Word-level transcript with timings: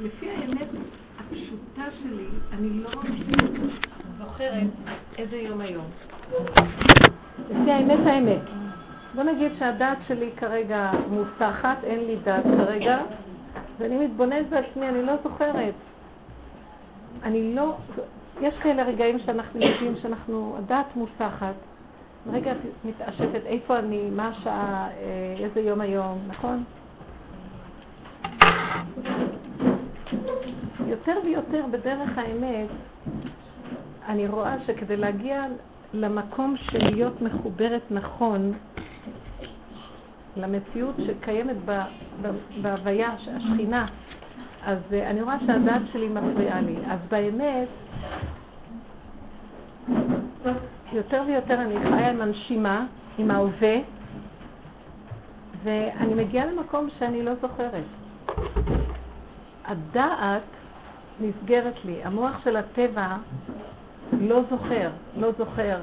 לפי 0.00 0.30
האמת 0.30 0.68
הפשוטה 1.18 1.84
שלי, 2.02 2.26
אני 2.52 2.68
לא 2.70 2.90
זוכרת 4.18 4.66
איזה 5.18 5.36
יום 5.36 5.60
היום. 5.60 5.84
לפי 7.50 7.70
האמת 7.72 8.06
האמת. 8.06 8.40
בוא 9.14 9.22
נגיד 9.22 9.52
שהדעת 9.58 9.98
שלי 10.08 10.30
כרגע 10.36 10.90
מובטחת, 11.10 11.84
אין 11.84 12.00
לי 12.06 12.16
דעת 12.24 12.44
כרגע, 12.44 12.98
ואני 13.78 14.06
מתבוננת 14.06 14.48
בעצמי, 14.48 14.88
אני 14.88 15.02
לא 15.02 15.12
זוכרת. 15.22 15.74
אני 17.22 17.54
לא, 17.54 17.76
יש 18.40 18.54
כאלה 18.58 18.82
רגעים 18.82 19.18
שאנחנו 19.18 19.60
יודעים 19.60 19.96
שאנחנו, 20.02 20.54
הדעת 20.58 20.96
מובטחת. 20.96 21.54
רגע 22.32 22.52
את 22.52 22.56
מתעשתת, 22.84 23.46
איפה 23.46 23.78
אני, 23.78 24.10
מה 24.10 24.28
השעה, 24.28 24.88
אה, 24.88 25.44
איזה 25.44 25.60
יום 25.60 25.80
היום, 25.80 26.18
נכון? 26.28 26.64
יותר 30.86 31.18
ויותר 31.24 31.64
בדרך 31.70 32.18
האמת, 32.18 32.68
אני 34.08 34.28
רואה 34.28 34.58
שכדי 34.58 34.96
להגיע 34.96 35.44
למקום 35.94 36.56
של 36.56 36.78
להיות 36.78 37.22
מחוברת 37.22 37.82
נכון 37.90 38.52
למציאות 40.36 40.94
שקיימת 41.06 41.56
בהוויה, 42.62 43.10
השכינה, 43.12 43.86
אז 44.64 44.78
אה, 44.92 45.10
אני 45.10 45.22
רואה 45.22 45.36
שהדעת 45.46 45.82
שלי 45.92 46.08
מפריעה 46.08 46.60
לי. 46.60 46.76
אז 46.88 46.98
באמת, 47.08 47.68
יותר 50.92 51.22
ויותר 51.26 51.60
אני 51.60 51.74
חיה 51.80 52.10
עם 52.10 52.20
הנשימה, 52.20 52.86
עם 53.18 53.30
ההווה, 53.30 53.76
ואני 55.62 56.14
מגיעה 56.14 56.46
למקום 56.46 56.88
שאני 56.98 57.22
לא 57.22 57.34
זוכרת. 57.34 57.84
הדעת 59.64 60.42
נסגרת 61.20 61.84
לי, 61.84 62.04
המוח 62.04 62.44
של 62.44 62.56
הטבע 62.56 63.16
לא 64.20 64.42
זוכר, 64.50 64.90
לא 65.16 65.32
זוכר. 65.38 65.80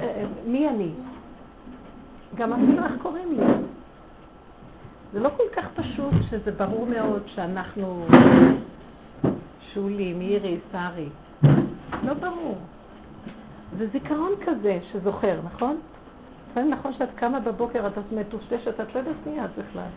אה, 0.00 0.24
מי 0.46 0.68
אני? 0.68 0.90
גם 2.34 2.52
אפילו 2.52 2.84
איך 2.84 2.92
קוראים 3.02 3.28
לי. 3.30 3.44
זה 5.12 5.20
לא 5.20 5.28
כל 5.36 5.42
כך 5.56 5.64
פשוט 5.74 6.12
שזה 6.30 6.52
ברור 6.52 6.86
מאוד 6.86 7.22
שאנחנו 7.26 8.06
שולי, 9.74 10.12
מירי, 10.12 10.58
שרי. 10.72 11.08
לא 12.04 12.14
ברור. 12.14 12.58
זה 13.78 13.88
זיכרון 13.88 14.32
כזה 14.46 14.78
שזוכר, 14.92 15.40
נכון? 15.44 15.76
לפעמים 16.50 16.70
נכון 16.70 16.92
שאת 16.92 17.08
קמה 17.14 17.40
בבוקר, 17.40 17.86
את 17.86 18.12
מטושטשת, 18.12 18.80
את 18.80 18.94
לא 18.94 18.98
יודעת 18.98 19.16
מי 19.26 19.44
את 19.44 19.50
בכלל. 19.58 19.88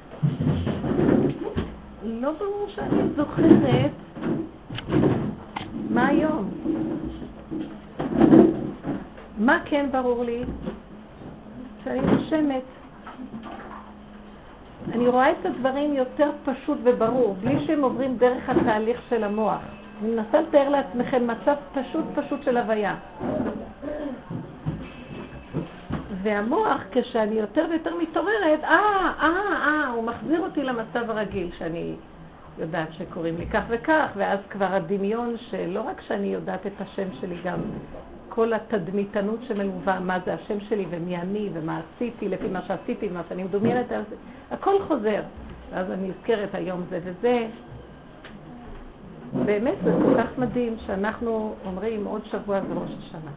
לא 2.08 2.32
ברור 2.32 2.68
שאני 2.68 3.02
זוכרת 3.16 3.92
מה 5.90 6.08
היום. 6.08 6.50
מה 9.38 9.60
כן 9.66 9.90
ברור 9.92 10.24
לי? 10.24 10.44
שאני 11.84 12.02
נושמת. 12.02 12.62
אני 14.92 15.08
רואה 15.08 15.32
את 15.32 15.46
הדברים 15.46 15.94
יותר 15.94 16.32
פשוט 16.46 16.78
וברור, 16.84 17.36
בלי 17.42 17.66
שהם 17.66 17.84
עוברים 17.84 18.18
דרך 18.18 18.50
התהליך 18.50 19.02
של 19.10 19.24
המוח. 19.24 19.62
אני 20.02 20.12
מנסה 20.12 20.42
לתאר 20.42 20.70
לעצמכם 20.70 21.28
מצב 21.28 21.56
פשוט 21.74 22.06
פשוט 22.16 22.44
של 22.44 22.58
הוויה. 22.58 22.96
והמוח, 26.24 26.82
כשאני 26.92 27.36
יותר 27.36 27.66
ויותר 27.70 27.96
מתעוררת, 27.96 28.64
אה, 28.64 29.12
אה, 29.20 29.30
אה, 29.68 29.88
הוא 29.88 30.04
מחזיר 30.04 30.40
אותי 30.40 30.64
למצב 30.64 31.10
הרגיל, 31.10 31.50
שאני 31.58 31.96
יודעת 32.60 32.94
שקוראים 32.94 33.38
לי 33.38 33.46
כך 33.46 33.64
וכך, 33.70 34.08
ואז 34.16 34.40
כבר 34.50 34.66
הדמיון 34.66 35.36
שלא 35.38 35.82
רק 35.82 36.02
שאני 36.02 36.28
יודעת 36.28 36.68
את 36.68 36.82
השם 36.82 37.08
שלי, 37.22 37.36
גם 37.44 37.60
כל 38.30 38.54
התדמיתנות 38.54 39.40
שמלווה, 39.48 40.00
מה 40.00 40.18
זה 40.26 40.34
השם 40.34 40.60
שלי 40.60 40.86
ומי 40.90 41.18
אני 41.18 41.50
ומה 41.54 41.80
עשיתי, 41.80 42.30
לפי 42.30 42.48
מה 42.48 42.62
שעשיתי 42.68 43.08
ומה 43.12 43.22
שאני 43.30 43.44
מדומיינת, 43.44 43.86
הכל 44.52 44.82
חוזר. 44.88 45.22
ואז 45.72 45.92
אני 45.92 46.10
נזכרת 46.10 46.56
היום 46.56 46.84
זה 46.90 47.00
וזה. 47.04 47.48
באמת 49.46 49.76
זה 49.84 49.92
כל 50.04 50.22
כך 50.22 50.38
מדהים 50.38 50.76
שאנחנו 50.86 51.56
אומרים 51.66 52.06
עוד 52.06 52.22
שבוע 52.26 52.60
זה 52.62 52.74
ראש 52.74 52.92
השנה. 53.00 53.32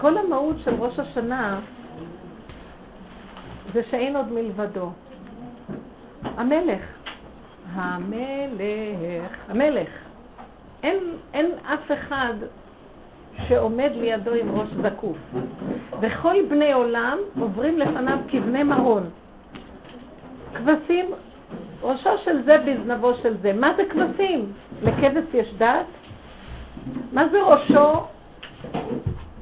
כל 0.00 0.18
המהות 0.18 0.56
של 0.64 0.74
ראש 0.78 0.98
השנה 0.98 1.60
זה 3.74 3.82
שאין 3.90 4.16
עוד 4.16 4.32
מלבדו. 4.32 4.90
המלך. 6.22 6.82
המלך. 7.72 9.30
המלך. 9.48 9.88
אין, 10.82 10.98
אין 11.34 11.50
אף 11.64 11.92
אחד 11.92 12.34
שעומד 13.48 13.90
לידו 13.94 14.34
עם 14.34 14.50
ראש 14.50 14.68
זקוף. 14.82 15.16
וכל 16.00 16.34
בני 16.48 16.72
עולם 16.72 17.18
עוברים 17.40 17.78
לפניו 17.78 18.18
כבני 18.28 18.62
מרון. 18.62 19.10
כבשים, 20.54 21.06
ראשו 21.82 22.18
של 22.24 22.42
זה 22.42 22.58
בזנבו 22.58 23.14
של 23.22 23.36
זה. 23.42 23.52
מה 23.52 23.72
זה 23.76 23.82
כבשים? 23.84 24.52
לכבש 24.82 25.34
יש 25.34 25.54
דת? 25.58 25.86
מה 27.12 27.28
זה 27.28 27.42
ראשו 27.42 28.06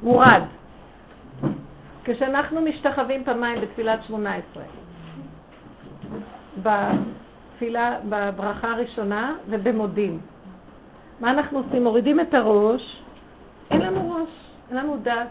מורד? 0.03 0.41
כשאנחנו 2.03 2.61
משתחווים 2.61 3.23
פעמיים 3.23 3.61
בתפילת 3.61 4.03
שמונה 4.03 4.35
עשרה, 4.35 4.63
בברכה 8.09 8.71
הראשונה 8.71 9.35
ובמודים. 9.47 10.19
מה 11.19 11.31
אנחנו 11.31 11.57
עושים? 11.57 11.83
מורידים 11.83 12.19
את 12.19 12.33
הראש, 12.33 13.03
אין 13.71 13.81
לנו 13.81 14.11
ראש, 14.11 14.29
אין 14.69 14.77
לנו 14.77 14.97
דת. 15.03 15.27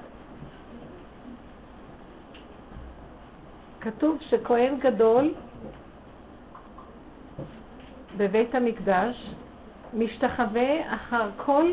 כתוב 3.80 4.18
שכהן 4.20 4.78
גדול 4.80 5.34
בבית 8.16 8.54
המקדש 8.54 9.34
משתחווה 9.94 10.94
אחר 10.94 11.30
כל 11.36 11.70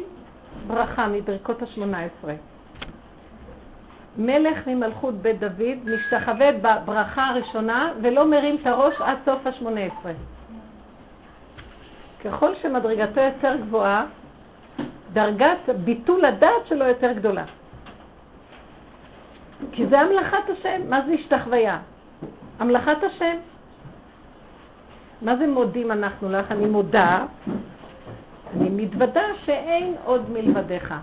ברכה 0.67 1.07
מברכות 1.07 1.61
השמונה 1.61 1.99
עשרה. 1.99 2.33
מלך 4.17 4.67
ממלכות 4.67 5.15
בית 5.15 5.39
דוד 5.39 5.77
משתחווה 5.85 6.51
בברכה 6.51 7.27
הראשונה 7.27 7.91
ולא 8.01 8.25
מרים 8.25 8.57
את 8.61 8.67
הראש 8.67 8.93
עד 8.99 9.17
סוף 9.25 9.47
השמונה 9.47 9.81
עשרה. 9.81 10.11
ככל 12.23 12.55
שמדרגתו 12.55 13.21
יותר 13.21 13.55
גבוהה, 13.61 14.05
דרגת 15.13 15.69
ביטול 15.83 16.25
הדעת 16.25 16.67
שלו 16.67 16.85
יותר 16.85 17.11
גדולה. 17.11 17.43
כי 19.71 19.87
זה 19.87 19.99
המלאכת 19.99 20.49
השם. 20.49 20.89
מה 20.89 21.01
זה 21.05 21.11
השתחוויה? 21.11 21.79
המלאכת 22.59 23.03
השם. 23.03 23.37
מה 25.21 25.37
זה 25.37 25.47
מודים 25.47 25.91
אנחנו 25.91 26.31
לך? 26.31 26.51
אני 26.51 26.65
מודה, 26.65 27.25
אני 28.55 28.69
מתוודה 28.69 29.23
שאין 29.45 29.95
עוד 30.05 30.29
מלבדיך. 30.29 30.93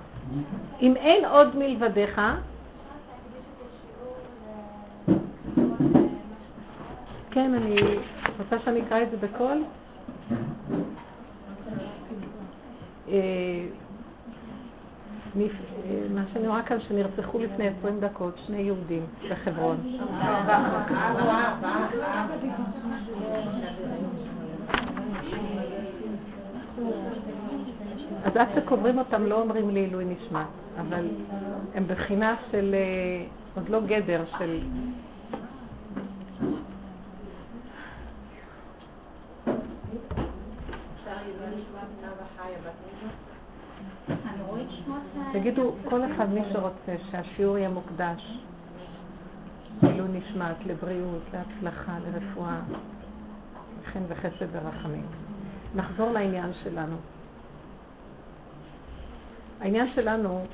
אם 0.83 0.97
אין 0.97 1.25
עוד 1.25 1.57
מלבדיך, 1.57 2.21
כן, 7.35 7.55
אני 7.55 7.81
רוצה 8.39 8.59
שאני 8.65 8.83
אקרא 8.83 9.03
את 9.03 9.11
זה 9.11 9.17
בקול. 9.17 9.63
אה, 13.09 13.67
מה 16.15 16.23
שאני 16.33 16.49
רואה 16.49 16.63
כאן, 16.63 16.81
שנרצחו 16.81 17.39
לפני 17.39 17.69
עשרים 17.69 18.01
דקות 18.01 18.35
שני 18.47 18.59
יהודים 18.59 19.07
בחברון. 19.31 19.77
אז 28.25 28.37
עד 28.37 28.49
שקוברים 28.55 28.99
אותם 28.99 29.27
לא 29.27 29.43
אומרים 29.43 29.71
לי 29.71 29.81
עילוי 29.81 30.05
נשמע, 30.05 30.45
אבל 30.81 31.07
הם 31.75 31.85
בחינה 31.87 32.35
של, 32.51 32.75
אה, 32.75 33.25
עוד 33.55 33.69
לא 33.69 33.81
גדר, 33.81 34.25
של 34.39 34.59
תגידו, 45.33 45.73
כל 45.85 46.01
אחד 46.05 46.31
מי 46.31 46.41
שרוצה 46.53 46.97
שהשיעור 47.11 47.59
יהיה 47.59 47.69
מוקדש, 47.69 48.39
לעילוי 49.83 50.09
נשמת, 50.13 50.57
לבריאות, 50.67 51.23
להצלחה, 51.33 51.99
לרפואה, 51.99 52.61
חן 53.93 54.03
וחסד 54.09 54.47
ורחמים. 54.53 55.07
נחזור 55.75 56.11
לעניין 56.11 56.53
שלנו. 56.65 56.97
העניין 59.61 59.89
שלנו 59.95 60.45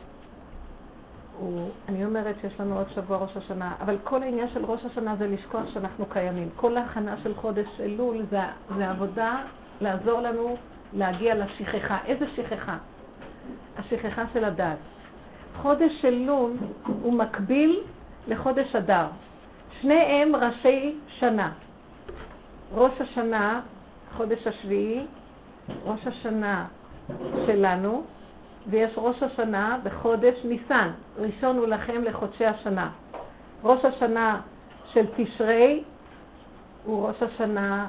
הוא, 1.38 1.70
אני 1.88 2.04
אומרת 2.04 2.36
שיש 2.40 2.60
לנו 2.60 2.78
עוד 2.78 2.86
שבוע 2.94 3.16
ראש 3.16 3.36
השנה, 3.36 3.74
אבל 3.80 3.96
כל 4.04 4.22
העניין 4.22 4.48
של 4.54 4.64
ראש 4.64 4.84
השנה 4.84 5.16
זה 5.16 5.26
לשכוח 5.26 5.62
שאנחנו 5.74 6.06
קיימים. 6.06 6.48
כל 6.56 6.76
ההכנה 6.76 7.14
של 7.22 7.34
חודש 7.34 7.80
אלול 7.80 8.26
זה, 8.30 8.40
זה 8.76 8.90
עבודה 8.90 9.42
לעזור 9.80 10.20
לנו 10.20 10.56
להגיע 10.92 11.34
לשכחה. 11.34 11.98
איזה 12.06 12.26
שכחה? 12.36 12.76
השכחה 13.78 14.24
של 14.32 14.44
הדת. 14.44 14.76
חודש 15.62 16.04
אלול 16.04 16.52
הוא 17.02 17.12
מקביל 17.12 17.80
לחודש 18.28 18.76
אדר. 18.76 19.06
שניהם 19.80 20.36
ראשי 20.36 20.94
שנה. 21.08 21.52
ראש 22.74 23.00
השנה, 23.00 23.60
חודש 24.16 24.46
השביעי, 24.46 25.06
ראש 25.84 26.06
השנה 26.06 26.66
שלנו, 27.46 28.02
ויש 28.66 28.90
ראש 28.96 29.22
השנה 29.22 29.78
בחודש 29.82 30.44
ניסן. 30.44 30.90
ראשון 31.18 31.56
הוא 31.56 31.66
לכם 31.66 32.02
לחודשי 32.04 32.46
השנה. 32.46 32.90
ראש 33.64 33.84
השנה 33.84 34.40
של 34.92 35.06
תשרי 35.16 35.82
הוא 36.84 37.08
ראש 37.08 37.22
השנה 37.22 37.86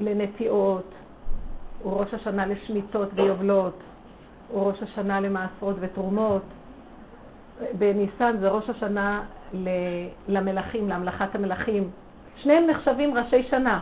לנטיעות, 0.00 0.94
הוא 1.82 2.00
ראש 2.00 2.14
השנה 2.14 2.46
לשמיטות 2.46 3.08
ויובלות, 3.14 3.78
הוא 4.48 4.68
ראש 4.68 4.82
השנה 4.82 5.20
למעשרות 5.20 5.76
ותרומות. 5.80 6.42
בניסן 7.78 8.36
זה 8.40 8.48
ראש 8.48 8.70
השנה 8.70 9.22
למלכים, 10.28 10.88
להמלכת 10.88 11.34
המלכים. 11.34 11.90
שניהם 12.36 12.66
נחשבים 12.66 13.14
ראשי 13.14 13.42
שנה. 13.42 13.80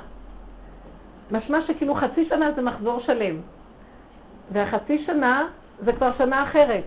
משמע 1.31 1.59
שכאילו 1.67 1.95
חצי 1.95 2.25
שנה 2.25 2.53
זה 2.53 2.63
מחזור 2.63 3.01
שלם, 3.01 3.37
והחצי 4.53 5.05
שנה 5.05 5.49
זה 5.85 5.93
כבר 5.93 6.11
שנה 6.19 6.43
אחרת. 6.43 6.85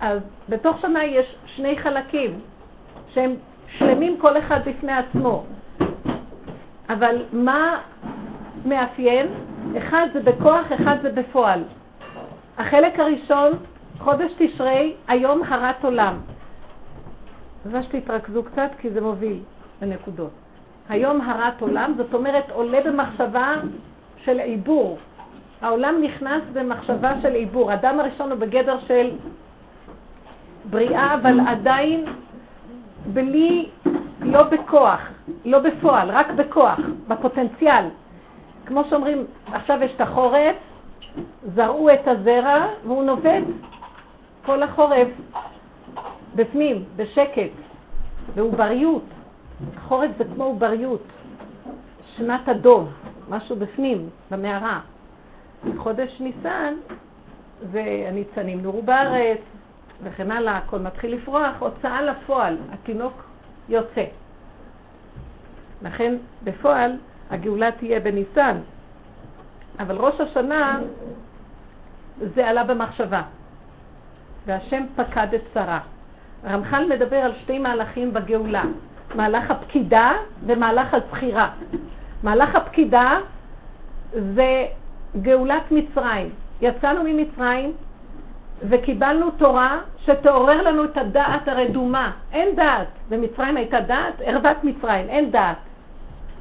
אז 0.00 0.20
בתוך 0.48 0.80
שנה 0.80 1.04
יש 1.04 1.36
שני 1.46 1.78
חלקים 1.78 2.40
שהם 3.08 3.34
שלמים 3.68 4.18
כל 4.20 4.38
אחד 4.38 4.60
בפני 4.66 4.92
עצמו. 4.92 5.44
אבל 6.88 7.22
מה 7.32 7.80
מאפיין? 8.64 9.26
אחד 9.78 10.06
זה 10.12 10.22
בכוח, 10.22 10.66
אחד 10.74 10.96
זה 11.02 11.12
בפועל. 11.12 11.62
החלק 12.58 13.00
הראשון, 13.00 13.52
חודש 13.98 14.32
תשרי, 14.38 14.94
היום 15.08 15.42
הרת 15.48 15.84
עולם. 15.84 16.14
אז 17.64 17.84
שתתרכזו 17.84 18.42
קצת 18.42 18.70
כי 18.78 18.90
זה 18.90 19.00
מוביל 19.00 19.38
לנקודות. 19.82 20.30
היום 20.88 21.20
הרת 21.20 21.60
עולם, 21.60 21.94
זאת 21.96 22.14
אומרת 22.14 22.50
עולה 22.50 22.80
במחשבה 22.84 23.54
של 24.24 24.38
עיבור. 24.38 24.98
העולם 25.62 25.94
נכנס 26.02 26.42
במחשבה 26.52 27.20
של 27.22 27.32
עיבור. 27.32 27.74
אדם 27.74 28.00
הראשון 28.00 28.30
הוא 28.30 28.38
בגדר 28.38 28.78
של 28.86 29.10
בריאה, 30.70 31.14
אבל 31.14 31.40
עדיין 31.40 32.04
בלי, 33.06 33.68
לא 34.20 34.42
בכוח, 34.42 35.00
לא 35.44 35.58
בפועל, 35.58 36.10
רק 36.10 36.30
בכוח, 36.30 36.80
בפוטנציאל. 37.08 37.84
כמו 38.66 38.84
שאומרים, 38.84 39.26
עכשיו 39.52 39.82
יש 39.82 39.92
את 39.96 40.00
החורף, 40.00 40.56
זרעו 41.54 41.90
את 41.90 42.08
הזרע 42.08 42.66
והוא 42.84 43.04
נובד 43.04 43.42
כל 44.46 44.62
החורף 44.62 45.08
בפנים, 46.34 46.84
בשקט, 46.96 47.50
בעובריות. 48.34 49.04
חורף 49.88 50.10
זה 50.18 50.24
כמו 50.24 50.44
עובריות, 50.44 51.02
שנת 52.16 52.48
הדוב, 52.48 52.88
משהו 53.28 53.56
בפנים, 53.56 54.08
במערה. 54.30 54.80
חודש 55.76 56.20
ניסן 56.20 56.74
והניצנים 57.70 58.62
נורו 58.62 58.82
בארץ 58.82 59.38
וכן 60.02 60.30
הלאה, 60.30 60.56
הכל 60.56 60.78
מתחיל 60.78 61.14
לפרוח, 61.14 61.52
הוצאה 61.58 62.02
לפועל, 62.02 62.56
התינוק 62.72 63.24
יוצא. 63.68 64.04
לכן 65.82 66.16
בפועל 66.44 66.92
הגאולה 67.34 67.70
תהיה 67.70 68.00
בניסן, 68.00 68.56
אבל 69.80 69.96
ראש 69.96 70.20
השנה 70.20 70.78
זה 72.34 72.48
עלה 72.48 72.64
במחשבה, 72.64 73.22
והשם 74.46 74.82
פקד 74.96 75.34
את 75.34 75.40
שרה. 75.54 75.80
הרמח"ל 76.44 76.86
מדבר 76.88 77.16
על 77.16 77.32
שתי 77.42 77.58
מהלכים 77.58 78.12
בגאולה, 78.12 78.62
מהלך 79.14 79.50
הפקידה 79.50 80.12
ומהלך 80.46 80.94
הזכירה. 80.94 81.50
מהלך 82.22 82.54
הפקידה 82.54 83.18
זה 84.12 84.66
גאולת 85.22 85.62
מצרים. 85.70 86.30
יצאנו 86.60 87.00
ממצרים 87.04 87.72
וקיבלנו 88.62 89.30
תורה 89.30 89.78
שתעורר 89.98 90.62
לנו 90.62 90.84
את 90.84 90.96
הדעת 90.96 91.48
הרדומה. 91.48 92.12
אין 92.32 92.56
דעת. 92.56 92.88
במצרים 93.08 93.56
הייתה 93.56 93.80
דעת, 93.80 94.14
ערוות 94.24 94.64
מצרים, 94.64 95.08
אין 95.08 95.30
דעת. 95.30 95.56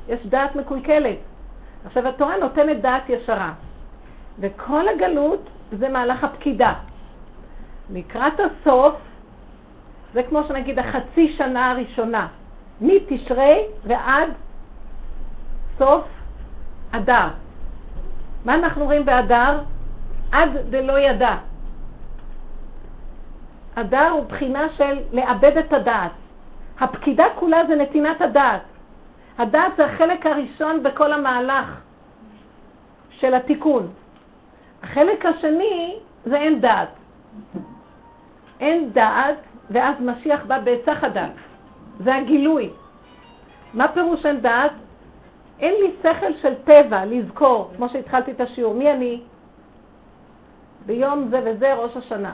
יש 0.07 0.25
דעת 0.25 0.55
מקולקלת. 0.55 1.17
עכשיו 1.85 2.07
התורה 2.07 2.37
נותנת 2.37 2.81
דעת 2.81 3.09
ישרה. 3.09 3.53
וכל 4.39 4.87
הגלות 4.87 5.49
זה 5.71 5.89
מהלך 5.89 6.23
הפקידה. 6.23 6.73
לקראת 7.89 8.33
הסוף, 8.39 8.95
זה 10.13 10.23
כמו 10.23 10.43
שנגיד 10.43 10.79
החצי 10.79 11.33
שנה 11.37 11.71
הראשונה, 11.71 12.27
מתשרי 12.81 13.65
ועד 13.83 14.29
סוף 15.79 16.05
אדר. 16.91 17.27
מה 18.45 18.55
אנחנו 18.55 18.85
רואים 18.85 19.05
באדר? 19.05 19.59
עד 20.31 20.57
דלא 20.69 20.99
ידע. 20.99 21.35
אדר 23.75 24.09
הוא 24.09 24.25
בחינה 24.25 24.69
של 24.69 24.99
לאבד 25.11 25.57
את 25.57 25.73
הדעת. 25.73 26.11
הפקידה 26.79 27.25
כולה 27.35 27.65
זה 27.67 27.75
נתינת 27.75 28.21
הדעת. 28.21 28.61
הדעת 29.37 29.71
זה 29.77 29.85
החלק 29.85 30.25
הראשון 30.25 30.83
בכל 30.83 31.13
המהלך 31.13 31.81
של 33.09 33.33
התיקון. 33.33 33.91
החלק 34.83 35.25
השני 35.25 35.99
זה 36.25 36.37
אין 36.37 36.61
דעת. 36.61 36.89
אין 38.59 38.93
דעת, 38.93 39.37
ואז 39.69 39.95
משיח 39.99 40.45
בא 40.45 40.59
בהיסח 40.59 41.03
הדעת. 41.03 41.31
זה 41.99 42.15
הגילוי. 42.15 42.69
מה 43.73 43.87
פירוש 43.87 44.25
אין 44.25 44.41
דעת? 44.41 44.71
אין 45.59 45.73
לי 45.73 45.91
שכל 46.03 46.33
של 46.41 46.53
טבע 46.63 47.05
לזכור, 47.05 47.71
כמו 47.75 47.89
שהתחלתי 47.89 48.31
את 48.31 48.41
השיעור, 48.41 48.73
מי 48.73 48.91
אני? 48.91 49.21
ביום 50.85 51.27
זה 51.29 51.41
וזה 51.45 51.73
ראש 51.73 51.97
השנה. 51.97 52.33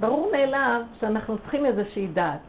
ברור 0.00 0.28
מאליו 0.32 0.82
שאנחנו 1.00 1.38
צריכים 1.38 1.66
איזושהי 1.66 2.06
דעת. 2.06 2.40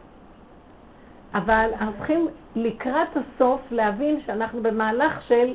אבל 1.34 1.70
אנחנו 1.80 1.92
צריכים 1.98 2.28
לקראת 2.56 3.08
הסוף 3.16 3.60
להבין 3.70 4.20
שאנחנו 4.20 4.62
במהלך 4.62 5.22
של 5.28 5.54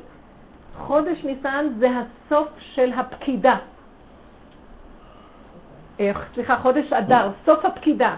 חודש 0.77 1.23
ניסן 1.23 1.67
זה 1.79 1.89
הסוף 1.89 2.47
של 2.59 2.93
הפקידה. 2.93 3.57
אה, 5.99 6.11
סליחה, 6.33 6.57
חודש 6.57 6.93
אדר, 6.93 7.31
סוף 7.45 7.65
הפקידה. 7.65 8.15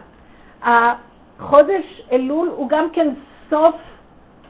החודש 0.61 2.01
אלול 2.11 2.47
הוא 2.47 2.69
גם 2.69 2.89
כן 2.89 3.13
סוף 3.49 3.75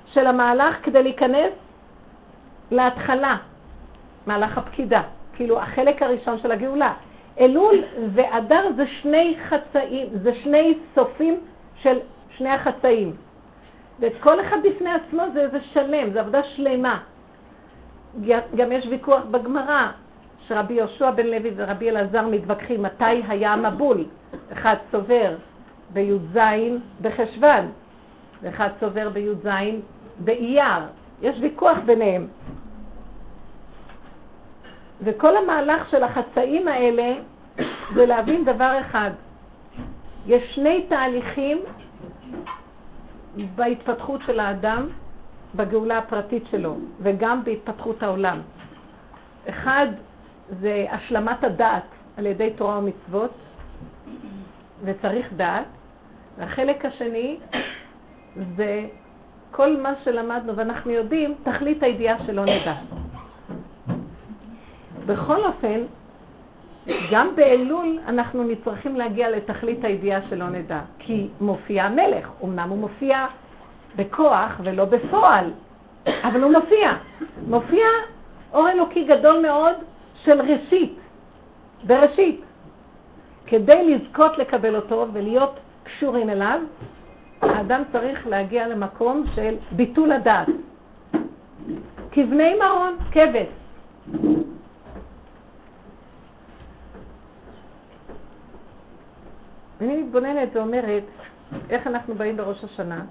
של 0.05 0.27
המהלך 0.27 0.75
כדי 0.83 1.03
להיכנס 1.03 1.51
להתחלה, 2.71 3.37
מהלך 4.27 4.57
הפקידה, 4.57 5.01
כאילו 5.33 5.59
החלק 5.59 6.01
הראשון 6.01 6.39
של 6.39 6.51
הגאולה. 6.51 6.93
אלול 7.39 7.75
ואדר 8.13 8.71
זה 8.75 8.87
שני 8.87 9.37
חצאים, 9.49 10.07
זה 10.13 10.33
שני 10.43 10.77
סופים 10.95 11.39
של 11.75 11.97
שני 12.37 12.49
החצאים. 12.49 13.15
ואת 13.99 14.13
כל 14.19 14.41
אחד 14.41 14.57
בפני 14.63 14.89
עצמו 14.89 15.23
זה 15.33 15.41
איזה 15.41 15.61
שלם, 15.61 16.13
זה 16.13 16.19
עבודה 16.19 16.43
שלמה. 16.43 16.99
גם 18.55 18.71
יש 18.71 18.87
ויכוח 18.87 19.23
בגמרא, 19.31 19.87
שרבי 20.47 20.73
יהושע 20.73 21.11
בן 21.11 21.27
לוי 21.27 21.51
ורבי 21.55 21.89
אלעזר 21.89 22.27
מתווכחים 22.27 22.83
מתי 22.83 23.23
היה 23.27 23.53
המבול. 23.53 24.05
אחד 24.53 24.75
סובר 24.91 25.35
בי"ז 25.89 26.39
בחשוון, 27.01 27.71
ואחד 28.41 28.69
סובר 28.79 29.09
בי"ז 29.09 29.47
באייר. 30.19 30.83
יש 31.21 31.37
ויכוח 31.41 31.77
ביניהם. 31.85 32.27
וכל 35.01 35.37
המהלך 35.37 35.89
של 35.89 36.03
החצאים 36.03 36.67
האלה 36.67 37.13
זה 37.95 38.05
להבין 38.05 38.45
דבר 38.45 38.77
אחד. 38.79 39.11
יש 40.27 40.55
שני 40.55 40.85
תהליכים 40.89 41.61
בהתפתחות 43.55 44.21
של 44.25 44.39
האדם, 44.39 44.87
בגאולה 45.55 45.97
הפרטית 45.97 46.43
שלו, 46.51 46.75
וגם 47.01 47.43
בהתפתחות 47.43 48.03
העולם. 48.03 48.39
אחד 49.49 49.87
זה 50.61 50.85
השלמת 50.91 51.43
הדעת 51.43 51.83
על 52.17 52.25
ידי 52.25 52.53
תורה 52.55 52.77
ומצוות, 52.77 53.31
וצריך 54.83 55.33
דעת. 55.33 55.65
והחלק 56.37 56.85
השני 56.85 57.37
זה 58.55 58.87
כל 59.51 59.81
מה 59.81 59.93
שלמדנו 60.03 60.55
ואנחנו 60.55 60.91
יודעים, 60.91 61.35
תכלית 61.43 61.83
הידיעה 61.83 62.25
שלא 62.25 62.45
נדע. 62.45 62.73
בכל 65.05 65.45
אופן, 65.45 65.81
גם 67.11 67.35
באלול 67.35 67.99
אנחנו 68.07 68.43
נצטרכים 68.43 68.95
להגיע 68.95 69.29
לתכלית 69.29 69.85
הידיעה 69.85 70.21
שלא 70.21 70.49
נדע, 70.49 70.79
כי 70.99 71.27
מופיע 71.41 71.83
המלך, 71.83 72.29
אמנם 72.43 72.69
הוא 72.69 72.77
מופיע 72.77 73.25
בכוח 73.95 74.61
ולא 74.63 74.85
בפועל, 74.85 75.45
אבל 76.07 76.43
הוא 76.43 76.51
מופיע. 76.51 76.93
מופיע 77.47 77.85
אור 78.53 78.69
אלוקי 78.69 79.03
גדול 79.03 79.41
מאוד 79.41 79.75
של 80.23 80.41
ראשית, 80.41 80.99
בראשית. 81.83 82.41
כדי 83.47 83.95
לזכות 83.95 84.37
לקבל 84.37 84.75
אותו 84.75 85.07
ולהיות 85.13 85.59
קשורים 85.83 86.29
אליו, 86.29 86.59
האדם 87.41 87.81
צריך 87.91 88.27
להגיע 88.27 88.67
למקום 88.67 89.23
של 89.35 89.55
ביטול 89.71 90.11
הדעת. 90.11 90.47
כבני 92.11 92.55
מרון, 92.59 92.97
כבש. 93.11 93.47
אני 99.81 100.03
מתבוננת 100.03 100.49
ואומרת, 100.53 101.03
איך 101.69 101.87
אנחנו 101.87 102.15
באים 102.15 102.37
בראש 102.37 102.63
השנה? 102.63 103.01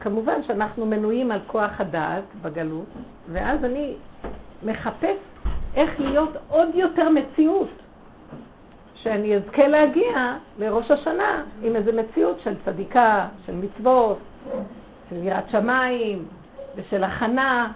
כמובן 0.00 0.42
שאנחנו 0.42 0.86
מנויים 0.86 1.30
על 1.30 1.40
כוח 1.46 1.80
הדעת 1.80 2.24
בגלות, 2.42 2.86
ואז 3.32 3.64
אני 3.64 3.94
מחפש 4.62 5.16
איך 5.74 6.00
להיות 6.00 6.30
עוד 6.48 6.68
יותר 6.74 7.08
מציאות, 7.10 7.68
שאני 8.94 9.36
אזכה 9.36 9.68
להגיע 9.68 10.36
לראש 10.58 10.90
השנה 10.90 11.44
עם 11.62 11.76
איזו 11.76 11.90
מציאות 11.92 12.40
של 12.40 12.54
צדיקה, 12.64 13.28
של 13.46 13.54
מצוות, 13.54 14.18
של 15.10 15.16
יראת 15.16 15.50
שמיים 15.50 16.24
ושל 16.76 17.04
הכנה. 17.04 17.72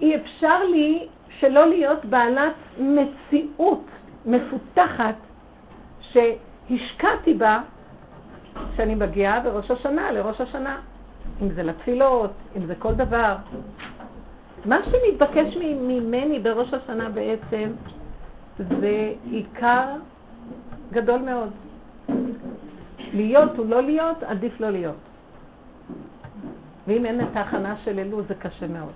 אי 0.00 0.16
אפשר 0.16 0.64
לי 0.64 1.08
שלא 1.28 1.66
להיות 1.66 2.04
בעלת 2.04 2.54
מציאות 2.78 3.84
מפותחת 4.26 5.14
שהשקעתי 6.12 7.34
בה 7.34 7.60
כשאני 8.72 8.94
מגיעה 8.94 9.40
בראש 9.40 9.70
השנה, 9.70 10.12
לראש 10.12 10.40
השנה. 10.40 10.80
אם 11.42 11.48
זה 11.54 11.62
לתפילות, 11.62 12.30
אם 12.56 12.66
זה 12.66 12.74
כל 12.74 12.94
דבר. 12.94 13.36
מה 14.64 14.76
שמתבקש 14.84 15.56
ממני 15.60 16.38
בראש 16.38 16.74
השנה 16.74 17.08
בעצם 17.08 17.70
זה 18.80 19.12
עיקר 19.30 19.86
גדול 20.92 21.20
מאוד. 21.20 21.50
להיות 23.12 23.58
או 23.58 23.64
לא 23.64 23.82
להיות, 23.82 24.22
עדיף 24.22 24.60
לא 24.60 24.70
להיות. 24.70 24.96
ואם 26.86 27.06
אין 27.06 27.20
את 27.20 27.36
ההכנה 27.36 27.76
של 27.84 27.98
אלול 27.98 28.22
זה 28.28 28.34
קשה 28.34 28.66
מאוד. 28.66 28.92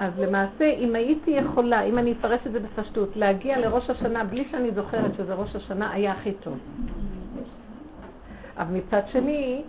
אז 0.00 0.18
למעשה, 0.18 0.64
אם 0.64 0.94
הייתי 0.94 1.30
יכולה, 1.30 1.82
אם 1.82 1.98
אני 1.98 2.12
אפרש 2.12 2.40
את 2.46 2.52
זה 2.52 2.60
בפשטות, 2.60 3.16
להגיע 3.16 3.58
לראש 3.58 3.90
השנה 3.90 4.24
בלי 4.24 4.48
שאני 4.50 4.70
זוכרת 4.70 5.14
שזה 5.16 5.34
ראש 5.34 5.56
השנה, 5.56 5.92
היה 5.92 6.12
הכי 6.12 6.32
טוב. 6.32 6.58
אבל 8.56 8.74
מצד 8.76 9.00
שני, 9.08 9.62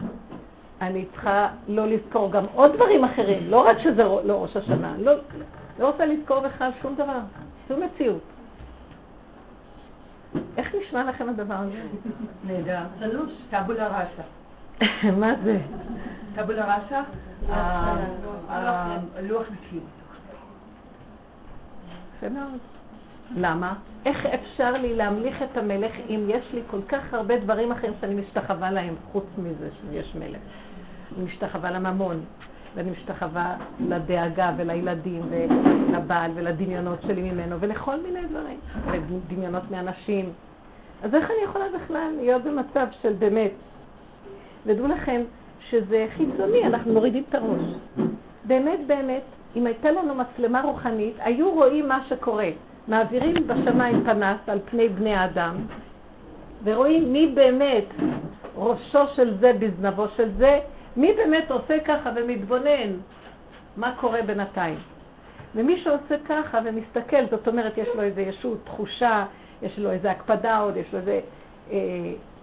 אני 0.82 1.06
צריכה 1.12 1.48
לא 1.68 1.88
לזכור 1.88 2.32
גם 2.32 2.44
עוד 2.54 2.74
דברים 2.74 3.04
אחרים, 3.04 3.50
לא 3.50 3.68
רק 3.68 3.80
שזה 3.80 4.04
לא 4.04 4.44
ראש 4.44 4.58
השנה, 4.58 4.94
לא, 4.98 5.14
לא 5.80 5.88
רוצה 5.88 6.06
לזכור 6.06 6.40
בכלל 6.40 6.72
שום 6.82 6.96
דבר, 6.96 7.20
שום 7.68 7.80
מציאות. 7.84 8.24
איך 10.58 10.76
נשמע 10.76 11.04
לכם 11.04 11.30
הדבר 11.30 11.56
הזה? 11.56 11.82
נהדר. 12.44 12.82
סלוש, 13.00 13.32
טבולה 13.50 13.88
ראשה. 13.88 14.24
מה 15.20 15.34
זה? 15.44 15.60
טבולה 16.36 16.78
ראשה, 16.78 17.04
הלוח 19.16 19.46
מציאות. 19.52 20.01
יפה 22.22 22.30
מאוד. 22.30 22.60
למה? 23.36 23.74
איך 24.06 24.26
אפשר 24.26 24.72
לי 24.72 24.96
להמליך 24.96 25.42
את 25.42 25.58
המלך 25.58 25.92
אם 26.10 26.26
יש 26.28 26.46
לי 26.54 26.62
כל 26.72 26.82
כך 26.88 27.14
הרבה 27.14 27.40
דברים 27.40 27.72
אחרים 27.72 27.94
שאני 28.02 28.16
משתחווה 28.16 28.72
להם, 28.72 28.96
חוץ 29.12 29.26
מזה 29.38 29.70
שיש 29.82 30.16
מלך? 30.16 30.42
אני 31.18 31.26
משתחווה 31.26 31.72
לממון, 31.72 32.24
ואני 32.76 32.92
משתחווה 32.92 33.56
לדאגה 33.88 34.52
ולילדים 34.58 35.22
ולבעל 35.30 36.32
ולדמיונות 36.36 37.02
שלי 37.02 37.32
ממנו 37.32 37.60
ולכל 37.60 38.02
מיני 38.02 38.26
דברים, 38.26 38.60
ודמיונות 38.92 39.72
מאנשים. 39.72 40.30
אז 41.04 41.16
איך 41.16 41.26
אני 41.26 41.44
יכולה 41.44 41.66
בכלל 41.76 42.12
להיות 42.20 42.44
במצב 42.44 42.88
של 43.02 43.14
באמת? 43.14 43.52
ודעו 44.66 44.88
לכם 44.88 45.22
שזה 45.70 46.08
חיצוני, 46.18 46.64
אנחנו 46.64 46.94
מורידים 46.94 47.24
את 47.30 47.36
הראש. 47.36 47.62
באמת 48.46 48.80
באמת, 48.88 49.24
אם 49.56 49.66
הייתה 49.66 49.92
לנו 49.92 50.16
מצלמה 50.16 50.62
רוחנית, 50.62 51.16
היו 51.20 51.52
רואים 51.52 51.88
מה 51.88 52.06
שקורה. 52.10 52.50
מעבירים 52.88 53.48
בשמיים 53.48 54.04
פנס 54.04 54.38
על 54.48 54.60
פני 54.66 54.90
בני 54.90 55.16
האדם, 55.16 55.56
ורואים 56.64 57.14
מי 57.14 57.28
באמת 57.28 57.86
ראשו 58.56 59.08
של 59.16 59.38
זה 59.40 59.54
בזנבו 59.60 60.08
של 60.16 60.30
זה, 60.38 60.60
מי 60.98 61.14
באמת 61.14 61.52
עושה 61.52 61.80
ככה 61.80 62.10
ומתבונן 62.16 62.92
מה 63.78 63.96
קורה 64.00 64.22
בינתיים. 64.22 64.78
ומי 65.56 65.78
שעושה 65.80 66.16
ככה 66.30 66.60
ומסתכל, 66.66 67.26
זאת 67.32 67.48
אומרת, 67.48 67.78
יש 67.78 67.88
לו 67.96 68.02
איזו 68.02 68.20
ישות, 68.20 68.58
תחושה, 68.64 69.26
יש 69.62 69.80
לו 69.80 69.92
איזו 69.92 70.08
הקפדה 70.08 70.60
עוד, 70.60 70.78
יש 70.78 70.94
לו 70.94 71.00
איזו 71.00 71.12
אה, 71.72 71.78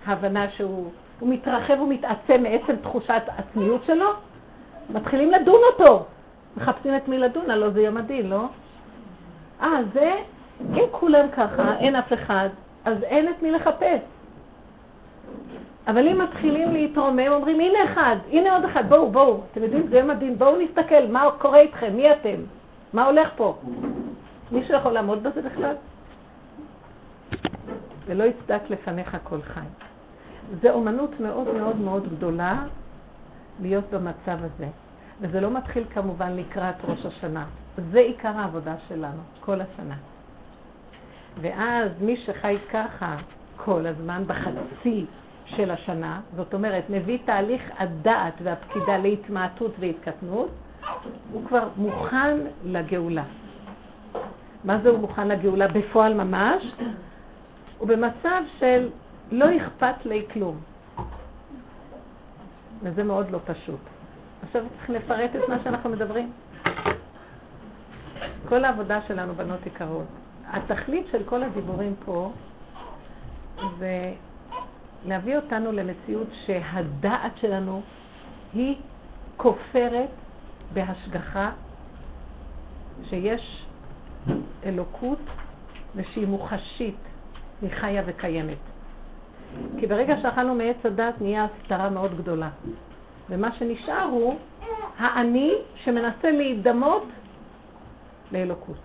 הבנה 0.06 0.50
שהוא 0.50 0.90
מתרחב 1.22 1.80
ומתעצם 1.80 2.42
מעצם 2.42 2.76
תחושת 2.76 3.22
עצמיות 3.36 3.84
שלו, 3.84 4.08
מתחילים 4.90 5.30
לדון 5.30 5.60
אותו. 5.72 6.06
מחפשים 6.56 6.96
את 6.96 7.08
מי 7.08 7.18
לדון, 7.18 7.50
הלוא 7.50 7.70
זה 7.70 7.82
יום 7.82 7.96
הדין, 7.96 8.30
לא? 8.30 8.44
אה, 9.62 9.68
זה, 9.92 10.14
אם 10.74 10.84
כולם 10.90 11.26
ככה, 11.36 11.76
אין 11.78 11.96
אף 11.96 12.12
אחד, 12.12 12.48
אז 12.84 13.02
אין 13.02 13.28
את 13.28 13.42
מי 13.42 13.50
לחפש. 13.50 14.00
אבל 15.86 16.08
אם 16.08 16.18
מתחילים 16.18 16.72
להתרומם, 16.72 17.28
אומרים, 17.28 17.60
הנה 17.60 17.78
אחד, 17.84 18.16
הנה 18.30 18.56
עוד 18.56 18.64
אחד, 18.64 18.88
בואו, 18.88 19.10
בואו, 19.10 19.40
אתם 19.52 19.62
יודעים, 19.62 19.86
זה 19.88 19.98
יום 19.98 20.10
הדין, 20.10 20.38
בואו 20.38 20.60
נסתכל, 20.60 21.06
מה 21.10 21.24
קורה 21.38 21.58
איתכם, 21.58 21.92
מי 21.96 22.12
אתם, 22.12 22.36
מה 22.92 23.06
הולך 23.06 23.28
פה? 23.36 23.58
מישהו 24.52 24.74
יכול 24.74 24.92
לעמוד 24.92 25.22
בזה 25.22 25.42
בכלל? 25.42 25.74
ולא 28.06 28.24
יצדק 28.24 28.60
לפניך 28.70 29.16
כל 29.24 29.42
חי. 29.42 29.60
זו 30.62 30.68
אומנות 30.68 31.20
מאוד 31.20 31.54
מאוד 31.56 31.76
מאוד 31.76 32.08
גדולה 32.08 32.62
להיות 33.62 33.84
במצב 33.90 34.38
הזה. 34.44 34.66
וזה 35.20 35.40
לא 35.40 35.50
מתחיל 35.50 35.84
כמובן 35.94 36.36
לקראת 36.36 36.74
ראש 36.84 37.06
השנה. 37.06 37.44
זה 37.92 37.98
עיקר 37.98 38.38
העבודה 38.38 38.74
שלנו, 38.88 39.22
כל 39.40 39.60
השנה. 39.60 39.94
ואז 41.40 41.90
מי 42.00 42.16
שחי 42.16 42.56
ככה 42.70 43.16
כל 43.56 43.86
הזמן, 43.86 44.22
בחצי 44.26 45.04
של 45.44 45.70
השנה, 45.70 46.20
זאת 46.36 46.54
אומרת, 46.54 46.84
מביא 46.90 47.18
תהליך 47.24 47.62
הדעת 47.78 48.34
והפקידה 48.42 48.98
להתמעטות 48.98 49.72
והתקטנות, 49.80 50.48
הוא 51.32 51.46
כבר 51.46 51.68
מוכן 51.76 52.36
לגאולה. 52.64 53.24
מה 54.64 54.78
זה 54.78 54.88
הוא 54.88 54.98
מוכן 54.98 55.28
לגאולה? 55.28 55.68
בפועל 55.68 56.14
ממש. 56.14 56.74
הוא 57.78 57.88
במצב 57.88 58.42
של 58.58 58.88
לא 59.30 59.56
אכפת 59.56 60.06
לי 60.06 60.26
כלום. 60.32 60.60
וזה 62.82 63.04
מאוד 63.04 63.30
לא 63.30 63.38
פשוט. 63.46 63.97
עכשיו 64.42 64.62
צריך 64.76 64.90
לפרט 64.90 65.30
את 65.36 65.48
מה 65.48 65.58
שאנחנו 65.64 65.90
מדברים. 65.90 66.32
כל 68.48 68.64
העבודה 68.64 69.00
שלנו, 69.08 69.34
בנות 69.34 69.66
יקרות, 69.66 70.06
התכלית 70.46 71.06
של 71.12 71.24
כל 71.24 71.42
הדיבורים 71.42 71.94
פה 72.04 72.32
זה 73.78 74.12
להביא 75.06 75.36
אותנו 75.36 75.72
למציאות 75.72 76.28
שהדעת 76.46 77.38
שלנו 77.38 77.82
היא 78.54 78.76
כופרת 79.36 80.08
בהשגחה, 80.74 81.50
שיש 83.08 83.66
אלוקות 84.64 85.18
ושהיא 85.96 86.26
מוחשית, 86.26 86.96
היא 87.62 87.70
חיה 87.70 88.02
וקיימת. 88.06 88.58
כי 89.78 89.86
ברגע 89.86 90.16
שאכלנו 90.22 90.54
מעץ 90.54 90.76
הדת 90.84 91.14
נהיה 91.20 91.44
הסתרה 91.44 91.90
מאוד 91.90 92.18
גדולה. 92.18 92.48
ומה 93.30 93.52
שנשאר 93.52 94.02
הוא 94.02 94.36
האני 94.98 95.54
שמנסה 95.84 96.30
להידמות 96.30 97.04
לאלוקות. 98.32 98.76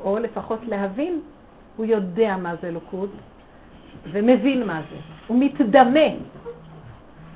או 0.00 0.18
לפחות 0.18 0.60
להבין, 0.66 1.20
הוא 1.76 1.86
יודע 1.86 2.36
מה 2.36 2.56
זה 2.56 2.68
אלוקות 2.68 3.10
ומבין 4.06 4.66
מה 4.66 4.80
זה. 4.90 4.96
הוא 5.26 5.36
מתדמה. 5.40 6.08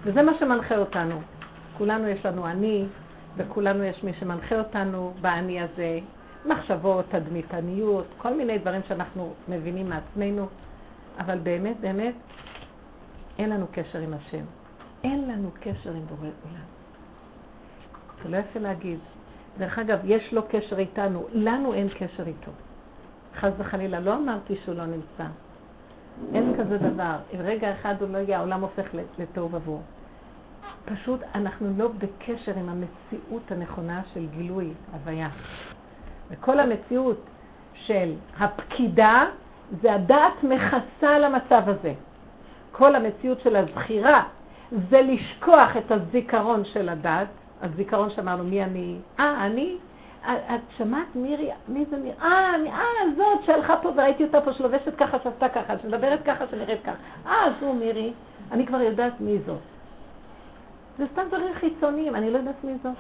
וזה 0.03 0.23
מה 0.23 0.33
שמנחה 0.39 0.79
אותנו. 0.79 1.21
כולנו 1.79 2.09
יש 2.09 2.27
לנו 2.27 2.47
אני, 2.47 2.85
וכולנו 3.37 3.85
יש 3.85 4.05
מי 4.05 4.13
שמנחה 4.21 4.59
אותנו 4.59 5.13
באני 5.21 5.61
הזה, 5.61 5.99
מחשבות, 6.47 7.05
תדמיתניות, 7.09 8.07
כל 8.19 8.35
מיני 8.37 8.59
דברים 8.59 8.81
שאנחנו 8.89 9.35
מבינים 9.49 9.89
מעצמנו, 9.89 10.47
אבל 11.19 11.39
באמת, 11.39 11.81
באמת, 11.81 12.15
אין 13.39 13.51
לנו 13.51 13.67
קשר 13.73 13.99
עם 13.99 14.15
השם. 14.15 14.45
אין 15.07 15.29
לנו 15.29 15.51
קשר 15.61 15.91
עם 15.91 16.07
בורא 16.07 16.19
עולם. 16.21 16.67
זה 18.23 18.29
לא 18.29 18.37
יפה 18.37 18.59
להגיד. 18.59 18.99
דרך 19.59 19.79
אגב, 19.79 19.99
יש 20.05 20.33
לו 20.33 20.43
קשר 20.51 20.79
איתנו, 20.79 21.27
לנו 21.33 21.75
אין 21.75 21.89
קשר 21.89 22.27
איתו. 22.27 22.51
חס 23.35 23.53
וחלילה, 23.59 24.01
לא 24.01 24.17
אמרתי 24.17 24.57
שהוא 24.65 24.75
לא 24.75 24.87
נמצא. 24.87 25.25
אין 26.35 26.55
כזה 26.59 26.79
דבר. 26.79 27.17
אם 27.35 27.39
רגע 27.39 27.73
אחד 27.73 27.95
הוא 28.01 28.09
לא 28.09 28.19
יהיה, 28.19 28.39
העולם 28.39 28.61
הופך 28.61 28.87
לתוהו 29.19 29.53
ובוהו. 29.53 29.81
פשוט 30.85 31.21
אנחנו 31.35 31.73
לא 31.77 31.89
בקשר 31.89 32.53
עם 32.57 32.69
המציאות 32.69 33.51
הנכונה 33.51 34.03
של 34.15 34.27
גילוי 34.27 34.73
הוויה. 34.93 35.29
וכל 36.31 36.61
המציאות 36.61 37.21
של 37.75 38.15
הפקידה, 38.39 39.25
זה 39.83 39.95
הדעת 39.95 40.43
מכסה 40.43 41.17
על 41.17 41.25
המצב 41.25 41.63
הזה. 41.67 41.95
כל 42.73 42.95
המציאות 42.95 43.41
של 43.41 43.57
הזכירה 43.57 44.23
זה 44.91 45.01
לשכוח 45.01 45.77
את 45.77 45.93
הזיכרון 45.93 46.65
של 46.65 46.89
הדת, 46.89 47.29
הזיכרון 47.63 48.11
שאמרנו 48.11 48.45
מי 48.45 48.65
אני, 48.65 48.97
אה, 49.21 49.47
אני? 49.47 49.77
את 50.27 50.61
שמעת 50.77 51.07
מירי, 51.15 51.51
מי 51.69 51.85
זה 51.91 51.97
מירי? 51.97 52.17
אה, 52.23 52.55
אה, 52.67 53.11
זאת 53.17 53.45
שהלכה 53.45 53.77
פה 53.77 53.89
וראיתי 53.89 54.25
אותה 54.25 54.41
פה 54.41 54.53
שלובשת 54.53 54.97
ככה, 54.97 55.19
שעשתה 55.25 55.49
ככה, 55.49 55.79
שמדברת 55.79 56.23
ככה, 56.25 56.45
שנראית 56.51 56.81
ככה. 56.83 56.97
אה, 57.27 57.53
זו 57.61 57.73
מירי, 57.73 58.13
אני 58.53 58.67
כבר 58.67 58.81
יודעת 58.81 59.21
מי 59.21 59.39
זאת. 59.47 59.59
זה 60.99 61.05
סתם 61.13 61.23
דברים 61.29 61.55
חיצוניים, 61.55 62.15
אני 62.15 62.31
לא 62.31 62.39
יודעת 62.39 62.65
מי 62.65 62.73
זאת. 62.83 62.93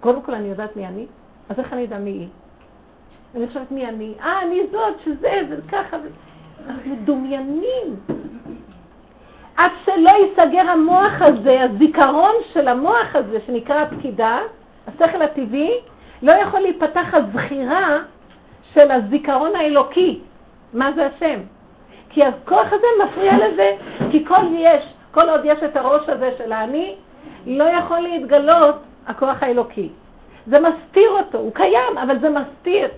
קודם 0.00 0.22
כל 0.22 0.34
אני 0.34 0.48
יודעת 0.48 0.76
מי 0.76 0.86
אני, 0.86 1.06
אז 1.48 1.58
איך 1.58 1.72
אני 1.72 1.84
אדע 1.84 1.98
מי 1.98 2.10
היא? 2.10 2.28
אני 3.34 3.46
חושבת 3.46 3.70
מי 3.70 3.88
אני, 3.88 4.14
אה, 4.20 4.42
אני 4.42 4.60
זאת, 4.72 5.00
שזה, 5.00 5.40
וככה, 5.50 5.96
אנחנו 6.66 6.90
מדומיינים. 6.90 7.96
עד 9.60 9.70
שלא 9.84 10.10
ייסגר 10.10 10.70
המוח 10.70 11.22
הזה, 11.22 11.62
הזיכרון 11.62 12.34
של 12.52 12.68
המוח 12.68 13.14
הזה, 13.14 13.38
שנקרא 13.46 13.80
הפקידה, 13.80 14.38
השכל 14.86 15.22
הטבעי, 15.22 15.74
לא 16.22 16.32
יכול 16.32 16.60
להיפתח 16.60 17.14
הזכירה 17.14 17.98
של 18.72 18.90
הזיכרון 18.90 19.56
האלוקי. 19.56 20.20
מה 20.72 20.92
זה 20.92 21.06
השם? 21.06 21.40
כי 22.10 22.24
הכוח 22.24 22.66
הזה 22.66 22.86
מפריע 23.04 23.48
לזה, 23.48 23.76
כי 24.10 24.26
כל 24.26 24.44
יש, 24.52 24.82
כל 25.10 25.28
עוד 25.28 25.40
יש 25.44 25.58
את 25.62 25.76
הראש 25.76 26.08
הזה 26.08 26.34
של 26.38 26.52
האני, 26.52 26.96
לא 27.46 27.64
יכול 27.64 28.00
להתגלות 28.00 28.76
הכוח 29.06 29.42
האלוקי. 29.42 29.88
זה 30.46 30.58
מסתיר 30.60 31.10
אותו, 31.10 31.38
הוא 31.38 31.52
קיים, 31.54 31.98
אבל 32.02 32.18
זה 32.18 32.30
מסתיר. 32.30 32.88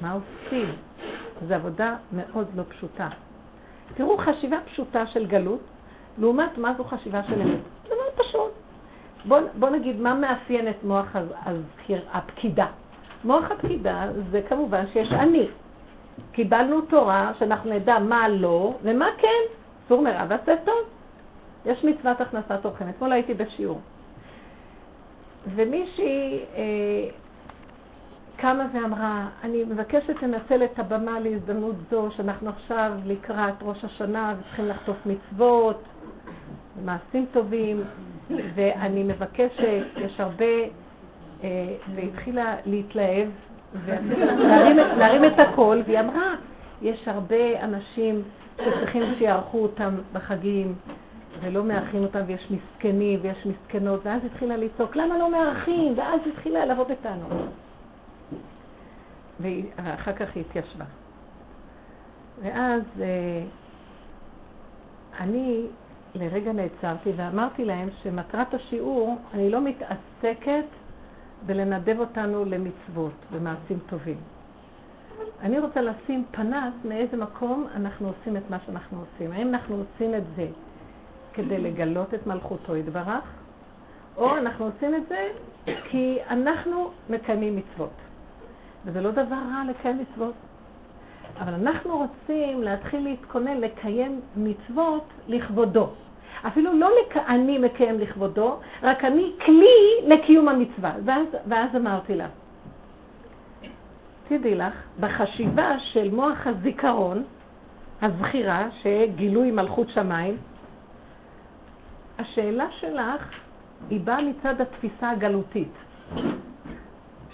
מה 0.00 0.12
עושים? 0.12 0.72
זו 1.48 1.54
עבודה 1.54 1.94
מאוד 2.12 2.46
לא 2.56 2.62
פשוטה. 2.68 3.08
תראו, 3.94 4.18
חשיבה 4.18 4.56
פשוטה 4.66 5.06
של 5.06 5.26
גלות, 5.26 5.60
לעומת 6.18 6.58
מה 6.58 6.74
זו 6.78 6.84
חשיבה 6.84 7.22
של 7.22 7.42
אמת. 7.42 7.60
זה 7.88 7.94
מאוד 8.02 8.26
פשוט. 8.26 8.52
בואו 9.24 9.42
בוא 9.58 9.70
נגיד 9.70 10.00
מה 10.00 10.14
מאפיין 10.14 10.68
את 10.68 10.84
מוח 10.84 11.16
הזכיר, 11.46 12.02
הפקידה. 12.12 12.66
מוח 13.24 13.50
הפקידה 13.50 14.08
זה 14.30 14.42
כמובן 14.48 14.84
שיש 14.92 15.12
אני. 15.12 15.48
קיבלנו 16.32 16.80
תורה 16.80 17.32
שאנחנו 17.38 17.70
נדע 17.70 17.98
מה 17.98 18.28
לא 18.28 18.74
ומה 18.82 19.06
כן. 19.18 19.42
סור 19.88 20.02
מרע 20.02 20.26
ועשה 20.28 20.56
טוב. 20.64 20.74
יש 21.66 21.84
מצוות 21.84 22.20
הכנסת 22.20 22.64
אורחים. 22.64 22.88
אתמול 22.88 23.12
הייתי 23.12 23.34
בשיעור. 23.34 23.80
ומישהי 25.54 26.40
אה, 26.56 26.62
קמה 28.44 28.66
ואמרה, 28.74 29.28
אני 29.44 29.64
מבקשת 29.64 30.22
לנצל 30.22 30.64
את 30.64 30.78
הבמה 30.78 31.20
להזדמנות 31.20 31.74
זו 31.90 32.08
שאנחנו 32.10 32.48
עכשיו 32.50 32.92
לקראת 33.06 33.54
ראש 33.62 33.84
השנה 33.84 34.34
וצריכים 34.38 34.68
לחטוף 34.68 34.96
מצוות, 35.06 35.82
מעשים 36.84 37.26
טובים, 37.32 37.82
ואני 38.54 39.02
מבקשת, 39.02 39.82
יש 39.96 40.20
הרבה, 40.20 40.44
אה, 41.44 41.74
והתחילה 41.94 42.56
להתלהב, 42.66 43.28
להרים, 43.86 44.76
להרים 44.76 45.24
את 45.24 45.40
הקול, 45.40 45.82
והיא 45.86 46.00
אמרה, 46.00 46.34
יש 46.82 47.08
הרבה 47.08 47.64
אנשים 47.64 48.22
שצריכים 48.56 49.02
שיערכו 49.18 49.58
אותם 49.58 49.94
בחגים, 50.12 50.74
ולא 51.40 51.64
מארחים 51.64 52.02
אותם, 52.02 52.20
ויש 52.26 52.50
מסכנים 52.50 53.20
ויש 53.22 53.46
מסכנות, 53.46 54.00
ואז 54.04 54.24
התחילה 54.24 54.56
לצעוק, 54.56 54.96
למה 54.96 55.18
לא 55.18 55.30
מארחים? 55.30 55.92
ואז 55.96 56.20
התחילה 56.26 56.66
לבוא 56.66 56.84
בטענות. 56.84 57.63
ואחר 59.40 60.12
כך 60.12 60.28
היא 60.34 60.44
התיישבה. 60.48 60.84
ואז 62.42 62.82
אה, 63.00 63.42
אני 65.20 65.66
לרגע 66.14 66.52
נעצרתי 66.52 67.12
ואמרתי 67.16 67.64
להם 67.64 67.88
שמטרת 68.02 68.54
השיעור, 68.54 69.18
אני 69.34 69.50
לא 69.50 69.60
מתעסקת 69.60 70.64
בלנדב 71.46 71.96
אותנו 71.98 72.44
למצוות 72.44 73.12
ומעשים 73.32 73.78
טובים. 73.86 74.16
אני 75.40 75.58
רוצה 75.58 75.80
לשים 75.80 76.24
פנס 76.30 76.74
מאיזה 76.84 77.16
מקום 77.16 77.66
אנחנו 77.74 78.08
עושים 78.08 78.36
את 78.36 78.50
מה 78.50 78.58
שאנחנו 78.66 78.98
עושים. 79.00 79.32
האם 79.32 79.48
אנחנו 79.48 79.76
עושים 79.76 80.14
את 80.14 80.22
זה 80.36 80.48
כדי 81.32 81.58
לגלות 81.58 82.14
את 82.14 82.26
מלכותו 82.26 82.76
יתברך, 82.76 83.24
או 84.16 84.36
אנחנו 84.36 84.64
עושים 84.64 84.94
את 84.94 85.02
זה 85.08 85.28
כי 85.90 86.18
אנחנו 86.30 86.90
מקיימים 87.10 87.56
מצוות. 87.56 88.03
וזה 88.84 89.00
לא 89.00 89.10
דבר 89.10 89.36
רע 89.36 89.62
לקיים 89.68 89.98
מצוות. 89.98 90.34
אבל 91.40 91.54
אנחנו 91.54 91.96
רוצים 91.96 92.62
להתחיל 92.62 93.04
להתכונן 93.04 93.60
לקיים 93.60 94.20
מצוות 94.36 95.04
לכבודו. 95.28 95.88
אפילו 96.46 96.72
לא 96.72 96.90
לק... 97.00 97.16
אני 97.16 97.58
מקיים 97.58 97.98
לכבודו, 97.98 98.58
רק 98.82 99.04
אני 99.04 99.32
כלי 99.44 100.06
לקיום 100.06 100.48
המצווה. 100.48 100.92
ואז, 101.04 101.26
ואז 101.48 101.76
אמרתי 101.76 102.14
לה, 102.14 102.26
תדעי 104.28 104.54
לך, 104.54 104.74
בחשיבה 105.00 105.78
של 105.78 106.10
מוח 106.14 106.46
הזיכרון, 106.46 107.24
הזכירה, 108.02 108.68
שגילוי 108.82 109.50
מלכות 109.50 109.88
שמיים, 109.88 110.36
השאלה 112.18 112.70
שלך 112.70 113.30
היא 113.90 114.00
באה 114.00 114.22
מצד 114.22 114.60
התפיסה 114.60 115.10
הגלותית. 115.10 115.72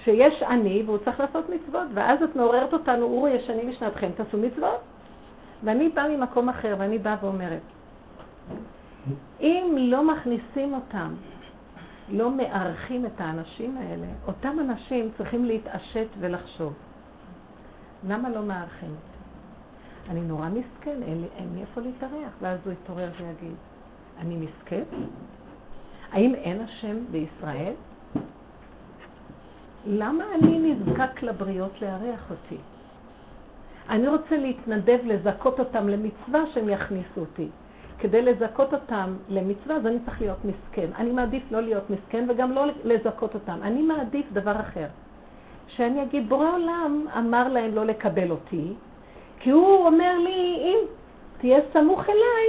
שיש 0.05 0.43
אני 0.43 0.83
והוא 0.87 0.99
צריך 1.05 1.21
לעשות 1.21 1.45
מצוות, 1.49 1.89
ואז 1.95 2.23
את 2.23 2.37
מעוררת 2.37 2.73
אותנו, 2.73 3.05
אורי, 3.05 3.31
ישנים 3.31 3.69
משנתכם, 3.69 4.11
תעשו 4.17 4.39
מצוות. 4.39 4.81
ואני 5.65 5.89
באה 5.89 6.17
ממקום 6.17 6.49
אחר, 6.49 6.77
ואני 6.79 6.99
באה 6.99 7.17
ואומרת, 7.23 7.61
אם 9.41 9.77
לא 9.79 10.13
מכניסים 10.13 10.75
אותם, 10.75 11.15
לא 12.09 12.31
מארחים 12.31 13.07
את 13.07 13.21
האנשים 13.21 13.77
האלה, 13.77 14.07
אותם 14.27 14.57
אנשים 14.61 15.11
צריכים 15.19 15.45
להתעשת 15.45 16.07
ולחשוב. 16.19 16.73
למה 18.09 18.31
לא 18.31 18.43
מארחים 18.43 18.91
אותי? 18.91 19.11
אני 20.11 20.21
נורא 20.21 20.49
מסכן, 20.49 21.03
אין 21.03 21.25
לי 21.55 21.61
איפה 21.61 21.81
להתארח. 21.81 22.33
ואז 22.41 22.59
הוא 22.65 22.73
יתעורר 22.73 23.11
ויגיד, 23.19 23.57
אני 24.19 24.37
מסכן? 24.37 24.83
האם 26.13 26.35
אין 26.35 26.61
השם 26.61 26.97
בישראל? 27.11 27.75
למה 29.87 30.25
אני 30.35 30.59
נזקק 30.59 31.23
לבריות 31.23 31.83
לארח 31.83 32.31
אותי? 32.31 32.57
אני 33.89 34.09
רוצה 34.09 34.37
להתנדב 34.37 34.99
לזכות 35.05 35.59
אותם 35.61 35.89
למצווה 35.89 36.47
שהם 36.55 36.69
יכניסו 36.69 37.21
אותי. 37.21 37.49
כדי 37.99 38.23
לזכות 38.23 38.75
אותם 38.75 39.17
למצווה, 39.29 39.77
אז 39.77 39.87
אני 39.87 39.99
צריך 40.05 40.21
להיות 40.21 40.39
מסכן. 40.45 40.91
אני 40.97 41.13
מעדיף 41.13 41.43
לא 41.51 41.61
להיות 41.61 41.91
מסכן 41.91 42.27
וגם 42.29 42.53
לא 42.53 42.65
לזכות 42.85 43.35
אותם. 43.35 43.59
אני 43.63 43.83
מעדיף 43.83 44.27
דבר 44.33 44.61
אחר. 44.61 44.87
שאני 45.69 46.03
אגיד, 46.03 46.29
בורא 46.29 46.51
עולם 46.51 47.07
אמר 47.19 47.49
להם 47.49 47.75
לא 47.75 47.85
לקבל 47.85 48.31
אותי, 48.31 48.73
כי 49.41 49.51
הוא 49.51 49.87
אומר 49.87 50.19
לי, 50.19 50.57
אם 50.61 50.77
תהיה 51.39 51.61
סמוך 51.73 52.05
אליי, 52.05 52.47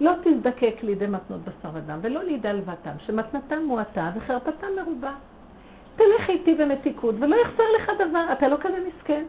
לא 0.00 0.12
תזדקק 0.24 0.76
לידי 0.82 1.06
מתנות 1.06 1.40
בשר 1.40 1.68
ודם, 1.72 1.98
ולא 2.02 2.22
לידי 2.22 2.48
הלוואתם, 2.48 2.90
שמתנתם 2.98 3.64
מועטה 3.64 4.10
וחרפתם 4.16 4.66
מרובה. 4.76 5.12
תלך 5.96 6.28
איתי 6.28 6.54
במתיקות, 6.54 7.14
ולא 7.18 7.36
יחסר 7.36 7.64
לך 7.76 7.92
דבר, 7.98 8.24
אתה 8.32 8.48
לא 8.48 8.56
כזה 8.60 8.78
מסכן. 8.88 9.24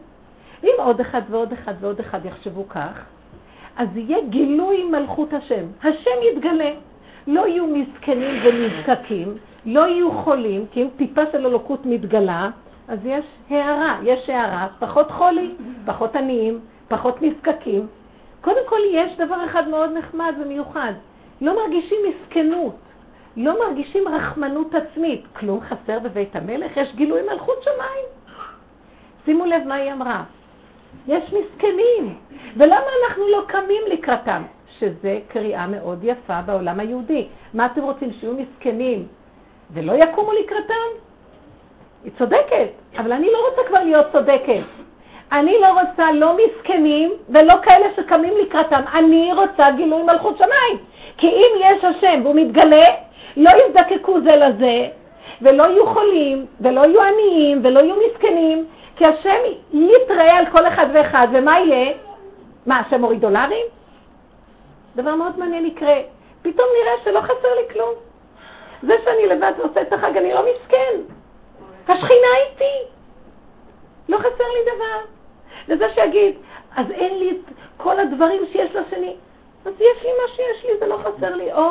אם 0.64 0.74
עוד 0.78 1.00
אחד 1.00 1.22
ועוד 1.30 1.52
אחד 1.52 1.74
ועוד 1.80 2.00
אחד 2.00 2.26
יחשבו 2.26 2.68
כך, 2.68 3.04
אז 3.76 3.88
יהיה 3.96 4.18
גילוי 4.28 4.84
מלכות 4.84 5.32
השם. 5.32 5.66
השם 5.82 6.10
יתגלה. 6.32 6.70
לא 7.26 7.48
יהיו 7.48 7.66
מסכנים 7.66 8.42
ונזקקים, 8.44 9.36
לא 9.66 9.86
יהיו 9.86 10.12
חולים, 10.12 10.66
כי 10.72 10.82
אם 10.82 10.88
טיפה 10.96 11.22
של 11.32 11.46
אלוקות 11.46 11.86
מתגלה, 11.86 12.50
אז 12.88 12.98
יש 13.04 13.24
הערה, 13.50 13.98
יש 14.02 14.30
הערה, 14.30 14.68
פחות 14.78 15.10
חולי, 15.10 15.54
פחות 15.84 16.16
עניים, 16.16 16.60
פחות 16.88 17.22
נזקקים. 17.22 17.86
קודם 18.40 18.60
כל 18.68 18.78
יש 18.92 19.16
דבר 19.16 19.44
אחד 19.44 19.68
מאוד 19.68 19.90
נחמד 19.92 20.34
ומיוחד, 20.42 20.92
לא 21.40 21.56
מרגישים 21.56 21.98
מסכנות. 22.08 22.76
לא 23.36 23.66
מרגישים 23.66 24.08
רחמנות 24.08 24.74
עצמית. 24.74 25.24
כלום 25.32 25.60
חסר 25.60 25.98
בבית 25.98 26.36
המלך, 26.36 26.76
יש 26.76 26.94
גילוי 26.94 27.22
מלכות 27.22 27.62
שמיים. 27.62 28.04
שימו 29.24 29.44
לב 29.44 29.62
מה 29.66 29.74
היא 29.74 29.92
אמרה. 29.92 30.24
יש 31.08 31.24
מסכנים, 31.24 32.16
ולמה 32.56 32.86
אנחנו 33.04 33.22
לא 33.28 33.42
קמים 33.46 33.82
לקראתם? 33.86 34.42
שזה 34.78 35.18
קריאה 35.28 35.66
מאוד 35.66 35.98
יפה 36.02 36.42
בעולם 36.42 36.80
היהודי. 36.80 37.28
מה 37.54 37.66
אתם 37.66 37.82
רוצים, 37.82 38.12
שיהיו 38.20 38.32
מסכנים 38.34 39.06
ולא 39.70 39.92
יקומו 39.92 40.32
לקראתם? 40.32 40.74
היא 42.04 42.12
צודקת, 42.18 42.68
אבל 42.98 43.12
אני 43.12 43.26
לא 43.32 43.48
רוצה 43.48 43.68
כבר 43.68 43.84
להיות 43.84 44.06
צודקת. 44.12 44.62
אני 45.32 45.56
לא 45.60 45.80
רוצה 45.80 46.12
לא 46.12 46.36
מסכנים 46.36 47.12
ולא 47.28 47.54
כאלה 47.62 47.86
שקמים 47.96 48.34
לקראתם, 48.42 48.80
אני 48.94 49.32
רוצה 49.32 49.70
גילוי 49.70 50.02
מלכות 50.02 50.38
שמיים. 50.38 50.78
כי 51.16 51.28
אם 51.28 51.60
יש 51.60 51.84
השם 51.84 52.20
והוא 52.24 52.34
מתגלה, 52.36 52.84
לא 53.36 53.50
יזדקקו 53.50 54.20
זה 54.20 54.36
לזה, 54.36 54.88
ולא 55.42 55.62
יהיו 55.62 55.86
חולים, 55.86 56.46
ולא 56.60 56.80
יהיו 56.80 57.02
עניים, 57.02 57.60
ולא 57.64 57.80
יהיו 57.80 57.94
מסכנים, 57.96 58.66
כי 58.96 59.06
השם 59.06 59.38
יתראה 59.72 60.36
על 60.36 60.46
כל 60.46 60.66
אחד 60.66 60.86
ואחד, 60.94 61.28
ומה 61.32 61.58
יהיה? 61.58 61.92
מה, 62.66 62.80
השם 62.80 63.00
מוריד 63.00 63.20
דולרים? 63.20 63.66
דבר 64.96 65.14
מאוד 65.14 65.38
מעניין 65.38 65.66
יקרה. 65.66 65.94
פתאום 66.42 66.66
נראה 66.82 66.92
שלא 67.04 67.20
חסר 67.20 67.54
לי 67.54 67.72
כלום. 67.72 67.90
זה 68.82 68.94
שאני 69.04 69.26
לבד 69.26 69.52
ועושה 69.58 69.82
את 69.82 69.92
החג, 69.92 70.16
אני 70.16 70.32
לא 70.32 70.40
מסכן. 70.40 71.00
השכינה 71.88 72.28
איתי. 72.46 72.88
לא 74.08 74.18
חסר 74.18 74.44
לי 74.54 74.74
דבר. 74.74 75.00
וזה 75.68 75.86
שיגיד, 75.94 76.34
אז 76.76 76.90
אין 76.90 77.18
לי 77.18 77.30
את 77.30 77.52
כל 77.76 78.00
הדברים 78.00 78.42
שיש 78.52 78.74
לשני. 78.74 79.16
אז 79.64 79.72
יש 79.72 80.02
לי 80.02 80.10
מה 80.22 80.34
שיש 80.36 80.64
לי, 80.64 80.78
זה 80.78 80.86
לא 80.86 80.96
חסר 80.96 81.36
לי. 81.36 81.52
או, 81.52 81.68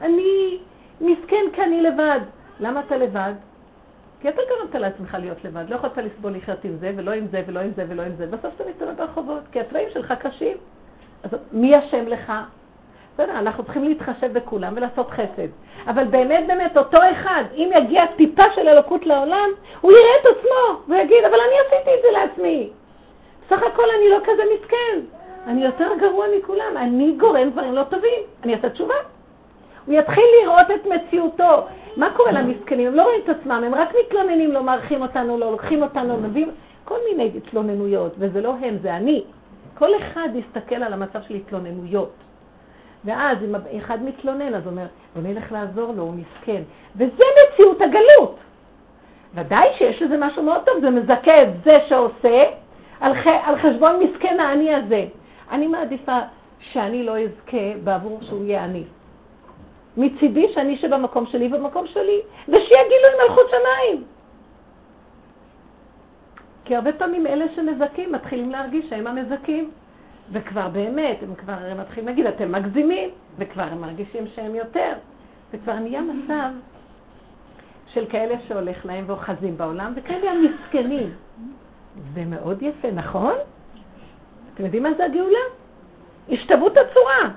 אני 0.00 0.58
מסכן 1.00 1.44
כי 1.52 1.62
אני 1.62 1.82
לבד. 1.82 2.20
למה 2.60 2.80
אתה 2.80 2.96
לבד? 2.96 3.32
כי 4.20 4.28
אתה 4.28 4.42
גרמת 4.48 4.74
לעצמך 4.74 5.16
להיות 5.20 5.44
לבד. 5.44 5.64
לא 5.68 5.74
יכולת 5.74 5.96
לסבול 5.96 6.32
לחיות 6.32 6.64
עם 6.64 6.76
זה, 6.80 6.92
ולא 6.96 7.10
עם 7.10 7.26
זה, 7.26 7.42
ולא 7.46 7.60
עם 7.60 7.70
זה, 7.76 7.84
ולא 7.88 8.02
עם 8.02 8.12
זה. 8.16 8.26
בסוף 8.26 8.54
אתה 8.54 8.64
מסתובב 8.70 8.96
ברחובות, 8.96 9.42
כי 9.52 9.60
התוואים 9.60 9.88
שלך 9.92 10.12
קשים. 10.12 10.56
אז 11.22 11.30
מי 11.52 11.78
אשם 11.78 12.06
לך? 12.06 12.32
בסדר, 13.14 13.38
אנחנו 13.38 13.64
צריכים 13.64 13.84
להתחשב 13.84 14.32
בכולם 14.32 14.72
ולעשות 14.76 15.10
חסד. 15.10 15.48
אבל 15.86 16.04
באמת, 16.04 16.46
באמת, 16.46 16.76
אותו 16.76 16.98
אחד, 17.12 17.44
אם 17.54 17.70
יגיע 17.74 18.06
טיפה 18.06 18.42
של 18.54 18.68
אלוקות 18.68 19.06
לעולם, 19.06 19.48
הוא 19.80 19.92
יראה 19.92 20.16
את 20.20 20.36
עצמו, 20.36 20.82
ויגיד, 20.88 21.24
אבל 21.24 21.38
אני 21.40 21.54
עשיתי 21.66 21.90
את 21.94 22.02
זה 22.02 22.18
לעצמי. 22.18 22.70
בסך 23.46 23.62
הכל 23.62 23.84
אני 23.98 24.08
לא 24.08 24.18
כזה 24.24 24.42
מסכן. 24.54 25.00
אני 25.46 25.64
יותר 25.64 25.88
גרוע 26.00 26.26
מכולם, 26.38 26.76
אני 26.76 27.12
גורם 27.12 27.50
דברים 27.50 27.74
לא 27.74 27.82
טובים. 27.82 28.22
אני 28.44 28.54
אעשה 28.54 28.70
תשובה. 28.70 28.94
הוא 29.86 29.94
יתחיל 29.94 30.24
לראות 30.42 30.70
את 30.74 30.86
מציאותו. 30.86 31.66
מה 31.96 32.10
קורה 32.16 32.32
למסכנים? 32.32 32.88
הם 32.88 32.94
לא 32.94 33.02
רואים 33.02 33.20
את 33.24 33.28
עצמם, 33.28 33.62
הם 33.66 33.74
רק 33.74 33.88
מתלוננים, 34.04 34.52
לא 34.52 34.62
מארחים 34.62 35.02
אותנו, 35.02 35.38
לא 35.38 35.50
לוקחים 35.50 35.82
אותנו, 35.82 36.16
מביאים 36.16 36.50
כל 36.84 36.98
מיני 37.10 37.30
התלוננויות, 37.36 38.12
וזה 38.18 38.40
לא 38.42 38.54
הם, 38.62 38.76
זה 38.82 38.96
אני. 38.96 39.24
כל 39.78 39.90
אחד 39.98 40.28
יסתכל 40.34 40.74
על 40.74 40.92
המצב 40.92 41.18
של 41.28 41.34
התלוננויות. 41.34 42.12
ואז 43.04 43.38
אם 43.44 43.54
אחד 43.78 44.02
מתלונן, 44.02 44.54
אז 44.54 44.62
הוא 44.62 44.70
אומר, 44.70 44.86
בוא 45.14 45.22
נלך 45.22 45.52
לעזור 45.52 45.92
לו, 45.92 46.02
הוא 46.02 46.14
מסכן. 46.14 46.62
וזה 46.96 47.24
מציאות 47.52 47.82
הגלות. 47.82 48.36
ודאי 49.34 49.68
שיש 49.78 50.02
לזה 50.02 50.16
משהו 50.20 50.42
מאוד 50.42 50.60
טוב, 50.66 50.80
זה 50.80 50.90
מזכה 50.90 51.42
את 51.42 51.48
זה 51.64 51.78
שעושה 51.88 52.44
על, 53.00 53.14
ח... 53.14 53.26
על 53.26 53.58
חשבון 53.58 54.00
מסכן 54.00 54.40
העני 54.40 54.74
הזה. 54.74 55.06
אני 55.50 55.66
מעדיפה 55.66 56.18
שאני 56.60 57.02
לא 57.02 57.18
אזכה 57.18 57.78
בעבור 57.84 58.18
שהוא 58.22 58.44
יהיה 58.44 58.64
עני. 58.64 58.84
מצידי 59.96 60.52
שאני 60.52 60.76
שבמקום 60.76 61.26
שלי 61.26 61.46
ובמקום 61.46 61.86
שלי, 61.86 62.20
ושיהיה 62.48 62.82
גילוי 62.82 63.28
מלכות 63.28 63.46
שמיים. 63.50 64.04
כי 66.64 66.76
הרבה 66.76 66.92
פעמים 66.92 67.26
אלה 67.26 67.44
שמזכים 67.54 68.12
מתחילים 68.12 68.50
להרגיש 68.50 68.88
שהם 68.90 69.06
המזכים. 69.06 69.70
וכבר 70.32 70.68
באמת, 70.68 71.22
הם 71.22 71.34
כבר 71.34 71.54
מתחילים 71.78 72.06
להגיד, 72.06 72.26
אתם 72.26 72.52
מגזימים, 72.52 73.10
וכבר 73.38 73.62
הם 73.62 73.80
מרגישים 73.80 74.26
שהם 74.34 74.54
יותר. 74.54 74.92
וכבר 75.52 75.74
נהיה 75.74 76.00
מצב 76.00 76.48
של 77.86 78.06
כאלה 78.06 78.34
שהולך 78.48 78.86
להם 78.86 79.04
ואוחזים 79.06 79.56
בעולם, 79.58 79.92
וכאלה 79.96 80.30
המסכנים. 80.30 81.14
זה 82.14 82.24
מאוד 82.24 82.62
יפה, 82.62 82.90
נכון? 82.90 83.34
אתם 84.54 84.64
יודעים 84.64 84.82
מה 84.82 84.94
זה 84.96 85.04
הגאולה? 85.04 85.38
השתוות 86.30 86.72
הצורה. 86.76 87.30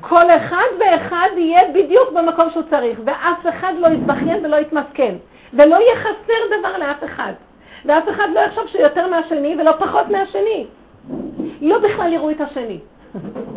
כל 0.00 0.30
אחד 0.30 0.66
ואחד 0.80 1.28
יהיה 1.36 1.60
בדיוק 1.74 2.12
במקום 2.12 2.50
שהוא 2.52 2.62
צריך, 2.70 2.98
ואף 3.04 3.46
אחד 3.48 3.72
לא 3.78 3.88
יתבכיין 3.88 4.44
ולא 4.44 4.56
יתמסכן, 4.56 5.14
ולא 5.52 5.76
יהיה 5.76 5.96
חסר 5.96 6.58
דבר 6.58 6.78
לאף 6.78 7.04
אחד. 7.04 7.32
ואף 7.84 8.08
אחד 8.08 8.28
לא 8.34 8.40
יחשוב 8.40 8.66
שהוא 8.66 8.82
יותר 8.82 9.06
מהשני 9.08 9.56
ולא 9.60 9.72
פחות 9.78 10.06
מהשני. 10.08 10.66
לא 11.60 11.78
בכלל 11.78 12.12
יראו 12.12 12.30
את 12.30 12.40
השני. 12.40 12.78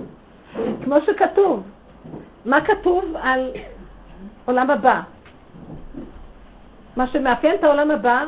כמו 0.83 0.95
שכתוב. 1.01 1.63
מה 2.45 2.61
כתוב 2.61 3.15
על 3.21 3.51
עולם 4.45 4.69
הבא? 4.69 5.01
מה 6.95 7.07
שמאפיין 7.07 7.55
את 7.55 7.63
העולם 7.63 7.91
הבא, 7.91 8.25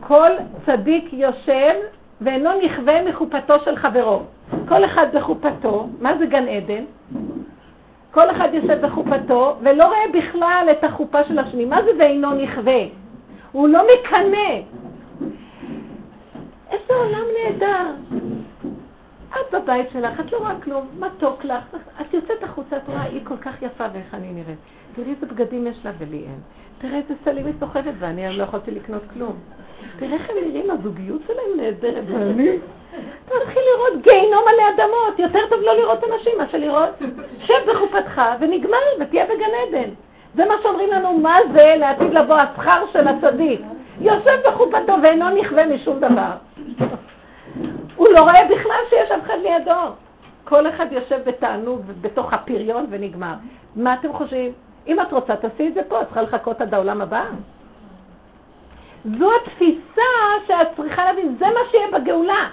כל 0.00 0.30
צדיק 0.66 1.08
יושב 1.12 1.72
ואינו 2.20 2.50
נכווה 2.64 3.04
מחופתו 3.04 3.54
של 3.64 3.76
חברו. 3.76 4.22
כל 4.68 4.84
אחד 4.84 5.06
בחופתו, 5.16 5.88
מה 6.00 6.18
זה 6.18 6.26
גן 6.26 6.48
עדן? 6.48 6.84
כל 8.10 8.30
אחד 8.30 8.48
יושב 8.52 8.86
בחופתו 8.86 9.56
ולא 9.60 9.84
רואה 9.84 10.20
בכלל 10.20 10.66
את 10.70 10.84
החופה 10.84 11.24
של 11.24 11.38
השני. 11.38 11.64
מה 11.64 11.82
זה 11.84 11.90
ואינו 11.98 12.34
נכווה? 12.34 12.82
הוא 13.52 13.68
לא 13.68 13.82
מקנא. 13.94 14.60
איזה 16.70 16.94
עולם 16.94 17.24
נהדר. 17.42 17.94
את 19.28 19.54
בבית 19.54 19.86
שלך, 19.92 20.20
את 20.20 20.32
לא 20.32 20.38
רואה 20.38 20.60
כלום, 20.60 20.86
מתוק 20.98 21.44
לך, 21.44 21.76
את 22.00 22.14
יוצאת 22.14 22.42
החוצה, 22.42 22.76
את 22.76 22.88
רואה, 22.88 23.02
היא 23.02 23.20
כל 23.24 23.36
כך 23.36 23.62
יפה 23.62 23.84
ואיך 23.92 24.14
אני 24.14 24.32
נראית. 24.32 24.58
תראי 24.96 25.10
איזה 25.10 25.26
בגדים 25.26 25.66
יש 25.66 25.84
לה 25.84 25.90
ולי 25.98 26.16
אין. 26.16 26.40
תראה 26.78 26.96
איזה 26.96 27.14
סלים 27.24 27.46
היא 27.46 27.54
סוחבת 27.60 27.94
ואני 27.98 28.36
לא 28.36 28.42
יכולתי 28.42 28.70
לקנות 28.70 29.02
כלום. 29.14 29.36
תראה 29.98 30.14
איך 30.14 30.30
הם 30.30 30.36
נראים, 30.46 30.70
הזוגיות 30.70 31.20
שלהם 31.26 31.60
נהדרת, 31.60 32.04
ואני... 32.08 32.58
תתחיל 33.24 33.62
לראות 33.74 34.02
גיהינום 34.02 34.42
עלי 34.48 34.74
אדמות, 34.74 35.18
יותר 35.18 35.46
טוב 35.50 35.60
לא 35.60 35.74
לראות 35.74 36.04
אנשים 36.04 36.32
מאשר 36.38 36.58
לראות. 36.58 36.90
שב 37.40 37.70
בחופתך 37.70 38.22
ונגמר 38.40 38.76
ותהיה 39.00 39.24
בגן 39.24 39.50
עדן. 39.68 39.90
זה 40.34 40.44
מה 40.44 40.54
שאומרים 40.62 40.90
לנו, 40.90 41.18
מה 41.18 41.36
זה 41.52 41.74
לעתיד 41.78 42.14
לבוא 42.14 42.34
השכר 42.34 42.84
של 42.92 43.08
הצדיק. 43.08 43.60
יושב 44.00 44.38
בחופתו 44.46 44.92
ואינו 45.02 45.30
נכווה 45.30 45.66
משום 45.66 46.00
דבר. 46.00 46.30
הוא 47.96 48.08
לא 48.08 48.20
רואה 48.20 48.44
בכלל 48.44 48.80
שיש 48.90 49.10
אף 49.10 49.20
אחד 49.26 49.38
לידו. 49.42 49.72
כל 50.44 50.68
אחד 50.68 50.86
יושב 50.92 51.20
בתענוג 51.26 51.82
בתוך 52.00 52.32
הפריון 52.32 52.86
ונגמר. 52.90 53.34
מה 53.76 53.94
אתם 53.94 54.12
חושבים? 54.12 54.52
אם 54.86 55.00
את 55.00 55.12
רוצה, 55.12 55.36
תעשי 55.36 55.68
את 55.68 55.74
זה 55.74 55.80
פה, 55.88 56.00
את 56.00 56.06
צריכה 56.06 56.22
לחכות 56.22 56.60
עד 56.60 56.74
העולם 56.74 57.00
הבא. 57.00 57.24
זו 59.18 59.30
התפיסה 59.36 60.02
שאת 60.46 60.68
צריכה 60.76 61.04
להבין, 61.04 61.36
זה 61.38 61.46
מה 61.46 61.60
שיהיה 61.70 61.86
בגאולה. 61.90 62.48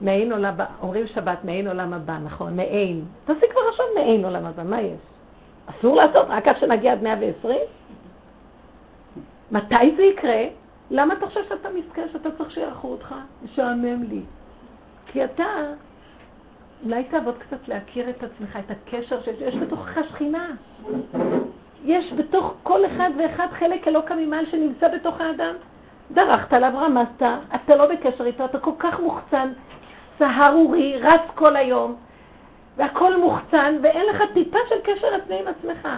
מעין 0.00 0.32
עולם 0.32 0.44
הבא, 0.44 0.64
אומרים 0.82 1.06
שבת 1.06 1.44
מעין 1.44 1.68
עולם 1.68 1.92
הבא, 1.92 2.18
נכון, 2.24 2.56
מעין. 2.56 3.04
תעשי 3.24 3.46
כבר 3.50 3.60
עכשיו 3.70 3.86
מעין 3.94 4.24
עולם 4.24 4.44
הבא, 4.46 4.62
מה 4.62 4.80
יש? 4.80 5.00
אסור 5.66 5.96
לעשות, 5.96 6.26
רק 6.28 6.48
עד 6.48 6.56
שנגיע 6.58 6.92
עד 6.92 7.02
120? 7.02 7.56
מתי 9.50 9.96
זה 9.96 10.02
יקרה? 10.02 10.44
למה 10.90 11.14
אתה 11.14 11.26
חושב 11.26 11.40
שאתה 11.48 11.68
מסכן, 11.70 12.06
שאתה 12.12 12.30
צריך 12.30 12.50
שיערכו 12.50 12.88
אותך? 12.88 13.14
משעמם 13.44 14.02
לי. 14.02 14.20
כי 15.06 15.24
אתה, 15.24 15.44
אולי 16.84 17.04
תעבוד 17.04 17.34
קצת 17.38 17.68
להכיר 17.68 18.10
את 18.10 18.22
עצמך, 18.22 18.56
את 18.56 18.70
הקשר 18.70 19.22
שיש 19.22 19.56
בתוכך 19.56 19.98
שכינה. 20.08 20.50
יש 21.84 22.12
בתוך 22.12 22.54
כל 22.62 22.86
אחד 22.86 23.10
ואחד 23.18 23.46
חלק 23.52 23.88
אלוקא 23.88 24.14
ממעל 24.14 24.46
שנמצא 24.46 24.88
בתוך 24.88 25.20
האדם. 25.20 25.54
דרכת 26.12 26.52
עליו, 26.52 26.72
רמזת, 26.74 27.22
אתה 27.54 27.76
לא 27.76 27.86
בקשר 27.86 28.24
איתו, 28.24 28.44
אתה 28.44 28.58
כל 28.58 28.70
כך 28.78 29.00
מוחצן, 29.00 29.52
סהרורי, 30.18 30.98
רץ 31.00 31.20
כל 31.34 31.56
היום, 31.56 31.96
והכל 32.76 33.20
מוחצן, 33.20 33.76
ואין 33.82 34.06
לך 34.06 34.22
טיפה 34.34 34.58
של 34.68 34.80
קשר 34.84 35.14
עצמי 35.14 35.40
עם 35.40 35.46
עצמך. 35.48 35.88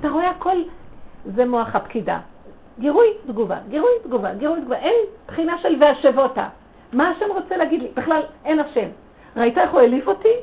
אתה 0.00 0.08
רואה 0.08 0.30
הכל, 0.30 0.56
זה 1.24 1.46
מוח 1.46 1.76
הפקידה. 1.76 2.18
גירוי, 2.78 3.06
תגובה, 3.26 3.58
גירוי, 3.68 3.90
תגובה, 4.04 4.34
גירוי, 4.34 4.60
תגובה. 4.60 4.76
אין 4.76 4.94
בחינה 5.28 5.58
של 5.58 5.76
והשבותה. 5.80 6.48
מה 6.92 7.08
השם 7.10 7.24
רוצה 7.34 7.56
להגיד 7.56 7.82
לי? 7.82 7.88
בכלל, 7.94 8.22
אין 8.44 8.58
השם. 8.58 8.88
ראית 9.36 9.58
איך 9.58 9.70
הוא 9.70 9.80
העליב 9.80 10.08
אותי? 10.08 10.34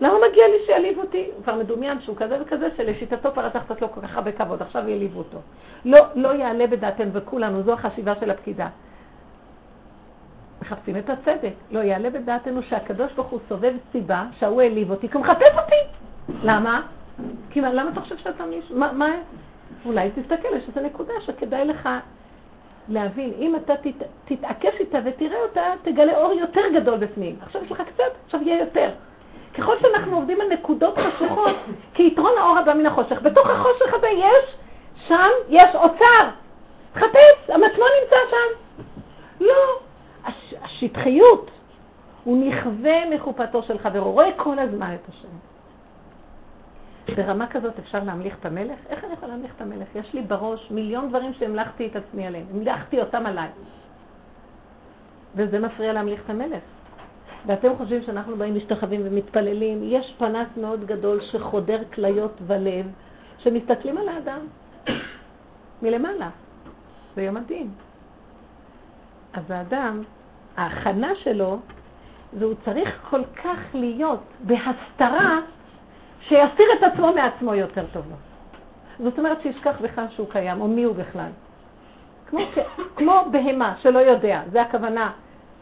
למה 0.00 0.14
מגיע 0.30 0.48
לי 0.48 0.56
שיעליב 0.66 0.98
אותי? 0.98 1.30
הוא 1.34 1.42
כבר 1.42 1.54
מדומיין 1.54 2.00
שהוא 2.00 2.16
כזה 2.16 2.38
וכזה, 2.42 2.68
שלשיטתו 2.76 3.28
לקח 3.36 3.62
קצת 3.64 3.82
לו 3.82 3.92
כל 3.92 4.00
כך 4.00 4.16
הרבה 4.16 4.32
כבוד, 4.32 4.62
עכשיו 4.62 4.88
יעליבו 4.88 5.18
אותו. 5.18 5.38
לא, 5.84 5.98
לא 6.14 6.28
יעלה 6.28 6.66
בדעתנו, 6.66 7.12
וכולנו, 7.12 7.62
זו 7.62 7.72
החשיבה 7.72 8.14
של 8.20 8.30
הפקידה. 8.30 8.68
מחפשים 10.60 10.96
את 10.96 11.10
הצדק. 11.10 11.52
לא 11.70 11.78
יעלה 11.78 12.10
בדעתנו 12.10 12.62
שהקדוש 12.62 13.12
ברוך 13.12 13.28
הוא 13.28 13.40
סובב 13.48 13.72
סיבה 13.92 14.24
שההוא 14.38 14.60
העליב 14.62 14.90
אותי, 14.90 15.08
כי 15.08 15.14
הוא 15.14 15.24
מחפש 15.24 15.58
אותי. 15.58 15.76
למה? 16.42 16.82
כי 17.50 17.60
למה 17.60 17.90
אתה 17.90 18.00
חושב 18.00 18.18
שאתה 18.18 18.46
מישהו? 18.46 18.78
מה, 18.78 18.92
מה? 18.92 19.10
אולי 19.84 20.10
תסתכל, 20.10 20.48
יש 20.56 20.68
איזו 20.68 20.80
נקודה 20.80 21.12
שכדאי 21.26 21.64
לך 21.64 21.88
להבין. 22.88 23.32
אם 23.38 23.56
אתה 23.56 23.76
תת, 23.76 24.06
תתעקש 24.24 24.74
איתה 24.80 24.98
ותראה 25.04 25.42
אותה, 25.42 25.62
תגלה 25.82 26.16
אור 26.16 26.32
יותר 26.32 26.60
גדול 26.74 26.98
בפנים. 26.98 27.36
עכשיו 27.42 27.64
יש 27.64 27.72
לך 27.72 27.82
קצת, 27.82 28.12
עכשיו 28.24 28.42
יהיה 28.42 28.60
יותר. 28.60 28.90
ככל 29.58 29.78
שאנחנו 29.80 30.16
עובדים 30.16 30.40
על 30.40 30.48
נקודות 30.48 30.98
חשוכות, 30.98 31.56
כי 31.94 32.02
יתרון 32.02 32.32
האור 32.38 32.58
הבא 32.58 32.74
מן 32.74 32.86
החושך, 32.86 33.22
בתוך 33.22 33.46
החושך 33.46 33.94
הזה 33.94 34.08
יש, 34.08 34.56
שם 35.08 35.30
יש 35.48 35.74
אוצר. 35.74 36.28
תחפש, 36.92 37.48
המצלון 37.48 37.88
נמצא 38.02 38.16
שם. 38.30 38.84
לא, 39.40 39.80
הש, 40.24 40.54
השטחיות. 40.62 41.50
הוא 42.24 42.46
נכווה 42.46 43.10
מחופתו 43.14 43.62
של 43.62 43.78
חברו, 43.78 44.12
רואה 44.12 44.28
כל 44.36 44.58
הזמן 44.58 44.94
את 44.94 45.08
השם. 45.08 45.28
ברמה 47.16 47.46
כזאת 47.46 47.78
אפשר 47.78 48.04
להמליך 48.04 48.36
את 48.40 48.46
המלך? 48.46 48.78
איך 48.88 49.04
אני 49.04 49.12
יכולה 49.12 49.32
להמליך 49.32 49.52
את 49.56 49.60
המלך? 49.60 49.88
יש 49.94 50.14
לי 50.14 50.22
בראש 50.22 50.70
מיליון 50.70 51.08
דברים 51.08 51.34
שהמלכתי 51.34 51.86
את 51.86 51.96
עצמי 51.96 52.26
עליהם, 52.26 52.46
המלכתי 52.50 53.00
אותם 53.00 53.26
עליי. 53.26 53.48
וזה 55.34 55.58
מפריע 55.60 55.92
להמליך 55.92 56.20
את 56.24 56.30
המלך. 56.30 56.62
ואתם 57.46 57.76
חושבים 57.76 58.02
שאנחנו 58.02 58.36
באים 58.36 58.56
משתחווים 58.56 59.00
ומתפללים, 59.04 59.80
יש 59.82 60.14
פנס 60.18 60.48
מאוד 60.56 60.86
גדול 60.86 61.20
שחודר 61.20 61.82
כליות 61.94 62.32
ולב, 62.46 62.86
שמסתכלים 63.38 63.98
על 63.98 64.08
האדם 64.08 64.40
מלמעלה. 65.82 66.30
זה 67.16 67.22
יום 67.22 67.36
הדין. 67.36 67.70
אז 69.32 69.50
האדם, 69.50 70.02
ההכנה 70.56 71.16
שלו, 71.16 71.58
והוא 72.38 72.54
צריך 72.64 72.98
כל 73.10 73.24
כך 73.44 73.58
להיות 73.74 74.22
בהסתרה, 74.40 75.40
שיסיר 76.20 76.66
את 76.78 76.82
עצמו 76.82 77.12
מעצמו 77.14 77.54
יותר 77.54 77.84
טוב 77.92 78.04
לו. 78.10 78.16
זאת 79.04 79.18
אומרת 79.18 79.42
שישכח 79.42 79.80
בכלל 79.82 80.06
שהוא 80.10 80.30
קיים, 80.30 80.60
או 80.60 80.68
מי 80.68 80.82
הוא 80.82 80.96
בכלל. 80.96 81.30
כמו, 82.26 82.40
כמו 82.96 83.14
בהמה 83.30 83.74
שלא 83.78 83.98
יודע, 83.98 84.42
זה 84.52 84.62
הכוונה. 84.62 85.12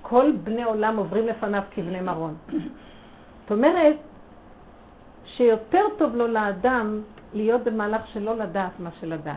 כל 0.03 0.33
בני 0.45 0.63
עולם 0.63 0.97
עוברים 0.97 1.27
לפניו 1.27 1.63
כבני 1.75 2.01
מרון. 2.01 2.37
זאת 3.43 3.53
אומרת, 3.53 3.97
שיותר 5.25 5.83
טוב 5.99 6.17
לו 6.17 6.27
לאדם 6.27 7.01
להיות 7.35 7.65
במהלך 7.65 8.07
שלא 8.07 8.37
לדעת 8.37 8.71
מה 8.79 8.91
שלדעת. 9.01 9.37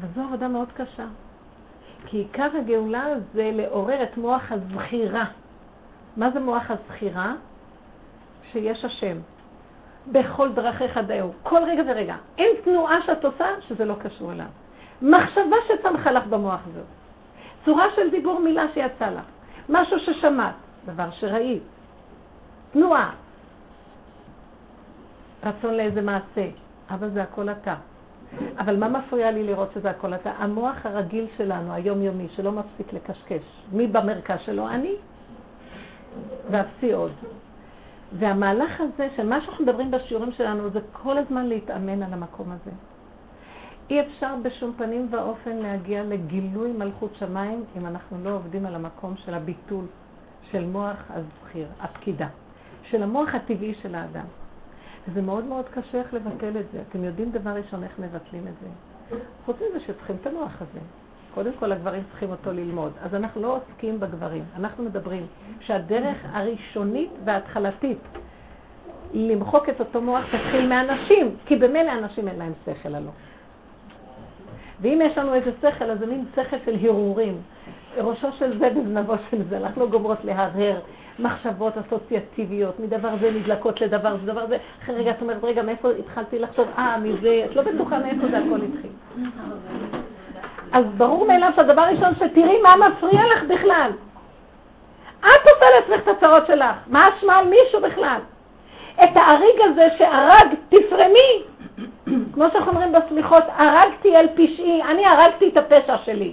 אבל 0.00 0.08
זו 0.14 0.22
עבודה 0.22 0.48
מאוד 0.48 0.68
קשה. 0.72 1.06
כי 2.06 2.16
עיקר 2.16 2.48
הגאולה 2.58 3.06
זה 3.34 3.50
לעורר 3.54 4.02
את 4.02 4.16
מוח 4.16 4.52
הזכירה. 4.52 5.24
מה 6.16 6.30
זה 6.30 6.40
מוח 6.40 6.70
הזכירה? 6.70 7.34
שיש 8.52 8.84
השם. 8.84 9.16
בכל 10.12 10.52
דרכיך 10.52 10.98
דאו, 10.98 11.30
כל 11.42 11.60
רגע 11.66 11.82
ורגע. 11.86 12.16
אין 12.38 12.56
תנועה 12.64 13.02
שאת 13.02 13.24
עושה 13.24 13.46
שזה 13.60 13.84
לא 13.84 13.94
קשור 13.94 14.32
אליו. 14.32 14.46
מחשבה 15.02 15.56
שצמחה 15.68 16.12
לך 16.12 16.26
במוח 16.26 16.60
הזאת. 16.70 16.86
צורה 17.64 17.84
של 17.96 18.10
דיבור 18.10 18.40
מילה 18.40 18.64
שיצא 18.74 19.10
לך. 19.10 19.24
משהו 19.68 19.98
ששמעת, 19.98 20.54
דבר 20.86 21.10
שראית. 21.10 21.62
תנועה. 22.72 23.10
רצון 25.44 25.74
לאיזה 25.74 26.02
מעשה. 26.02 26.48
אבל 26.90 27.10
זה 27.10 27.22
הכל 27.22 27.48
אתה. 27.48 27.74
אבל 28.58 28.76
מה 28.76 28.88
מפריע 28.88 29.30
לי 29.30 29.42
לראות 29.42 29.68
שזה 29.74 29.90
הכל 29.90 30.14
אתה? 30.14 30.32
המוח 30.38 30.86
הרגיל 30.86 31.26
שלנו, 31.36 31.72
היומיומי, 31.72 32.28
שלא 32.28 32.52
מפסיק 32.52 32.92
לקשקש. 32.92 33.42
מי 33.72 33.86
במרכז 33.86 34.38
שלו? 34.44 34.68
אני. 34.68 34.94
ואפסי 36.50 36.92
עוד. 36.92 37.12
והמהלך 38.18 38.80
הזה, 38.80 39.08
של 39.16 39.26
מה 39.26 39.40
שאנחנו 39.40 39.64
מדברים 39.64 39.90
בשיעורים 39.90 40.32
שלנו, 40.32 40.70
זה 40.70 40.80
כל 40.92 41.18
הזמן 41.18 41.46
להתאמן 41.46 42.02
על 42.02 42.12
המקום 42.12 42.52
הזה. 42.52 42.70
אי 43.90 44.00
אפשר 44.00 44.34
בשום 44.42 44.72
פנים 44.76 45.08
ואופן 45.10 45.56
להגיע 45.56 46.04
לגילוי 46.04 46.72
מלכות 46.72 47.16
שמיים 47.18 47.64
אם 47.76 47.86
אנחנו 47.86 48.16
לא 48.24 48.30
עובדים 48.30 48.66
על 48.66 48.74
המקום 48.74 49.14
של 49.16 49.34
הביטול 49.34 49.84
של 50.50 50.64
מוח 50.64 51.04
הזכיר, 51.10 51.66
הפקידה, 51.80 52.28
של 52.82 53.02
המוח 53.02 53.34
הטבעי 53.34 53.74
של 53.74 53.94
האדם. 53.94 54.24
וזה 55.08 55.22
מאוד 55.22 55.44
מאוד 55.44 55.64
קשה 55.68 55.98
איך 55.98 56.14
לבטל 56.14 56.56
את 56.60 56.64
זה. 56.72 56.82
אתם 56.88 57.04
יודעים 57.04 57.30
דבר 57.30 57.50
ראשון 57.50 57.84
איך 57.84 57.98
מבטלים 57.98 58.46
את 58.48 58.52
זה. 58.62 58.68
חוץ 59.44 59.56
מזה 59.56 59.80
שצריכים 59.80 60.16
את 60.20 60.26
המוח 60.26 60.62
הזה. 60.62 60.80
קודם 61.34 61.52
כל 61.58 61.72
הגברים 61.72 62.02
צריכים 62.10 62.30
אותו 62.30 62.52
ללמוד. 62.52 62.92
אז 63.02 63.14
אנחנו 63.14 63.42
לא 63.42 63.56
עוסקים 63.56 64.00
בגברים, 64.00 64.44
אנחנו 64.56 64.84
מדברים 64.84 65.26
שהדרך 65.60 66.16
הראשונית 66.32 67.10
וההתחלתית 67.24 67.98
למחוק 69.12 69.68
את 69.68 69.80
אותו 69.80 70.02
מוח 70.02 70.24
תתחיל 70.24 70.68
מהנשים, 70.68 71.36
כי 71.46 71.56
במילא 71.56 71.92
אנשים 71.92 72.28
אין 72.28 72.38
להם 72.38 72.52
שכל 72.66 72.94
הלא. 72.94 73.10
ואם 74.80 75.00
יש 75.04 75.18
לנו 75.18 75.34
איזה 75.34 75.50
שכל, 75.62 75.84
אז 75.84 75.98
זה 75.98 76.06
מין 76.06 76.24
שכל 76.36 76.56
של 76.64 76.74
הרהורים. 76.82 77.42
ראשו 77.96 78.32
של 78.32 78.58
זה 78.58 78.70
בזנבו 78.70 79.14
של 79.30 79.48
זה, 79.48 79.56
אנחנו 79.56 79.80
לא 79.80 79.90
גומרות 79.90 80.24
להרהר 80.24 80.80
מחשבות 81.18 81.72
אסוציאטיביות, 81.78 82.80
מדבר 82.80 83.08
זה 83.20 83.30
נדלקות 83.30 83.80
לדבר 83.80 84.16
זה, 84.16 84.32
דבר 84.32 84.46
זה, 84.46 84.56
אחרי 84.82 84.94
רגע 84.94 85.10
את 85.10 85.22
אומרת, 85.22 85.44
רגע, 85.44 85.62
מאיפה 85.62 85.90
התחלתי 85.90 86.38
לחשוב, 86.38 86.68
אה, 86.78 86.98
מזה, 86.98 87.42
את 87.44 87.56
לא 87.56 87.62
בטוחה 87.62 87.98
מאיפה 87.98 88.28
זה 88.28 88.38
הכל 88.38 88.60
התחיל. 88.62 88.90
אז 90.72 90.84
ברור 90.96 91.26
מאליו 91.26 91.50
שהדבר 91.56 91.82
הראשון 91.82 92.14
שתראי 92.14 92.62
מה 92.62 92.88
מפריע 92.88 93.22
לך 93.26 93.42
בכלל. 93.42 93.90
את 95.20 95.48
עושה 95.54 95.66
לעצמך 95.74 96.08
את 96.08 96.16
הצרות 96.16 96.46
שלך, 96.46 96.76
מה 96.86 97.08
אשמה 97.08 97.36
על 97.36 97.48
מישהו 97.48 97.80
בכלל? 97.82 98.20
את 99.04 99.16
ההריג 99.16 99.60
הזה 99.64 99.88
שהרג, 99.98 100.54
תפרמי. 100.68 101.42
כמו 102.32 102.44
שאנחנו 102.52 102.72
אומרים 102.72 102.92
בסליחות, 102.92 103.44
הרגתי 103.56 104.16
על 104.16 104.26
פשעי, 104.34 104.82
אני 104.82 105.06
הרגתי 105.06 105.48
את 105.48 105.56
הפשע 105.56 105.96
שלי. 106.04 106.32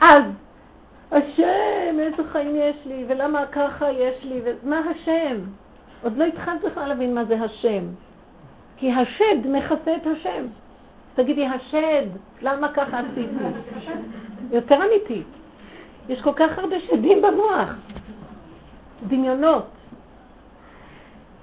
אז, 0.00 0.22
השם, 1.12 2.00
איזה 2.00 2.24
חיים 2.32 2.56
יש 2.56 2.76
לי, 2.86 3.04
ולמה 3.08 3.46
ככה 3.46 3.90
יש 3.90 4.24
לי, 4.24 4.40
ומה 4.44 4.78
השם? 4.78 5.36
עוד 6.02 6.16
לא 6.16 6.24
התחלת 6.24 6.64
בכלל 6.64 6.88
להבין 6.88 7.14
מה 7.14 7.24
זה 7.24 7.40
השם. 7.42 7.84
כי 8.76 8.92
השד 8.92 9.46
מכסה 9.46 9.96
את 9.96 10.06
השם. 10.06 10.46
תגידי, 11.14 11.46
השד, 11.46 12.06
למה 12.42 12.68
ככה 12.68 12.98
עשיתי? 12.98 13.44
יותר 14.50 14.78
אמיתי. 14.86 15.22
יש 16.08 16.22
כל 16.22 16.32
כך 16.36 16.58
הרבה 16.58 16.80
שדים 16.80 17.22
במוח. 17.22 17.74
דמיונות. 19.08 19.66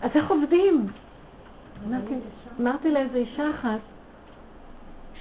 אז 0.01 0.11
איך 0.15 0.31
עובדים? 0.31 0.87
אמרתי, 2.59 2.91
לאיזו 2.91 3.15
אישה 3.15 3.49
אחת, 3.49 3.79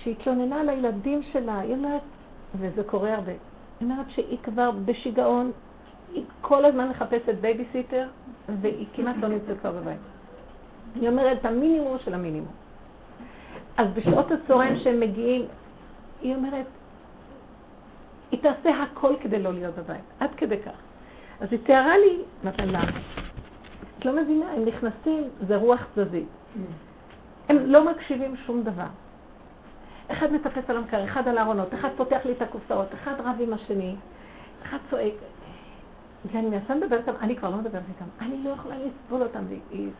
שהיא 0.02 0.14
התלוננה 0.20 0.60
על 0.60 0.68
הילדים 0.68 1.22
שלה, 1.22 1.58
היא 1.58 1.74
אומרת, 1.74 2.00
וזה 2.54 2.82
קורה 2.84 3.14
הרבה, 3.14 3.32
אומרת 3.82 4.10
שהיא 4.10 4.38
כבר 4.42 4.70
בשיגעון, 4.84 5.50
היא 6.12 6.24
כל 6.40 6.64
הזמן 6.64 6.88
מחפשת 6.88 7.34
בייביסיטר, 7.40 8.08
והיא 8.60 8.86
כמעט 8.94 9.16
לא 9.22 9.28
נמצאת 9.28 9.60
כבר 9.60 9.72
בבית. 9.72 9.98
היא 10.94 11.08
אומרת, 11.08 11.38
את 11.40 11.44
המינימום 11.44 11.96
של 12.04 12.14
המינימום. 12.14 12.52
אז 13.76 13.88
בשעות 13.94 14.30
הצהריים 14.30 14.78
שהם 14.78 15.00
מגיעים, 15.00 15.44
היא 16.22 16.34
אומרת, 16.34 16.66
היא 18.30 18.40
תעשה 18.42 18.82
הכל 18.82 19.14
כדי 19.20 19.42
לא 19.42 19.52
להיות 19.52 19.74
בבית, 19.74 20.04
עד 20.20 20.30
כדי 20.36 20.58
כך. 20.58 20.76
אז 21.40 21.48
היא 21.50 21.58
תיארה 21.64 21.98
לי, 21.98 22.18
למה? 22.44 22.84
את 23.98 24.04
לא 24.04 24.22
מבינה, 24.22 24.52
הם 24.52 24.64
נכנסים, 24.64 25.24
זה 25.48 25.56
רוח 25.56 25.86
צדדית. 25.94 26.28
הם 27.48 27.56
לא 27.66 27.90
מקשיבים 27.90 28.36
שום 28.36 28.62
דבר. 28.62 28.86
אחד 30.08 30.32
מטפס 30.32 30.70
על 30.70 30.76
המקר, 30.76 31.04
אחד 31.04 31.28
על 31.28 31.38
הארונות, 31.38 31.74
אחד 31.74 31.88
פותח 31.96 32.20
לי 32.24 32.32
את 32.32 32.42
הקופסאות, 32.42 32.86
אחד 32.94 33.14
רב 33.20 33.36
עם 33.40 33.52
השני, 33.52 33.96
אחד 34.62 34.78
צועק. 34.90 35.14
ואני 36.32 36.50
מנסה 36.50 36.74
לדבר 36.74 36.96
איתם, 36.96 37.12
אני 37.20 37.36
כבר 37.36 37.50
לא 37.50 37.56
מדברת 37.56 37.82
איתם, 37.88 38.04
אני 38.20 38.44
לא 38.44 38.50
יכולה 38.50 38.76
לסבול 38.78 39.22
אותם. 39.22 39.44
והיא 39.48 39.90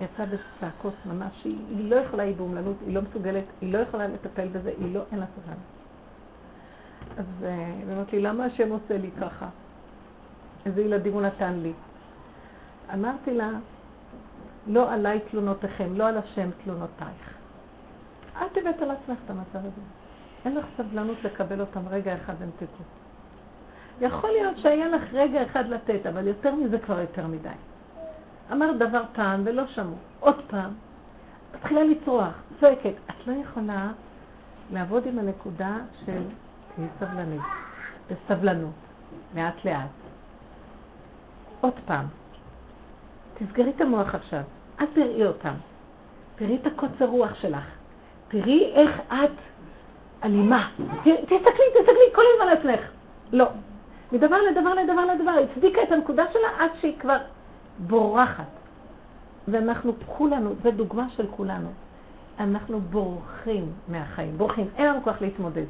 יצאה 0.00 0.26
בצעקות 0.26 0.94
ממש, 1.06 1.44
היא, 1.44 1.90
לא 1.90 1.96
יכולה, 1.96 2.22
היא 2.22 2.36
באומללות, 2.36 2.76
היא 2.86 2.94
לא 2.94 3.02
מסוגלת, 3.02 3.44
היא 3.60 3.72
לא 3.72 3.78
יכולה 3.78 4.08
לטפל 4.08 4.48
בזה, 4.48 4.72
היא 4.78 4.94
לא, 4.94 5.02
אין 5.12 5.20
לה 5.20 5.26
סבלנות. 5.36 5.58
אז 7.18 7.44
אה, 7.44 7.66
היא 7.66 7.92
אומרת 7.92 8.12
לי, 8.12 8.20
למה 8.20 8.44
השם 8.44 8.72
עושה 8.72 8.98
לי 8.98 9.10
ככה? 9.20 9.48
איזה 10.66 10.80
ילדים 10.80 11.12
הוא 11.12 11.22
נתן 11.22 11.54
לי. 11.54 11.72
אמרתי 12.94 13.34
לה, 13.34 13.50
לא 14.66 14.92
עליי 14.92 15.20
תלונותיכם, 15.30 15.88
לא 15.94 16.08
על 16.08 16.18
השם 16.18 16.50
תלונותייך. 16.64 17.37
את 18.46 18.56
הבאת 18.56 18.82
על 18.82 18.90
עצמך 18.90 19.18
את 19.24 19.30
המצב 19.30 19.58
הזה. 19.58 19.80
אין 20.44 20.54
לך 20.54 20.66
סבלנות 20.76 21.24
לקבל 21.24 21.60
אותם 21.60 21.88
רגע 21.88 22.16
אחד 22.16 22.34
והם 22.38 22.50
תתו. 22.56 22.84
יכול 24.00 24.30
להיות 24.30 24.58
שהיה 24.58 24.88
לך 24.88 25.02
רגע 25.12 25.42
אחד 25.42 25.68
לתת, 25.68 26.06
אבל 26.06 26.26
יותר 26.26 26.54
מזה 26.54 26.78
כבר 26.78 27.00
יותר 27.00 27.26
מדי. 27.26 27.48
אמרת 28.52 28.78
דבר 28.78 29.02
פעם 29.12 29.42
ולא 29.44 29.66
שמעו, 29.66 29.94
עוד 30.20 30.40
פעם. 30.46 30.70
מתחילה 31.54 31.84
לצרוח, 31.84 32.34
צועקת. 32.60 32.92
את 33.06 33.26
לא 33.26 33.32
יכולה 33.32 33.92
לעבוד 34.72 35.06
עם 35.06 35.18
הנקודה 35.18 35.76
של 36.06 36.22
תהיי 36.74 36.88
סבלנית, 37.00 37.42
בסבלנות, 38.10 38.74
לאט 39.36 39.64
לאט. 39.64 39.88
עוד 41.60 41.72
פעם. 41.86 42.06
תסגרי 43.34 43.70
את 43.76 43.80
המוח 43.80 44.14
עכשיו, 44.14 44.42
אל 44.80 44.86
תראי 44.94 45.26
אותם. 45.26 45.54
תראי 46.36 46.56
את 46.56 46.66
הקוצר 46.66 47.04
רוח 47.04 47.34
שלך. 47.34 47.77
תראי 48.28 48.72
איך 48.74 49.00
את 49.08 49.30
אלימה. 50.24 50.68
תסתכלי, 51.02 51.66
תסתכלי 51.74 52.14
כל 52.14 52.22
הזמן 52.34 52.52
עצמך. 52.58 52.86
לא. 53.32 53.46
מדבר 54.12 54.36
לדבר 54.42 54.74
לדבר 54.74 55.04
לדבר, 55.04 55.30
הצדיקה 55.30 55.82
את 55.82 55.92
הנקודה 55.92 56.24
שלה 56.32 56.48
עד 56.58 56.70
שהיא 56.80 56.98
כבר 56.98 57.16
בורחת. 57.78 58.44
ואנחנו 59.48 59.92
כולנו, 60.06 60.54
זו 60.62 60.70
דוגמה 60.70 61.08
של 61.10 61.26
כולנו. 61.36 61.68
אנחנו 62.40 62.80
בורחים 62.80 63.72
מהחיים, 63.88 64.38
בורחים, 64.38 64.66
אין 64.76 64.86
לנו 64.86 65.02
כוח 65.02 65.20
להתמודד. 65.20 65.64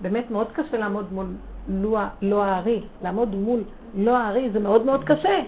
באמת 0.00 0.30
מאוד 0.30 0.52
קשה 0.52 0.78
לעמוד 0.78 1.12
מול 1.12 1.26
לא, 1.68 1.98
לא 2.22 2.44
הארי, 2.44 2.82
לעמוד 3.02 3.34
מול 3.34 3.60
לא 3.94 4.16
הארי 4.16 4.50
זה 4.50 4.60
מאוד 4.60 4.86
מאוד 4.86 5.04
קשה. 5.04 5.40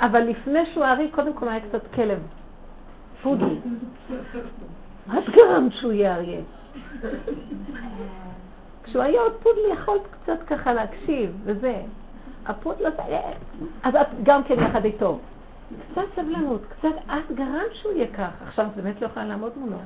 אבל 0.00 0.20
לפני 0.20 0.66
שהוא 0.72 0.84
הארי, 0.84 1.08
קודם 1.10 1.32
כל 1.32 1.48
היה 1.48 1.60
קצת 1.60 1.94
כלב, 1.94 2.18
פודל. 3.22 3.56
את 5.08 5.30
גרמת 5.30 5.72
שהוא 5.72 5.92
יהיה 5.92 6.16
אריה. 6.16 6.40
כשהוא 8.82 9.02
היה 9.02 9.20
עוד 9.20 9.32
פודל 9.42 9.72
יכולת 9.72 10.02
קצת 10.22 10.38
ככה 10.46 10.72
להקשיב, 10.72 11.36
וזה. 11.44 11.82
הפודל 12.46 12.86
הזה, 12.86 13.20
אז 13.82 13.94
את 13.94 14.06
גם 14.22 14.44
כן 14.44 14.54
יחד 14.58 14.84
איתו. 14.84 15.18
קצת 15.92 16.02
סבלנות, 16.16 16.60
קצת, 16.68 16.88
את 17.06 17.32
גרמת 17.34 17.72
שהוא 17.72 17.92
יהיה 17.92 18.06
כך. 18.06 18.42
עכשיו 18.46 18.66
את 18.66 18.76
באמת 18.76 19.00
לא 19.00 19.06
יכולה 19.06 19.24
לעמוד 19.26 19.52
מולו. 19.56 19.76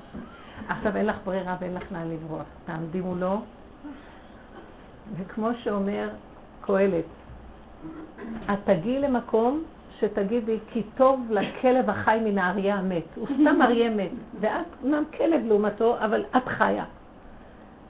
עכשיו 0.69 0.97
אין 0.97 1.07
לך 1.07 1.17
ברירה 1.25 1.57
ואין 1.61 1.75
לך 1.75 1.93
לאן 1.93 2.11
לברוח. 2.11 2.43
תעמדי 2.65 3.01
מולו, 3.01 3.41
וכמו 5.17 5.49
שאומר 5.55 6.09
קהלת, 6.61 7.05
את 8.53 8.59
תגיעי 8.65 9.01
למקום 9.01 9.63
שתגידי, 10.01 10.59
כי 10.73 10.83
טוב 10.95 11.27
לכלב 11.31 11.91
החי 11.91 12.21
מן 12.25 12.39
האריה 12.39 12.77
המת. 12.77 13.05
הוא 13.17 13.27
סתם 13.27 13.63
אריה 13.63 13.91
מת, 13.91 14.11
ואת 14.41 14.67
אומנם 14.83 15.05
כלב 15.19 15.45
לעומתו, 15.47 15.97
אבל 15.99 16.25
את 16.37 16.49
חיה. 16.49 16.85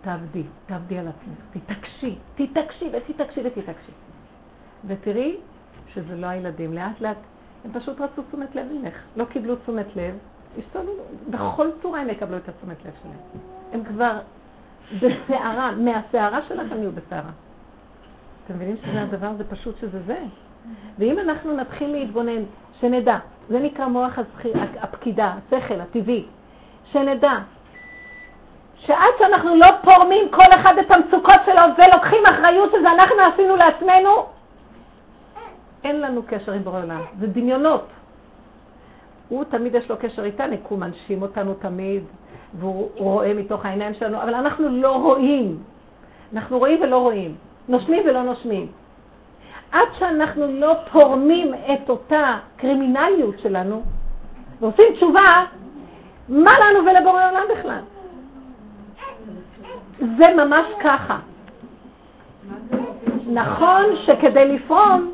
תעבדי, 0.03 0.43
תעבדי 0.67 0.99
על 0.99 1.09
עצמך, 1.09 1.38
תתעקשי, 1.53 2.17
תתעקשי 2.35 2.90
ותתעקשי 2.93 3.40
ותתעקשי. 3.45 3.93
ותראי 4.87 5.37
שזה 5.88 6.17
לא 6.17 6.27
הילדים, 6.27 6.73
לאט 6.73 7.01
לאט, 7.01 7.17
הם 7.64 7.73
פשוט 7.73 8.01
רצו 8.01 8.23
תשומת 8.23 8.55
לב 8.55 8.67
ממך, 8.73 8.95
לא 9.17 9.25
קיבלו 9.25 9.57
תשומת 9.57 9.97
לב, 9.97 10.19
השתוללו, 10.59 10.93
בכל 11.31 11.69
צורה 11.83 12.01
הם 12.01 12.09
יקבלו 12.09 12.37
את 12.37 12.49
התשומת 12.49 12.85
לב 12.85 12.93
שלהם. 13.03 13.19
הם 13.73 13.85
כבר 13.85 14.21
בסערה, 15.01 15.73
מהסערה 15.77 16.43
שלכם 16.43 16.77
יהיו 16.77 16.93
בסערה. 16.93 17.31
אתם 18.45 18.55
מבינים 18.55 18.77
שזה 18.77 19.03
הדבר, 19.03 19.35
זה 19.37 19.45
פשוט 19.45 19.79
שזה 19.79 20.03
זה. 20.07 20.19
ואם 20.98 21.18
אנחנו 21.18 21.57
נתחיל 21.57 21.92
להתבונן, 21.92 22.42
שנדע, 22.81 23.18
זה 23.48 23.61
נקרא 23.61 23.87
מוח 23.87 24.18
הפקידה, 24.81 25.35
השכל, 25.48 25.81
הטבעי, 25.81 26.24
שנדע 26.85 27.38
שעד 28.79 29.12
שאנחנו 29.18 29.57
לא 29.57 29.66
פורמים 29.83 30.29
כל 30.31 30.55
אחד 30.55 30.74
את 30.79 30.90
המצוקות 30.90 31.40
שלו 31.46 31.62
ולוקחים 31.79 32.27
אחריות 32.27 32.70
שזה 32.72 32.92
אנחנו 32.92 33.16
עשינו 33.35 33.57
לעצמנו, 33.57 34.11
אין 35.85 36.00
לנו 36.00 36.22
קשר 36.27 36.53
עם 36.53 36.64
בורא 36.64 36.83
עולם, 36.83 37.00
זה 37.20 37.27
דמיונות. 37.27 37.87
הוא 39.29 39.44
תמיד 39.44 39.74
יש 39.74 39.90
לו 39.90 39.96
קשר 39.96 40.24
איתנו, 40.24 40.57
כי 40.57 40.62
הוא 40.68 40.79
מנשים 40.79 41.22
אותנו 41.22 41.55
תמיד, 41.55 42.03
והוא 42.59 42.90
רואה 42.96 43.35
מתוך 43.35 43.66
העיניים 43.66 43.94
שלנו, 43.94 44.22
אבל 44.22 44.35
אנחנו 44.35 44.68
לא 44.68 44.96
רואים. 44.96 45.62
אנחנו 46.33 46.59
רואים 46.59 46.83
ולא 46.83 46.98
רואים, 46.98 47.35
נושמים 47.68 48.03
ולא 48.07 48.22
נושמים. 48.22 48.66
עד 49.75 49.89
שאנחנו 49.99 50.47
לא 50.47 50.75
פורמים 50.93 51.55
את 51.55 51.91
אותה 51.91 52.39
קרימינליות 52.57 53.41
שלנו 53.41 53.83
ועושים 54.61 54.85
תשובה, 54.95 55.45
מה 56.29 56.51
לנו 56.61 56.87
ולבורא 56.87 57.31
עולם 57.31 57.43
בכלל? 57.59 57.81
זה 60.19 60.45
ממש 60.45 60.67
ככה. 60.81 61.19
נכון 63.27 63.85
שכדי 64.05 64.57
לפרום 64.57 65.13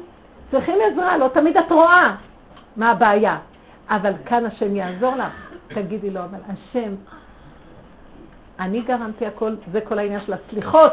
צריכים 0.51 0.79
עזרה, 0.92 1.16
לא 1.16 1.29
תמיד 1.29 1.57
את 1.57 1.73
רואה 1.73 2.14
מה 2.77 2.90
הבעיה, 2.90 3.38
אבל 3.88 4.12
כאן 4.27 4.46
השם 4.46 4.77
יעזור 4.77 5.16
לך. 5.16 5.51
תגידי 5.68 6.11
לו, 6.11 6.20
אבל 6.20 6.38
השם, 6.49 6.94
אני 8.61 8.81
גרמתי 8.81 9.27
הכל, 9.27 9.55
זה 9.73 9.81
כל 9.81 9.99
העניין 9.99 10.20
של 10.27 10.33
הסליחות. 10.33 10.92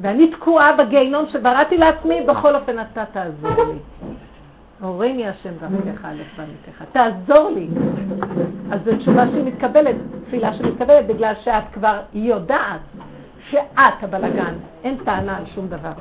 ואני 0.00 0.30
תקועה 0.30 0.76
בגיהינום 0.76 1.24
שבראתי 1.28 1.78
לעצמי, 1.78 2.20
בכל 2.28 2.54
אופן 2.54 2.80
אתה 2.80 3.04
תעזור 3.04 3.64
לי. 3.64 3.78
הורני 4.80 5.28
השם 5.28 5.50
דרכך 5.60 6.04
אלף 6.04 6.26
ועמיתך, 6.36 6.82
תעזור 6.92 7.50
לי. 7.50 7.68
אז 8.72 8.80
זו 8.84 8.96
תשובה 8.96 9.28
שהיא 9.28 9.44
מתקבלת, 9.44 9.96
תפילה 10.26 10.54
שמתקבלת, 10.54 11.06
בגלל 11.06 11.34
שאת 11.44 11.64
כבר 11.72 12.00
יודעת 12.14 12.80
שאת 13.50 14.02
הבלגן, 14.02 14.54
אין 14.84 14.96
טענה 15.04 15.36
על 15.36 15.44
שום 15.54 15.68
דבר. 15.68 15.92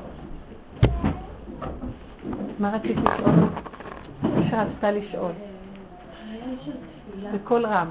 מה 2.59 2.71
רצית 2.75 2.97
לשאול? 2.97 3.35
שרצתה 4.49 4.91
לשאול. 4.91 5.31
בקול 7.33 7.65
רם. 7.65 7.87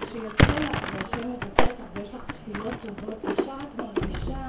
כשיוצא 0.00 0.44
לך 0.44 0.70
והשם 0.94 1.30
מבטא 1.30 1.64
ויש 1.94 2.08
לך 2.14 2.22
תפילות 2.52 2.74
טובות, 2.82 3.24
ישר 3.24 3.56
את 3.62 3.80
מרגישה... 3.80 4.46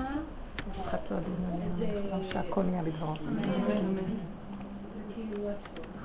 שהכל 2.31 2.63
נהיה 2.63 2.83
בדברו. 2.83 3.13
כאילו, 5.15 5.49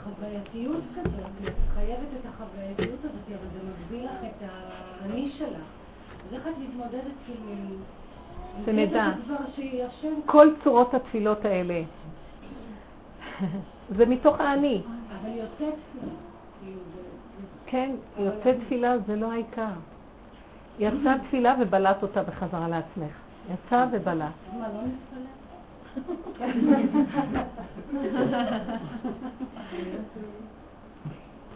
חווייתיות 0.05 0.83
כזאת, 0.95 1.49
את 1.49 1.55
חייבת 1.75 2.09
את 2.21 2.27
החווייתיות 2.27 2.99
הזאת, 2.99 3.29
אבל 3.29 3.49
זה 3.53 3.59
מגביל 3.69 4.05
לך 4.05 4.25
את 4.25 4.49
האני 5.01 5.31
שלך. 5.39 5.61
אז 6.29 6.35
איך 6.35 6.47
את 6.47 6.53
מתמודדת 6.59 7.15
כאילו... 7.27 7.53
שנדע, 8.67 9.13
כל 10.27 10.49
צורות 10.65 10.95
התפילות 10.95 11.45
האלה, 11.45 11.83
זה 13.97 14.07
מתוך 14.07 14.41
האני. 14.41 14.83
אבל 15.21 15.29
יוצא 15.29 15.55
תפילה. 15.55 16.13
כאילו, 16.61 16.81
כן, 17.67 17.95
יוצא 18.19 18.53
תפילה 18.65 18.99
זה 18.99 19.17
לא 19.17 19.33
העיקר. 19.33 19.73
יצא 20.79 21.17
תפילה 21.27 21.55
ובלט 21.61 22.03
אותה 22.03 22.23
בחזרה 22.23 22.69
לעצמך. 22.69 23.13
יצא 23.53 23.87
ובלט. 23.93 24.27
מה, 24.53 24.69
לא 24.69 24.83
נתפלל? 24.83 25.27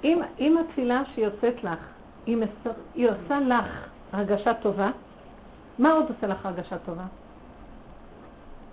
אם, 0.04 0.20
אם 0.38 0.59
התפילה 0.59 1.02
שיוצאת 1.14 1.64
לך, 1.64 1.78
היא, 2.26 2.37
מסר, 2.37 2.70
היא 2.94 3.09
עושה 3.09 3.40
לך 3.40 3.88
הרגשה 4.12 4.54
טובה, 4.54 4.90
מה 5.78 5.92
עוד 5.92 6.06
עושה 6.09 6.26
לך 6.26 6.46
הרגשה 6.46 6.78
טובה? 6.78 7.04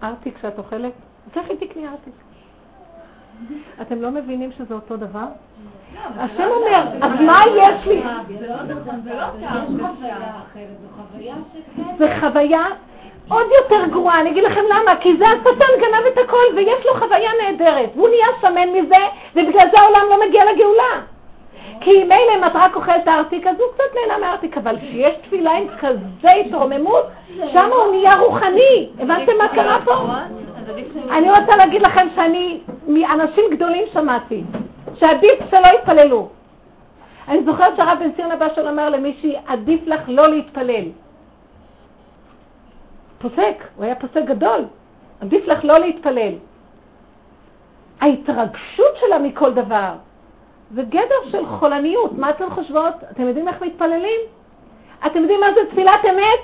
ארטיק 0.04 0.38
כשאת 0.38 0.58
אוכלת? 0.58 0.94
לכי 1.36 1.58
תקני 1.58 1.88
ארטיק. 1.88 2.14
אתם 3.82 4.02
לא 4.02 4.12
מבינים 4.12 4.52
שזה 4.52 4.74
אותו 4.74 4.98
דבר? 4.98 5.28
השם 6.18 6.44
אומר, 6.44 6.84
אז 7.02 7.12
מה 7.22 7.42
יש 7.56 7.88
לי? 7.88 8.04
זה 11.98 12.08
חוויה 12.20 12.66
עוד 13.30 13.46
יותר 13.62 13.86
גרועה, 13.86 14.22
אני 14.22 14.30
אגיד 14.30 14.44
לכם 14.44 14.62
למה, 14.70 14.96
כי 15.00 15.18
זה 15.18 15.26
השטן 15.28 15.82
גנב 15.82 16.06
את 16.14 16.18
הכל 16.18 16.56
ויש 16.56 16.86
לו 16.86 16.94
חוויה 16.94 17.30
נהדרת, 17.42 17.90
והוא 17.96 18.10
נהיה 18.10 18.28
שמן 18.42 18.70
מזה, 18.74 19.06
ובגלל 19.36 19.68
זה 19.72 19.80
העולם 19.80 20.02
לא 20.10 20.28
מגיע 20.28 20.44
לגאולה. 20.54 21.02
כי 21.82 22.04
מילא 22.04 22.36
אם 22.38 22.44
את 22.44 22.52
רק 22.54 22.76
אוכלת 22.76 23.08
ארטיק, 23.08 23.48
אז 23.48 23.56
הוא 23.60 23.68
קצת 23.74 23.84
נהנה 23.96 24.18
מארטיק, 24.26 24.58
אבל 24.58 24.78
כשיש 24.78 25.16
תפילה 25.24 25.52
עם 25.52 25.68
כזה 25.80 26.32
התרוממות, 26.32 27.06
שם 27.54 27.70
הוא 27.72 27.92
נהיה 27.92 28.16
רוחני. 28.16 28.90
הבנתם 29.00 29.38
מה 29.38 29.48
קרה 29.48 29.78
פה? 29.86 29.94
אני 31.12 31.32
רוצה 31.32 31.56
להגיד 31.58 31.82
לכם 31.82 32.08
שאני 32.16 32.60
מאנשים 32.88 33.44
גדולים 33.52 33.84
שמעתי, 33.94 34.44
שעדיף 34.96 35.40
שלא 35.50 35.68
יתפללו. 35.80 36.30
אני 37.28 37.44
זוכרת 37.44 37.78
שהרב 37.78 37.98
בן 38.00 38.12
ציון 38.12 38.32
הבא 38.32 38.48
שלו 38.56 38.70
אמר 38.70 38.90
למישהי, 38.90 39.36
עדיף 39.48 39.82
לך 39.88 40.02
לא 40.08 40.28
להתפלל. 40.28 40.86
פוסק, 43.18 43.64
הוא 43.76 43.86
היה 43.86 43.96
פוסק 43.96 44.26
גדול, 44.26 44.66
עדיף 45.22 45.48
לך 45.48 45.66
לא 45.66 45.78
להתפלל. 45.78 46.34
ההתרגשות 48.02 48.98
שלה 49.00 49.20
מכל 49.20 49.54
דבר, 49.54 49.94
זה 50.76 50.84
גדר 50.84 51.30
של 51.32 51.46
חולניות. 51.46 52.12
מה 52.18 52.30
אתן 52.30 52.50
חושבות? 52.50 52.94
אתם 53.12 53.24
יודעים 53.24 53.48
איך 53.48 53.62
מתפללים? 53.62 54.20
אתם 55.06 55.20
יודעים 55.20 55.40
מה 55.40 55.48
זה 55.56 55.62
תפילת 55.72 56.06
אמת? 56.06 56.40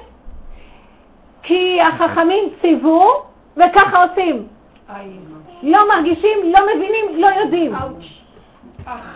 כי 1.43 1.81
החכמים 1.81 2.43
ציוו 2.61 3.03
וככה 3.57 4.03
עושים. 4.03 4.47
לא 5.63 5.79
מרגישים, 5.95 6.37
לא 6.43 6.59
מבינים, 6.75 7.21
לא 7.21 7.27
יודעים. 7.27 7.73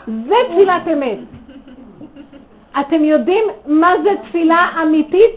זה 0.07 0.35
תפילת 0.49 0.87
אמת. 0.93 1.17
אתם 2.79 3.03
יודעים 3.03 3.43
מה 3.65 3.91
זה 4.03 4.09
תפילה 4.23 4.69
אמיתית? 4.81 5.35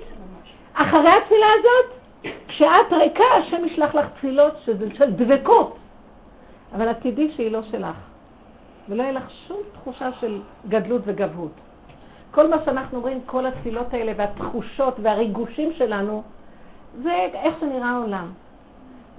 אחרי 0.75 1.11
התפילה 1.11 1.47
הזאת, 1.59 2.01
כשאת 2.49 2.93
ריקה, 2.93 3.25
השם 3.39 3.65
ישלח 3.65 3.95
לך 3.95 4.07
תפילות 4.15 4.53
שזה 4.65 4.87
של 4.95 5.11
דבקות. 5.11 5.77
אבל 6.75 6.91
את 6.91 6.97
תדעי 7.01 7.31
שהיא 7.37 7.53
לא 7.53 7.63
שלך. 7.63 7.97
ולא 8.89 9.03
יהיה 9.03 9.13
לך 9.13 9.31
שום 9.49 9.57
תחושה 9.73 10.13
של 10.21 10.41
גדלות 10.69 11.03
וגבות. 11.05 11.53
כל 12.31 12.51
מה 12.51 12.57
שאנחנו 12.65 13.01
רואים, 13.01 13.21
כל 13.27 13.47
התפילות 13.47 13.95
האלה 13.95 14.13
והתחושות 14.17 14.97
והריגושים 15.03 15.73
שלנו, 15.73 16.23
זה 17.03 17.29
איך 17.35 17.55
שנראה 17.61 17.91
העולם. 17.91 18.27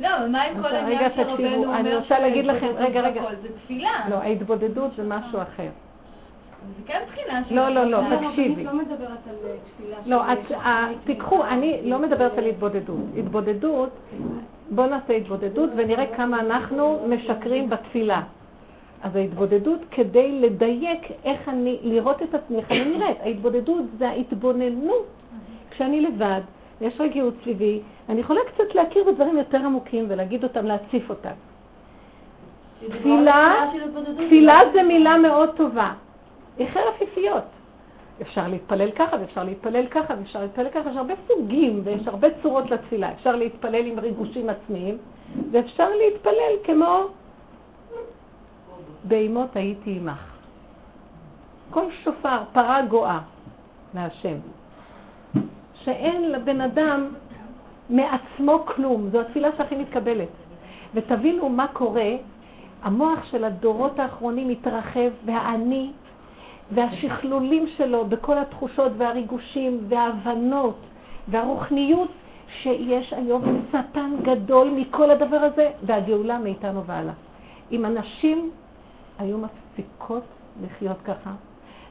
לא, 0.01 0.27
מה 0.29 0.41
עם 0.41 0.61
כל 0.61 0.67
העניין 0.75 1.11
שרבנו 1.15 1.55
אומר 1.65 1.79
אני 1.79 1.95
רוצה 1.95 2.19
להגיד 2.19 2.45
לכם, 2.45 2.67
רגע, 2.77 3.01
רגע. 3.01 3.21
זה 3.41 3.47
תפילה. 3.63 3.89
לא, 4.09 4.15
ההתבודדות 4.15 4.91
זה 4.97 5.03
משהו 5.07 5.41
אחר. 5.41 5.69
זה 6.77 6.83
כן 6.85 6.99
תחילה 7.07 7.41
של... 7.49 7.55
לא, 7.55 7.69
לא, 7.69 7.83
לא, 7.83 7.99
תקשיבי. 8.29 8.63
לא 8.63 8.73
מדברת 8.73 8.99
על 9.29 9.35
אה, 9.45 9.55
תפילה. 9.77 9.97
לא, 10.05 10.33
את- 10.33 10.51
אה, 10.51 10.87
תיקחו, 11.03 11.43
אני 11.45 11.81
לא 11.83 11.99
מדברת 11.99 12.37
על 12.37 12.45
התבודדות. 12.45 12.97
התבודדות, 13.17 13.89
בואו 14.69 14.87
נעשה 14.87 15.13
התבודדות 15.13 15.69
ונראה 15.75 16.05
כמה 16.15 16.39
אנחנו 16.39 16.99
משקרים 17.09 17.69
בתפילה. 17.69 18.21
אז 19.03 19.15
ההתבודדות 19.15 19.79
כדי 19.91 20.41
לדייק 20.41 21.01
איך 21.25 21.49
אני, 21.49 21.79
לראות 21.83 22.23
את 22.23 22.35
עצמי, 22.35 22.57
איך 22.57 22.71
אני 22.71 22.85
נראית. 22.97 23.17
ההתבודדות 23.23 23.85
זה 23.97 24.09
ההתבוננות. 24.09 25.05
כשאני 25.71 26.01
לבד, 26.01 26.41
יש 26.81 27.01
רגיעות 27.01 27.33
סביבי, 27.43 27.79
אני 28.11 28.19
יכולה 28.19 28.39
קצת 28.53 28.75
להכיר 28.75 29.03
בדברים 29.03 29.37
יותר 29.37 29.57
עמוקים 29.57 30.05
ולהגיד 30.09 30.43
אותם, 30.43 30.65
להציף 30.65 31.09
אותם. 31.09 31.31
תפילה, 32.89 33.69
תפילה 34.15 34.59
זה 34.73 34.83
מילה 34.83 35.17
מאוד 35.17 35.49
טובה. 35.55 35.93
היא 36.57 36.67
חרף 36.67 37.01
יפיות. 37.01 37.43
אפשר 38.21 38.47
להתפלל 38.47 38.91
ככה, 38.91 39.17
ואפשר 39.19 39.43
להתפלל 39.43 39.85
ככה, 39.85 40.13
ואפשר 40.17 40.41
להתפלל 40.41 40.69
ככה, 40.69 40.89
יש 40.89 40.97
הרבה 40.97 41.13
סוגים 41.27 41.81
ויש 41.83 42.07
הרבה 42.07 42.27
צורות 42.41 42.71
לתפילה. 42.71 43.11
אפשר 43.11 43.35
להתפלל 43.35 43.85
עם 43.85 43.99
ריגושים 43.99 44.49
עצמיים, 44.49 44.97
ואפשר 45.51 45.89
להתפלל 45.89 46.53
כמו 46.63 46.99
באימות 49.03 49.55
הייתי 49.55 49.97
עמך. 50.01 50.33
כל 51.69 51.85
שופר, 52.03 52.37
פרה 52.53 52.81
גואה 52.81 53.19
להשם. 53.93 54.37
שאין 55.73 56.31
לבן 56.31 56.61
אדם 56.61 57.07
מעצמו 57.89 58.65
כלום, 58.65 59.09
זו 59.11 59.21
התפילה 59.21 59.49
שהכי 59.57 59.75
מתקבלת. 59.75 60.27
ותבינו 60.93 61.49
מה 61.49 61.67
קורה, 61.67 62.11
המוח 62.83 63.23
של 63.23 63.43
הדורות 63.43 63.99
האחרונים 63.99 64.47
מתרחב, 64.47 65.09
והאני 65.25 65.91
והשכלולים 66.71 67.67
שלו 67.77 68.05
בכל 68.05 68.37
התחושות 68.37 68.91
והריגושים 68.97 69.79
וההבנות 69.87 70.77
והרוחניות 71.27 72.09
שיש 72.61 73.13
היום 73.13 73.43
שטן 73.71 74.11
גדול 74.21 74.69
מכל 74.75 75.11
הדבר 75.11 75.37
הזה, 75.37 75.71
והגאולה 75.83 76.39
מאיתנו 76.39 76.85
והלאה. 76.85 77.13
אם 77.71 77.85
אנשים 77.85 78.51
היו 79.19 79.37
מפסיקות 79.37 80.23
לחיות 80.63 80.97
ככה 81.05 81.31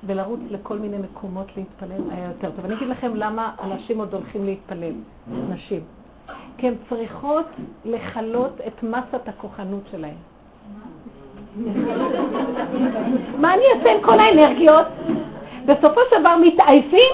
ולרוץ 0.07 0.41
לכל 0.51 0.79
מיני 0.79 0.97
מקומות 0.99 1.47
להתפלל, 1.57 2.11
היה 2.11 2.29
יותר 2.29 2.51
טוב. 2.57 2.65
אני 2.65 2.75
אגיד 2.75 2.89
לכם 2.89 3.17
למה 3.17 3.53
אנשים 3.63 3.99
עוד 3.99 4.15
הולכים 4.15 4.45
להתפלל, 4.45 4.93
נשים. 5.49 5.81
כי 6.57 6.69
הן 6.69 6.75
צריכות 6.89 7.47
לכלות 7.85 8.53
את 8.67 8.83
מסת 8.83 9.29
הכוחנות 9.29 9.83
שלהן. 9.91 10.15
מה 13.39 13.55
אני 13.55 13.63
אעשה 13.77 13.93
עם 13.95 14.03
כל 14.03 14.19
האנרגיות? 14.21 14.87
בסופו 15.67 16.01
של 16.11 16.21
דבר 16.21 16.37
מתעייפים, 16.37 17.13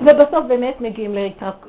ובסוף 0.00 0.44
באמת 0.48 0.80
מגיעים 0.80 1.14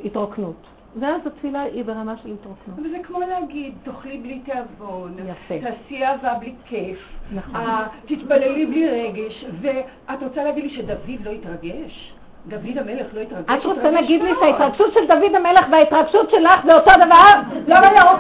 להתרוקנות. 0.04 0.56
ואז 1.00 1.22
התפילה 1.28 1.62
היא 1.62 1.84
ברמה 1.84 2.14
של 2.24 2.30
התרוקנות. 2.34 2.80
אבל 2.80 2.90
זה 2.90 2.98
כמו 3.04 3.20
להגיד, 3.20 3.74
תאכלי 3.84 4.18
בלי 4.18 4.40
תיאבון. 4.40 5.18
תעשי 5.48 6.06
אהבה 6.06 6.34
בלי 6.34 6.54
כיף, 6.66 6.98
נכון. 7.32 7.56
אה, 7.56 7.88
תתפללי 8.06 8.66
בלי 8.66 8.90
רגש, 8.90 9.46
ואת 9.62 10.24
רוצה 10.24 10.44
להגיד 10.44 10.64
לי 10.64 10.70
שדוד 10.70 11.26
לא 11.26 11.30
התרגש? 11.30 12.14
דוד 12.48 12.78
המלך 12.78 13.08
לא 13.14 13.20
התרגש? 13.20 13.46
את 13.54 13.66
רוצה 13.66 13.92
להגיד 13.92 14.24
לי. 14.24 14.32
שההתרגשות 14.40 14.94
של 14.94 15.08
דוד 15.08 15.36
המלך 15.36 15.66
וההתרגשות 15.72 16.30
שלך 16.30 16.66
זה 16.66 16.76
אותו 16.76 16.92
דבר? 17.06 17.60
למה 17.68 17.94
לא? 17.94 18.12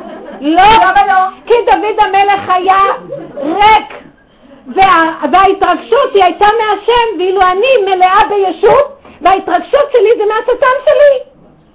לא, 0.41 0.63
למה 0.83 1.07
לא? 1.07 1.37
כי 1.45 1.53
דוד 1.65 2.05
המלך 2.05 2.49
היה 2.49 2.81
ריק, 3.35 4.03
וה, 4.75 5.27
וההתרגשות 5.31 6.13
היא 6.13 6.23
הייתה 6.23 6.45
מהשם, 6.45 7.19
ואילו 7.19 7.41
אני 7.41 7.95
מלאה 7.95 8.19
בישות, 8.29 8.99
וההתרגשות 9.21 9.91
שלי 9.91 10.09
זה 10.17 10.23
מהשטן 10.29 10.75
שלי, 10.85 11.23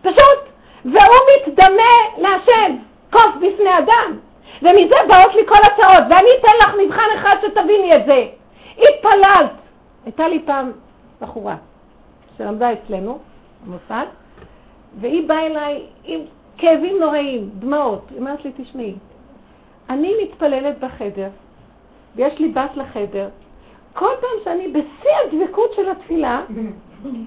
פשוט. 0.03 0.50
והוא 0.85 1.21
מתדמה 1.37 1.93
להשם, 2.19 2.77
כוס 3.13 3.35
בפני 3.37 3.79
אדם. 3.79 4.17
ומזה 4.63 4.97
באות 5.09 5.35
לי 5.35 5.47
כל 5.47 5.55
הצעות, 5.63 6.05
ואני 6.11 6.29
אתן 6.41 6.53
לך 6.63 6.75
מבחן 6.85 7.07
אחד 7.17 7.37
שתביני 7.43 7.97
את 7.97 8.07
זה. 8.07 8.27
התפללת. 8.79 9.51
הייתה 10.05 10.29
לי 10.29 10.43
פעם 10.45 10.73
בחורה 11.21 11.57
שלמדה 12.39 12.73
אצלנו, 12.73 13.19
במוסד, 13.65 14.07
והיא 15.01 15.29
באה 15.29 15.47
אליי 15.47 15.83
עם 16.05 16.21
כאבים 16.59 16.99
נוראים, 17.01 17.51
דמעות. 17.55 18.05
היא 18.11 18.19
אומרת 18.19 18.45
לי, 18.45 18.53
תשמעי, 18.57 18.95
אני 19.91 20.15
מתפללת 20.23 20.79
בחדר, 20.79 21.29
ויש 22.17 22.39
לי 22.39 22.49
בת 22.49 22.77
לחדר, 22.77 23.29
כל 23.93 24.11
פעם 24.21 24.31
שאני 24.45 24.69
בשיא 24.69 25.11
הדבקות 25.25 25.73
של 25.75 25.91
התפילה, 25.91 26.43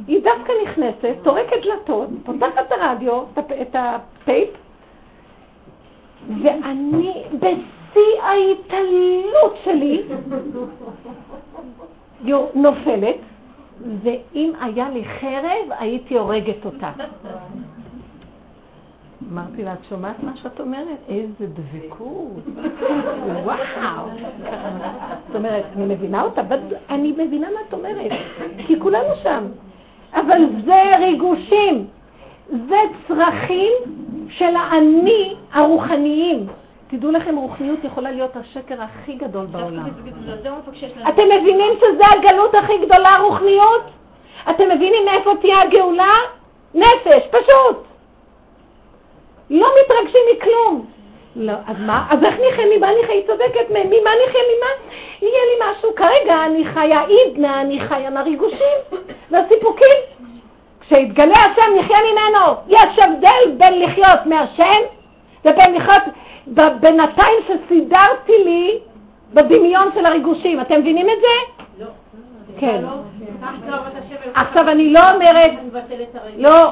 היא 0.07 0.21
דווקא 0.24 0.51
נכנסת, 0.63 1.15
טורקת 1.24 1.57
דלתות, 1.63 2.09
פותחת 2.26 2.67
את 2.67 2.71
הרדיו, 2.71 3.24
את 3.61 3.76
הטייפ, 3.76 4.49
ואני 6.43 7.24
בשיא 7.34 8.21
ההתעלות 8.21 9.55
שלי 9.63 10.03
נופלת, 12.55 13.15
ואם 14.03 14.51
היה 14.61 14.89
לי 14.89 15.05
חרב, 15.05 15.71
הייתי 15.80 16.17
הורגת 16.17 16.65
אותה. 16.65 16.91
אמרתי 19.32 19.63
לה, 19.63 19.74
את 19.74 19.78
שומעת 19.89 20.24
מה 20.24 20.32
שאת 20.36 20.59
אומרת? 20.59 20.97
איזה 21.09 21.45
דבקות. 21.47 22.43
וואו. 23.43 24.07
זאת 25.28 25.36
אומרת, 25.36 25.63
אני 25.76 25.95
מבינה 25.95 26.21
אותה, 26.21 26.41
אני 26.89 27.11
מבינה 27.11 27.47
מה 27.53 27.59
את 27.69 27.74
אומרת, 27.74 28.11
כי 28.67 28.80
כולנו 28.80 29.15
שם. 29.24 29.43
אבל 30.13 30.41
זה 30.65 30.97
ריגושים, 30.97 31.88
זה 32.49 32.78
צרכים 33.07 33.74
של 34.30 34.55
האני 34.55 35.36
הרוחניים. 35.53 36.47
תדעו 36.88 37.11
לכם, 37.11 37.36
רוחניות 37.36 37.84
יכולה 37.84 38.11
להיות 38.11 38.36
השקר 38.36 38.82
הכי 38.82 39.13
גדול 39.13 39.45
בעולם. 39.45 39.89
אתם 41.09 41.24
מבינים 41.41 41.71
שזה 41.78 42.03
הגלות 42.11 42.55
הכי 42.55 42.78
גדולה, 42.86 43.17
רוחניות? 43.21 43.84
אתם 44.49 44.63
מבינים 44.76 45.05
מאיפה 45.05 45.32
תהיה 45.41 45.61
הגאולה? 45.61 46.13
נפש, 46.76 47.28
פשוט. 47.32 47.93
לא 49.54 49.68
מתרגשים 49.82 50.22
מכלום. 50.36 50.86
לא, 51.36 51.54
אז 51.68 51.76
מה? 51.80 52.06
אז 52.10 52.24
איך 52.24 52.34
נחיה? 52.34 52.66
ממה 52.78 52.88
נחיה? 53.04 53.16
היא 53.16 53.28
צודקת, 53.28 53.70
ממה 53.70 54.12
נחיה? 54.26 54.41
ממה? 54.58 54.95
יהיה 55.22 55.32
לי 55.32 55.66
משהו. 55.72 55.95
כרגע 55.95 56.45
אני 56.45 56.66
חיה 56.66 57.01
עידנה, 57.01 57.62
אני 57.62 57.80
חיה 57.80 58.10
מהריגושים 58.10 58.78
והסיפוקים. 59.32 59.97
כשיתגלה 60.82 61.38
השם 61.38 61.72
נחיה 61.80 61.97
ממנו. 62.12 62.54
יש 62.68 62.99
הבדל 62.99 63.51
בין 63.58 63.82
לחיות 63.82 64.20
מהשם 64.26 64.82
לבין 65.45 65.76
לחיות 65.76 66.04
בינתיים 66.80 67.39
שסידרתי 67.47 68.43
לי 68.45 68.80
בדמיון 69.34 69.89
של 69.93 70.06
הריגושים. 70.06 70.62
אתם 70.62 70.80
מבינים 70.80 71.10
את 71.10 71.18
זה? 71.22 71.64
לא. 71.84 71.88
כן. 72.60 72.82
לא, 72.82 73.78
עכשיו 74.34 74.70
אני 74.70 74.93
לא 74.93 75.12
אומרת, 75.12 75.51
לא, 76.38 76.72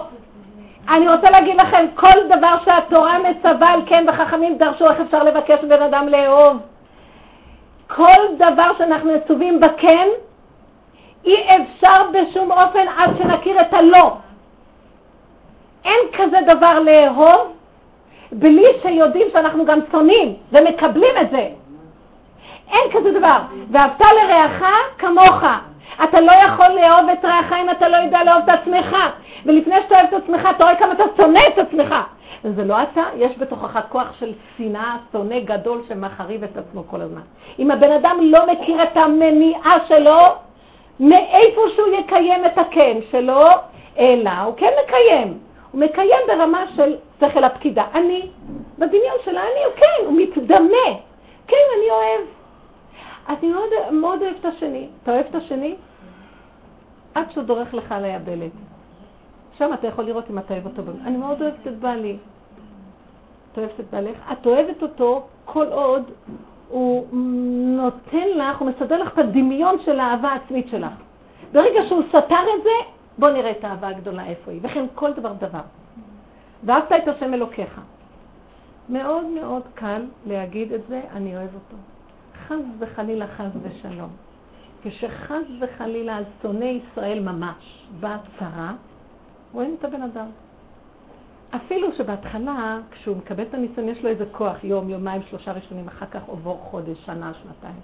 אני 0.89 1.09
רוצה 1.09 1.29
להגיד 1.29 1.55
לכם, 1.55 1.85
כל 1.95 2.27
דבר 2.29 2.55
שהתורה 2.65 3.17
מצווה 3.19 3.73
על 3.73 3.81
כן 3.85 4.05
וחכמים 4.07 4.57
דרשו 4.57 4.89
איך 4.89 4.99
אפשר 4.99 5.23
לבקש 5.23 5.63
מבן 5.63 5.81
אדם 5.81 6.07
לאהוב. 6.07 6.57
כל 7.87 8.35
דבר 8.37 8.71
שאנחנו 8.77 9.13
מצווים 9.13 9.59
בכן, 9.59 10.07
אי 11.25 11.35
אפשר 11.55 12.01
בשום 12.13 12.51
אופן 12.51 12.85
עד 12.97 13.17
שנכיר 13.17 13.61
את 13.61 13.73
הלא. 13.73 14.15
אין 15.85 15.99
כזה 16.13 16.37
דבר 16.47 16.79
לאהוב 16.79 17.53
בלי 18.31 18.65
שיודעים 18.81 19.27
שאנחנו 19.33 19.65
גם 19.65 19.79
שונאים 19.91 20.35
ומקבלים 20.51 21.17
את 21.21 21.31
זה. 21.31 21.47
אין 22.71 22.91
כזה 22.91 23.19
דבר. 23.19 23.37
ואהבת 23.71 24.01
לרעך 24.01 24.63
כמוך. 24.97 25.43
אתה 26.03 26.21
לא 26.21 26.31
יכול 26.31 26.67
לאהוב 26.67 27.09
את 27.09 27.25
רעך 27.25 27.53
אם 27.53 27.69
אתה 27.69 27.89
לא 27.89 27.97
יודע 27.97 28.23
לאהוב 28.23 28.43
את 28.43 28.49
עצמך. 28.49 28.97
ולפני 29.45 29.75
שאתה 29.81 29.95
אוהב 29.95 30.07
את 30.13 30.23
עצמך, 30.23 30.47
אתה 30.55 30.63
רואה 30.63 30.75
כמה 30.75 30.91
אתה 30.91 31.03
שונא 31.17 31.39
את 31.47 31.57
עצמך. 31.57 31.95
וזה 32.45 32.65
לא 32.65 32.83
אתה, 32.83 33.01
יש 33.17 33.37
בתוכך 33.37 33.79
כוח 33.89 34.13
של 34.19 34.33
שנאה, 34.57 34.95
שונא 35.11 35.39
גדול 35.39 35.81
שמחריב 35.87 36.43
את 36.43 36.57
עצמו 36.57 36.83
כל 36.87 37.01
הזמן. 37.01 37.21
אם 37.59 37.71
הבן 37.71 37.91
אדם 37.91 38.17
לא 38.21 38.51
מכיר 38.51 38.83
את 38.83 38.97
המניעה 38.97 39.75
שלו, 39.87 40.17
מאיפה 40.99 41.61
שהוא 41.75 41.87
יקיים 41.99 42.45
את 42.45 42.57
הכן 42.57 42.97
שלו, 43.11 43.41
אלא 43.97 44.29
הוא 44.45 44.53
כן 44.57 44.71
מקיים. 44.85 45.37
הוא 45.71 45.81
מקיים 45.81 46.19
ברמה 46.27 46.63
של 46.75 46.95
שכל 47.21 47.43
הפקידה. 47.43 47.83
אני, 47.93 48.29
בדמיון 48.77 49.15
של 49.25 49.37
האני, 49.37 49.65
הוא 49.65 49.73
כן, 49.75 50.05
הוא 50.05 50.13
מתדמה. 50.17 50.97
כן, 51.47 51.55
אני 51.77 51.89
אוהב. 51.91 52.40
אני 53.29 53.51
מאוד, 53.51 53.69
מאוד 53.91 54.21
אוהב 54.21 54.35
את 54.39 54.45
השני. 54.45 54.87
אתה 55.03 55.11
אוהב 55.11 55.25
את 55.25 55.35
השני? 55.35 55.75
עד 57.15 57.31
שהוא 57.31 57.43
דורך 57.43 57.73
לך 57.73 57.91
על 57.91 58.05
היבלת. 58.05 58.51
שם 59.57 59.73
אתה 59.73 59.87
יכול 59.87 60.03
לראות 60.03 60.29
אם 60.29 60.39
אתה 60.39 60.53
אוהב 60.53 60.65
אותו. 60.65 60.81
אני 61.05 61.17
מאוד 61.17 61.41
אוהבת 61.41 61.67
את 61.67 61.79
בעלי. 61.79 62.17
את 63.51 63.57
אוהבת 63.57 63.79
את 63.79 63.85
בעלך? 63.91 64.17
את 64.31 64.45
אוהבת 64.45 64.81
אותו 64.81 65.27
כל 65.45 65.65
עוד 65.67 66.03
הוא 66.69 67.07
נותן 67.77 68.27
לך, 68.35 68.57
הוא 68.57 68.67
מסדר 68.69 69.03
לך 69.03 69.13
את 69.13 69.17
הדמיון 69.17 69.79
של 69.79 69.99
האהבה 69.99 70.29
העצמית 70.29 70.67
שלך. 70.69 70.93
ברגע 71.53 71.79
שהוא 71.87 72.03
סתר 72.09 72.43
את 72.57 72.63
זה, 72.63 72.69
בוא 73.17 73.29
נראה 73.29 73.51
את 73.51 73.63
האהבה 73.63 73.87
הגדולה 73.87 74.25
איפה 74.25 74.51
היא. 74.51 74.59
וכן 74.63 74.85
כל 74.95 75.13
דבר 75.13 75.33
דבר. 75.33 75.61
ואהבת 76.63 76.91
את 76.91 77.07
השם 77.07 77.33
אלוקיך. 77.33 77.81
מאוד 78.89 79.25
מאוד 79.25 79.61
קל 79.73 80.05
להגיד 80.25 80.73
את 80.73 80.81
זה, 80.87 81.01
אני 81.13 81.37
אוהב 81.37 81.49
אותו. 81.53 81.77
חס 82.47 82.55
וחלילה, 82.79 83.27
חס 83.27 83.51
ושלום. 83.61 84.09
כשחס 84.83 85.43
וחלילה 85.61 86.17
על 86.17 86.23
שונא 86.41 86.65
ישראל 86.65 87.19
ממש 87.19 87.87
באה 87.99 88.17
צרה, 88.39 88.73
רואים 89.53 89.75
את 89.79 89.85
הבן 89.85 90.01
אדם. 90.01 90.27
אפילו 91.55 91.93
שבהתחלה, 91.93 92.79
כשהוא 92.91 93.17
מקבל 93.17 93.43
את 93.43 93.53
הניסיון, 93.53 93.89
יש 93.89 94.03
לו 94.03 94.09
איזה 94.09 94.25
כוח, 94.31 94.63
יום, 94.63 94.89
יומיים, 94.89 95.21
שלושה 95.29 95.51
ראשונים, 95.51 95.87
אחר 95.87 96.05
כך 96.05 96.21
עובר 96.25 96.55
חודש, 96.57 96.97
שנה, 97.05 97.31
שנתיים. 97.33 97.79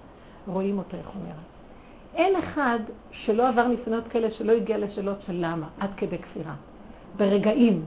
רואים 0.47 0.77
אותו 0.77 0.97
איך 0.97 1.07
הוא 1.07 1.21
נראה. 1.23 1.43
אין 2.15 2.35
אחד 2.35 2.79
שלא 3.11 3.47
עבר 3.47 3.67
ניסיונות 3.67 4.07
כאלה, 4.07 4.31
שלא 4.31 4.51
הגיע 4.51 4.77
לשאלות 4.77 5.21
של 5.21 5.33
למה, 5.33 5.67
עד 5.79 5.89
כדי 5.97 6.17
כפירה. 6.17 6.53
ברגעים 7.17 7.85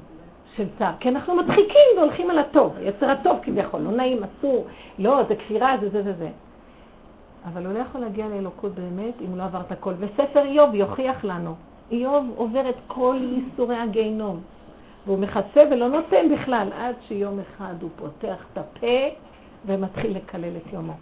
של 0.57 0.65
צער. 0.79 0.93
כי 1.01 1.09
אנחנו 1.09 1.37
מדחיקים 1.37 1.89
והולכים 1.97 2.31
על 2.31 2.39
הטוב, 2.39 2.77
יצר 2.81 3.11
הטוב 3.11 3.39
כביכול, 3.43 3.81
לא 3.81 3.91
נעים, 3.91 4.21
אסור, 4.25 4.67
לא, 4.99 5.23
זה 5.29 5.37
כפירה, 5.37 5.77
זה 5.81 5.89
זה 5.91 6.03
זה 6.03 6.15
זה. 6.15 6.29
אבל 7.45 7.67
הוא 7.67 7.75
לא 7.75 7.79
יכול 7.79 8.01
להגיע 8.01 8.29
לאלוקות 8.29 8.75
באמת 8.75 9.15
אם 9.21 9.27
הוא 9.27 9.39
לא 9.39 9.43
עבר 9.43 9.61
את 9.61 9.73
הכל. 9.73 9.93
וספר 9.99 10.43
איוב 10.43 10.75
יוכיח 10.75 11.25
לנו. 11.25 11.55
איוב 11.91 12.27
עובר 12.37 12.69
את 12.69 12.77
כל 12.87 13.17
ייסורי 13.21 13.77
הגיהנום. 13.77 14.41
והוא 15.07 15.19
מכסה 15.19 15.65
ולא 15.71 15.89
נותן 15.89 16.27
בכלל, 16.33 16.69
עד 16.79 16.95
שיום 17.09 17.41
אחד 17.41 17.75
הוא 17.81 17.91
פותח 17.97 18.45
את 18.53 18.59
הפה 18.59 19.17
ומתחיל 19.67 20.17
לקלל 20.17 20.57
את 20.57 20.73
יומו. 20.73 20.93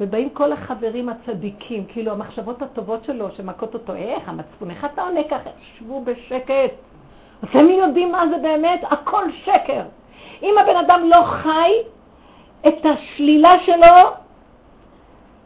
ובאים 0.00 0.30
כל 0.30 0.52
החברים 0.52 1.08
הצדיקים, 1.08 1.84
כאילו 1.88 2.12
המחשבות 2.12 2.62
הטובות 2.62 3.04
שלו 3.04 3.30
שמכות 3.30 3.74
אותו, 3.74 3.94
איך 3.94 4.28
המצפון, 4.28 4.70
איך 4.70 4.84
אתה 4.84 5.02
עונה 5.02 5.20
ככה? 5.30 5.50
שבו 5.78 6.04
בשקט. 6.04 6.72
אתם 7.44 7.66
יודעים 7.68 8.12
מה 8.12 8.28
זה 8.28 8.38
באמת? 8.42 8.80
הכל 8.82 9.24
שקר. 9.44 9.82
אם 10.42 10.54
הבן 10.60 10.76
אדם 10.76 11.00
לא 11.08 11.22
חי 11.24 11.72
את 12.68 12.86
השלילה 12.86 13.52
שלו, 13.66 14.10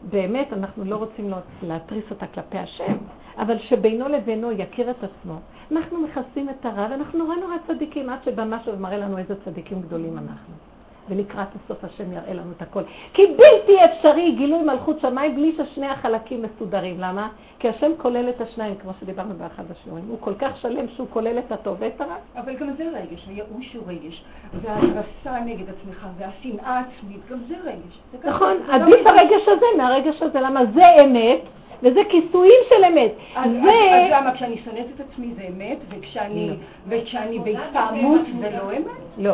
באמת 0.09 0.53
אנחנו 0.53 0.85
לא 0.85 0.95
רוצים 0.95 1.31
להתריס 1.63 2.03
אותה 2.11 2.27
כלפי 2.27 2.57
השם, 2.57 2.97
אבל 3.37 3.59
שבינו 3.59 4.07
לבינו 4.07 4.51
יכיר 4.51 4.89
את 4.91 5.03
עצמו. 5.03 5.39
אנחנו 5.71 6.01
מכסים 6.01 6.49
את 6.49 6.65
הרע 6.65 6.87
ואנחנו 6.91 7.19
נורא 7.19 7.35
נורא 7.35 7.55
צדיקים 7.67 8.09
עד 8.09 8.23
שבא 8.23 8.43
משהו 8.47 8.73
ומראה 8.73 8.97
לנו 8.97 9.17
איזה 9.17 9.35
צדיקים 9.45 9.81
גדולים 9.81 10.17
אנחנו. 10.17 10.72
ולקראת 11.09 11.47
הסוף 11.55 11.83
השם 11.83 12.11
יראה 12.11 12.33
לנו 12.33 12.51
את 12.57 12.61
הכל. 12.61 12.81
כי 13.13 13.21
בלתי 13.27 13.85
אפשרי 13.85 14.31
גילוי 14.31 14.63
מלכות 14.63 14.99
שמיים 14.99 15.35
בלי 15.35 15.55
ששני 15.57 15.87
החלקים 15.87 16.41
מסודרים. 16.41 16.99
למה? 16.99 17.29
כי 17.59 17.69
השם 17.69 17.91
כולל 17.97 18.29
את 18.29 18.41
השניים, 18.41 18.75
כמו 18.75 18.91
שדיברנו 19.01 19.33
באחד 19.35 19.63
השיעורים. 19.71 20.05
הוא 20.09 20.17
כל 20.19 20.33
כך 20.39 20.57
שלם 20.57 20.85
שהוא 20.95 21.07
כולל 21.09 21.39
את 21.39 21.51
הטוב 21.51 21.77
ואת 21.79 22.01
הרע. 22.01 22.15
אבל 22.35 22.53
גם 22.55 22.73
זה 22.77 22.83
רגש, 22.83 23.25
הייאוש 23.27 23.73
הוא 23.73 23.83
רגש, 23.87 24.23
וההתרסה 24.61 25.39
נגד 25.45 25.65
עצמך, 25.69 26.07
והשנאה 26.17 26.79
עצמית, 26.79 27.19
גם 27.31 27.37
זה 27.47 27.55
רגש. 27.63 28.23
נכון, 28.23 28.57
עדיף 28.69 29.07
הרגש 29.07 29.47
הזה 29.47 29.65
מהרגש 29.77 30.21
הזה, 30.21 30.41
למה 30.41 30.59
זה 30.65 31.03
אמת. 31.03 31.39
וזה 31.85 32.01
כיסויים 32.09 32.59
של 32.69 32.85
אמת. 32.85 33.11
אז, 33.35 33.51
זה... 33.51 33.71
אז, 33.71 34.11
אז 34.11 34.21
למה 34.21 34.33
כשאני 34.33 34.57
שונאת 34.65 34.85
את 34.95 34.99
עצמי 34.99 35.33
זה 35.35 35.41
אמת, 35.49 35.77
וכשאני, 35.89 36.49
לא. 36.49 36.55
וכשאני 36.87 37.39
בהתפעמות 37.39 38.21
זה 38.41 38.49
לא 38.49 38.71
אמת? 38.71 38.85
לא. 39.17 39.33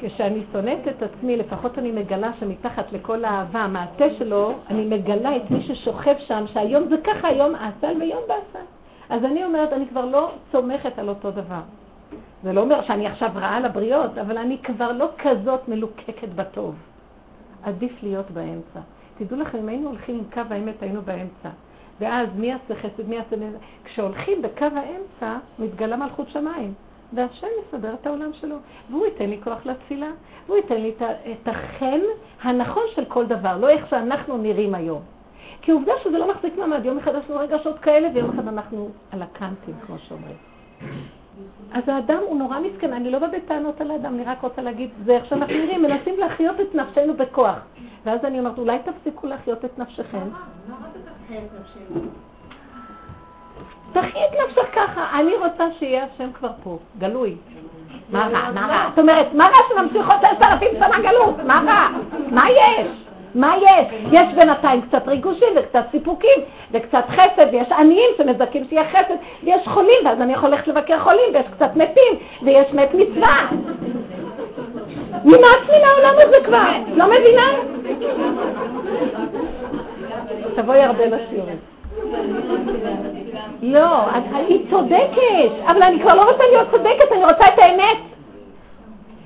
כשאני 0.00 0.42
שונאת 0.52 0.88
את 0.88 1.02
עצמי, 1.02 1.36
לפחות 1.36 1.78
אני 1.78 1.92
מגלה 1.92 2.30
שמתחת 2.40 2.92
לכל 2.92 3.24
האהבה, 3.24 3.60
המעטה 3.60 4.04
שלו, 4.18 4.52
אני 4.70 4.84
מגלה 4.84 5.36
את 5.36 5.50
מי 5.50 5.62
ששוכב 5.62 6.14
שם, 6.18 6.44
שהיום 6.52 6.88
זה 6.88 6.96
ככה, 7.04 7.28
היום 7.28 7.54
אסל 7.54 7.96
ויום 8.00 8.22
באסל. 8.28 8.64
אז 9.08 9.24
אני 9.24 9.44
אומרת, 9.44 9.72
אני 9.72 9.86
כבר 9.88 10.04
לא 10.04 10.32
סומכת 10.52 10.98
על 10.98 11.08
אותו 11.08 11.30
דבר. 11.30 11.60
זה 12.42 12.52
לא 12.52 12.60
אומר 12.60 12.82
שאני 12.82 13.06
עכשיו 13.06 13.30
רעה 13.34 13.60
לבריות, 13.60 14.18
אבל 14.18 14.38
אני 14.38 14.58
כבר 14.58 14.92
לא 14.92 15.08
כזאת 15.18 15.68
מלוקקת 15.68 16.28
בטוב. 16.28 16.74
עדיף 17.62 18.02
להיות 18.02 18.30
באמצע. 18.30 18.80
תדעו 19.18 19.38
לכם, 19.38 19.58
אם 19.58 19.68
היינו 19.68 19.88
הולכים 19.88 20.14
עם 20.18 20.24
קו 20.32 20.54
האמת, 20.54 20.82
היינו 20.82 21.02
באמצע. 21.02 21.48
ואז 22.00 22.28
מי 22.36 22.46
יעשה 22.46 22.74
חסד, 22.74 23.08
מי 23.08 23.16
יעשה... 23.16 23.36
כשהולכים 23.84 24.42
בקו 24.42 24.64
האמצע, 24.64 25.38
מתגלה 25.58 25.96
מלכות 25.96 26.30
שמיים. 26.30 26.74
והשם 27.12 27.46
יסדר 27.62 27.94
את 27.94 28.06
העולם 28.06 28.30
שלו, 28.32 28.56
והוא 28.90 29.06
ייתן 29.06 29.30
לי 29.30 29.40
כוח 29.44 29.66
לתפילה, 29.66 30.10
והוא 30.46 30.56
ייתן 30.56 30.80
לי 30.80 30.94
את 31.32 31.48
החן 31.48 32.00
הנכון 32.42 32.82
של 32.94 33.04
כל 33.04 33.26
דבר, 33.26 33.56
לא 33.56 33.68
איך 33.68 33.90
שאנחנו 33.90 34.38
נראים 34.38 34.74
היום. 34.74 35.02
כי 35.62 35.72
עובדה 35.72 35.92
שזה 36.04 36.18
לא 36.18 36.30
מחזיק 36.30 36.58
מעמד, 36.58 36.84
יום 36.84 36.98
אחד 36.98 37.12
יש 37.14 37.30
לנו 37.30 37.40
רגשות 37.40 37.78
כאלה, 37.78 38.08
ויום 38.14 38.30
אחד 38.30 38.48
אנחנו 38.48 38.88
על 39.10 39.22
הקאנטים, 39.22 39.74
כמו 39.86 39.96
שאומרים. 39.98 40.36
אז 41.72 41.88
האדם 41.88 42.18
הוא 42.28 42.38
נורא 42.38 42.60
מסכן, 42.60 42.92
אני 42.92 43.10
לא 43.10 43.18
באה 43.18 43.28
בטענות 43.28 43.80
על 43.80 43.90
האדם, 43.90 44.14
אני 44.14 44.24
רק 44.24 44.42
רוצה 44.42 44.62
להגיד, 44.62 44.90
זה 45.04 45.12
איך 45.12 45.26
שאנחנו 45.26 45.54
נראים, 45.54 45.82
מנסים 45.82 46.18
להחיות 46.18 46.60
את 46.60 46.74
נפשנו 46.74 47.14
בכוח. 47.14 47.58
ואז 48.04 48.24
אני 48.24 48.38
אומרת, 48.38 48.58
אולי 48.58 48.78
תפסיקו 48.78 49.26
להחיות 49.26 49.64
את 49.64 49.78
נפשכם. 49.78 50.18
למה 50.18 50.88
אתה 50.90 50.98
תחיה 51.24 51.38
את 51.38 51.50
נפשנו? 51.60 52.29
תחי 53.92 54.18
את 54.24 54.38
נפשך 54.44 54.74
ככה, 54.74 55.20
אני 55.20 55.34
רוצה 55.36 55.64
שיהיה 55.78 56.04
השם 56.04 56.32
כבר 56.32 56.50
פה, 56.64 56.78
גלוי. 56.98 57.36
מה 58.10 58.28
רע? 58.32 58.50
מה 58.54 58.66
רע? 58.66 58.88
זאת 58.88 58.98
אומרת, 58.98 59.34
מה 59.34 59.44
רע 59.44 59.58
שנמשיך 59.68 60.10
עוד 60.10 60.18
עשרת 60.22 60.52
אלפים 60.52 60.68
שנה 60.74 61.00
גלות? 61.10 61.44
מה 61.46 61.62
רע? 61.66 61.88
מה 62.30 62.50
יש? 62.50 62.86
מה 63.34 63.54
יש? 63.62 63.86
יש 64.12 64.34
בינתיים 64.34 64.82
קצת 64.82 65.08
ריגושים 65.08 65.48
וקצת 65.56 65.84
סיפוקים 65.90 66.38
וקצת 66.70 67.04
חסד 67.08 67.46
ויש 67.52 67.72
עניים 67.72 68.10
שמזכים 68.16 68.66
שיהיה 68.68 68.84
חסד 68.90 69.14
ויש 69.42 69.68
חולים 69.68 69.98
ואז 70.04 70.20
אני 70.20 70.32
יכול 70.32 70.48
ללכת 70.48 70.68
לבקר 70.68 70.98
חולים 70.98 71.34
ויש 71.34 71.46
קצת 71.56 71.76
מתים 71.76 72.14
ויש 72.42 72.72
מת 72.72 72.94
מצווה. 72.94 73.48
נמאס 75.24 75.68
לי 75.68 75.78
מהעולם 75.84 76.14
הזה 76.18 76.36
כבר, 76.44 76.72
לא 76.96 77.06
מבינה? 77.06 77.46
תבואי 80.56 80.82
הרבה 80.82 81.06
לשיעורים. 81.06 81.56
לא, 83.62 84.06
היא 84.48 84.70
צודקת, 84.70 85.52
אבל 85.66 85.82
אני 85.82 86.00
כבר 86.00 86.14
לא 86.14 86.30
רוצה 86.30 86.42
להיות 86.50 86.70
צודקת, 86.70 87.12
אני 87.12 87.24
רוצה 87.24 87.48
את 87.54 87.58
האמת. 87.58 87.98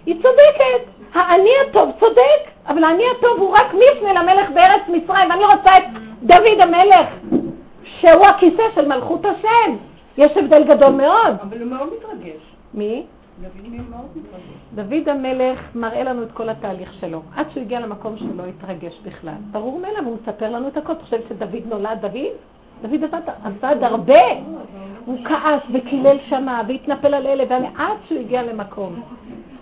היא 0.07 0.15
צודקת. 0.15 0.95
האני 1.15 1.51
הטוב 1.69 1.91
צודק, 2.01 2.51
אבל 2.67 2.85
האני 2.85 3.05
הטוב 3.19 3.39
הוא 3.41 3.57
רק 3.57 3.75
מפנה 3.75 4.13
למלך 4.13 4.51
בארץ 4.51 4.83
מצרים, 4.89 5.31
ואני 5.31 5.45
רוצה 5.45 5.79
את 5.79 5.85
דוד 6.23 6.61
המלך, 6.61 7.07
שהוא 7.85 8.27
הכיסא 8.27 8.63
של 8.75 8.89
מלכות 8.89 9.25
השם. 9.25 9.77
יש 10.19 10.37
הבדל 10.37 10.65
גדול 10.65 10.93
מאוד. 10.93 11.37
אבל 11.43 11.61
הוא 11.61 11.71
מאוד 11.71 11.89
מתרגש. 11.99 12.43
מי? 12.75 13.07
דוד 14.75 15.09
המלך 15.09 15.61
מראה 15.75 16.05
לנו 16.05 16.23
את 16.23 16.33
כל 16.33 16.49
התהליך 16.49 16.93
שלו. 17.01 17.23
עד 17.37 17.47
שהוא 17.51 17.63
הגיע 17.63 17.81
למקום 17.81 18.19
שהוא 18.19 18.37
לא 18.37 18.43
התרגש 18.43 19.01
בכלל. 19.05 19.35
ברור 19.51 19.81
מאליו, 19.81 20.05
הוא 20.05 20.17
מספר 20.23 20.51
לנו 20.51 20.69
את 20.69 20.77
הכל. 20.77 20.93
אתה 20.93 21.05
חושב 21.05 21.21
שדוד 21.29 21.63
נולד 21.69 21.99
דוד? 22.01 22.17
דוד 22.85 23.05
עבד, 23.05 23.23
עבד 23.45 23.83
הרבה. 23.83 24.23
הוא 25.05 25.19
כעס 25.25 25.63
וקילל 25.73 26.17
שמה 26.29 26.63
והתנפל 26.69 27.15
על 27.15 27.27
אלה, 27.27 27.45
עד 27.77 27.97
שהוא 28.09 28.21
הגיע 28.21 28.43
למקום 28.43 29.03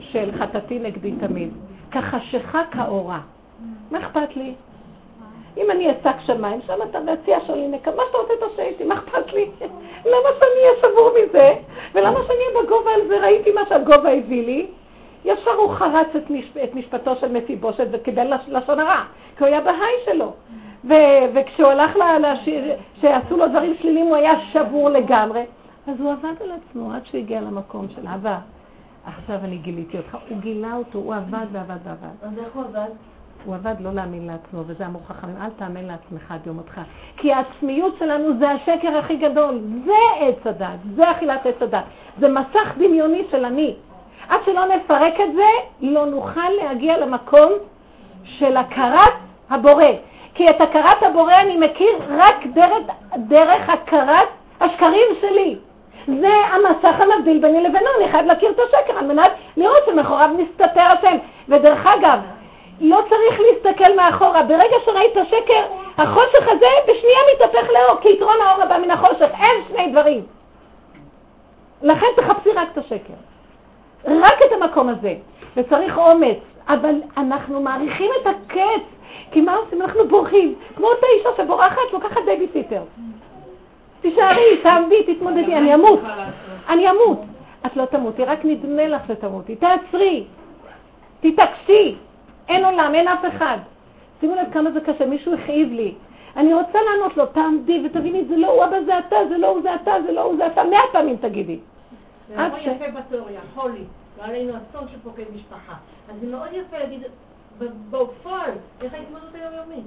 של 0.01 0.31
חטאתי 0.39 0.79
נגדי 0.79 1.13
תמיד. 1.13 1.51
כחשיכה 1.91 2.63
כאורה. 2.71 3.21
מה 3.91 3.99
אכפת 3.99 4.37
לי? 4.37 4.55
אם 5.57 5.71
אני 5.71 5.91
אשק 5.91 6.21
שמיים, 6.21 6.61
שם 6.67 6.75
אתה 6.91 7.01
מציע 7.01 7.39
שלי 7.47 7.69
נקה, 7.69 7.91
מה 7.91 8.03
שאתה 8.07 8.19
רוצה 8.19 8.33
תעשה 8.41 8.63
איתי, 8.63 8.85
מה 8.85 8.95
אכפת 8.95 9.33
לי? 9.33 9.51
למה 10.05 10.29
שאני 10.39 10.61
אהיה 10.63 10.73
שבור 10.83 11.11
מזה? 11.11 11.55
ולמה 11.95 12.19
שאני 12.27 12.39
אהיה 12.39 12.63
בגובה 12.67 12.91
על 12.95 13.09
זה? 13.09 13.21
ראיתי 13.21 13.53
מה 13.53 13.61
שהגובה 13.69 14.11
הביא 14.11 14.47
לי. 14.47 14.67
ישר 15.25 15.51
הוא 15.51 15.71
חרץ 15.71 16.07
את, 16.17 16.31
משפ... 16.31 16.57
את 16.65 16.75
משפטו 16.75 17.17
של 17.17 17.33
מפיבושת 17.33 17.87
וקיבל 17.91 18.33
לשון 18.49 18.81
הרע, 18.81 19.05
כי 19.37 19.45
הוא 19.45 19.47
היה 19.47 19.61
בהיי 19.61 19.95
שלו. 20.05 20.33
ו- 20.85 21.25
וכשהוא 21.35 21.69
הלך 21.69 21.97
לשיר, 22.21 22.65
שעשו 23.01 23.37
לו 23.37 23.49
דברים 23.49 23.75
שליליים, 23.81 24.07
הוא 24.07 24.17
היה 24.17 24.33
שבור 24.53 24.91
לגמרי. 24.91 25.45
אז 25.87 26.01
הוא 26.01 26.13
עבד 26.13 26.43
על 26.45 26.51
עצמו 26.51 26.93
עד 26.93 27.07
שהוא 27.07 27.21
הגיע 27.21 27.41
למקום 27.41 27.87
של 27.95 28.09
אבא. 28.15 28.39
עכשיו 29.07 29.37
אני 29.45 29.57
גיליתי 29.57 29.97
אותך. 29.97 30.17
הוא 30.29 30.39
גילה 30.39 30.77
אותו, 30.77 30.99
הוא 30.99 31.15
עבד 31.15 31.47
ועבד 31.53 31.77
ועבד. 31.85 32.09
אז 32.23 32.39
איך 32.39 32.55
הוא 32.55 32.65
עבד? 32.65 32.89
הוא 33.45 33.55
עבד 33.55 33.75
לא 33.81 33.93
להאמין 33.93 34.27
לעצמו, 34.27 34.63
וזה 34.67 34.87
אמרו 34.87 35.01
חכמים, 35.09 35.37
אל 35.41 35.51
תאמן 35.59 35.85
לעצמך 35.85 36.33
עד 36.33 36.47
יום 36.47 36.57
מותך. 36.57 36.81
כי 37.17 37.33
העצמיות 37.33 37.97
שלנו 37.99 38.39
זה 38.39 38.51
השקר 38.51 38.97
הכי 38.99 39.17
גדול, 39.17 39.61
זה 39.85 39.93
עץ 40.19 40.47
הדת, 40.47 40.79
זה 40.97 41.11
אכילת 41.11 41.47
עץ 41.47 41.63
הדת. 41.63 41.85
זה 42.19 42.29
מסך 42.29 42.75
דמיוני 42.79 43.23
של 43.31 43.45
אני. 43.45 43.75
עד 44.29 44.41
שלא 44.47 44.65
נפרק 44.77 45.15
את 45.21 45.35
זה, 45.35 45.49
לא 45.81 46.07
נוכל 46.07 46.49
להגיע 46.63 46.99
למקום 46.99 47.51
של 48.25 48.57
הכרת 48.57 49.13
הבורא. 49.51 49.85
כי 50.35 50.51
את 50.51 50.61
הכרת 50.61 51.03
הבורא 51.03 51.35
אני 51.35 51.57
מכיר 51.57 51.99
רק 52.19 52.47
דרך, 52.47 52.79
דרך 53.17 53.69
הכרת 53.69 54.29
השקרים 54.61 55.07
שלי. 55.21 55.57
זה 56.07 56.35
המסך 56.53 57.01
המבדיל 57.01 57.41
ביני 57.43 57.63
לבינו, 57.63 57.87
אני 58.01 58.13
חייב 58.13 58.27
להכיר 58.27 58.51
את 58.51 58.59
השקר 58.59 58.99
על 58.99 59.07
מנת 59.07 59.33
לראות 59.57 59.79
שמאחוריו 59.87 60.31
מסתתר 60.39 60.81
השם. 60.81 61.17
ודרך 61.49 61.87
אגב, 61.87 62.19
לא 62.81 63.01
צריך 63.09 63.41
להסתכל 63.41 63.97
מאחורה, 63.97 64.43
ברגע 64.43 64.77
שראית 64.85 65.13
את 65.13 65.17
השקר, 65.17 65.63
החושך 65.99 66.49
הזה 66.49 66.67
בשנייה 66.83 67.19
מתהפך 67.35 67.67
לאור, 67.71 68.01
כי 68.01 68.09
יתרון 68.09 68.37
האור 68.47 68.63
הבא 68.63 68.79
מן 68.79 68.91
החושך, 68.91 69.29
אין 69.41 69.63
שני 69.69 69.87
דברים. 69.93 70.27
לכן 71.83 72.07
תחפשי 72.17 72.51
רק 72.51 72.69
את 72.73 72.79
השקר. 72.79 73.15
רק 74.05 74.43
את 74.47 74.53
המקום 74.53 74.89
הזה. 74.89 75.15
וצריך 75.57 75.99
אומץ. 75.99 76.39
אבל 76.69 76.95
אנחנו 77.17 77.61
מעריכים 77.61 78.11
את 78.21 78.27
הקץ, 78.27 78.83
כי 79.31 79.41
מה 79.41 79.55
עושים? 79.55 79.83
אנחנו 79.83 80.09
בורחים. 80.09 80.55
כמו 80.77 80.87
אותה 80.87 81.07
אישה 81.19 81.29
שבורחת, 81.37 81.93
לוקחת 81.93 82.21
בייביסיטר. 82.27 82.83
תישארי, 84.01 84.61
תעמדי, 84.63 85.15
תתמודדי, 85.15 85.57
אני 85.57 85.75
אמות. 85.75 86.01
אני 86.69 86.91
אמות. 86.91 87.21
את 87.67 87.77
לא 87.77 87.85
תמותי, 87.85 88.25
רק 88.25 88.45
נדמה 88.45 88.89
לך 88.89 89.03
שתמותי. 89.09 89.57
תעצרי, 89.57 90.25
תתעקשי. 91.21 91.97
אין 92.49 92.65
עולם, 92.65 92.95
אין 92.95 93.09
אף 93.09 93.25
אחד. 93.37 93.59
שימו 94.21 94.35
לב 94.35 94.53
כמה 94.53 94.71
זה 94.71 94.81
קשה, 94.81 95.07
מישהו 95.07 95.35
הכאיב 95.35 95.73
לי. 95.73 95.95
אני 96.37 96.55
רוצה 96.55 96.79
לענות 96.83 97.17
לו, 97.17 97.27
תעמדי 97.27 97.83
ותביני, 97.87 98.25
זה 98.25 98.37
לא 98.37 98.47
הוא, 98.47 98.65
אבל 98.65 98.85
זה 98.85 98.99
אתה, 98.99 99.17
זה 99.29 99.39
לא 99.39 99.47
הוא, 99.47 99.63
זה 99.63 99.75
אתה, 99.75 99.93
זה 100.07 100.13
לא 100.13 100.21
הוא, 100.21 100.37
זה 100.37 100.47
אתה, 100.47 100.65
מאה 100.65 100.81
פעמים 100.93 101.17
תגידי. 101.17 101.59
זה 102.29 102.37
מאוד 102.37 102.53
יפה 102.61 102.85
בתיאוריה, 103.01 103.41
חולי, 103.55 103.85
לא 104.19 104.25
עלינו, 104.25 104.53
אסון 104.53 104.89
שפוקד 104.93 105.25
משפחה. 105.35 105.73
אז 106.11 106.15
זה 106.21 106.27
מאוד 106.27 106.49
יפה 106.53 106.79
להגיד, 106.79 107.03
בפועל, 107.91 108.51
איך 108.81 108.95
ההתמודדות 108.95 109.35
היומיומית? 109.35 109.85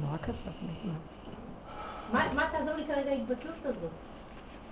נורא 0.00 0.16
קשה. 0.16 0.50
מה 2.12 2.44
תעזור 2.52 2.74
לי 2.76 2.84
כרגע 2.86 3.10
ההתבטלות 3.10 3.54
הזאת? 3.64 3.90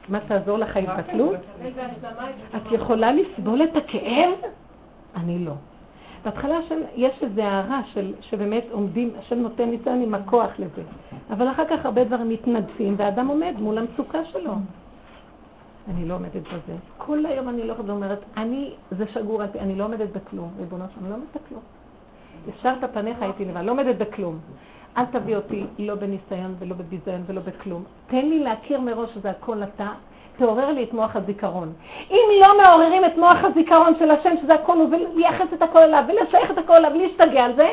מה 0.08 0.20
תעזור 0.20 0.58
לך 0.58 0.76
ההתבטלות? 0.76 1.36
את 2.56 2.72
יכולה 2.72 3.12
לסבול 3.12 3.62
את 3.62 3.76
הכאב? 3.76 4.34
אני 5.16 5.44
לא. 5.44 5.52
בהתחלה 6.24 6.56
השם, 6.56 6.78
יש 6.94 7.22
איזו 7.22 7.42
הערה 7.42 7.80
של, 7.92 8.14
שבאמת 8.20 8.64
עומדים, 8.70 9.10
השם 9.18 9.38
נותן 9.38 9.70
ניסיון 9.70 10.02
עם 10.02 10.14
הכוח 10.14 10.50
לזה. 10.58 10.82
אבל 11.30 11.48
אחר 11.48 11.64
כך 11.64 11.84
הרבה 11.86 12.04
דברים 12.04 12.28
מתנדפים, 12.28 12.94
והאדם 12.98 13.26
עומד 13.28 13.54
מול 13.58 13.78
המצוקה 13.78 14.24
שלו. 14.24 14.52
אני 15.88 16.08
לא 16.08 16.14
עומדת 16.14 16.42
בזה. 16.42 16.76
כל 16.98 17.26
היום 17.26 17.48
אני 17.48 17.66
לא 17.66 17.74
אומרת, 17.88 18.18
אני, 18.36 18.74
זה 18.90 19.06
שגור, 19.06 19.42
על 19.42 19.48
פי- 19.52 19.60
אני 19.60 19.74
לא 19.74 19.84
עומדת 19.84 20.08
בכלום. 20.12 20.50
ריבונו 20.58 20.84
שלום, 20.94 21.04
אני 21.04 21.10
לא 21.10 21.14
עומדת 21.16 21.36
בכלום. 21.44 21.62
ישרת 22.48 22.84
פניך 22.94 23.16
הייתי 23.20 23.44
לבד, 23.44 23.62
לא 23.62 23.70
עומדת 23.70 23.96
בכלום. 23.96 24.38
אל 24.96 25.04
תביא 25.04 25.36
אותי 25.36 25.64
לא 25.78 25.94
בניסיון 25.94 26.54
ולא 26.58 26.74
בביזיון 26.74 27.22
ולא 27.26 27.40
בכלום. 27.40 27.84
תן 28.06 28.26
לי 28.26 28.38
להכיר 28.38 28.80
מראש 28.80 29.10
שזה 29.14 29.30
הכל 29.30 29.62
אתה, 29.62 29.88
תעורר 30.36 30.72
לי 30.72 30.84
את 30.84 30.92
מוח 30.92 31.16
הזיכרון. 31.16 31.72
אם 32.10 32.22
לא 32.40 32.62
מעוררים 32.62 33.04
את 33.04 33.18
מוח 33.18 33.44
הזיכרון 33.44 33.94
של 33.98 34.10
השם, 34.10 34.30
שזה 34.42 34.54
הכל 34.54 34.76
הוא, 34.76 34.88
ולייחס 34.90 35.46
את 35.54 35.62
הכל 35.62 35.78
אליו, 35.78 36.04
ולשייך 36.08 36.50
את 36.50 36.58
הכל 36.58 36.72
אליו, 36.72 36.90
ולהשתגע 36.94 37.44
על 37.44 37.56
זה, 37.56 37.68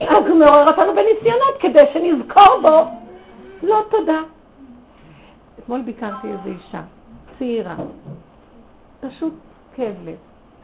אז 0.00 0.26
הוא 0.26 0.38
מעורר 0.38 0.68
אותנו 0.68 0.92
בניסיונות 0.92 1.54
כדי 1.60 1.84
שנזכור 1.92 2.60
בו. 2.62 2.90
לא 3.62 3.80
תודה. 3.90 4.20
אתמול 5.58 5.82
ביקרתי 5.82 6.28
איזו 6.28 6.46
אישה, 6.46 6.80
צעירה, 7.38 7.74
פשוט 9.00 9.32
כאב 9.74 9.94
לב. 10.04 10.16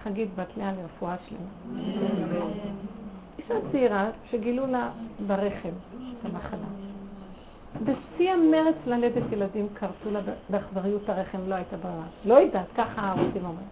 חגית 0.05 0.29
בת 0.35 0.57
לאה 0.57 0.73
לרפואה 0.73 1.15
שלמה. 1.29 1.81
אישה 3.41 3.55
צעירה 3.73 4.11
שגילו 4.31 4.67
לה 4.67 4.91
ברחם 5.27 5.69
את 5.69 6.25
המחלה. 6.25 6.67
בשיא 7.85 8.33
המרץ 8.33 8.75
ללדת 8.87 9.33
ילדים 9.33 9.69
כרתו 9.75 10.11
לה 10.11 10.21
באכזריות 10.51 11.09
הרחם, 11.09 11.39
לא 11.47 11.55
הייתה 11.55 11.77
ברירה. 11.77 12.07
לא 12.25 12.35
יודעת, 12.35 12.67
ככה 12.77 13.11
הרופאים 13.11 13.45
אומרים. 13.45 13.67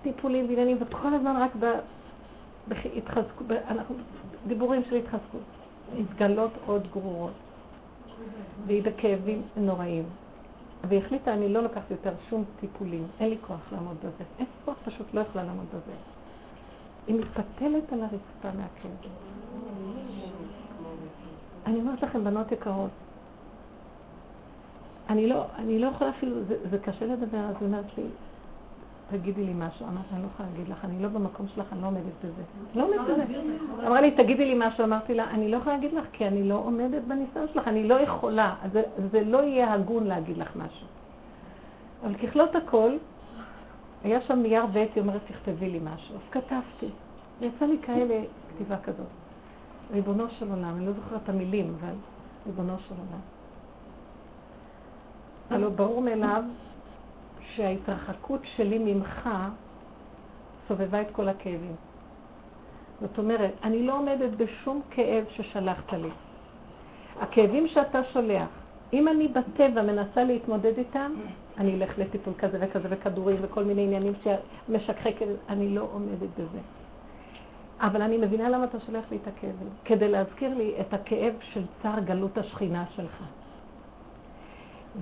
וטיפולים 0.00 0.46
ועניינים, 0.48 0.76
וכל 0.80 1.14
הזמן 1.14 1.36
רק 1.36 1.50
בהתחזקות, 2.68 3.46
אנחנו, 3.68 3.94
דיבורים 4.46 4.82
של 4.84 4.96
התחזקות. 4.96 5.40
מתגלות 5.98 6.52
עוד 6.66 6.88
גרורות. 6.92 7.32
והיא 8.66 8.82
בכאבים 8.82 9.42
נוראים. 9.56 10.04
והיא 10.88 11.00
החליטה, 11.04 11.32
אני 11.32 11.48
לא 11.48 11.62
לוקחת 11.62 11.90
יותר 11.90 12.12
שום 12.30 12.44
טיפולים, 12.60 13.06
אין 13.20 13.30
לי 13.30 13.36
כוח 13.46 13.60
לעמוד 13.72 13.96
בזה. 13.98 14.24
אין 14.38 14.46
כוח, 14.64 14.74
פשוט 14.84 15.14
לא 15.14 15.20
יכולה 15.20 15.44
לעמוד 15.44 15.66
בזה. 15.68 15.92
היא 17.08 17.16
מתפתלת 17.20 17.92
על 17.92 18.00
הרצפה 18.00 18.58
מהכאב. 18.58 19.10
אני 21.66 21.80
אומרת 21.80 22.02
לכם, 22.02 22.24
בנות 22.24 22.52
יקרות, 22.52 22.90
אני 25.08 25.26
לא, 25.26 25.44
אני 25.56 25.78
לא 25.78 25.86
יכולה 25.86 26.10
אפילו, 26.10 26.44
זה, 26.48 26.56
זה 26.70 26.78
קשה 26.78 27.06
לדבר, 27.06 27.38
אז 27.38 27.54
היא 27.60 27.66
אומרת 27.66 27.84
לי, 27.98 28.04
תגידי 29.10 29.44
לי 29.44 29.52
משהו. 29.54 29.86
אמרתי, 29.86 30.14
אני 30.14 30.22
לא 30.22 30.26
יכולה 30.34 30.48
להגיד 30.48 30.68
לך, 30.68 30.84
אני 30.84 31.02
לא 31.02 31.08
במקום 31.08 31.46
שלך, 31.54 31.66
אני 31.72 31.82
לא 31.82 31.86
עומדת 31.86 32.02
בזה. 32.24 32.42
לא 32.74 32.84
עומדת 32.84 33.00
בזה. 33.00 33.24
אמרה 33.86 34.00
לי, 34.00 34.10
תגידי 34.10 34.54
לי 34.54 34.68
משהו. 34.68 34.84
אמרתי 34.84 35.14
לה, 35.14 35.30
אני 35.30 35.50
לא 35.50 35.56
יכולה 35.56 35.74
להגיד 35.74 35.92
לך, 35.92 36.04
כי 36.12 36.26
אני 36.26 36.48
לא 36.48 36.54
עומדת 36.54 37.02
בניסיון 37.02 37.46
שלך, 37.54 37.68
אני 37.68 37.88
לא 37.88 37.94
יכולה. 37.94 38.54
זה, 38.72 38.82
זה 39.12 39.24
לא 39.24 39.42
יהיה 39.42 39.72
הגון 39.74 40.06
להגיד 40.06 40.38
לך 40.38 40.56
משהו. 40.56 40.86
אבל 42.04 42.14
ככלות 42.14 42.56
הכל, 42.56 42.90
היה 44.04 44.20
שם 44.20 44.38
נייר 44.38 44.64
ועט, 44.72 44.88
היא 44.94 45.02
אומרת, 45.02 45.20
תכתבי 45.26 45.70
לי 45.70 45.80
משהו. 45.82 46.14
אז 46.14 46.20
כתבתי. 46.30 46.88
יצא 47.40 47.64
לי 47.64 47.78
כאלה 47.82 48.22
כתיבה 48.54 48.76
כזאת. 48.76 49.06
ריבונו 49.92 50.24
של 50.30 50.50
עולם, 50.50 50.76
אני 50.76 50.86
לא 50.86 50.92
זוכרת 50.92 51.22
את 51.24 51.28
המילים, 51.28 51.74
אבל 51.80 51.94
ריבונו 52.46 52.74
של 52.88 52.94
עולם. 52.94 53.20
הלוא 55.50 55.68
ברור 55.68 56.02
מאליו 56.02 56.42
שההתרחקות 57.54 58.40
שלי 58.56 58.78
ממך 58.78 59.30
סובבה 60.68 61.00
את 61.00 61.06
כל 61.12 61.28
הכאבים. 61.28 61.74
זאת 63.00 63.18
אומרת, 63.18 63.52
אני 63.62 63.86
לא 63.86 63.98
עומדת 63.98 64.30
בשום 64.36 64.80
כאב 64.90 65.24
ששלחת 65.30 65.92
לי. 65.92 66.08
הכאבים 67.20 67.68
שאתה 67.68 68.04
שולח, 68.04 68.48
אם 68.92 69.08
אני 69.08 69.28
בטבע 69.28 69.82
מנסה 69.82 70.24
להתמודד 70.24 70.78
איתם, 70.78 71.12
אני 71.58 71.74
אלך 71.74 71.98
לטיפול 71.98 72.34
כזה 72.38 72.58
וכזה 72.60 72.88
וכדורים 72.90 73.36
וכל 73.42 73.64
מיני 73.64 73.82
עניינים 73.82 74.12
שמשככי 74.24 75.12
כאב, 75.14 75.28
אני 75.48 75.74
לא 75.74 75.88
עומדת 75.92 76.28
בזה. 76.38 76.58
אבל 77.80 78.02
אני 78.02 78.18
מבינה 78.18 78.48
למה 78.48 78.64
אתה 78.64 78.80
שולח 78.80 79.04
לי 79.10 79.16
את 79.22 79.28
הכאבים, 79.28 79.68
כדי 79.84 80.08
להזכיר 80.08 80.54
לי 80.54 80.74
את 80.80 80.94
הכאב 80.94 81.34
של 81.52 81.62
צער 81.82 82.00
גלות 82.00 82.38
השכינה 82.38 82.84
שלך. 82.96 83.22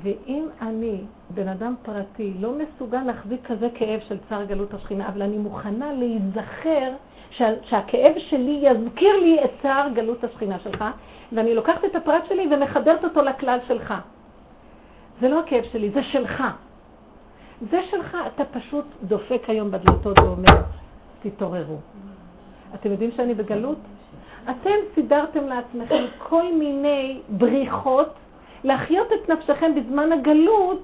ואם 0.02 0.46
אני, 0.62 1.00
בן 1.30 1.48
אדם 1.48 1.74
פרטי, 1.82 2.32
לא 2.40 2.52
מסוגל 2.58 3.02
להחזיק 3.02 3.46
כזה 3.46 3.68
כאב 3.74 4.00
של 4.08 4.18
צער 4.28 4.44
גלות 4.44 4.74
השכינה, 4.74 5.08
אבל 5.08 5.22
אני 5.22 5.38
מוכנה 5.38 5.92
להיזכר 5.92 6.92
שה, 7.30 7.48
שהכאב 7.62 8.12
שלי 8.18 8.60
יזכיר 8.62 9.16
לי 9.16 9.44
את 9.44 9.50
צער 9.62 9.88
גלות 9.94 10.24
השכינה 10.24 10.58
שלך, 10.58 10.84
ואני 11.32 11.54
לוקחת 11.54 11.84
את 11.84 11.96
הפרט 11.96 12.26
שלי 12.28 12.48
ומחדרת 12.50 13.04
אותו 13.04 13.22
לכלל 13.22 13.58
שלך. 13.68 13.94
זה 15.20 15.28
לא 15.28 15.40
הכאב 15.40 15.64
שלי, 15.72 15.90
זה 15.90 16.02
שלך. 16.02 16.42
זה 17.70 17.80
שלך, 17.90 18.16
אתה 18.34 18.44
פשוט 18.44 18.84
דופק 19.02 19.42
היום 19.48 19.70
בדלתות 19.70 20.18
ואומר, 20.18 20.62
תתעוררו. 21.22 21.76
אתם 22.74 22.90
יודעים 22.90 23.10
שאני 23.16 23.34
בגלות? 23.34 23.78
אתם 24.50 24.74
סידרתם 24.94 25.46
לעצמכם 25.46 26.04
כל 26.18 26.52
מיני 26.54 27.20
בריחות 27.28 28.08
להחיות 28.64 29.06
את 29.12 29.28
נפשכם 29.28 29.74
בזמן 29.74 30.12
הגלות, 30.12 30.82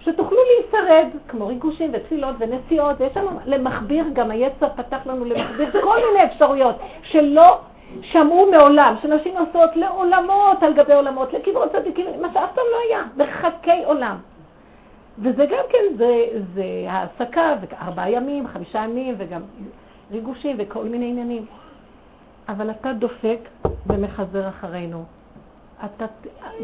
שתוכלו 0.00 0.38
להישרד, 0.38 1.06
כמו 1.28 1.46
ריגושים 1.46 1.90
ותפילות 1.94 2.34
ונסיעות, 2.38 3.00
יש 3.00 3.16
לנו 3.16 3.30
למכביר, 3.46 4.04
גם 4.12 4.30
היצר 4.30 4.68
פתח 4.76 5.06
לנו 5.06 5.24
למכביר 5.24 5.70
כל 5.70 5.98
מיני 6.12 6.24
אפשרויות 6.24 6.76
שלא 7.02 7.58
שמעו 8.02 8.50
מעולם, 8.50 8.94
שנשים 9.02 9.34
נוסעות 9.38 9.76
לעולמות 9.76 10.62
על 10.62 10.74
גבי 10.74 10.92
עולמות, 10.94 11.32
לקברות 11.32 11.72
צדיקים, 11.72 12.06
מה 12.22 12.28
שאף 12.32 12.50
פעם 12.54 12.64
לא 12.72 12.78
היה, 12.88 13.04
בחכי 13.16 13.84
עולם. 13.84 14.16
וזה 15.18 15.46
גם 15.46 15.64
כן, 15.68 15.96
זה, 15.96 16.26
זה 16.54 16.64
העסקה, 16.88 17.54
ארבעה 17.82 18.10
ימים, 18.10 18.48
חמישה 18.48 18.78
ימים, 18.78 19.14
וגם 19.18 19.42
ריגושים 20.10 20.56
וכל 20.58 20.84
מיני 20.84 21.08
עניינים. 21.08 21.46
אבל 22.48 22.70
אתה 22.70 22.92
דופק 22.92 23.38
ומחזר 23.86 24.48
אחרינו. 24.48 25.04
אתה, 25.84 26.06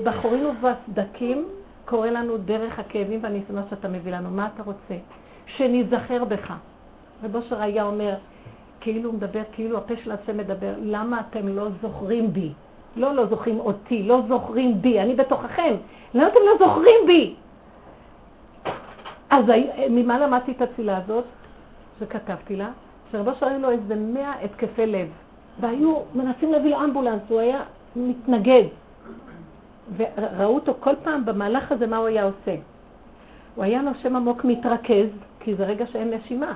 בחורים 0.05 0.47
ובסדקים 0.47 1.49
קורא 1.85 2.09
לנו 2.09 2.37
דרך 2.37 2.79
הכאבים 2.79 3.21
והניסיונות 3.23 3.65
שאתה 3.71 3.89
מביא 3.89 4.13
לנו. 4.13 4.31
מה 4.31 4.49
אתה 4.55 4.63
רוצה? 4.63 4.95
שניזכר 5.47 6.25
בך. 6.25 6.53
רב 7.25 7.37
אושר 7.37 7.63
היה 7.63 7.85
אומר, 7.85 8.15
כאילו 8.83 9.11
הוא 9.11 9.15
מדבר, 9.15 9.43
כאילו 9.53 9.79
הפה 9.79 9.95
של 10.05 10.13
השם 10.13 10.37
מדבר, 10.37 10.75
למה 10.83 11.21
אתם 11.21 11.49
לא 11.49 11.69
זוכרים 11.83 12.33
בי? 12.33 12.53
לא 12.97 13.15
לא 13.15 13.27
זוכרים 13.27 13.61
אותי, 13.61 14.03
לא 14.03 14.23
זוכרים 14.29 14.83
בי, 14.83 15.01
אני 15.01 15.15
בתוככם. 15.15 15.75
למה 16.15 16.29
אתם 16.29 16.39
לא 16.47 16.67
זוכרים 16.67 17.07
בי? 17.07 17.35
אז 19.31 19.45
ממה 19.91 20.19
למדתי 20.19 20.53
את 20.53 20.63
התפילה 20.63 20.97
הזאת? 20.97 21.25
שכתבתי 22.01 22.57
לה, 22.57 22.71
שרב 23.13 23.29
אושר 23.29 23.47
היו 23.47 23.61
לו 23.61 23.71
איזה 23.71 23.97
מאה 23.97 24.33
התקפי 24.45 24.87
לב, 24.87 25.09
והיו 25.61 25.97
מנסים 26.15 26.53
להביא 26.53 26.71
לו 26.71 26.85
אמבולנס, 26.85 27.23
הוא 27.29 27.41
היה 27.41 27.61
מתנגד. 27.97 28.65
וראו 29.97 30.55
אותו 30.55 30.75
כל 30.81 30.95
פעם 31.05 31.25
במהלך 31.25 31.73
הזה 31.73 31.87
מה 31.87 31.97
הוא 31.97 32.07
היה 32.07 32.25
עושה. 32.25 32.57
הוא 33.55 33.65
היה 33.65 33.83
נושם 33.83 34.17
עמוק 34.17 34.45
מתרכז, 34.45 35.09
כי 35.41 35.55
זה 35.55 35.65
רגע 35.65 35.87
שאין 35.87 36.11
נשימה. 36.11 36.55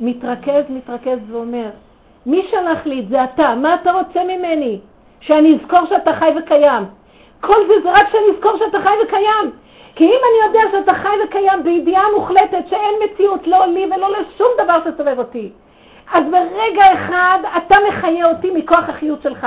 מתרכז, 0.00 0.62
מתרכז 0.68 1.18
ואומר, 1.30 1.70
מי 2.26 2.46
שלח 2.50 2.86
לי 2.86 3.00
את 3.00 3.08
זה? 3.08 3.24
אתה, 3.24 3.54
מה 3.54 3.74
אתה 3.74 3.92
רוצה 3.92 4.24
ממני? 4.24 4.80
שאני 5.20 5.58
אזכור 5.60 5.80
שאתה 5.88 6.12
חי 6.12 6.30
וקיים. 6.38 6.84
כל 7.40 7.56
זה 7.68 7.74
זה 7.82 7.92
רק 7.92 8.08
שאני 8.12 8.36
אזכור 8.36 8.58
שאתה 8.58 8.78
חי 8.80 8.94
וקיים. 9.04 9.50
כי 9.98 10.04
אם 10.04 10.18
אני 10.22 10.46
יודע 10.46 10.78
שאתה 10.78 10.94
חי 10.94 11.16
וקיים 11.24 11.62
בידיעה 11.64 12.02
מוחלטת 12.16 12.68
שאין 12.70 12.94
מציאות 13.04 13.46
לא 13.46 13.66
לי 13.66 13.86
ולא 13.86 14.08
לשום 14.10 14.48
דבר 14.64 14.78
שסובב 14.84 15.18
אותי, 15.18 15.50
אז 16.12 16.24
ברגע 16.30 16.92
אחד 16.92 17.38
אתה 17.56 17.76
מחיה 17.88 18.26
אותי 18.26 18.50
מכוח 18.50 18.88
החיות 18.88 19.22
שלך. 19.22 19.46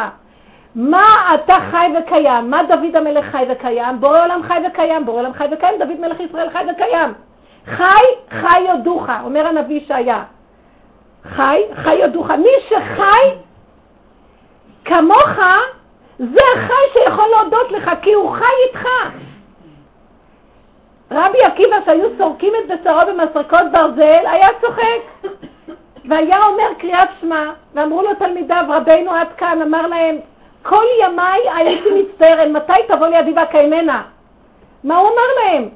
מה 0.75 1.05
אתה 1.33 1.55
חי 1.71 1.91
וקיים? 1.99 2.49
מה 2.51 2.63
דוד 2.63 2.95
המלך 2.95 3.25
חי 3.25 3.45
וקיים? 3.49 3.99
בורא 3.99 4.23
עולם 4.23 4.43
חי 4.43 4.59
וקיים, 4.67 5.05
בורא 5.05 5.19
עולם 5.19 5.33
חי 5.33 5.45
וקיים, 5.51 5.73
דוד 5.79 5.99
מלך 5.99 6.19
ישראל 6.19 6.49
חי 6.49 6.63
וקיים. 6.71 7.13
חי, 7.65 8.03
חי 8.29 8.61
יודוך, 8.69 9.09
אומר 9.23 9.47
הנביא 9.47 9.81
ישעיה. 9.81 10.23
חי, 11.29 11.61
חי 11.75 11.93
יודוך. 11.93 12.31
מי 12.31 12.49
שחי 12.69 13.35
כמוך, 14.85 15.29
זה 16.19 16.41
החי 16.55 16.83
שיכול 16.93 17.25
להודות 17.31 17.71
לך, 17.71 17.91
כי 18.01 18.13
הוא 18.13 18.31
חי 18.31 18.53
איתך. 18.67 18.87
רבי 21.11 21.43
עקיבא, 21.43 21.75
שהיו 21.85 22.09
סורקים 22.17 22.53
את 22.55 22.71
בשרו 22.71 22.99
במסרקות 23.07 23.71
ברזל, 23.71 24.25
היה 24.25 24.47
צוחק. 24.61 25.29
והיה 26.05 26.45
אומר 26.45 26.73
קריאת 26.77 27.09
שמע, 27.21 27.51
ואמרו 27.73 28.01
לו 28.01 28.13
תלמידיו, 28.13 28.63
רבינו 28.69 29.11
עד 29.11 29.27
כאן, 29.37 29.61
אמר 29.61 29.87
להם, 29.87 30.17
כל 30.63 30.83
ימיי 31.03 31.39
הייתי 31.55 31.89
מצטער, 32.01 32.39
אל 32.39 32.51
מתי 32.51 32.73
תבוא 32.87 33.07
לידי 33.07 33.33
והקיימנה? 33.35 34.01
מה 34.83 34.97
הוא 34.97 35.09
אמר 35.09 35.43
להם? 35.43 35.69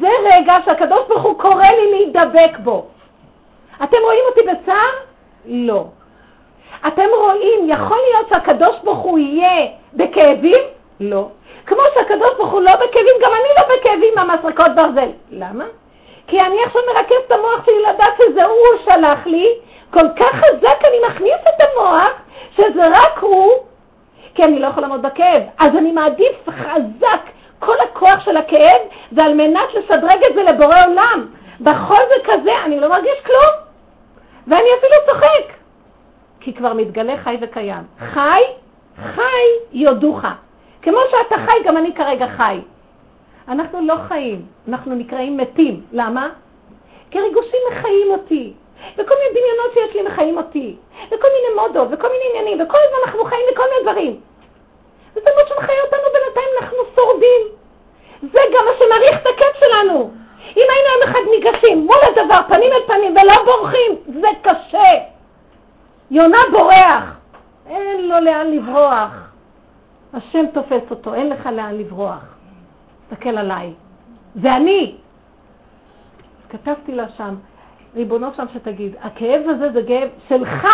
זה 0.00 0.08
רגע 0.32 0.56
שהקדוש 0.64 1.08
ברוך 1.08 1.22
הוא 1.22 1.38
קורא 1.38 1.66
לי 1.66 1.90
להידבק 1.90 2.58
בו. 2.58 2.86
אתם 3.82 3.96
רואים 4.04 4.24
אותי 4.28 4.40
בצער? 4.42 4.92
לא. 5.46 5.84
אתם 6.86 7.06
רואים, 7.16 7.70
יכול 7.70 7.98
להיות 8.10 8.28
שהקדוש 8.28 8.76
ברוך 8.84 8.98
הוא 8.98 9.18
יהיה 9.18 9.66
בכאבים? 9.94 10.62
לא. 11.00 11.28
כמו 11.66 11.80
שהקדוש 11.94 12.30
ברוך 12.36 12.52
הוא 12.52 12.60
לא 12.60 12.76
בכאבים, 12.76 13.14
גם 13.22 13.30
אני 13.32 13.48
לא 13.56 13.76
בכאבים 13.76 14.12
מהמסרקות 14.16 14.74
ברזל. 14.74 15.08
למה? 15.30 15.64
כי 16.26 16.40
אני 16.40 16.56
עכשיו 16.64 16.82
מרכז 16.94 17.16
את 17.26 17.32
המוח 17.32 17.66
שלי 17.66 17.82
לדעת 17.82 18.14
שזה 18.18 18.44
הוא 18.44 18.66
שלח 18.84 19.26
לי, 19.26 19.48
כל 19.90 20.08
כך 20.16 20.34
חזק 20.34 20.84
אני 20.84 20.96
מכניס 21.08 21.40
את 21.48 21.64
המוח, 21.68 22.10
שזה 22.56 22.88
רק 22.90 23.18
הוא, 23.18 23.52
כי 24.34 24.44
אני 24.44 24.58
לא 24.58 24.66
יכול 24.66 24.82
לעמוד 24.82 25.02
בכאב. 25.02 25.42
אז 25.58 25.76
אני 25.76 25.92
מעדיף 25.92 26.48
חזק, 26.48 27.20
כל 27.58 27.80
הכוח 27.80 28.24
של 28.24 28.36
הכאב 28.36 28.80
זה 29.12 29.24
על 29.24 29.34
מנת 29.34 29.74
לשדרג 29.74 30.24
את 30.30 30.34
זה 30.34 30.42
לבורא 30.42 30.84
עולם. 30.86 31.26
בכל 31.60 32.00
זה 32.08 32.24
כזה 32.24 32.52
אני 32.64 32.80
לא 32.80 32.88
מרגיש 32.88 33.20
כלום, 33.26 33.63
ואני 34.46 34.68
אפילו 34.78 34.94
צוחק, 35.06 35.52
כי 36.40 36.54
כבר 36.54 36.72
מתגלה 36.72 37.16
חי 37.16 37.38
וקיים. 37.40 37.82
חי, 37.98 38.42
חי 38.96 39.44
יודוך. 39.72 40.20
כמו 40.82 40.98
שאתה 41.10 41.36
חי, 41.46 41.62
גם 41.64 41.76
אני 41.76 41.94
כרגע 41.94 42.26
חי. 42.28 42.60
אנחנו 43.48 43.86
לא 43.86 43.94
חיים, 44.08 44.46
אנחנו 44.68 44.94
נקראים 44.94 45.36
מתים. 45.36 45.82
למה? 45.92 46.28
כי 47.10 47.18
הריגושים 47.18 47.60
מחיים 47.72 48.10
אותי, 48.10 48.52
וכל 48.98 49.14
מיני 49.14 49.40
דמיונות 49.40 49.74
שיש 49.74 49.96
לי 49.96 50.02
מחיים 50.02 50.36
אותי, 50.36 50.76
וכל 51.06 51.28
מיני 51.34 51.62
מודות, 51.62 51.88
וכל 51.92 52.08
מיני 52.08 52.24
עניינים, 52.30 52.66
וכל 52.66 52.78
הזמן 52.86 52.98
אנחנו 53.04 53.24
חיים 53.24 53.46
לכל 53.52 53.62
מיני 53.62 53.82
דברים. 53.82 54.20
וזה 55.16 55.30
מה 55.36 55.48
שמחיה 55.48 55.82
אותנו 55.84 56.02
בינתיים, 56.12 56.48
אנחנו 56.60 56.78
שורדים. 56.96 57.42
זה 58.32 58.40
גם 58.54 58.64
מה 58.64 58.70
שמאריך 58.78 59.20
את 59.22 59.26
הקץ 59.26 59.60
שלנו. 59.60 60.23
אם 60.56 60.62
היינו 60.70 60.88
יום 60.94 61.10
אחד 61.10 61.20
ניגשים 61.30 61.78
מול 61.86 61.96
הדבר, 62.02 62.40
פנים 62.48 62.72
אל 62.72 62.86
פנים, 62.86 63.16
ולא 63.16 63.44
בורחים, 63.44 64.20
זה 64.20 64.28
קשה. 64.42 64.92
יונה 66.10 66.38
בורח, 66.52 67.16
אין 67.66 68.08
לו 68.08 68.20
לאן 68.20 68.46
לברוח. 68.50 69.30
השם 70.14 70.46
תופס 70.54 70.90
אותו, 70.90 71.14
אין 71.14 71.30
לך 71.30 71.46
לאן 71.46 71.78
לברוח. 71.78 72.24
תסתכל 73.10 73.38
עליי. 73.38 73.72
זה 74.42 74.56
אני. 74.56 74.94
כתבתי 76.50 76.92
לה 76.92 77.04
שם, 77.16 77.34
ריבונו 77.94 78.28
שם 78.36 78.46
שתגיד, 78.54 78.96
הכאב 79.00 79.42
הזה 79.48 79.72
זה 79.72 79.80
כאב 79.88 80.08
שלך. 80.28 80.66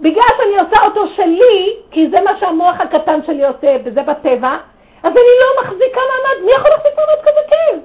בגלל 0.00 0.24
שאני 0.36 0.66
עושה 0.66 0.84
אותו 0.84 1.08
שלי, 1.08 1.76
כי 1.90 2.10
זה 2.10 2.20
מה 2.20 2.30
שהמוח 2.40 2.80
הקטן 2.80 3.24
שלי 3.26 3.46
עושה, 3.46 3.76
וזה 3.84 4.02
בטבע, 4.02 4.56
אז 5.02 5.12
אני 5.12 5.34
לא 5.40 5.62
מחזיקה 5.62 6.00
מעמד. 6.00 6.44
מי 6.44 6.52
יכול 6.52 6.70
להחזיק 6.70 6.92
מעמד 6.96 7.22
כזה 7.22 7.40
כאב? 7.48 7.80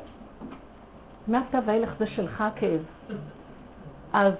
מעתה 1.27 1.59
ואילך 1.65 1.89
זה 1.99 2.07
שלך 2.07 2.41
הכאב. 2.41 2.81
אז 4.13 4.33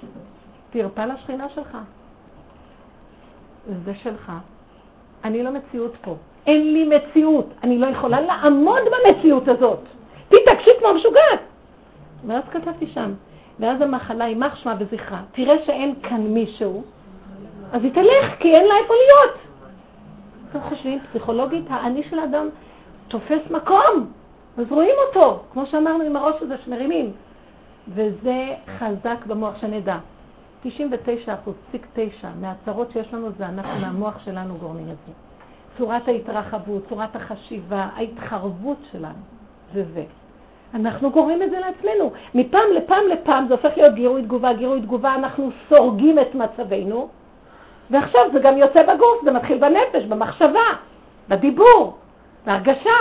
תרפא 0.70 1.02
לשכינה 1.02 1.50
שלך. 1.50 1.78
זה 3.86 3.96
שלך. 3.96 4.32
אני 5.24 5.44
לא 5.44 5.52
מציאות 5.52 5.96
פה. 6.02 6.16
אין 6.48 6.74
לי 6.74 6.90
מציאות. 6.98 7.50
אני 7.64 7.78
לא 7.78 7.86
יכולה 7.86 8.22
לעמוד 8.22 8.82
במציאות 8.86 9.48
הזאת. 9.48 9.80
תתעקשי 10.30 10.72
כמו 10.80 10.94
משוגעת. 10.94 11.40
ואז 12.28 12.44
כתבתי 12.52 12.88
שם, 12.88 13.14
ואז 13.60 13.82
המחלה, 13.82 14.28
יימח 14.28 14.56
שמה 14.56 14.76
וזכרה, 14.80 15.22
תראה 15.32 15.56
שאין 15.66 15.96
כאן 16.04 16.22
מישהו, 16.22 16.84
אז 17.72 17.84
היא 17.84 17.92
תלך, 17.94 18.36
כי 18.40 18.56
אין 18.56 18.68
לה 18.68 18.74
איפה 18.76 18.94
להיות. 18.94 19.38
אתם 20.50 20.60
חושבים, 20.70 21.00
פסיכולוגית, 21.10 21.66
האני 21.70 22.04
של 22.10 22.20
האדם 22.20 22.50
תופס 23.08 23.52
מקום, 23.52 24.12
אז 24.58 24.66
רואים 24.72 24.96
אותו, 25.08 25.40
כמו 25.54 25.66
שאמרנו 25.66 26.04
עם 26.04 26.16
הראש 26.16 26.42
הזה 26.42 26.56
שמרימים. 26.66 27.12
וזה 27.88 28.54
חזק 28.80 29.26
במוח 29.26 29.62
שנדע. 29.62 29.98
99 30.64 31.34
אחוז, 31.34 31.54
פסיק 31.70 31.88
9 31.94 32.28
מהצרות 32.42 32.92
שיש 32.92 33.14
לנו 33.14 33.30
זה 33.38 33.46
אנחנו, 33.46 33.80
מהמוח 33.80 34.20
שלנו 34.26 34.56
גורמים 34.56 34.90
את 34.90 34.96
זה. 35.08 35.14
צורת 35.78 36.08
ההתרחבות, 36.08 36.84
צורת 36.90 37.16
החשיבה, 37.16 37.88
ההתחרבות 37.96 38.78
שלנו, 38.92 39.24
זה 39.74 39.84
זה. 39.94 40.04
אנחנו 40.74 41.12
גורמים 41.12 41.44
את 41.44 41.50
זה 41.50 41.60
לעצמנו. 41.60 42.12
מפעם 42.36 42.70
לפעם 42.76 43.04
לפעם 43.12 43.48
זה 43.48 43.54
הופך 43.54 43.78
להיות 43.78 43.96
גירוי 43.96 44.22
תגובה, 44.22 44.54
גירוי 44.54 44.82
תגובה, 44.82 45.16
אנחנו 45.16 45.50
סורגים 45.70 46.20
את 46.20 46.36
מצבנו, 46.36 47.08
ועכשיו 47.90 48.22
זה 48.34 48.40
גם 48.40 48.58
יוצא 48.58 48.84
בגוף, 48.84 49.24
זה 49.24 49.32
מתחיל 49.32 49.58
בנפש, 49.58 50.06
במחשבה, 50.10 50.68
בדיבור, 51.30 51.98
בהרגשה, 52.46 53.00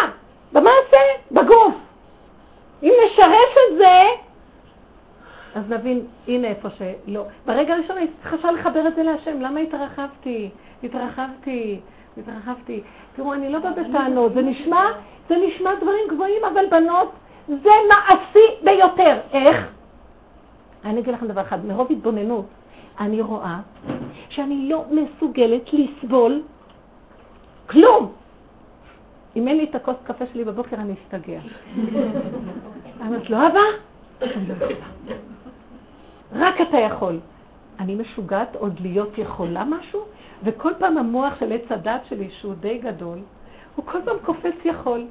במעשה, 0.52 0.98
בגוף. 1.32 1.74
אם 2.82 2.92
נשרש 3.06 3.56
את 3.70 3.78
זה, 3.78 4.02
אז 5.54 5.70
נבין, 5.70 6.06
הנה 6.28 6.48
איפה 6.48 6.68
שלא. 6.70 7.24
ברגע 7.46 7.74
הראשון 7.74 7.96
הייתי 7.96 8.12
צריכה 8.30 8.52
לחבר 8.52 8.88
את 8.88 8.94
זה 8.94 9.02
להשם, 9.02 9.40
למה 9.40 9.60
התרחבתי? 9.60 10.50
התרחבתי, 10.84 11.80
התרחבתי. 12.18 12.82
תראו, 13.16 13.34
אני 13.34 13.52
לא 13.52 13.58
באה 13.58 13.72
בטענות, 13.72 14.34
זה 14.34 14.42
נשמע, 14.42 14.82
זה 15.28 15.36
נשמע 15.46 15.74
דברים 15.74 16.08
גבוהים, 16.10 16.44
אבל 16.52 16.64
בנות, 16.70 17.12
זה 17.48 17.70
מעשי 17.88 18.46
ביותר. 18.64 19.18
איך? 19.32 19.66
אני 20.84 21.00
אגיד 21.00 21.14
לכם 21.14 21.26
דבר 21.26 21.40
אחד, 21.40 21.66
מרוב 21.66 21.86
התבוננות, 21.90 22.44
אני 23.00 23.20
רואה 23.20 23.58
שאני 24.28 24.68
לא 24.68 24.84
מסוגלת 24.90 25.70
לסבול 25.72 26.42
כלום. 27.66 28.12
אם 29.36 29.48
אין 29.48 29.56
לי 29.56 29.64
את 29.64 29.74
הכוס 29.74 29.96
קפה 30.04 30.24
שלי 30.32 30.44
בבוקר, 30.44 30.76
אני 30.76 30.94
אשתגע. 30.94 31.40
אני 33.00 33.06
אומרת 33.06 33.30
לו, 33.30 33.36
אבא, 33.36 33.58
לא 34.20 34.26
יכולה. 34.26 34.86
רק 36.32 36.60
אתה 36.60 36.78
יכול. 36.78 37.20
אני 37.80 37.94
משוגעת 37.94 38.56
עוד 38.56 38.80
להיות 38.80 39.18
יכולה 39.18 39.64
משהו? 39.64 40.00
וכל 40.44 40.72
פעם 40.78 40.98
המוח 40.98 41.40
של 41.40 41.52
עץ 41.52 41.72
הדת 41.72 42.00
שלי, 42.08 42.30
שהוא 42.30 42.54
די 42.54 42.78
גדול, 42.78 43.18
הוא 43.76 43.84
כל 43.86 43.98
פעם 44.04 44.16
קופץ 44.24 44.54
יכול. 44.64 45.06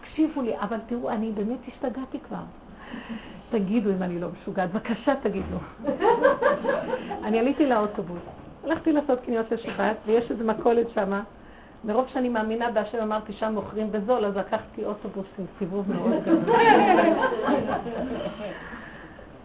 תקשיבו 0.00 0.42
לי, 0.42 0.58
אבל 0.58 0.76
תראו, 0.86 1.10
אני 1.10 1.32
באמת 1.32 1.58
השתגעתי 1.68 2.18
כבר. 2.28 2.42
תגידו 3.50 3.90
אם 3.90 4.02
אני 4.02 4.20
לא 4.20 4.28
משוגעת, 4.40 4.70
בבקשה 4.72 5.14
תגידו. 5.22 5.56
אני 7.24 7.38
עליתי 7.38 7.66
לאוטובוס, 7.66 8.22
הלכתי 8.64 8.92
לעשות 8.92 9.20
קניות 9.20 9.52
לשבת, 9.52 9.96
ויש 10.06 10.30
איזו 10.30 10.44
מכולת 10.44 10.86
שמה. 10.94 11.22
מרוב 11.84 12.06
שאני 12.12 12.28
מאמינה 12.28 12.70
בהשם 12.70 12.98
אמרתי 13.02 13.32
שם 13.32 13.52
מוכרים 13.54 13.92
בזול, 13.92 14.24
אז 14.24 14.36
לקחתי 14.36 14.84
אוטובוס 14.84 15.26
עם 15.38 15.44
סיבוב 15.58 15.92
מאוד 15.92 16.22
גדול. 16.22 16.54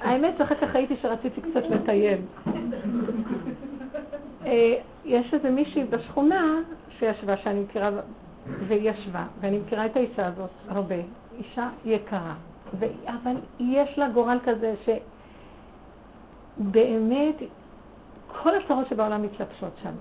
האמת 0.02 0.34
שאחר 0.38 0.56
כך 0.56 0.76
ראיתי 0.76 0.98
שרציתי 1.02 1.42
קצת 1.42 1.64
לטייל. 1.70 2.20
אה, 4.46 4.76
יש 5.06 5.34
איזה 5.34 5.52
מישהי 5.52 5.84
בשכונה 5.84 6.56
שישבה, 7.00 7.38
שאני 7.38 7.60
מכירה, 7.60 7.90
והיא 8.68 8.90
ישבה, 8.90 9.24
ואני 9.40 9.60
מכירה 9.60 9.86
את 9.86 9.96
האישה 9.96 10.26
הזאת 10.26 10.50
הרבה, 10.68 10.96
אישה 11.38 11.70
יקרה, 11.86 12.34
ו... 12.80 12.86
אבל 13.08 13.36
יש 13.60 13.98
לה 13.98 14.10
גורל 14.10 14.40
כזה 14.44 14.74
שבאמת 16.58 17.36
כל 18.44 18.56
הצרות 18.56 18.88
שבעולם 18.88 19.22
מתלבשות 19.22 19.72
שם. 19.84 19.92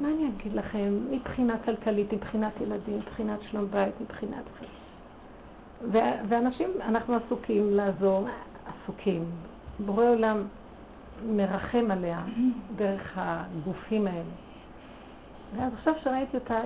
מה 0.00 0.08
אני 0.08 0.28
אגיד 0.28 0.52
לכם, 0.52 0.98
מבחינה 1.10 1.58
כלכלית, 1.64 2.12
מבחינת 2.12 2.52
ילדים, 2.60 2.96
מבחינת 2.96 3.38
שלום 3.50 3.66
בית, 3.70 3.94
מבחינת... 4.00 4.44
ואנשים, 6.28 6.70
אנחנו 6.80 7.14
עסוקים 7.14 7.70
לעזור, 7.70 8.28
עסוקים. 8.66 9.24
בורא 9.78 10.04
עולם 10.08 10.42
מרחם 11.26 11.90
עליה 11.90 12.20
דרך 12.76 13.12
הגופים 13.16 14.06
האלה. 14.06 14.34
ואז 15.56 15.72
עכשיו 15.72 15.94
שראיתי 16.04 16.36
אותה, 16.36 16.60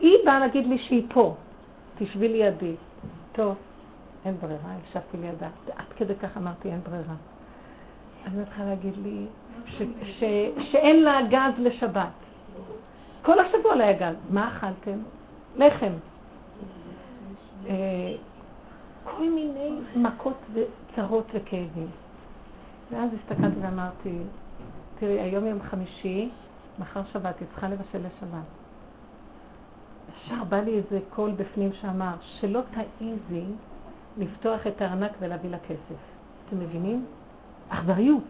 היא 0.00 0.16
באה 0.24 0.38
להגיד 0.38 0.66
לי 0.66 0.78
שהיא 0.78 1.06
פה, 1.08 1.34
תשבי 1.98 2.28
לידי. 2.28 2.74
טוב, 3.32 3.56
אין 4.24 4.34
ברירה, 4.40 4.74
ישבתי 4.88 5.16
לידה. 5.16 5.48
עד 5.76 5.86
כדי 5.96 6.14
כך 6.14 6.36
אמרתי, 6.36 6.68
אין 6.68 6.80
ברירה. 6.80 7.14
אז 8.26 8.32
היא 8.38 8.44
צריכה 8.44 8.64
להגיד 8.64 8.94
לי 9.02 9.26
ש, 9.66 9.82
ש, 10.02 10.24
שאין 10.72 11.02
לה 11.02 11.18
גז 11.30 11.52
לשבת. 11.58 12.22
כל 13.22 13.38
השבוע 13.38 13.74
לא 13.74 13.82
היה 13.82 13.92
גז. 13.92 14.16
מה 14.30 14.48
אכלתם? 14.48 14.98
לחם. 15.56 15.92
אה, 17.66 18.14
כל 19.04 19.22
מיני 19.30 19.70
מכות 19.96 20.36
וצרות 20.52 21.26
וכאבים. 21.34 21.90
ואז 22.90 23.10
הסתכלתי 23.14 23.56
ואמרתי, 23.60 24.18
תראי, 24.98 25.20
היום 25.20 25.46
יום 25.46 25.62
חמישי, 25.62 26.30
מחר 26.78 27.00
שבת, 27.12 27.40
היא 27.40 27.48
צריכה 27.52 27.68
לבשל 27.68 27.98
לשבת. 27.98 28.44
ישר 30.16 30.44
בא 30.44 30.56
לי 30.56 30.76
איזה 30.78 31.00
קול 31.10 31.30
בפנים 31.30 31.72
שאמר, 31.72 32.14
שלא 32.22 32.60
תעיזי 32.70 33.44
לפתוח 34.18 34.66
את 34.66 34.82
הארנק 34.82 35.10
ולהביא 35.20 35.50
לה 35.50 35.58
כסף. 35.58 36.00
אתם 36.46 36.58
מבינים? 36.58 37.06
אכזריות. 37.68 38.24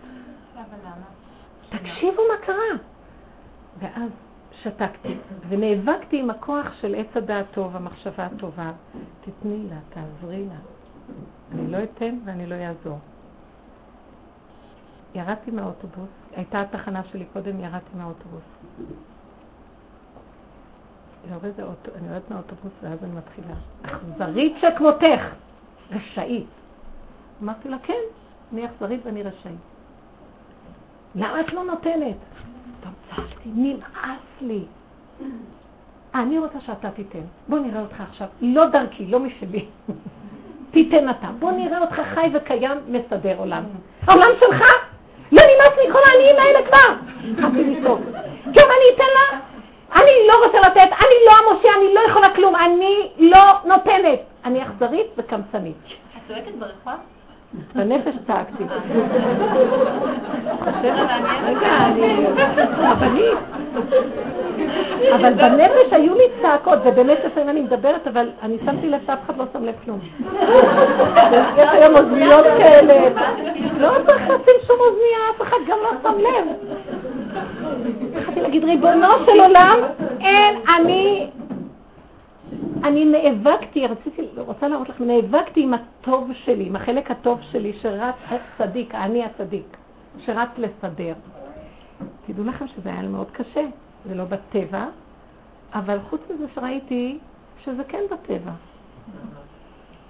תקשיבו 1.69 2.23
מה 2.33 2.47
קרה. 2.47 2.79
ואז 3.79 4.11
שתקתי, 4.61 5.17
ונאבקתי 5.49 6.21
עם 6.21 6.31
הכוח 6.31 6.73
של 6.81 6.95
עץ 6.95 7.17
הדעת 7.17 7.47
טוב, 7.51 7.77
המחשבה 7.77 8.27
הטובה. 8.27 8.73
תתני 9.21 9.67
לה, 9.71 9.77
תעזרי 9.89 10.47
לה. 10.47 10.55
אני 11.53 11.71
לא 11.71 11.79
אתן 11.83 12.19
ואני 12.25 12.47
לא 12.47 12.55
אעזור. 12.55 12.99
ירדתי 15.15 15.51
מהאוטובוס, 15.51 16.09
הייתה 16.37 16.61
התחנה 16.61 17.05
שלי 17.05 17.25
קודם, 17.33 17.61
ירדתי 17.61 17.97
מהאוטובוס. 17.97 18.43
אני 21.25 21.33
יורדת 22.09 22.31
מהאוטובוס 22.31 22.73
ואז 22.83 23.05
אני 23.05 23.13
מתחילה. 23.13 23.55
אכזרית 23.83 24.57
שכמותך, 24.61 25.35
רשאית. 25.91 26.47
אמרתי 27.43 27.69
לה, 27.69 27.79
כן, 27.79 28.03
אני 28.53 28.67
אכזרית 28.67 29.07
ואני 29.07 29.23
רשאית. 29.23 29.61
למה 31.15 31.41
את 31.41 31.53
לא 31.53 31.65
נותנת? 31.65 32.17
טוב, 32.83 32.93
צעקתי, 33.11 33.49
נמאס 33.55 34.19
לי. 34.41 34.61
אני 36.15 36.39
רוצה 36.39 36.61
שאתה 36.61 36.91
תיתן. 36.91 37.25
בוא 37.49 37.59
נראה 37.59 37.81
אותך 37.81 38.01
עכשיו. 38.11 38.27
לא 38.41 38.67
דרכי, 38.67 39.07
לא 39.07 39.19
משלי. 39.19 39.67
תיתן 40.71 41.11
אתה. 41.11 41.27
בוא 41.39 41.53
נראה 41.53 41.79
אותך 41.79 42.01
חי 42.15 42.31
וקיים, 42.35 42.79
מסדר 42.89 43.39
עולם. 43.39 43.65
העולם 44.07 44.29
שלך? 44.41 44.65
לא 45.33 45.43
נמאס 45.43 45.79
לי 45.85 45.93
כל 45.93 45.99
העניים 46.11 46.37
האלה 46.39 46.69
כבר. 46.69 47.53
לי 47.55 47.81
טוב. 47.83 48.01
גם 48.45 48.67
אני 48.69 48.95
אתן 48.95 49.05
לה? 49.15 49.39
אני 49.95 50.13
לא 50.29 50.47
רוצה 50.47 50.61
לתת, 50.61 50.93
אני 50.99 51.17
לא 51.27 51.33
המושיע, 51.51 51.71
אני 51.79 51.95
לא 51.95 52.01
יכולה 52.09 52.35
כלום, 52.35 52.57
אני 52.57 53.09
לא 53.19 53.61
נותנת. 53.65 54.21
אני 54.45 54.63
אכזרית 54.63 55.07
וקמצנית. 55.17 55.77
את 56.17 56.21
צועקת 56.29 56.55
ברחוב? 56.59 57.01
בנפש 57.75 58.15
צעקתי. 58.27 58.65
רגע, 61.45 61.87
אני 61.87 62.27
רבנית. 62.79 63.39
אבל 65.15 65.35
בנפש 65.35 65.93
היו 65.93 66.15
לי 66.15 66.25
צעקות, 66.43 66.79
ובאמת 66.85 67.19
לפעמים 67.25 67.49
אני 67.49 67.61
מדברת, 67.63 68.07
אבל 68.07 68.29
אני 68.43 68.57
שמתי 68.65 68.89
לב 68.89 69.01
שאף 69.07 69.19
אחד 69.27 69.39
לא 69.39 69.45
שם 69.53 69.65
לב 69.65 69.75
כלום. 69.85 69.99
יש 71.57 71.71
היום 71.73 71.97
אוזניות 71.97 72.47
כאלה. 72.59 73.09
לא 73.79 73.91
צריך 74.07 74.23
לשים 74.23 74.55
שום 74.67 74.77
אוזנייה, 74.81 75.19
אף 75.37 75.43
אחד 75.43 75.57
גם 75.67 75.79
לא 75.83 75.91
שם 76.03 76.19
לב. 76.19 76.47
התחלתי 78.17 78.41
להגיד, 78.41 78.65
ריבונו 78.65 79.09
של 79.27 79.41
עולם, 79.41 79.79
אין, 80.21 80.55
אני 80.77 81.27
אני 82.85 83.05
נאבקתי, 83.05 83.87
רציתי, 83.87 84.29
רוצה 84.43 84.69
להראות 84.69 84.89
לכם, 84.89 85.05
נאבקתי 85.05 85.63
עם 85.63 85.75
הטוב 85.75 86.31
שלי, 86.33 86.67
עם 86.67 86.77
החלק 86.77 87.11
הטוב 87.11 87.39
שלי, 87.43 87.73
שרץ 87.73 88.15
הצדיק, 88.29 88.95
אני 88.95 89.25
הצדיק, 89.25 89.77
שרץ 90.19 90.49
לסדר. 90.59 91.15
תדעו 92.27 92.45
לכם 92.45 92.69
שזה 92.69 92.91
היה 92.91 93.03
מאוד 93.03 93.31
קשה, 93.31 93.67
זה 94.09 94.15
לא 94.15 94.25
בטבע, 94.25 94.87
אבל 95.75 95.99
חוץ 96.11 96.21
מזה 96.35 96.45
שראיתי 96.55 97.19
שזה 97.65 97.85
כן 97.85 98.03
בטבע. 98.11 98.53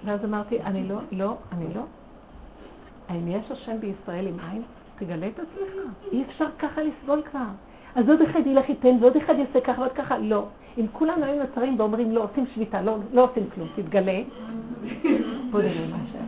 ואז 0.05 0.25
אמרתי, 0.25 0.61
אני 0.61 0.87
לא, 0.87 0.97
לא, 1.11 1.35
אני 1.51 1.73
לא. 1.75 1.81
האם 3.09 3.27
יש 3.27 3.51
השם 3.51 3.79
בישראל 3.79 4.27
עם 4.27 4.37
עין? 4.51 4.61
תגלה 4.97 5.27
את 5.27 5.39
עצמך. 5.39 5.73
אי 6.11 6.23
אפשר 6.23 6.45
ככה 6.59 6.81
לסבול 6.83 7.21
כבר. 7.31 7.45
אז 7.95 8.09
עוד 8.09 8.21
אחד 8.21 8.47
ילך 8.47 8.69
ייתן 8.69 8.97
ועוד 9.01 9.17
אחד 9.17 9.33
יעשה 9.37 9.61
ככה 9.61 9.81
ועוד 9.81 9.91
ככה. 9.91 10.17
לא. 10.17 10.45
אם 10.77 10.85
כולנו 10.91 11.25
היינו 11.25 11.43
נוצרים 11.43 11.79
ואומרים 11.79 12.11
לא 12.11 12.23
עושים 12.23 12.45
שביתה, 12.55 12.81
לא, 12.81 12.97
לא 13.13 13.23
עושים 13.23 13.49
כלום, 13.55 13.67
תתגלה. 13.75 14.21
בוא 15.51 15.61
נראה 15.61 15.87
מה 15.91 15.97
שהיה. 16.11 16.23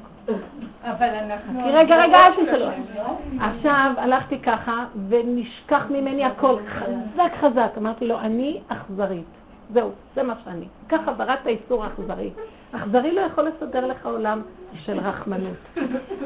אבל 0.82 1.08
אנחנו... 1.08 1.64
כי 1.64 1.72
רגע, 1.72 2.04
רגע, 2.04 2.18
אל 2.18 2.32
תשאלו. 2.32 2.66
עכשיו 3.39 3.93
הלכתי 3.98 4.39
ככה, 4.39 4.86
ונשכח 5.10 5.86
ממני 5.89 6.26
הכל, 6.26 6.56
חזק 6.68 7.32
חזק. 7.39 7.72
אמרתי 7.78 8.08
לו, 8.08 8.20
אני 8.20 8.62
אכזרית. 8.68 9.26
זהו, 9.74 9.91
זה 10.16 10.24
מה 10.24 10.34
שאני. 10.43 10.66
ככה 10.89 11.14
בראת 11.14 11.46
האיסור 11.46 11.84
האכזרי. 11.84 12.32
אכזרי 12.72 13.12
לא 13.12 13.22
יכול 13.22 13.43
לסדר 13.43 13.88
לך 13.88 14.06
עולם 14.06 14.41
של 14.74 15.00
רחמנות. 15.00 15.58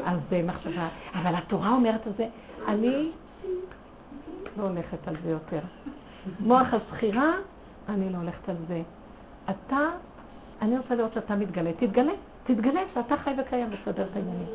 אז 0.04 0.18
זה 0.30 0.42
מחשבה. 0.46 0.88
אבל 1.14 1.34
התורה 1.34 1.70
אומרת 1.70 2.06
על 2.06 2.12
זה, 2.16 2.26
אני 2.68 3.10
לא 4.58 4.62
הולכת 4.64 5.08
על 5.08 5.14
זה 5.24 5.30
יותר. 5.30 5.60
מוח 6.40 6.66
הזכירה 6.74 7.32
אני 7.94 8.10
לא 8.10 8.18
הולכת 8.18 8.48
על 8.48 8.56
זה. 8.68 8.82
אתה, 9.50 9.88
אני 10.62 10.78
רוצה 10.78 10.94
לראות 10.94 11.12
שאתה 11.12 11.36
מתגלה. 11.36 11.72
תתגלה, 11.72 12.12
תתגלה 12.44 12.80
שאתה 12.94 13.16
חי 13.16 13.34
וקיים 13.38 13.68
וסדר 13.70 14.06
את 14.10 14.16
העניינים. 14.16 14.46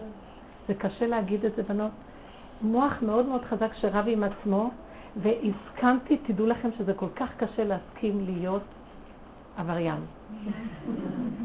זה 0.67 0.73
קשה 0.73 1.07
להגיד 1.07 1.45
את 1.45 1.55
זה, 1.55 1.63
בנות. 1.63 1.91
מוח 2.61 2.93
מאוד 3.01 3.25
מאוד 3.25 3.43
חזק 3.43 3.73
שרב 3.73 4.05
עם 4.07 4.23
עצמו, 4.23 4.69
והסכמתי, 5.21 6.17
תדעו 6.17 6.47
לכם 6.47 6.69
שזה 6.77 6.93
כל 6.93 7.09
כך 7.15 7.29
קשה 7.37 7.63
להסכים 7.63 8.25
להיות 8.25 8.63
עבריין. 9.57 10.01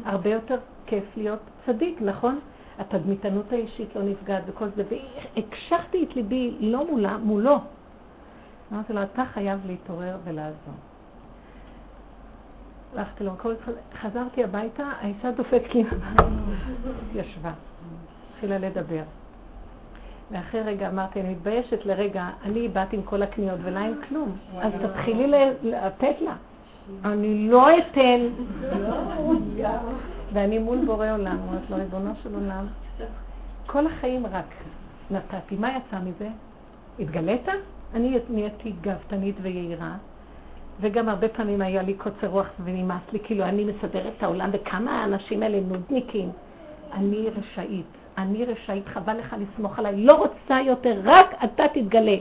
הרבה 0.05 0.29
יותר 0.29 0.57
כיף 0.85 1.03
להיות 1.17 1.39
צדיק, 1.65 2.01
נכון? 2.01 2.39
התדמיתנות 2.79 3.51
האישית 3.51 3.95
לא 3.95 4.03
נפגעת 4.03 4.43
וכל 4.47 4.67
זה, 4.75 4.83
והקשחתי 5.35 6.03
את 6.03 6.15
ליבי 6.15 6.55
לא 6.59 6.91
מולה, 6.91 7.17
מולו. 7.17 7.57
אמרתי 8.71 8.93
לו, 8.93 9.03
אתה 9.03 9.25
חייב 9.25 9.59
להתעורר 9.65 10.17
ולעזור. 10.23 10.73
הלכתי 12.95 13.23
למקום, 13.23 13.51
חזרתי 14.01 14.43
הביתה, 14.43 14.83
האישה 15.01 15.31
דופקת 15.31 15.75
לי, 15.75 15.83
ישבה, 17.15 17.51
התחילה 18.33 18.57
לדבר. 18.57 19.03
ואחרי 20.31 20.61
רגע 20.61 20.89
אמרתי, 20.89 21.21
אני 21.21 21.29
מתביישת 21.31 21.85
לרגע, 21.85 22.29
אני 22.43 22.67
באתי 22.67 22.95
עם 22.95 23.01
כל 23.01 23.21
הקניות 23.21 23.59
ולה 23.63 23.85
אין 23.85 23.95
כלום, 24.09 24.37
אז 24.61 24.73
תתחילי 24.81 25.31
לתת 25.63 26.15
לה. 26.21 26.33
אני 27.05 27.49
לא 27.49 27.77
אתן. 27.77 28.19
ואני 30.33 30.59
מול 30.59 30.85
בורא 30.85 31.11
עולם, 31.11 31.37
אומרת 31.47 31.69
לו, 31.69 31.77
ריבונו 31.77 32.11
של 32.23 32.35
עולם, 32.35 32.65
כל 33.65 33.85
החיים 33.87 34.25
רק 34.25 34.45
נתתי. 35.11 35.55
מה 35.55 35.69
יצא 35.77 35.99
מזה? 35.99 36.29
התגלית? 36.99 37.47
אני 37.93 38.19
נהייתי 38.29 38.73
גאוותנית 38.81 39.35
ויהירה, 39.41 39.95
וגם 40.81 41.09
הרבה 41.09 41.29
פעמים 41.29 41.61
היה 41.61 41.81
לי 41.81 41.93
קוצר 41.93 42.27
רוח 42.27 42.47
ונמאס 42.63 43.01
לי, 43.13 43.19
כאילו 43.23 43.43
אני 43.43 43.65
מסדרת 43.65 44.13
את 44.17 44.23
העולם, 44.23 44.49
וכמה 44.53 44.91
האנשים 44.91 45.43
האלה 45.43 45.59
נודניקים. 45.59 46.29
אני 46.93 47.29
רשאית, 47.29 47.85
אני 48.17 48.45
רשאית, 48.45 48.87
חבל 48.87 49.17
לך 49.17 49.35
לסמוך 49.39 49.79
עליי, 49.79 50.05
לא 50.05 50.15
רוצה 50.15 50.61
יותר, 50.61 51.01
רק 51.03 51.43
אתה 51.43 51.63
תתגלה. 51.67 52.17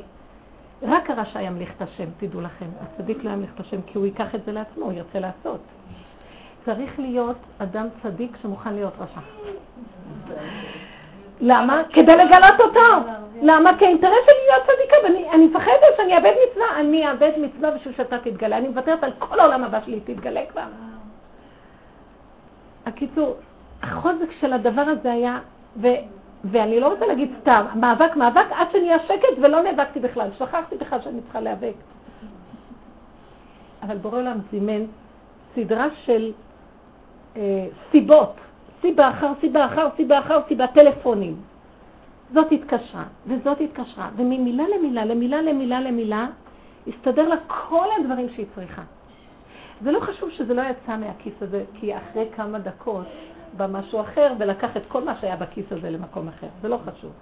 רק 0.83 1.11
הרשע 1.11 1.43
ימליך 1.43 1.73
את 1.77 1.83
השם, 1.83 2.09
תדעו 2.19 2.41
לכם. 2.41 2.67
הצדיק 2.81 3.25
לא 3.25 3.31
ימליך 3.31 3.51
את 3.55 3.61
השם, 3.61 3.83
כי 3.87 3.99
הוא 3.99 4.07
ייקח 4.07 4.35
את 4.35 4.45
זה 4.45 4.53
לעצמו, 4.53 4.85
הוא 4.85 4.93
ירצה 4.93 5.21
לעשות. 5.21 5.61
צריך 6.65 6.99
להיות 6.99 7.37
אדם 7.59 7.87
צדיק 8.03 8.37
שמוכן 8.43 8.75
להיות 8.75 8.93
רשע. 8.99 9.21
למה? 11.41 11.83
כדי 11.93 12.17
לגלות 12.17 12.61
אותו. 12.61 12.81
למה? 13.43 13.79
כי 13.79 13.87
האינטרס 13.87 14.13
שלי 14.27 14.35
להיות 14.49 14.63
צדיקה, 14.67 14.97
ואני 15.05 15.47
מפחדת 15.47 15.97
שאני 15.97 16.17
אאבד 16.17 16.33
מצווה. 16.51 16.67
אני 16.81 17.11
אאבד 17.11 17.33
מצווה 17.37 17.71
בשביל 17.71 17.95
שאתה 17.95 18.19
תתגלה. 18.19 18.59
אני 18.59 18.69
מוותרת 18.69 19.05
על 19.05 19.13
כל 19.19 19.41
העולם 19.41 19.65
הבא 19.65 19.79
שלי, 19.85 20.01
תתגלה 20.01 20.41
כבר. 20.51 20.63
הקיצור, 22.87 23.37
החוזק 23.83 24.33
של 24.41 24.53
הדבר 24.53 24.81
הזה 24.81 25.13
היה, 25.13 25.39
ו, 25.77 25.89
ואני 26.45 26.81
לא 26.81 26.89
רוצה 26.89 27.07
להגיד 27.07 27.33
סתם, 27.41 27.65
מאבק, 27.75 28.17
מאבק, 28.17 28.47
עד 28.51 28.67
שנהיה 28.73 28.99
שקט 28.99 29.39
ולא 29.43 29.63
נאבקתי 29.63 30.01
בכלל. 30.01 30.29
שכחתי 30.39 30.77
בכלל 30.77 31.03
שאני 31.03 31.21
צריכה 31.23 31.41
להיאבק. 31.41 31.75
אבל 33.83 33.97
בורא 33.97 34.19
עולם 34.19 34.39
זימן 34.51 34.85
סדרה 35.55 35.87
של 36.05 36.33
אה, 37.37 37.67
סיבות 37.91 38.35
סיבה 38.81 39.11
אחר 39.11 39.33
סיבה 39.41 39.67
אחר 39.67 39.89
סיבה 39.97 40.19
אחר 40.19 40.39
סיבה, 40.49 40.67
טלפונים. 40.67 41.37
זאת 42.35 42.53
התקשרה, 42.53 43.05
וזאת 43.27 43.61
התקשרה, 43.61 44.11
וממילה 44.17 44.65
למילה, 44.77 45.05
למילה 45.05 45.43
למילה 45.43 45.81
למילה, 45.81 46.27
הסתדר 46.87 47.29
לה 47.29 47.37
כל 47.47 47.87
הדברים 48.01 48.29
שהיא 48.35 48.47
צריכה. 48.55 48.83
זה 49.83 49.93
לא 49.93 50.01
חשוב 50.01 50.31
שזה 50.31 50.55
לא 50.55 50.63
יצא 50.63 50.97
מהכיס 50.97 51.35
הזה, 51.41 51.65
כי 51.75 51.97
אחרי 51.97 52.27
כמה 52.37 52.59
דקות 52.59 53.07
בא 53.57 53.67
משהו 53.67 54.01
אחר 54.01 54.33
ולקח 54.39 54.77
את 54.77 54.83
כל 54.89 55.05
מה 55.05 55.17
שהיה 55.21 55.37
בכיס 55.37 55.67
הזה 55.71 55.91
למקום 55.91 56.29
אחר. 56.29 56.47
זה 56.63 56.69
לא 56.69 56.79
חשוב. 56.87 57.13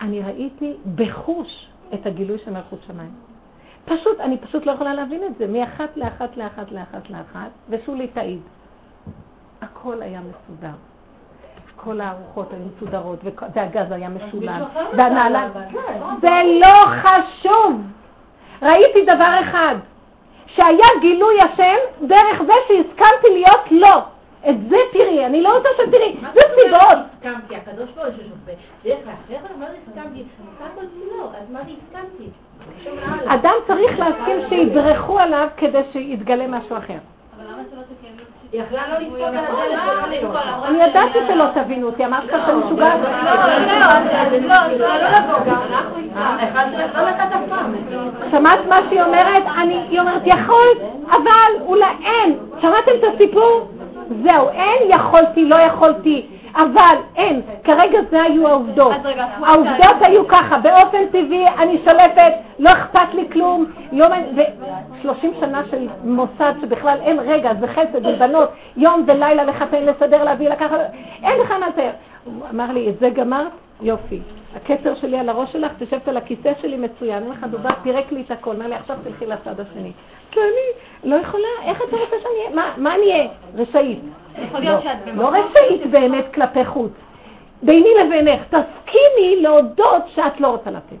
אני 0.00 0.22
ראיתי 0.22 0.74
בחוש 0.94 1.68
את 1.94 2.06
הגילוי 2.06 2.38
של 2.44 2.50
מלכות 2.50 2.78
שמיים. 2.86 3.12
פשוט, 3.84 4.20
אני 4.20 4.38
פשוט 4.38 4.66
לא 4.66 4.72
יכולה 4.72 4.94
להבין 4.94 5.24
את 5.24 5.38
זה, 5.38 5.46
מאחת 5.46 5.96
לאחת 5.96 6.36
לאחת 6.36 6.72
לאחת 6.72 7.10
לאחת, 7.10 7.50
ושולי 7.68 8.06
תעיד. 8.06 8.40
הכל 9.78 10.02
היה 10.02 10.20
מסודר. 10.20 10.76
כל 11.76 12.00
הארוחות 12.00 12.52
היו 12.52 12.60
מסודרות, 12.76 13.18
והגז 13.54 13.90
היה 13.90 14.08
משולם, 14.08 14.62
והנעליים... 14.96 15.50
זה 16.20 16.42
לא 16.60 16.86
חשוב! 16.86 17.82
ראיתי 18.62 19.04
דבר 19.04 19.40
אחד, 19.40 19.74
שהיה 20.46 20.86
גילוי 21.00 21.40
השם 21.40 22.06
דרך 22.06 22.42
זה 22.42 22.52
שהסכמתי 22.68 23.28
להיות 23.32 23.70
לא. 23.70 24.02
את 24.50 24.68
זה 24.70 24.76
תראי, 24.92 25.26
אני 25.26 25.42
לא 25.42 25.56
רוצה 25.56 25.68
שתראי, 25.76 26.16
זה 26.34 26.40
סיבות. 26.54 26.98
הסכמתי, 27.16 27.56
הקדוש 27.56 27.90
ברוך 27.90 28.06
הוא 28.06 28.14
ששופט. 28.16 28.58
דרך 28.84 28.98
אחרת, 28.98 29.56
מה 29.58 29.66
זה 29.66 29.76
הסכמתי? 29.88 30.22
הכל 30.60 30.82
לא, 31.18 31.24
אז 31.24 31.50
מה 31.50 31.60
זה 31.64 31.70
הסכמתי? 31.70 32.30
אדם 33.26 33.54
צריך 33.66 33.98
להסכים 33.98 34.48
שידרכו 34.48 35.18
עליו 35.18 35.48
כדי 35.56 35.82
שיתגלה 35.92 36.46
משהו 36.48 36.76
אחר. 36.76 36.98
אבל 37.36 37.44
למה 37.44 37.62
שלא 37.70 37.82
תקיימי? 37.82 38.22
היא 38.52 38.62
יכלה 38.62 38.82
לא 38.88 38.98
לספוג 38.98 39.20
על 39.20 39.34
הדלת, 39.34 40.64
אני 40.64 40.82
ידעתי 40.82 41.18
שלא 41.28 41.44
תבינו 41.54 41.86
אותי, 41.86 42.06
אמרת 42.06 42.30
שאני 42.30 42.58
משוגעת. 42.64 43.00
שמעת 48.30 48.58
מה 48.68 48.80
שהיא 48.88 49.02
אומרת? 49.02 49.42
היא 49.90 50.00
אומרת, 50.00 50.22
יכולת, 50.24 50.78
אבל 51.10 51.62
אולי 51.66 51.84
אין. 52.04 52.38
שמעתם 52.60 52.92
את 52.98 53.14
הסיפור? 53.14 53.68
זהו, 54.22 54.48
אין 54.48 54.90
יכולתי, 54.90 55.44
לא 55.44 55.56
יכולתי. 55.56 56.26
אבל 56.58 56.96
אין, 57.16 57.40
כרגע 57.64 57.98
זה 58.10 58.22
היו 58.22 58.48
העובדות. 58.48 58.92
העובדות 59.46 59.96
היו 60.00 60.28
ככה, 60.28 60.58
באופן 60.58 61.06
טבעי 61.06 61.48
אני 61.48 61.78
שולפת, 61.84 62.32
לא 62.58 62.70
אכפת 62.72 63.14
לי 63.14 63.28
כלום, 63.32 63.64
לא 63.92 64.06
ו-30 64.06 65.26
שנה 65.40 65.62
של 65.70 65.88
מוסד 66.04 66.52
שבכלל 66.60 66.98
אין 67.02 67.18
רגע, 67.18 67.50
זה 67.60 67.68
חסד, 67.68 68.02
זה 68.02 68.16
בנות, 68.18 68.50
יום 68.76 69.04
ולילה 69.06 69.44
לחתן, 69.44 69.82
לסדר, 69.82 70.24
להביא, 70.24 70.48
לקחת, 70.48 70.80
אין 71.22 71.40
לך 71.40 71.52
מה 71.52 71.68
לתאר. 71.68 71.90
הוא 72.24 72.34
אמר 72.54 72.72
לי, 72.72 72.88
את 72.90 72.94
זה 73.00 73.10
גמרת? 73.10 73.52
יופי. 73.82 74.20
הכתר 74.56 74.94
שלי 74.94 75.18
על 75.18 75.28
הראש 75.28 75.52
שלך, 75.52 75.72
תשבת 75.78 76.08
על 76.08 76.16
הכיסא 76.16 76.52
שלי 76.62 76.76
מצוין, 76.76 77.22
אין 77.22 77.32
לך 77.32 77.44
דובר, 77.44 77.70
פירק 77.82 78.12
לי 78.12 78.20
את 78.20 78.30
הכל, 78.30 78.56
אמר 78.56 78.66
לי, 78.66 78.74
עכשיו 78.74 78.96
תלכי 79.04 79.26
לצד 79.26 79.60
השני. 79.60 79.92
כי 80.30 80.40
אני 80.40 81.10
לא 81.10 81.16
יכולה, 81.16 81.48
איך 81.62 81.82
אתה 81.88 81.96
רוצה 81.96 82.16
שאני 82.22 82.56
אהיה? 82.56 82.72
מה 82.76 82.94
אני 82.94 83.12
אהיה? 83.12 83.28
רשאית. 83.54 83.98
לא 85.14 85.28
רשאית 85.28 85.90
באמת 85.90 86.24
כלפי 86.34 86.64
חוץ. 86.64 86.92
ביני 87.62 87.88
לבינך, 88.00 88.42
תסכימי 88.44 89.40
להודות 89.40 90.02
שאת 90.14 90.40
לא 90.40 90.48
רוצה 90.48 90.70
לתת. 90.70 90.96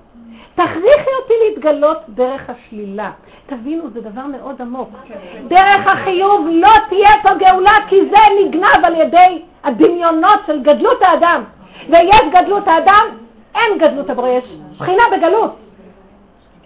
תכריחי 0.54 1.10
אותי 1.22 1.34
להתגלות 1.44 1.98
דרך 2.08 2.50
השלילה. 2.50 3.10
תבינו, 3.46 3.90
זה 3.94 4.00
דבר 4.00 4.26
מאוד 4.26 4.62
עמוק. 4.62 4.88
דרך 5.48 5.86
החיוב 5.86 6.46
לא 6.50 6.68
תהיה 6.88 7.10
פה 7.22 7.28
גאולה, 7.34 7.74
כי 7.88 7.96
זה 8.10 8.18
נגנב 8.40 8.84
על 8.84 8.94
ידי 8.94 9.42
הדמיונות 9.64 10.40
של 10.46 10.62
גדלות 10.62 11.02
האדם. 11.02 11.42
ויש 11.90 12.20
גדלות 12.32 12.68
האדם, 12.68 13.06
אין 13.54 13.78
גדלות 13.78 14.10
הבורא, 14.10 14.28
יש 14.28 14.44
בחינה 14.78 15.02
בגלות. 15.16 15.56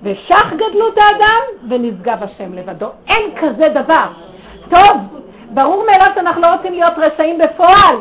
ושך 0.03 0.53
גדלות 0.57 0.99
האדם 0.99 1.69
ונשגב 1.69 2.19
השם 2.23 2.55
לבדו. 2.55 2.87
אין 3.09 3.31
כזה 3.37 3.69
דבר. 3.69 4.07
טוב, 4.71 4.97
ברור 5.51 5.85
מאליו 5.87 6.13
שאנחנו 6.15 6.43
לא 6.43 6.55
רוצים 6.55 6.73
להיות 6.73 6.95
רשעים 6.97 7.39
בפועל, 7.39 7.97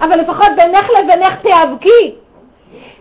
אבל 0.00 0.16
לפחות 0.16 0.48
בינך 0.56 0.86
לבינך 0.90 1.34
תיאבקי. 1.42 2.14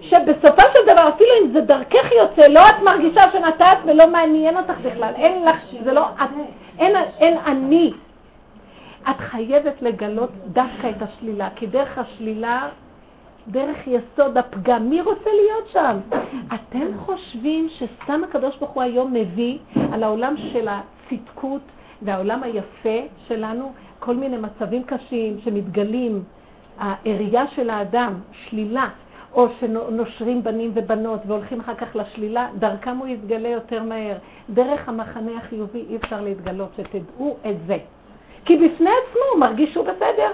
שבסופו 0.01 0.61
של 0.73 0.93
דבר, 0.93 1.09
אפילו 1.09 1.29
אם 1.41 1.53
זה 1.53 1.61
דרכך 1.61 2.11
יוצא, 2.11 2.47
לא 2.47 2.69
את 2.69 2.81
מרגישה 2.83 3.21
שנתת 3.31 3.77
ולא 3.85 4.07
מעניין 4.07 4.57
אותך 4.57 4.77
בכלל. 4.81 5.13
אין 5.15 5.45
לך, 5.45 5.55
זה 5.83 5.93
לא 5.93 6.05
את, 6.23 6.29
אין, 6.79 6.95
אין 7.19 7.37
אני. 7.45 7.93
את 9.09 9.19
חייבת 9.19 9.81
לגלות 9.81 10.29
דווקא 10.45 10.87
את 10.89 11.01
השלילה, 11.01 11.47
כי 11.55 11.67
דרך 11.67 11.97
השלילה 11.97 12.67
דרך 13.47 13.77
יסוד 13.87 14.37
הפגם. 14.37 14.89
מי 14.89 15.01
רוצה 15.01 15.29
להיות 15.29 15.69
שם? 15.71 15.97
אתם 16.47 16.97
חושבים 16.97 17.67
שסתם 17.69 18.21
הקדוש 18.23 18.57
ברוך 18.57 18.71
הוא 18.71 18.83
היום 18.83 19.13
מביא 19.13 19.57
על 19.93 20.03
העולם 20.03 20.35
של 20.37 20.67
הצדקות 20.67 21.61
והעולם 22.01 22.43
היפה 22.43 23.07
שלנו 23.27 23.71
כל 23.99 24.15
מיני 24.15 24.37
מצבים 24.37 24.83
קשים 24.83 25.37
שמתגלים, 25.43 26.23
העירייה 26.77 27.47
של 27.47 27.69
האדם, 27.69 28.13
שלילה, 28.31 28.89
או 29.33 29.47
שנושרים 29.59 30.43
בנים 30.43 30.71
ובנות 30.73 31.19
והולכים 31.27 31.59
אחר 31.59 31.75
כך 31.75 31.95
לשלילה, 31.95 32.47
דרכם 32.59 32.97
הוא 32.97 33.07
יתגלה 33.07 33.49
יותר 33.49 33.83
מהר. 33.83 34.17
דרך 34.49 34.89
המחנה 34.89 35.31
החיובי 35.37 35.85
אי 35.89 35.95
אפשר 35.95 36.21
להתגלות, 36.21 36.69
שתדעו 36.77 37.37
את 37.49 37.55
זה. 37.67 37.77
כי 38.45 38.57
בפני 38.57 38.89
עצמו 38.89 39.21
הוא 39.33 39.39
מרגיש 39.39 39.73
שהוא 39.73 39.85
בסדר. 39.85 40.31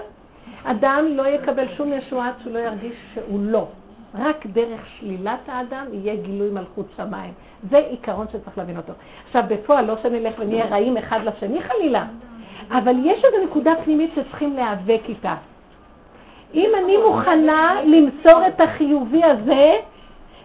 אדם 0.64 1.04
לא 1.10 1.26
יקבל 1.26 1.68
שום 1.76 1.92
ישועה 1.92 2.28
עד 2.28 2.34
שהוא 2.42 2.52
לא 2.52 2.58
ירגיש 2.58 2.96
שהוא 3.14 3.40
לא. 3.42 3.66
רק 4.14 4.46
דרך 4.46 4.80
שלילת 4.98 5.40
האדם 5.46 5.86
יהיה 5.92 6.16
גילוי 6.16 6.50
מלכות 6.50 6.86
שמיים. 6.96 7.32
זה 7.70 7.78
עיקרון 7.78 8.26
שצריך 8.28 8.58
להבין 8.58 8.76
אותו. 8.76 8.92
עכשיו, 9.26 9.42
בפועל 9.48 9.84
לא 9.84 9.96
שנלך 10.02 10.34
ונהיה 10.38 10.66
רעים 10.66 10.96
אחד 10.96 11.20
לשני 11.24 11.62
חלילה, 11.62 12.06
אבל 12.70 12.94
יש 13.04 13.24
איזו 13.24 13.46
נקודה 13.46 13.72
פנימית 13.84 14.10
שצריכים 14.14 14.56
להיאבק 14.56 15.00
איתה. 15.08 15.34
אם 16.54 16.70
אני 16.84 16.96
מוכנה 16.96 17.74
למסור 17.84 18.46
את 18.46 18.60
החיובי 18.60 19.24
הזה, 19.24 19.76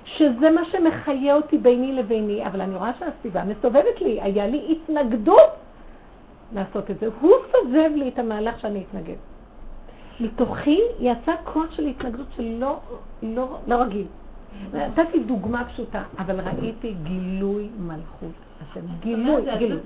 שזה 0.06 0.52
מה 0.52 0.66
שמחיה 0.66 1.36
אותי 1.36 1.58
ביני 1.58 1.93
לביני, 1.93 2.45
אבל 2.45 2.62
אני 2.62 2.76
רואה 2.76 2.91
שהסביבה 3.00 3.43
מסובבת 3.43 4.02
לי, 4.02 4.22
היה 4.22 4.48
לי 4.48 4.68
התנגדות 4.70 5.50
לעשות 6.56 6.91
את 6.91 7.00
זה. 7.00 7.08
הוא 7.22 7.32
סובב 7.52 7.91
לי 7.95 8.10
את 8.10 8.20
המהלך 8.20 8.60
שאני 8.60 8.84
אתנגד. 8.89 9.16
מתוכי 10.20 10.80
יצא 10.99 11.32
כוח 11.43 11.72
של 11.72 11.86
התנגדות 11.86 12.28
שלא 12.36 12.80
לא, 13.24 13.57
לא 13.68 13.76
רגיל. 13.76 14.05
נתתי 14.74 15.20
דוגמה 15.20 15.65
פשוטה, 15.65 16.01
אבל 16.20 16.39
ראיתי 16.39 16.93
גילוי 17.03 17.70
מלכות 17.80 18.32
השם. 18.61 18.82
גילוי, 18.99 19.41
גילוי. 19.57 19.80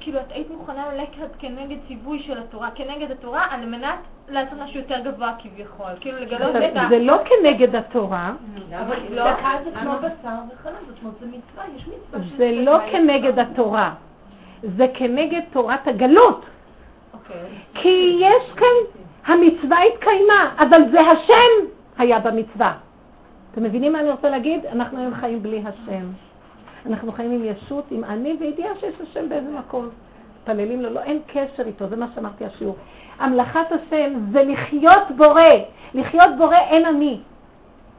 כאילו, 0.00 0.20
את 0.20 0.32
היית 0.32 0.50
מוכנה 0.50 0.94
ללכת 0.94 1.28
כנגד 1.38 1.76
ציווי 1.88 2.22
של 2.22 2.38
התורה, 2.38 2.70
כנגד 2.74 3.10
התורה, 3.10 3.46
על 3.50 3.66
מנת 3.66 3.98
לעשות 4.28 4.58
משהו 4.64 4.80
יותר 4.80 4.98
גבוה 5.04 5.34
כביכול. 5.38 5.90
כאילו, 6.00 6.18
לגלות 6.18 6.56
את 6.56 6.76
ה... 6.76 6.86
זה 6.88 6.98
לא 6.98 7.16
כנגד 7.24 7.74
התורה. 7.74 8.32
אבל 8.80 8.96
לא, 9.10 9.24
זה 9.64 9.70
כמו 9.80 9.92
בשר 9.98 10.38
וחלב, 10.52 10.74
זאת 10.88 10.98
אומרת, 11.02 11.14
זה 11.20 11.26
מצווה, 11.26 11.64
יש 11.76 11.86
מצווה. 11.86 12.36
זה 12.36 12.50
לא 12.52 12.78
כנגד 12.92 13.38
התורה. 13.38 13.94
זה 14.76 14.86
כנגד 14.94 15.40
תורת 15.52 15.88
הגלות. 15.88 16.44
אוקיי. 17.14 17.36
כי 17.74 18.18
יש 18.20 18.52
כאן 18.56 19.05
המצווה 19.26 19.76
התקיימה, 19.82 20.54
אבל 20.58 20.80
זה 20.92 21.00
השם 21.00 21.66
היה 21.98 22.18
במצווה. 22.18 22.72
אתם 23.52 23.62
מבינים 23.62 23.92
מה 23.92 24.00
אני 24.00 24.10
רוצה 24.10 24.30
להגיד? 24.30 24.66
אנחנו 24.66 24.98
היום 24.98 25.14
חיים 25.14 25.42
בלי 25.42 25.62
השם. 25.66 26.04
אנחנו 26.86 27.12
חיים 27.12 27.32
עם 27.32 27.44
ישות, 27.44 27.84
עם 27.90 28.04
אני, 28.04 28.36
וידיעה 28.40 28.74
שיש 28.80 28.94
השם 29.10 29.28
באיזה 29.28 29.50
מקום. 29.50 29.88
מתפללים 30.40 30.82
לו, 30.82 30.90
לא, 30.90 31.00
אין 31.00 31.20
קשר 31.26 31.62
איתו, 31.66 31.88
זה 31.88 31.96
מה 31.96 32.06
שאמרתי 32.14 32.44
השיעור. 32.44 32.76
המלאכת 33.18 33.72
השם 33.72 34.12
זה 34.32 34.44
לחיות 34.44 35.10
בורא. 35.16 35.42
לחיות 35.94 36.30
בורא 36.38 36.56
אין 36.56 36.86
אני. 36.86 37.20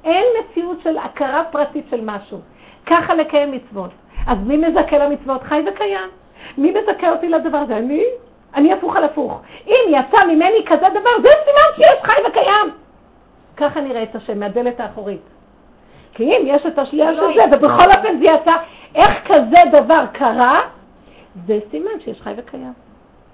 אין 0.03 0.25
מציאות 0.39 0.82
של 0.82 0.97
הכרה 0.97 1.43
פרטית 1.51 1.86
של 1.89 2.01
משהו. 2.03 2.39
ככה 2.86 3.15
לקיים 3.15 3.51
מצוות. 3.51 3.91
אז 4.28 4.38
מי 4.45 4.57
מזכה 4.57 4.97
למצוות? 4.97 5.43
חי 5.43 5.63
וקיים. 5.67 6.09
מי 6.57 6.71
מזכה 6.71 7.11
אותי 7.11 7.30
לדבר 7.30 7.57
הזה? 7.57 7.78
אני? 7.78 8.03
אני 8.58 8.74
הפוך 8.74 8.95
על 8.95 9.03
הפוך. 9.03 9.41
אם 9.68 9.80
יצא 9.89 10.26
ממני 10.26 10.66
כזה 10.66 10.89
דבר, 10.89 11.10
זה 11.22 11.30
סימן 11.45 11.76
שיש 11.76 12.03
חי 12.03 12.22
וקיים. 12.28 12.72
ככה 13.58 13.82
נראה 13.82 14.03
את 14.03 14.16
השם, 14.16 14.39
מהדלת 14.39 14.80
האחורית. 14.80 15.22
כי 16.14 16.24
אם 16.24 16.41
יש 16.45 16.66
את 16.66 16.80
השלייה 16.80 17.16
של 17.16 17.36
זה, 17.36 17.58
ובכל 17.58 17.91
אופן 17.97 18.20
זה 18.20 18.26
יצא, 18.26 18.55
איך 18.95 19.12
כזה 19.26 19.58
דבר 19.72 20.03
קרה, 20.12 20.62
זה 21.47 21.60
סימן 21.72 21.99
שיש 22.03 22.22
חי 22.22 22.34
וקיים. 22.38 22.74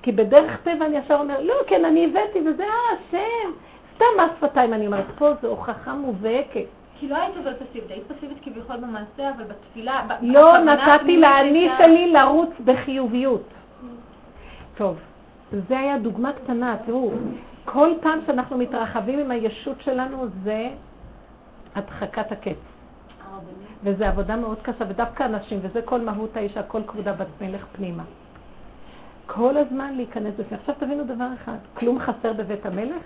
כי 0.01 0.11
בדרך 0.11 0.57
טבע 0.63 0.85
אני 0.85 0.97
ישר 0.97 1.15
אומר, 1.19 1.41
לא, 1.41 1.53
כן, 1.67 1.85
אני 1.85 2.05
הבאתי, 2.05 2.39
וזה 2.39 2.65
השם. 2.65 3.51
סתם 3.95 4.05
מס 4.17 4.31
שפתיים 4.37 4.73
אני 4.73 4.87
אומרת, 4.87 5.05
פה 5.17 5.29
זו 5.41 5.47
הוכחה 5.47 5.93
מובהקת. 5.93 6.65
כי 6.99 7.07
לא 7.07 7.17
היית 7.17 7.37
אבל 7.43 7.53
פסיבית, 7.53 7.91
היית 7.91 8.03
פסיבית 8.17 8.37
כביכול 8.43 8.75
במעשה, 8.77 9.29
אבל 9.35 9.43
בתפילה, 9.43 10.01
לא 10.21 10.57
נתתי 10.57 11.17
לאני 11.17 11.69
שלי 11.77 12.11
לרוץ 12.11 12.49
בחיוביות. 12.65 13.43
טוב, 14.77 14.97
זה 15.67 15.79
היה 15.79 15.97
דוגמה 15.97 16.33
קטנה, 16.33 16.75
תראו, 16.85 17.11
כל 17.65 17.89
פעם 18.01 18.19
שאנחנו 18.25 18.57
מתרחבים 18.57 19.19
עם 19.19 19.31
הישות 19.31 19.81
שלנו 19.81 20.25
זה 20.43 20.69
הדחקת 21.75 22.31
הקץ. 22.31 22.57
וזו 23.83 24.05
עבודה 24.05 24.35
מאוד 24.35 24.57
קשה, 24.61 24.85
ודווקא 24.89 25.23
אנשים, 25.23 25.59
וזה 25.61 25.81
כל 25.81 26.01
מהות 26.01 26.37
האישה, 26.37 26.63
כל 26.63 26.81
כבודה 26.87 27.13
בת 27.13 27.41
מלך 27.41 27.65
פנימה. 27.71 28.03
כל 29.25 29.57
הזמן 29.57 29.93
להיכנס 29.95 30.33
בפנים. 30.33 30.59
עכשיו 30.59 30.75
תבינו 30.79 31.03
דבר 31.03 31.27
אחד, 31.43 31.57
כלום 31.73 31.99
חסר 31.99 32.33
בבית 32.33 32.65
המלך? 32.65 33.03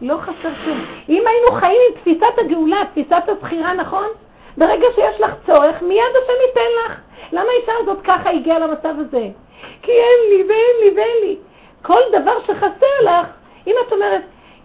לא 0.00 0.18
חסר 0.18 0.54
כלום. 0.64 0.78
אם 1.08 1.22
היינו 1.26 1.60
חיים 1.60 1.78
עם 1.90 2.00
תפיסת 2.00 2.38
הגאולה, 2.44 2.76
תפיסת 2.92 3.22
הזכירה, 3.28 3.74
נכון? 3.74 4.06
ברגע 4.56 4.86
שיש 4.94 5.20
לך 5.20 5.34
צורך, 5.46 5.82
מיד 5.82 6.12
השם 6.22 6.32
ייתן 6.48 6.70
לך. 6.84 7.00
למה 7.32 7.48
האישה 7.56 7.72
הזאת 7.82 7.98
ככה 8.04 8.30
הגיעה 8.30 8.58
למצב 8.58 8.94
הזה? 8.98 9.28
כי 9.82 9.92
אין 9.92 10.30
לי 10.30 10.44
ואין 10.48 10.76
לי 10.82 10.96
ואין 10.96 11.16
לי. 11.22 11.36
כל 11.82 12.00
דבר 12.12 12.32
שחסר 12.46 13.04
לך, 13.04 13.26
אם 13.66 13.74
את 13.86 13.92
אומרת, 13.92 14.22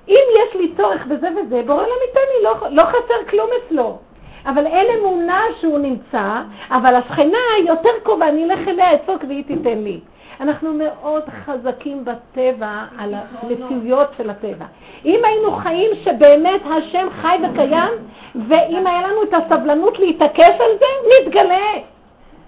אם 0.07 0.23
יש 0.35 0.55
לי 0.55 0.71
צורך 0.77 1.05
בזה 1.05 1.29
וזה, 1.31 1.61
בורא 1.65 1.83
עולם 1.83 1.95
ייתן 2.07 2.19
לי, 2.37 2.43
לא, 2.43 2.55
לא 2.71 2.83
חסר 2.83 3.29
כלום 3.29 3.49
אצלו. 3.57 3.97
אבל 4.45 4.65
אין 4.65 4.99
אמונה 4.99 5.41
שהוא 5.59 5.79
נמצא, 5.79 6.41
אבל 6.69 6.95
השכנה 6.95 7.37
יותר 7.67 7.89
קרובה, 8.03 8.27
אני 8.27 8.45
אלך 8.45 8.67
אליה, 8.67 8.93
אצוק 8.95 9.23
והיא 9.27 9.43
תיתן 9.43 9.77
לי. 9.77 9.99
אנחנו 10.41 10.73
מאוד 10.73 11.23
חזקים 11.45 12.05
בטבע, 12.05 12.83
על 12.97 13.13
המציאויות 13.13 14.07
של 14.17 14.29
הטבע. 14.29 14.65
אם 15.05 15.19
היינו 15.23 15.51
חיים 15.51 15.91
שבאמת 16.03 16.61
השם 16.65 17.07
חי 17.21 17.37
וקיים, 17.43 17.93
ואם 18.35 18.87
היה 18.87 19.07
לנו 19.07 19.23
את 19.23 19.33
הסבלנות 19.33 19.99
להתעקש 19.99 20.55
על 20.59 20.71
זה, 20.79 20.85
נתגלה, 21.21 21.71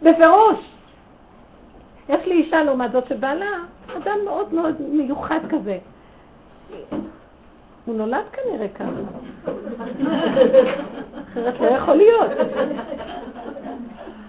בפירוש. 0.01 0.57
יש 2.10 2.26
לי 2.26 2.34
אישה 2.34 2.64
לעומת 2.64 2.91
זאת 2.91 3.07
שבעלה, 3.07 3.51
אדם 3.97 4.18
מאוד 4.26 4.53
מאוד 4.53 4.76
מיוחד 4.82 5.39
כזה. 5.49 5.78
הוא 7.86 7.95
נולד 7.95 8.24
כנראה 8.32 8.68
ככה. 8.68 8.89
אחרת 11.32 11.60
לא 11.60 11.66
יכול 11.66 11.95
להיות. 11.95 12.32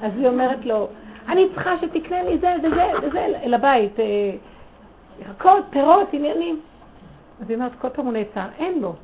אז 0.02 0.12
היא 0.16 0.28
אומרת 0.28 0.64
לו, 0.64 0.88
אני 1.28 1.48
צריכה 1.54 1.78
שתקנה 1.78 2.22
לי 2.22 2.38
זה 2.38 2.56
וזה 2.62 2.84
וזה 3.02 3.26
לבית, 3.46 4.00
אה, 4.00 4.04
ירקות, 5.26 5.64
פירות, 5.70 6.08
עניינים. 6.12 6.60
אז 7.40 7.50
היא 7.50 7.56
אומרת, 7.56 7.72
כל 7.80 7.88
פעם 7.88 8.04
הוא 8.04 8.12
נעצר, 8.12 8.46
אין 8.58 8.80
לו. 8.80 8.94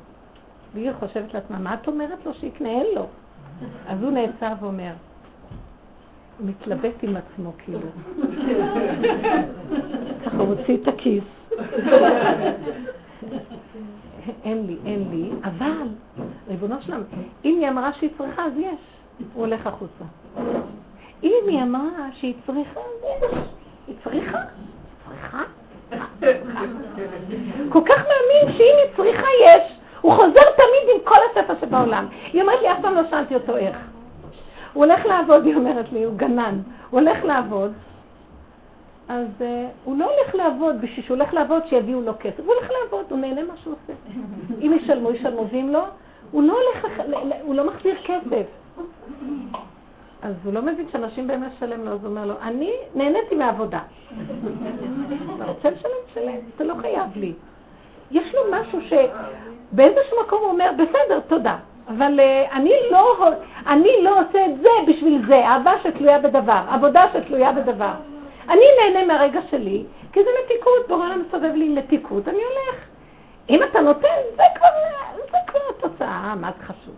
והיא 0.73 0.91
חושבת 0.99 1.33
לעצמה, 1.33 1.59
מה 1.59 1.73
את 1.73 1.87
אומרת 1.87 2.25
לו 2.25 2.33
שיקנה? 2.33 2.69
אין 2.69 2.85
לו. 2.95 3.05
אז 3.87 4.03
הוא 4.03 4.11
נעצר 4.11 4.53
ואומר, 4.61 4.91
מתלבט 6.39 7.03
עם 7.03 7.15
עצמו 7.15 7.51
כאילו. 7.57 7.87
ככה 10.25 10.37
הוא 10.37 10.47
הוציא 10.47 10.77
את 10.83 10.87
הכיס. 10.87 11.23
אין 14.43 14.67
לי, 14.67 14.77
אין 14.85 15.07
לי, 15.11 15.29
אבל, 15.43 15.87
ריבונו 16.47 16.75
שלם, 16.81 17.01
אם 17.45 17.57
היא 17.59 17.69
אמרה 17.69 17.93
שהיא 17.93 18.09
צריכה, 18.17 18.45
אז 18.45 18.51
יש. 18.57 18.79
הוא 19.33 19.45
הולך 19.45 19.67
החוצה. 19.67 20.03
אם 21.23 21.43
היא 21.47 21.61
אמרה 21.63 22.07
שהיא 22.13 22.33
צריכה, 22.45 22.79
אז 22.79 23.03
יש. 23.03 23.39
היא 23.87 23.95
צריכה? 24.03 24.37
צריכה? 25.09 25.43
כל 27.69 27.81
כך 27.85 27.97
מאמין 27.97 28.57
שאם 28.57 28.75
היא 28.83 28.95
צריכה, 28.95 29.27
יש. 29.45 29.77
הוא 30.01 30.13
חוזר 30.13 30.41
תמיד 30.55 30.95
עם 30.95 31.01
כל 31.03 31.15
הספר 31.31 31.53
שבעולם. 31.61 32.05
היא 32.33 32.41
אומרת 32.41 32.61
לי, 32.61 32.71
אף 32.71 32.77
פעם 32.81 32.95
לא 32.95 33.01
שאלתי 33.09 33.35
אותו 33.35 33.57
איך. 33.57 33.77
הוא 34.77 34.85
הולך 34.85 35.05
לעבוד, 35.05 35.45
היא 35.45 35.55
אומרת 35.55 35.91
לי, 35.91 36.03
הוא 36.03 36.15
גנן. 36.15 36.59
הוא 36.89 36.99
הולך 36.99 37.23
לעבוד, 37.23 37.73
אז 39.07 39.27
uh, 39.39 39.43
הוא 39.83 39.97
לא 39.97 40.05
הולך 40.05 40.35
לעבוד 40.35 40.81
בשביל 40.81 41.05
שהוא 41.05 41.17
הולך 41.17 41.33
לעבוד 41.33 41.67
שיביאו 41.67 42.01
לו 42.01 42.11
כסף, 42.19 42.39
הוא 42.39 42.53
הולך 42.53 42.71
לעבוד, 42.71 43.05
הוא 43.09 43.19
נהנה 43.19 43.43
מה 43.43 43.53
שהוא 43.63 43.73
עושה. 43.73 43.93
אם 44.61 44.73
ישלמו, 44.75 45.11
ישלמו, 45.11 45.47
ואם 45.51 45.69
לא, 45.73 45.85
הוא 46.31 46.43
לא 46.43 46.53
הולך, 46.53 46.87
הוא 47.41 47.55
לא 47.55 47.67
מחזיר 47.67 47.95
כסף. 48.05 48.45
אז 50.21 50.33
הוא 50.43 50.53
לא 50.53 50.61
מבין 50.61 50.85
שאנשים 50.91 51.27
באמת 51.27 51.51
שלם 51.59 51.85
לו, 51.85 51.91
אז 51.91 51.99
הוא 52.03 52.09
אומר 52.09 52.25
לו, 52.25 52.33
אני 52.41 52.71
נהניתי 52.95 53.35
מעבודה. 53.35 53.79
אתה 55.35 55.45
רוצה 55.45 55.69
לשלם? 55.69 55.91
שלם, 56.13 56.35
אתה 56.55 56.63
לא 56.63 56.73
חייב 56.81 57.09
לי. 57.15 57.33
יש 58.11 58.35
לו 58.35 58.41
משהו 58.51 58.79
שבאיזשהו 58.81 60.17
מקום 60.25 60.39
הוא 60.41 60.51
אומר, 60.51 60.71
בסדר, 60.77 61.19
תודה. 61.19 61.57
אבל 61.87 62.19
uh, 62.19 62.51
אני, 62.53 62.73
לא, 62.91 63.29
אני 63.67 63.89
לא 64.03 64.19
עושה 64.19 64.45
את 64.45 64.61
זה 64.61 64.69
בשביל 64.87 65.25
זה, 65.27 65.47
אהבה 65.47 65.71
שתלויה 65.83 66.19
בדבר, 66.19 66.61
עבודה 66.69 67.05
שתלויה 67.13 67.51
בדבר. 67.51 67.93
אני 68.49 68.61
נהנה 68.81 69.05
מהרגע 69.05 69.39
שלי, 69.49 69.83
כי 70.11 70.19
זה 70.23 70.29
מתיקות, 70.43 70.87
בורא 70.87 71.05
עולם 71.05 71.23
מסובב 71.27 71.53
לי 71.53 71.69
מתיקות, 71.69 72.27
אני 72.27 72.37
הולך. 72.37 72.83
אם 73.49 73.63
אתה 73.63 73.81
נותן, 73.81 74.07
זה 74.35 74.43
כבר, 74.55 74.67
זה 75.31 75.37
כבר 75.47 75.59
התוצאה, 75.69 76.35
מה 76.35 76.51
זה 76.59 76.65
חשוב? 76.65 76.95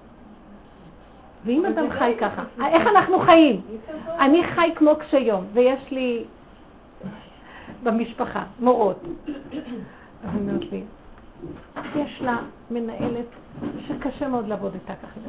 ואם 1.46 1.66
אדם 1.66 1.92
חי 1.92 2.16
ככה, 2.20 2.44
איך 2.68 2.88
אנחנו 2.88 3.20
חיים? 3.20 3.62
אני 4.20 4.44
חי 4.44 4.72
כמו 4.76 4.96
קשי 4.96 5.20
יום, 5.20 5.46
ויש 5.54 5.92
לי 5.92 6.24
במשפחה 7.84 8.44
מורות. 8.60 9.00
יש 11.96 12.22
לה 12.22 12.38
מנהלת 12.72 13.26
שקשה 13.88 14.28
מאוד 14.28 14.48
לעבוד 14.48 14.74
איתה 14.74 14.94
ככה. 14.94 15.20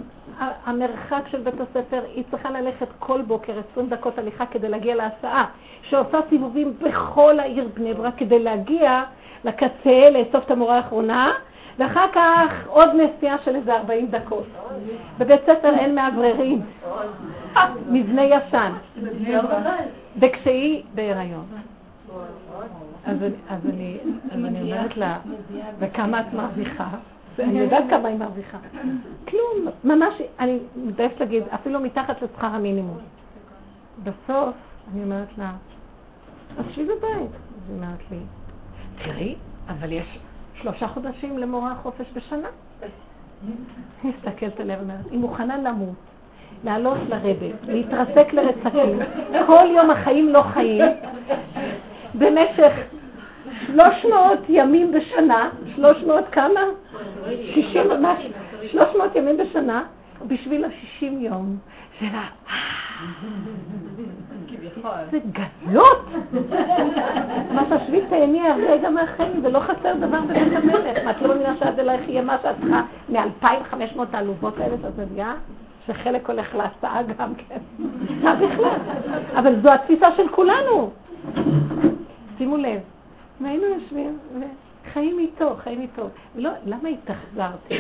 המרחק 0.64 1.22
של 1.30 1.40
בית 1.40 1.54
הספר, 1.61 2.02
היא 2.14 2.24
צריכה 2.30 2.50
ללכת 2.50 2.86
כל 2.98 3.22
בוקר 3.22 3.52
20 3.72 3.88
דקות 3.88 4.18
הליכה 4.18 4.46
כדי 4.46 4.68
להגיע 4.68 4.94
להסעה, 4.94 5.44
שעושה 5.82 6.18
סיבובים 6.28 6.74
בכל 6.78 7.40
העיר 7.40 7.68
בני 7.74 7.94
ברק 7.94 8.14
כדי 8.16 8.42
להגיע 8.42 9.02
לקצה, 9.44 10.11
לאסוף 10.11 10.44
את 10.44 10.50
המורה 10.50 10.76
האחרונה, 10.76 11.32
ואחר 11.78 12.06
כך 12.12 12.66
עוד 12.66 12.88
נסיעה 12.94 13.38
של 13.38 13.56
איזה 13.56 13.76
40 13.76 14.06
דקות. 14.06 14.46
בבית 15.18 15.40
ספר 15.46 15.74
אין 15.74 15.94
מאווררים, 15.94 16.62
מבנה 17.88 18.22
ישן. 18.22 18.72
וכשהיא 20.20 20.82
בהיריון. 20.94 21.46
אז 23.05 23.16
אני 23.66 23.98
אומרת 24.34 24.96
לה, 24.96 25.18
וכמה 25.78 26.20
את 26.20 26.32
מרוויחה? 26.32 26.88
אני 27.38 27.59
יודעת 27.59 27.84
כמה 27.90 28.09
היא 28.09 28.18
מרוויחה. 28.18 28.59
כלום, 29.28 29.74
ממש, 29.84 30.14
אני 30.38 30.59
מתביישת 30.76 31.20
להגיד, 31.20 31.42
אפילו 31.55 31.80
מתחת 31.80 32.22
לשכר 32.22 32.46
המינימום. 32.46 32.98
בסוף, 34.03 34.55
אני 34.92 35.05
אומרת 35.05 35.38
לה, 35.38 35.53
אז 36.59 36.64
שבי 36.74 36.84
בבית. 36.84 37.03
אז 37.12 37.68
היא 37.68 37.76
אומרת 37.76 38.11
לי, 38.11 38.18
תראי, 39.05 39.34
אבל 39.68 39.92
יש 39.92 40.18
שלושה 40.55 40.88
חודשים 40.88 41.38
למורה 41.38 41.74
חופש 41.74 42.07
בשנה. 42.14 42.48
היא 43.42 44.12
מסתכלת 44.12 44.61
עליה 44.61 44.78
ואומרת, 44.78 45.11
היא 45.11 45.18
מוכנה 45.18 45.57
למות, 45.57 45.94
לעלות 46.64 46.98
לרדת, 47.09 47.55
להתרסק 47.68 48.32
לרצקים, 48.32 48.98
כל 49.46 49.66
יום 49.76 49.90
החיים 49.90 50.28
לא 50.28 50.42
חיים, 50.42 50.84
במשך 52.15 52.73
שלוש 53.66 54.05
מאות 54.11 54.39
ימים 54.49 54.93
בשנה, 54.93 55.51
שלוש 55.74 56.03
מאות 56.07 56.28
כמה? 56.32 56.61
שישים 57.55 57.89
ממש, 57.89 58.27
שלוש 58.70 58.89
מאות 58.99 59.16
ימים 59.16 59.37
בשנה, 59.37 59.82
בשביל 60.27 60.65
השישים 60.65 61.20
יום 61.20 61.57
של 61.99 62.07
ה... 62.07 62.24
זה 65.11 65.19
גלות! 65.32 66.07
מה 67.55 67.62
תשבי 67.70 68.01
תהני 68.11 68.49
הרגע 68.49 68.91
מהחיים, 68.91 69.45
ולא 69.45 69.61
חסר 69.61 69.95
דבר 70.01 70.20
בבית 70.20 70.57
המלך. 70.57 71.05
מה, 71.05 71.11
את 71.11 71.23
לא 71.23 71.35
מבינה 71.35 71.55
שעד 71.59 71.78
אלייך 71.78 72.09
יהיה 72.09 72.23
מה 72.23 72.37
שאת 72.43 72.55
צריכה 72.61 72.82
מ-2,500 73.09 74.01
העלובות 74.12 74.59
האלה 74.59 74.77
שאת 74.82 74.99
מביאה? 74.99 75.35
שחלק 75.87 76.31
הולך 76.31 76.55
להסעה 76.55 77.03
גם 77.03 77.35
כן. 77.35 77.59
מה 78.23 78.35
בכלל? 78.35 78.78
אבל 79.37 79.61
זו 79.62 79.73
התפיסה 79.73 80.07
של 80.16 80.28
כולנו. 80.28 80.91
שימו 82.40 82.56
לב, 82.56 82.80
והיינו 83.40 83.64
יושבים 83.66 84.18
וחיים 84.40 85.18
איתו, 85.18 85.56
חיים 85.56 85.80
איתו. 85.80 86.08
לא, 86.34 86.50
למה 86.66 86.88
התאכזרתי? 86.88 87.74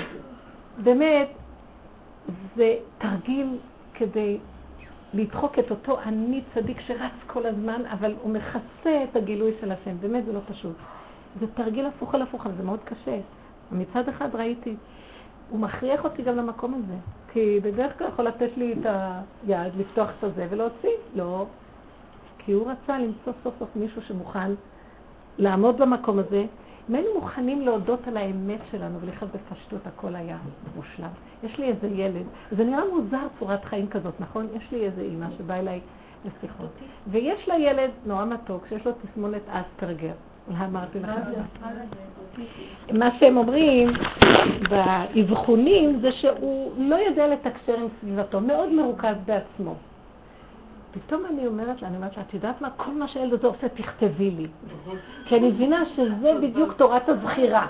באמת, 0.84 1.28
זה 2.56 2.76
תרגיל 2.98 3.58
כדי 3.94 4.38
לדחוק 5.14 5.58
את 5.58 5.70
אותו 5.70 6.00
אני 6.00 6.42
צדיק 6.54 6.80
שרץ 6.80 7.12
כל 7.26 7.46
הזמן, 7.46 7.82
אבל 7.86 8.14
הוא 8.22 8.32
מכסה 8.32 9.04
את 9.10 9.16
הגילוי 9.16 9.52
של 9.60 9.72
השם. 9.72 9.96
באמת 10.00 10.24
זה 10.24 10.32
לא 10.32 10.40
פשוט. 10.48 10.76
זה 11.40 11.46
תרגיל 11.54 11.86
הפוך 11.86 12.14
על 12.14 12.22
הפוך, 12.22 12.46
אבל 12.46 12.54
זה 12.56 12.62
מאוד 12.62 12.80
קשה. 12.84 13.18
מצד 13.72 14.08
אחד 14.08 14.34
ראיתי, 14.34 14.74
הוא 15.50 15.60
מכריח 15.60 16.04
אותי 16.04 16.22
גם 16.22 16.36
למקום 16.36 16.74
הזה. 16.74 16.96
כי 17.32 17.60
בדרך 17.62 17.98
כלל 17.98 18.08
יכול 18.08 18.24
לתת 18.24 18.50
לי 18.56 18.72
את 18.72 18.86
היד, 18.86 19.72
לפתוח 19.78 20.10
את 20.18 20.24
הזה 20.24 20.46
ולהוציא. 20.50 20.90
לא. 21.14 21.46
כי 22.44 22.52
הוא 22.52 22.70
רצה 22.70 22.98
למצוא 22.98 23.32
סוף 23.44 23.54
סוף 23.58 23.68
מישהו 23.76 24.02
שמוכן 24.02 24.52
לעמוד 25.38 25.78
במקום 25.78 26.18
הזה. 26.18 26.44
אם 26.90 26.94
היינו 26.94 27.10
מוכנים 27.14 27.60
להודות 27.60 28.08
על 28.08 28.16
האמת 28.16 28.60
שלנו 28.70 29.00
ולחיות 29.00 29.30
בפשטות, 29.32 29.86
הכל 29.86 30.14
היה 30.16 30.38
מושלם. 30.76 31.10
יש 31.42 31.58
לי 31.58 31.66
איזה 31.66 31.86
ילד, 31.86 32.24
זה 32.50 32.64
נראה 32.64 32.82
מוזר 32.92 33.26
צורת 33.38 33.64
חיים 33.64 33.88
כזאת, 33.88 34.14
נכון? 34.20 34.46
יש 34.56 34.72
לי 34.72 34.84
איזה 34.84 35.02
אימא 35.02 35.26
שבאה 35.38 35.58
אליי 35.58 35.80
לשיחות, 36.24 36.70
ויש 37.06 37.48
לה 37.48 37.58
ילד 37.58 37.90
נורא 38.06 38.24
מתוק 38.24 38.66
שיש 38.66 38.86
לו 38.86 38.92
תסמונת 38.92 39.42
אספרגר. 39.48 40.12
אמרתי 40.64 41.00
לך. 41.00 41.10
מה 42.92 43.10
שהם 43.18 43.36
אומרים 43.36 43.88
באבחונים 44.70 46.00
זה 46.00 46.12
שהוא 46.12 46.72
לא 46.78 46.94
יודע 46.94 47.26
לתקשר 47.28 47.74
עם 47.74 47.88
סביבתו, 48.00 48.40
מאוד 48.40 48.72
מרוכז 48.72 49.14
בעצמו. 49.24 49.74
פתאום 50.90 51.22
אני 51.30 51.46
אומרת 51.46 51.82
לה, 51.82 51.88
אני 51.88 51.96
אומרת 51.96 52.16
לה, 52.16 52.22
את 52.28 52.34
יודעת 52.34 52.60
מה? 52.60 52.70
כל 52.76 52.90
מה 52.90 53.08
שהילד 53.08 53.32
הזה 53.32 53.46
עושה, 53.46 53.68
תכתבי 53.68 54.30
לי. 54.30 54.46
כי 55.24 55.36
אני 55.36 55.48
מבינה 55.48 55.84
שזה 55.96 56.34
בדיוק 56.42 56.72
תורת 56.72 57.08
הזכירה. 57.08 57.66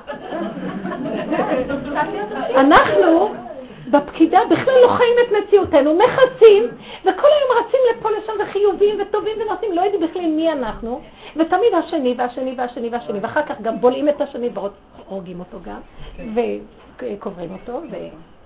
אנחנו 2.56 3.34
בפקידה 3.90 4.38
בכלל 4.51 4.74
לא 4.82 4.88
חיים 4.88 5.16
את 5.26 5.32
מציאותנו, 5.32 5.98
מחצים, 5.98 6.62
וכל 7.02 7.28
היום 7.28 7.66
רצים 7.66 7.80
לפה 7.90 8.09
לשם 8.10 8.32
וחיובים 8.42 8.97
וטובים 9.01 9.36
ונושאים, 9.40 9.72
לא 9.72 9.80
יודעים 9.80 10.02
בכלל 10.10 10.22
מי 10.22 10.52
אנחנו, 10.52 11.01
ותמיד 11.36 11.74
השני 11.78 12.14
והשני 12.18 12.55
והשני 12.59 12.88
והשני, 12.88 13.18
ואחר 13.20 13.42
כך 13.42 13.60
גם 13.60 13.80
בולעים 13.80 14.09
את 14.09 14.20
השני 14.20 14.51
והורגים 15.09 15.40
אותו 15.40 15.59
גם, 15.64 15.80
וקוברים 16.98 17.52
אותו, 17.52 17.80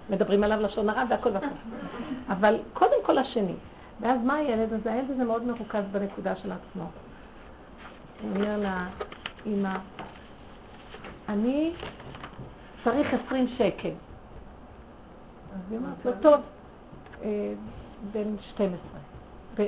ומדברים 0.09 0.45
עליו 0.45 0.61
לשון 0.61 0.89
הרע 0.89 1.03
והכל 1.11 1.31
והכל. 1.33 1.47
אבל 2.29 2.57
קודם 2.73 2.97
כל 3.03 3.19
השני. 3.19 3.55
ואז 4.01 4.21
מה 4.25 4.35
הילד 4.35 4.73
הזה? 4.73 4.93
הילד 4.93 5.11
הזה 5.11 5.25
מאוד 5.25 5.43
מרוכז 5.43 5.85
בנקודה 5.93 6.37
של 6.37 6.53
עצמו. 6.53 6.85
הוא 8.23 8.31
אומר 8.35 8.57
לה, 8.57 8.87
אמא, 9.47 9.77
אני 11.29 11.73
צריך 12.85 13.15
עשרים 13.15 13.49
שקל. 13.49 13.93
אז 15.55 15.61
היא 15.71 15.79
אומרת 15.79 16.05
לו, 16.05 16.13
טוב, 16.21 16.41
אה, 17.23 17.53
בן 18.13 18.37
12. 18.39 18.79
ו... 19.57 19.63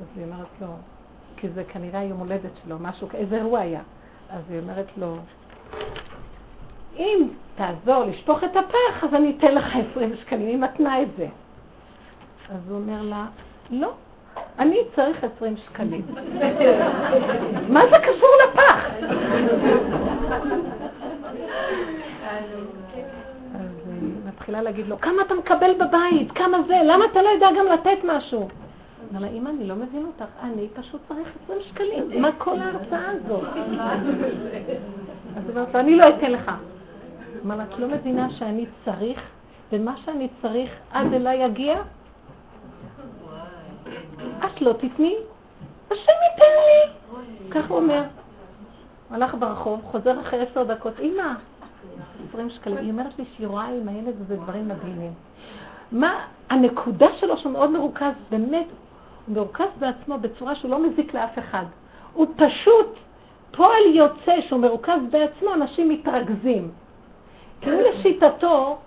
אז 0.00 0.06
היא 0.16 0.24
אומרת 0.24 0.46
לו, 0.60 0.68
כי 1.36 1.48
זה 1.48 1.64
כנראה 1.64 2.02
יום 2.02 2.18
הולדת 2.18 2.50
שלו, 2.64 2.78
משהו, 2.78 3.08
איזה 3.14 3.36
אירוע 3.36 3.60
היה. 3.60 3.82
אז 4.30 4.42
היא 4.50 4.60
אומרת 4.60 4.86
לו, 4.96 5.16
אם 6.96 7.28
תעזור 7.56 8.04
לשפוך 8.04 8.44
את 8.44 8.56
הפח, 8.56 9.04
אז 9.04 9.14
אני 9.14 9.36
אתן 9.38 9.54
לך 9.54 9.76
20 9.92 10.16
שקלים, 10.16 10.46
היא 10.46 10.58
מתנה 10.58 11.02
את 11.02 11.08
זה. 11.16 11.28
אז 12.50 12.68
הוא 12.68 12.76
אומר 12.78 13.02
לה, 13.02 13.26
לא, 13.70 13.92
אני 14.58 14.78
צריך 14.96 15.24
20 15.36 15.56
שקלים. 15.56 16.02
מה 17.68 17.80
זה 17.90 17.96
קשור 18.02 18.28
לפח? 18.48 18.86
אז 23.54 23.70
היא 24.02 24.10
מתחילה 24.26 24.62
להגיד 24.62 24.86
לו, 24.88 25.00
כמה 25.00 25.22
אתה 25.22 25.34
מקבל 25.34 25.70
בבית? 25.74 26.32
כמה 26.32 26.58
זה? 26.66 26.80
למה 26.84 27.04
אתה 27.04 27.22
לא 27.22 27.28
יודע 27.28 27.48
גם 27.58 27.66
לתת 27.66 27.98
משהו? 28.04 28.48
אמר 29.12 29.20
לה, 29.20 29.28
אמא, 29.28 29.48
אני 29.48 29.66
לא 29.66 29.74
מבין 29.74 30.06
אותך, 30.06 30.30
אני 30.42 30.68
פשוט 30.74 31.00
צריך 31.08 31.28
20 31.44 31.60
שקלים, 31.68 32.22
מה 32.22 32.28
כל 32.38 32.58
ההרצאה 32.58 33.10
הזאת? 33.10 33.48
אז 35.36 35.44
היא 35.46 35.50
אומרת 35.50 35.74
אני 35.74 35.96
לא 35.96 36.08
אתן 36.08 36.32
לך. 36.32 36.50
אמר 37.44 37.56
לה, 37.56 37.64
את 37.64 37.78
לא 37.78 37.88
מבינה 37.88 38.30
שאני 38.30 38.66
צריך, 38.84 39.22
ומה 39.72 39.94
שאני 40.04 40.28
צריך 40.42 40.70
עד 40.92 41.12
אליי 41.12 41.44
יגיע? 41.44 41.76
את 44.44 44.62
לא 44.62 44.72
תתני, 44.72 45.16
השם 45.90 46.12
ייתן 46.32 46.52
לי. 46.66 46.92
כך 47.50 47.70
הוא 47.70 47.76
אומר. 47.78 48.02
הלך 49.10 49.34
ברחוב, 49.38 49.80
חוזר 49.84 50.20
אחרי 50.20 50.40
עשר 50.40 50.64
דקות, 50.64 51.00
אמא, 51.00 51.32
20 52.28 52.50
שקלים. 52.50 52.76
היא 52.76 52.90
אומרת 52.90 53.18
לי 53.18 53.24
שהיא 53.36 53.46
רואה 53.46 53.64
עם 53.64 53.88
הילד 53.88 54.14
הזה 54.20 54.36
דברים 54.36 54.68
מדהימים. 54.68 55.12
מה 55.92 56.20
הנקודה 56.50 57.06
שלו 57.20 57.36
שהוא 57.36 57.52
מאוד 57.52 57.70
מרוכז, 57.70 58.12
באמת, 58.30 58.66
הוא 59.26 59.36
מרוכז 59.36 59.68
בעצמו 59.78 60.18
בצורה 60.18 60.54
שהוא 60.54 60.70
לא 60.70 60.82
מזיק 60.88 61.14
לאף 61.14 61.38
אחד. 61.38 61.64
הוא 62.14 62.26
פשוט, 62.36 62.96
פועל 63.50 63.82
יוצא 63.94 64.40
שהוא 64.40 64.60
מרוכז 64.60 64.98
בעצמו, 65.10 65.54
אנשים 65.54 65.88
מתרכזים. 65.88 66.70
כי 67.60 67.70
הוא 67.70 67.82
לשיטתו 67.82 68.78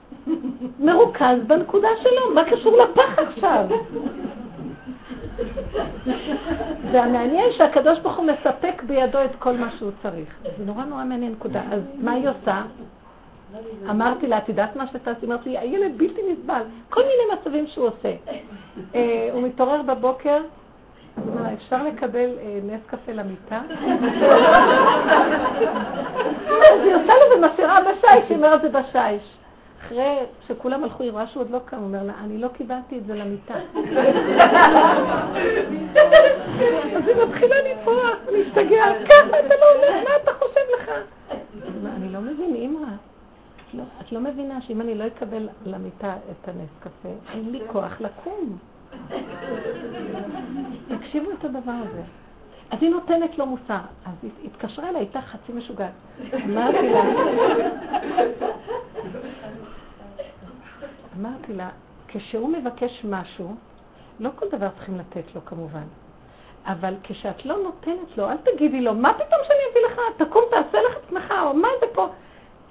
מרוכז 0.80 1.38
בנקודה 1.48 1.90
שלו, 2.02 2.36
מה 2.36 2.44
קשור 2.44 2.78
לפח 2.78 3.20
עכשיו? 3.20 3.66
והמעניין 6.92 7.52
שהקדוש 7.58 8.00
ברוך 8.00 8.18
הוא 8.18 8.26
מספק 8.26 8.84
בידו 8.84 9.24
את 9.24 9.36
כל 9.40 9.58
מה 9.58 9.72
שהוא 9.78 9.92
צריך. 10.04 10.30
זה 10.58 10.66
נורא 10.66 10.86
נורא 10.86 11.04
מעניין 11.04 11.32
נקודה. 11.32 11.62
אז 11.72 11.82
מה 12.00 12.12
היא 12.12 12.30
עושה? 12.30 12.62
אמרתי 13.90 14.28
לה, 14.28 14.38
את 14.38 14.50
יודעת 14.50 14.76
מה 14.76 14.88
שתעשי? 14.88 15.26
אמרתי 15.26 15.50
לי, 15.50 15.58
הילד 15.58 15.98
בלתי 15.98 16.22
נסבל. 16.32 16.62
כל 16.90 17.02
מיני 17.02 17.34
מצבים 17.34 17.68
שהוא 17.68 17.88
עושה. 17.88 18.14
אה, 18.96 19.30
הוא 19.34 19.42
מתעורר 19.44 19.82
בבוקר, 19.82 20.42
אפשר 21.54 21.84
לקבל 21.84 22.30
אה, 22.42 22.60
נס 22.64 22.82
קפה 22.88 23.12
למיטה? 23.12 23.62
אז 26.72 26.82
היא 26.84 26.96
עושה 26.96 27.14
לו 27.14 27.38
ומשאירה 27.38 27.80
בשיש, 27.82 28.30
היא 28.30 28.38
אומרת 28.38 28.62
זה 28.62 28.70
בשיש. 28.70 29.38
אחרי 29.86 30.18
שכולם 30.48 30.84
הלכו, 30.84 31.04
היא 31.04 31.12
רואה 31.12 31.26
עוד 31.36 31.50
לא 31.50 31.60
קם, 31.66 31.78
הוא 31.78 31.86
אומר 31.86 32.04
לה, 32.04 32.14
אני 32.24 32.38
לא 32.38 32.48
קיבלתי 32.48 32.98
את 32.98 33.06
זה 33.06 33.16
למיטה. 33.16 33.54
אז 36.96 37.08
היא 37.08 37.16
מתחילה 37.28 37.56
לפרוח, 37.72 38.18
להשתגע, 38.32 38.84
ככה 39.06 39.40
אתה 39.40 39.56
לא 39.56 39.66
אומר, 39.76 40.04
מה 40.04 40.16
אתה 40.24 40.32
חושב 40.34 40.62
לך? 40.78 40.92
אני 41.98 42.10
לא 42.10 42.20
מבין, 42.20 42.56
אמא. 42.56 42.88
לא, 43.74 43.84
את 44.02 44.12
לא 44.12 44.20
מבינה 44.20 44.62
שאם 44.62 44.82
אני 44.82 44.96
לא 44.96 45.08
אקבל 45.08 45.50
למיטה 45.66 46.16
את 46.32 46.48
הנס 46.50 46.70
קפה, 46.80 47.10
אין 47.34 47.52
לי 47.52 47.62
כוח 47.68 48.02
לקום. 48.02 48.58
תקשיבו 50.88 51.32
את 51.32 51.46
הדבר 51.46 51.72
הזה. 51.72 52.02
אז 52.72 52.78
היא 52.82 52.90
נותנת 52.90 53.38
לו 53.38 53.46
מוסר. 53.46 53.80
אז 54.06 54.14
היא 54.24 54.32
התקשרה 54.46 54.90
אליי, 54.90 55.02
הייתה 55.02 55.22
חצי 55.22 55.52
משוגעת. 55.54 55.92
אמרתי 56.46 56.90
לה, 56.90 57.02
אמרתי 61.20 61.54
לה, 61.54 61.70
כשהוא 62.08 62.50
מבקש 62.50 63.06
משהו, 63.10 63.56
לא 64.20 64.30
כל 64.36 64.46
דבר 64.52 64.68
צריכים 64.70 64.98
לתת 64.98 65.36
לו 65.36 65.46
כמובן, 65.46 65.84
אבל 66.66 66.94
כשאת 67.04 67.46
לא 67.46 67.58
נותנת 67.64 68.18
לו, 68.18 68.30
אל 68.30 68.38
תגידי 68.38 68.82
לו, 68.82 68.94
מה 68.94 69.14
פתאום 69.14 69.42
שאני 69.48 69.60
אביא 69.72 69.82
לך? 69.88 70.02
תקום, 70.18 70.44
תעשה 70.50 70.78
לך 70.90 70.98
עצמך, 71.06 71.34
או 71.42 71.54
מה 71.54 71.68
זה 71.82 71.86
פה? 71.94 72.08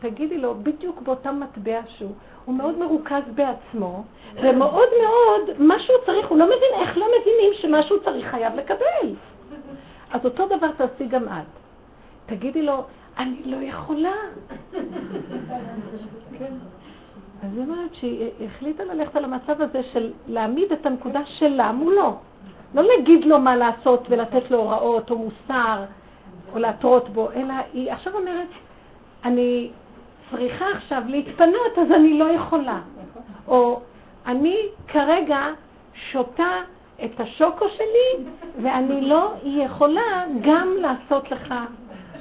תגידי 0.00 0.38
לו, 0.38 0.54
בדיוק 0.62 1.00
באותם 1.00 1.40
מטבע 1.40 1.80
שהוא, 1.88 2.12
הוא 2.44 2.54
מאוד 2.54 2.78
מרוכז 2.78 3.22
בעצמו, 3.34 4.02
ומאוד 4.34 4.88
מאוד, 5.02 5.58
מה 5.58 5.80
שהוא 5.80 5.96
צריך, 6.06 6.28
הוא 6.28 6.38
לא 6.38 6.46
מבין 6.46 6.72
איך 6.80 6.96
לא 6.96 7.06
מבינים 7.20 7.52
שמה 7.54 7.82
שהוא 7.82 7.98
צריך 8.04 8.26
חייב 8.26 8.54
לקבל. 8.54 9.14
אז 10.10 10.24
אותו 10.24 10.46
דבר 10.46 10.72
תעשי 10.72 11.06
גם 11.08 11.28
את. 11.28 11.46
תגידי 12.26 12.62
לו, 12.62 12.84
אני 13.18 13.42
לא 13.44 13.56
יכולה. 13.56 14.14
כן. 16.38 16.52
אז 17.42 17.48
היא 17.52 17.60
אומרת 17.60 17.94
שהיא 17.94 18.30
החליטה 18.46 18.84
ללכת 18.84 19.16
על 19.16 19.24
המצב 19.24 19.60
הזה 19.60 19.82
של 19.82 20.12
להעמיד 20.26 20.72
את 20.72 20.86
הנקודה 20.86 21.20
שלה 21.24 21.72
מולו. 21.72 22.16
לא 22.74 22.82
להגיד 22.82 23.24
לו 23.24 23.38
מה 23.38 23.56
לעשות 23.56 24.06
ולתת 24.10 24.50
לו 24.50 24.58
הוראות 24.58 25.10
או 25.10 25.18
מוסר 25.18 25.84
או 26.52 26.58
להתרות 26.58 27.08
בו, 27.08 27.30
אלא 27.32 27.54
היא 27.72 27.92
עכשיו 27.92 28.16
אומרת, 28.16 28.48
אני 29.24 29.70
צריכה 30.30 30.64
עכשיו 30.76 31.02
להתפנות 31.06 31.78
אז 31.78 31.90
אני 31.90 32.18
לא 32.18 32.24
יכולה. 32.24 32.80
או 33.48 33.80
אני 34.26 34.56
כרגע 34.88 35.46
שותה 35.94 36.60
את 37.04 37.20
השוקו 37.20 37.64
שלי 37.68 38.24
ואני 38.62 39.00
לא 39.00 39.32
יכולה 39.44 40.24
גם 40.40 40.68
לעשות 40.80 41.30
לך 41.30 41.54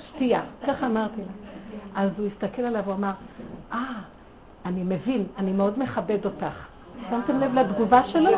שתייה. 0.08 0.42
ככה 0.68 0.86
אמרתי 0.86 1.22
לה. 1.22 1.50
אז 1.96 2.10
הוא 2.18 2.28
הסתכל 2.28 2.62
עליו 2.62 2.84
ואמר, 2.86 3.12
אה, 3.74 3.78
אני 4.66 4.84
מבין, 4.84 5.28
אני 5.38 5.52
מאוד 5.52 5.80
מכבד 5.80 6.26
אותך. 6.26 6.68
שמתם 7.10 7.40
לב 7.40 7.60
לתגובה 7.60 8.02
שלו? 8.04 8.30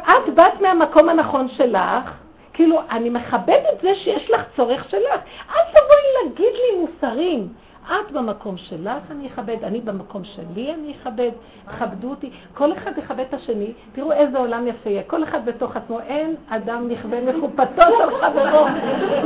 את 0.00 0.34
באת 0.34 0.60
מהמקום 0.60 1.08
הנכון 1.08 1.48
שלך, 1.48 2.12
כאילו, 2.52 2.80
אני 2.90 3.10
מכבד 3.10 3.60
את 3.74 3.80
זה 3.82 3.94
שיש 3.94 4.30
לך 4.30 4.40
צורך 4.56 4.90
שלך. 4.90 5.20
אל 5.50 5.62
תבואי 5.70 6.24
להגיד 6.24 6.52
לי 6.54 6.80
מוסרים. 6.80 7.48
את 7.86 8.12
במקום 8.12 8.56
שלך, 8.56 9.10
אני 9.10 9.26
אכבד, 9.26 9.64
אני 9.64 9.80
במקום 9.80 10.24
שלי, 10.24 10.74
אני 10.74 10.94
אכבד, 11.02 11.30
כבדו 11.78 12.10
אותי. 12.10 12.30
כל 12.54 12.72
אחד 12.72 12.98
יכבד 12.98 13.24
את 13.28 13.34
השני. 13.34 13.72
תראו 13.92 14.12
איזה 14.12 14.38
עולם 14.38 14.66
יפה 14.66 14.90
יהיה. 14.90 15.02
כל 15.02 15.24
אחד 15.24 15.44
בתוך 15.44 15.76
עצמו, 15.76 16.00
אין 16.00 16.34
אדם 16.48 16.88
נכווה 16.88 17.20
מחופתו 17.20 17.82
של 17.98 18.16
חברו. 18.20 18.64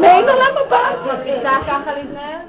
מאין 0.00 0.28
עולם 0.28 0.54
הבא. 0.66 0.90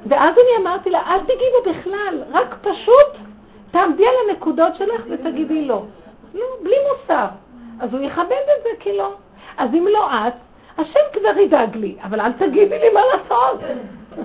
ואז 0.05 0.33
אני 0.33 0.63
אמרתי 0.63 0.89
לה, 0.89 1.01
אל 1.07 1.19
תגידו 1.19 1.79
בכלל, 1.79 2.23
רק 2.31 2.55
פשוט 2.61 3.27
תעמדי 3.71 4.03
על 4.07 4.13
הנקודות 4.29 4.75
שלך 4.75 5.01
ותגידי 5.09 5.65
לא. 5.65 5.83
לא, 6.33 6.45
בלי 6.63 6.75
מוסר. 6.91 7.27
אז 7.79 7.93
הוא 7.93 8.01
יכבד 8.01 8.31
את 8.57 8.63
זה 8.63 8.69
כי 8.79 8.97
לא. 8.97 9.13
אז 9.57 9.69
אם 9.73 9.87
לא 9.93 10.09
את, 10.09 10.33
השם 10.77 10.99
כבר 11.13 11.39
ידאג 11.39 11.75
לי, 11.75 11.95
אבל 12.03 12.21
אל 12.21 12.31
תגידי 12.31 12.79
לי 12.79 12.89
מה 12.93 13.01
לעשות. 13.13 13.59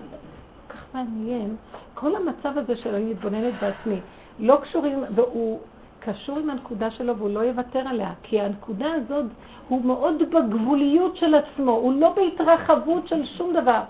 כך 0.71 0.85
מעניין. 0.95 1.57
כל 2.03 2.17
המצב 2.17 2.59
הזה 2.59 2.77
של 2.77 2.95
אני 2.95 3.05
מתבוננת 3.05 3.55
בעצמי, 3.61 4.01
לא 4.39 4.57
קשורים, 4.63 5.05
והוא 5.15 5.61
קשור 6.01 6.39
עם 6.39 6.51
הנקודה 6.51 6.91
שלו 6.91 7.17
והוא 7.17 7.31
לא 7.31 7.41
יוותר 7.41 7.79
עליה, 7.79 8.13
כי 8.23 8.41
הנקודה 8.41 8.93
הזאת 8.93 9.25
הוא 9.69 9.85
מאוד 9.85 10.23
בגבוליות 10.31 11.17
של 11.17 11.35
עצמו, 11.35 11.71
הוא 11.71 11.93
לא 11.93 12.15
בהתרחבות 12.17 13.09
של 13.09 13.25
שום 13.25 13.53
דבר. 13.53 13.81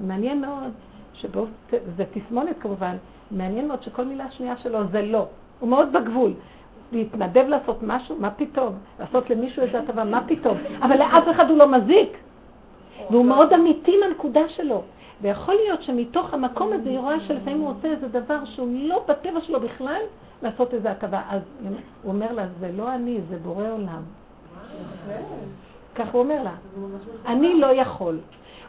מעניין 0.00 0.40
מאוד 0.40 0.72
שבו, 1.14 1.46
זה 1.70 2.04
תסמונת 2.12 2.56
כמובן, 2.60 2.96
מעניין 3.30 3.68
מאוד 3.68 3.82
שכל 3.82 4.04
מילה 4.04 4.30
שנייה 4.30 4.56
שלו 4.56 4.78
זה 4.92 5.02
לא. 5.02 5.26
הוא 5.60 5.68
מאוד 5.68 5.92
בגבול. 5.92 6.32
להתנדב 6.92 7.44
לעשות 7.48 7.78
משהו, 7.82 8.16
מה 8.18 8.30
פתאום? 8.30 8.74
לעשות 9.00 9.30
למישהו 9.30 9.62
איזה 9.62 9.78
הטבה, 9.78 10.04
מה 10.04 10.20
פתאום? 10.26 10.58
אבל 10.82 10.98
לאף 10.98 11.24
אחד 11.30 11.50
הוא 11.50 11.58
לא 11.58 11.68
מזיק. 11.68 12.16
והוא 13.10 13.24
מאוד 13.24 13.52
אמיתי 13.52 13.96
מהנקודה 14.00 14.48
שלו. 14.48 14.82
ויכול 15.22 15.54
להיות 15.54 15.82
שמתוך 15.82 16.34
המקום 16.34 16.72
הזה 16.72 16.88
היא 16.88 16.98
רואה 16.98 17.20
שלפעמים 17.20 17.60
הוא 17.60 17.70
עושה 17.70 17.88
איזה 17.88 18.08
דבר 18.08 18.44
שהוא 18.44 18.68
לא 18.72 19.04
בטבע 19.08 19.40
שלו 19.40 19.60
בכלל, 19.60 20.00
לעשות 20.42 20.74
איזה 20.74 20.90
הטבה. 20.90 21.22
אז 21.30 21.40
הוא 22.02 22.12
אומר 22.12 22.32
לה, 22.32 22.46
זה 22.60 22.70
לא 22.76 22.94
אני, 22.94 23.20
זה 23.30 23.36
בורא 23.38 23.68
עולם. 23.70 24.02
כך 25.94 26.06
הוא 26.12 26.22
אומר 26.22 26.42
לה, 26.42 26.52
אני 27.26 27.60
לא 27.60 27.66
יכול. 27.66 28.18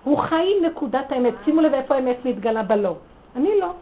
הוא 0.04 0.18
חי 0.18 0.46
עם 0.58 0.66
נקודת 0.66 1.12
האמת. 1.12 1.34
שימו 1.46 1.62
לב 1.62 1.74
איפה 1.74 1.96
האמת 1.96 2.18
מתגלה 2.26 2.64
בלא. 2.64 2.96
אני 3.36 3.60
לא. 3.60 3.74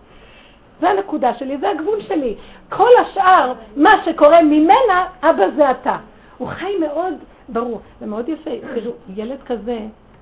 זה 0.81 0.89
הנקודה 0.89 1.33
שלי, 1.33 1.57
זה 1.57 1.69
הגבול 1.69 2.01
שלי. 2.01 2.35
כל 2.69 2.89
השאר, 3.01 3.53
מה 3.75 3.91
שקורה 4.05 4.41
ממנה, 4.41 5.07
אבא 5.21 5.49
זה 5.55 5.71
אתה. 5.71 5.97
הוא 6.37 6.47
חי 6.47 6.77
מאוד 6.79 7.13
ברור, 7.49 7.81
ומאוד 8.01 8.29
יפה. 8.29 8.51
תראו, 8.75 8.91
ילד 9.15 9.37
כזה, 9.45 9.79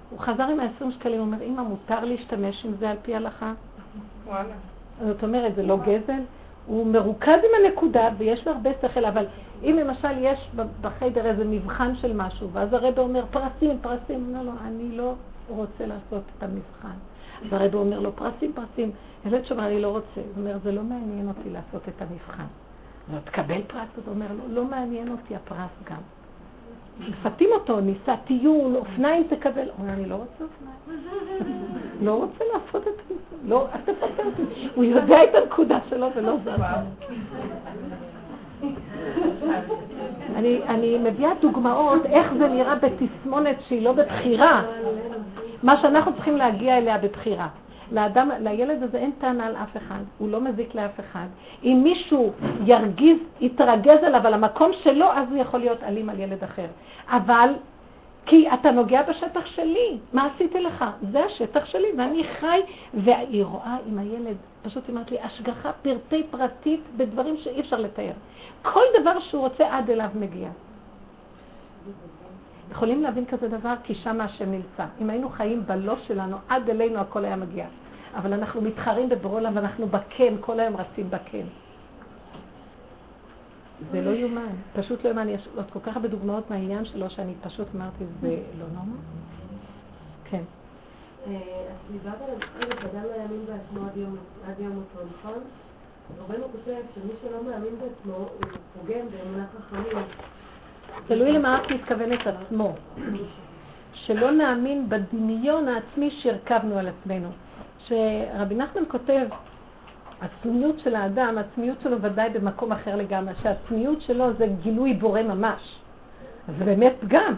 הוא 0.09 0.19
חזר 0.19 0.43
עם 0.43 0.59
ה-20 0.59 0.91
שקלים, 0.91 1.19
הוא 1.19 1.25
אומר, 1.25 1.41
אמא, 1.41 1.61
מותר 1.61 2.05
להשתמש 2.05 2.65
עם 2.65 2.73
זה 2.79 2.89
על 2.89 2.97
פי 3.01 3.15
הלכה? 3.15 3.53
וואלה. 4.27 4.55
זאת 5.05 5.23
אומרת, 5.23 5.55
זה 5.55 5.63
לא 5.63 5.77
גזל? 5.77 6.21
הוא 6.65 6.88
מרוכז 6.88 7.27
עם 7.27 7.65
הנקודה 7.65 8.09
ויש 8.17 8.47
לו 8.47 8.53
הרבה 8.53 8.69
שכל, 8.81 9.05
אבל 9.05 9.25
אם 9.63 9.79
למשל 9.81 10.17
יש 10.17 10.49
בחדר 10.81 11.25
איזה 11.25 11.45
מבחן 11.45 11.95
של 11.95 12.13
משהו, 12.13 12.49
ואז 12.51 12.73
הרב 12.73 12.99
אומר, 12.99 13.25
פרסים, 13.31 13.77
פרסים, 13.81 14.23
הוא 14.23 14.27
אומר 14.27 14.43
לו, 14.43 14.51
אני 14.61 14.97
לא 14.97 15.13
רוצה 15.47 15.85
לעשות 15.85 16.23
את 16.38 16.43
המבחן. 16.43 16.97
אז 17.45 17.53
הרב 17.53 17.75
אומר 17.75 17.99
לו, 17.99 18.15
פרסים, 18.15 18.53
פרסים. 18.53 18.91
ילד 19.25 19.45
שאומר, 19.45 19.67
אני 19.67 19.81
לא 19.81 19.88
רוצה. 19.88 20.07
הוא 20.15 20.23
אומר, 20.38 20.57
זה 20.63 20.71
לא 20.71 20.84
מעניין 20.84 21.27
אותי 21.27 21.49
לעשות 21.49 21.81
את 21.89 22.01
המבחן. 22.01 22.45
לא, 23.13 23.19
תקבל 23.19 23.61
פרס? 23.67 23.88
הוא 23.95 24.13
אומר 24.13 24.27
לו, 24.29 24.53
לא 24.53 24.65
מעניין 24.65 25.11
אותי 25.11 25.35
הפרס 25.35 25.71
גם. 25.89 26.01
מפתים 26.99 27.49
אותו, 27.53 27.79
ניסה 27.79 28.15
טיול, 28.25 28.75
אופניים 28.75 29.23
תקבל. 29.29 29.61
הוא 29.61 29.71
אומר, 29.79 29.93
אני 29.93 30.05
לא 30.05 30.15
רוצה 30.15 30.43
אופניים. 30.43 30.77
לא 32.05 32.15
רוצה 32.15 32.43
לעשות 32.53 32.87
את 32.87 32.93
זה. 33.09 33.15
לא, 33.43 33.67
אל 33.73 33.81
תפתה 33.81 34.23
אותי. 34.23 34.67
הוא 34.75 34.83
יודע 34.83 35.23
את 35.23 35.35
הנקודה 35.35 35.79
שלו 35.89 36.07
ולא. 36.15 36.37
אני, 40.35 40.59
אני 40.67 40.97
מביאה 40.97 41.31
דוגמאות 41.41 42.05
איך 42.05 42.33
זה 42.33 42.47
נראה 42.47 42.75
בתסמונת 42.75 43.55
שהיא 43.67 43.81
לא 43.81 43.93
בבחירה, 43.93 44.63
מה 45.63 45.81
שאנחנו 45.81 46.13
צריכים 46.13 46.37
להגיע 46.37 46.77
אליה 46.77 46.97
בבחירה. 46.97 47.47
לאדם, 47.91 48.30
לילד 48.39 48.84
הזה 48.84 48.97
אין 48.97 49.11
טענה 49.11 49.45
על 49.45 49.55
אף 49.55 49.77
אחד, 49.77 50.03
הוא 50.18 50.30
לא 50.30 50.41
מזיק 50.41 50.76
לאף 50.76 50.99
אחד. 50.99 51.27
אם 51.64 51.81
מישהו 51.84 52.31
ירגיז, 52.65 53.18
יתרגז 53.41 54.03
עליו 54.03 54.27
על 54.27 54.34
המקום 54.34 54.72
שלו, 54.84 55.05
אז 55.05 55.27
הוא 55.30 55.38
יכול 55.38 55.59
להיות 55.59 55.84
אלים 55.84 56.09
על 56.09 56.19
ילד 56.19 56.43
אחר. 56.43 56.68
אבל, 57.07 57.49
כי 58.26 58.49
אתה 58.53 58.72
נוגע 58.72 59.01
בשטח 59.03 59.45
שלי, 59.45 59.97
מה 60.14 60.30
עשיתי 60.35 60.59
לך? 60.59 60.85
זה 61.11 61.26
השטח 61.26 61.65
שלי, 61.65 61.88
ואני 61.97 62.23
חי, 62.39 62.61
והיא 62.93 63.45
רואה 63.45 63.77
עם 63.88 63.99
הילד, 63.99 64.38
פשוט 64.61 64.89
אמרת 64.89 65.11
לי, 65.11 65.19
השגחה 65.19 65.72
פרטי 65.72 66.23
פרטית 66.30 66.81
בדברים 66.97 67.38
שאי 67.38 67.59
אפשר 67.59 67.80
לתאר. 67.80 68.14
כל 68.61 68.84
דבר 69.01 69.19
שהוא 69.19 69.41
רוצה 69.41 69.77
עד 69.77 69.89
אליו 69.89 70.09
מגיע. 70.15 70.49
יכולים 72.72 73.03
להבין 73.03 73.26
כזה 73.26 73.48
דבר? 73.48 73.73
כי 73.84 73.95
שם 73.95 74.22
השם 74.22 74.52
נמצא. 74.52 74.85
אם 75.02 75.10
היינו 75.10 75.30
חיים 75.30 75.64
בלא 75.65 75.98
שלנו, 75.98 76.38
עד 76.49 76.69
אלינו 76.69 76.99
הכל 76.99 77.26
היה 77.26 77.35
מגיע. 77.35 77.68
אבל 78.15 78.34
אנחנו 78.34 78.61
מתחרים 78.61 79.10
בברולה 79.10 79.49
ואנחנו 79.53 79.88
בקן, 79.88 80.35
כל 80.39 80.60
היום 80.60 80.76
רצים 80.76 81.10
בקן. 81.10 81.45
זה 83.91 84.02
לא 84.02 84.10
יאומן, 84.10 84.56
פשוט 84.73 85.03
לא 85.03 85.10
יאומן. 85.10 85.30
יש 85.30 85.48
עוד 85.56 85.65
כל 85.72 85.80
כך 85.80 85.95
הרבה 85.95 86.07
דוגמאות 86.07 86.49
מהעניין 86.49 86.85
שלו, 86.85 87.10
שאני 87.10 87.34
פשוט 87.41 87.68
אמרתי, 87.76 88.03
זה 88.22 88.38
לא 88.60 88.65
נורמל. 88.73 88.98
כן. 90.26 90.44
אז 91.26 91.31
דיברת 91.91 92.22
על 92.22 92.35
זה 92.60 92.76
שאדם 92.81 93.03
לא 93.03 93.22
יאמין 93.22 93.45
בעצמו 93.45 93.88
עד 94.48 94.60
יום 94.60 94.72
מותו, 94.72 94.99
נכון? 95.19 95.39
רבנו 96.19 96.44
כותב 96.52 96.81
שמי 96.95 97.11
שלא 97.22 97.44
מאמין 97.44 97.73
בעצמו, 97.80 98.15
הוא 98.15 98.30
פוגם 98.73 99.06
באמונה 99.11 99.45
חכמים. 99.57 100.03
תלוי 101.07 101.31
למה 101.31 101.59
את 101.61 101.71
מתכוונת 101.71 102.19
עצמו. 102.27 102.73
שלא 103.93 104.31
נאמין 104.31 104.89
בדמיון 104.89 105.67
העצמי 105.67 106.11
שהרכבנו 106.11 106.77
על 106.77 106.87
עצמנו. 106.87 107.29
שרבי 107.79 108.55
נחמן 108.55 108.81
כותב, 108.87 109.27
עצמיות 110.21 110.79
של 110.79 110.95
האדם, 110.95 111.37
העצמיות 111.37 111.81
שלו 111.81 112.01
ודאי 112.01 112.29
במקום 112.29 112.71
אחר 112.71 112.95
לגמרי, 112.95 113.33
שהעצמיות 113.41 114.01
שלו 114.01 114.33
זה 114.33 114.47
גילוי 114.61 114.93
בורא 114.93 115.21
ממש. 115.21 115.79
זה 116.59 116.65
באמת 116.65 116.93
פגם. 116.99 117.33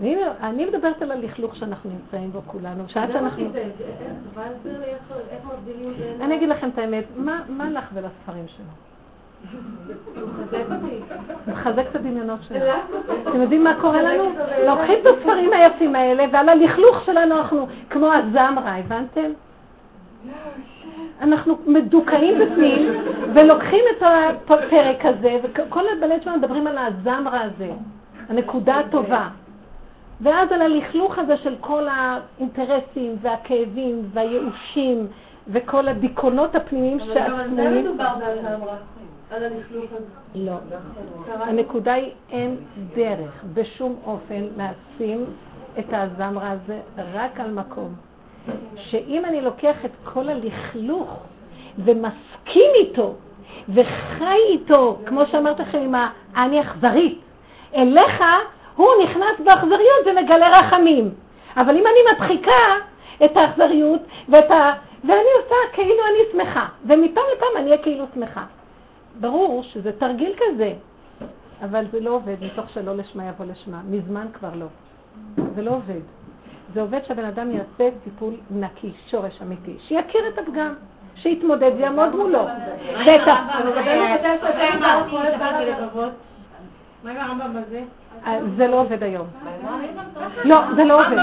אני, 0.00 0.16
אני 0.40 0.66
מדברת 0.66 1.02
על 1.02 1.10
הלכלוך 1.10 1.56
שאנחנו 1.56 1.90
נמצאים 1.90 2.32
בו 2.32 2.42
כולנו, 2.46 2.84
שעד 2.88 3.12
שאנחנו... 3.12 3.50
אני 6.20 6.36
אגיד 6.36 6.48
לכם 6.48 6.68
את 6.68 6.78
האמת, 6.78 7.04
מה 7.48 7.70
לך 7.70 7.90
ולספרים 7.94 8.48
שלו? 8.48 8.89
מחזק 11.46 11.86
את 11.90 11.96
הדמיונות 11.96 12.40
שלנו. 12.48 12.80
אתם 13.28 13.40
יודעים 13.40 13.64
מה 13.64 13.74
קורה 13.80 14.02
לנו? 14.02 14.24
לוקחים 14.66 14.98
את 15.02 15.06
הספרים 15.06 15.52
היפים 15.52 15.94
האלה, 15.94 16.24
ועל 16.32 16.48
הלכלוך 16.48 17.04
שלנו 17.04 17.36
אנחנו 17.36 17.66
כמו 17.90 18.12
הזמרה, 18.12 18.76
הבנתם? 18.76 19.30
אנחנו 21.20 21.58
מדוכאים 21.66 22.38
בפנים, 22.38 22.88
ולוקחים 23.34 23.84
את 23.96 24.02
הפרק 24.02 25.04
הזה, 25.04 25.38
וכל 25.42 25.84
הבלט 25.92 26.22
שלנו 26.22 26.36
מדברים 26.38 26.66
על 26.66 26.78
הזמרה 26.78 27.40
הזה, 27.40 27.70
הנקודה 28.28 28.78
הטובה. 28.78 29.28
ואז 30.20 30.52
על 30.52 30.62
הלכלוך 30.62 31.18
הזה 31.18 31.36
של 31.36 31.54
כל 31.60 31.86
האינטרסים 31.88 33.16
והכאבים 33.22 34.02
והייאושים 34.12 35.06
וכל 35.48 35.88
הדיכאונות 35.88 36.54
הפנימיים 36.54 36.98
שעצמונים. 37.00 37.32
אבל 37.32 37.32
גם 37.32 37.40
על 37.40 37.56
זה 37.56 37.82
מדובר 37.82 38.14
בהזמרה. 38.18 38.76
לא. 40.34 40.52
הנקודה 41.26 41.92
היא 41.92 42.10
אין 42.30 42.56
דרך 42.94 43.44
בשום 43.54 43.96
אופן 44.06 44.46
לשים 44.56 45.24
את 45.78 45.84
הזמרה 45.92 46.50
הזה 46.50 46.80
רק 47.14 47.40
על 47.40 47.50
מקום. 47.50 47.94
שאם 48.76 49.24
אני 49.24 49.40
לוקח 49.40 49.84
את 49.84 49.90
כל 50.04 50.28
הלכלוך 50.28 51.22
ומסכים 51.78 52.70
איתו 52.74 53.14
וחי 53.68 54.38
איתו, 54.48 54.98
כמו 55.06 55.26
שאמרת 55.26 55.60
לכם 55.60 55.78
עם 55.78 55.94
האני 56.34 56.60
אכזרית, 56.60 57.20
אליך 57.74 58.24
הוא 58.76 58.88
נכנס 59.04 59.40
באכזריות 59.44 60.06
ומגלה 60.06 60.58
רחמים. 60.58 61.14
אבל 61.56 61.76
אם 61.76 61.84
אני 61.86 62.12
מדחיקה 62.12 62.76
את 63.24 63.36
האכזריות 63.36 64.00
ואת 64.28 64.50
ה... 64.50 64.72
ואני 65.04 65.28
עושה 65.42 65.54
כאילו 65.72 66.00
אני 66.10 66.18
שמחה, 66.32 66.66
ומפעם 66.84 67.24
לפעם 67.36 67.48
אני 67.56 67.70
אהיה 67.70 67.82
כאילו 67.82 68.04
שמחה. 68.14 68.44
ברור 69.20 69.62
שזה 69.62 69.92
תרגיל 69.92 70.32
כזה, 70.36 70.72
אבל 71.62 71.84
זה 71.92 72.00
לא 72.00 72.10
עובד 72.10 72.36
מתוך 72.42 72.70
שלא 72.70 72.96
לשמה 72.96 73.26
יבוא 73.26 73.46
לשמה. 73.46 73.80
מזמן 73.90 74.26
כבר 74.32 74.50
לא. 74.54 74.66
זה 75.54 75.62
לא 75.62 75.70
עובד. 75.70 76.00
זה 76.74 76.80
עובד 76.80 77.04
שהבן 77.04 77.24
אדם 77.24 77.50
יעשה 77.50 77.96
טיפול 78.04 78.34
נקי, 78.50 78.92
שורש 79.06 79.42
אמיתי, 79.42 79.76
שיכיר 79.78 80.20
את 80.28 80.38
הפגם, 80.38 80.74
שיתמודד 81.14 81.70
ויעמוד 81.76 82.16
מולו. 82.16 82.42
מה 87.04 87.10
עם 87.10 87.16
הרמב"ם 87.16 87.62
בזה? 87.62 87.82
זה 88.56 88.68
לא 88.68 88.80
עובד 88.80 89.02
היום. 89.02 89.26
לא, 90.44 90.60
זה 90.76 90.84
לא 90.84 90.94
עובד. 91.00 91.16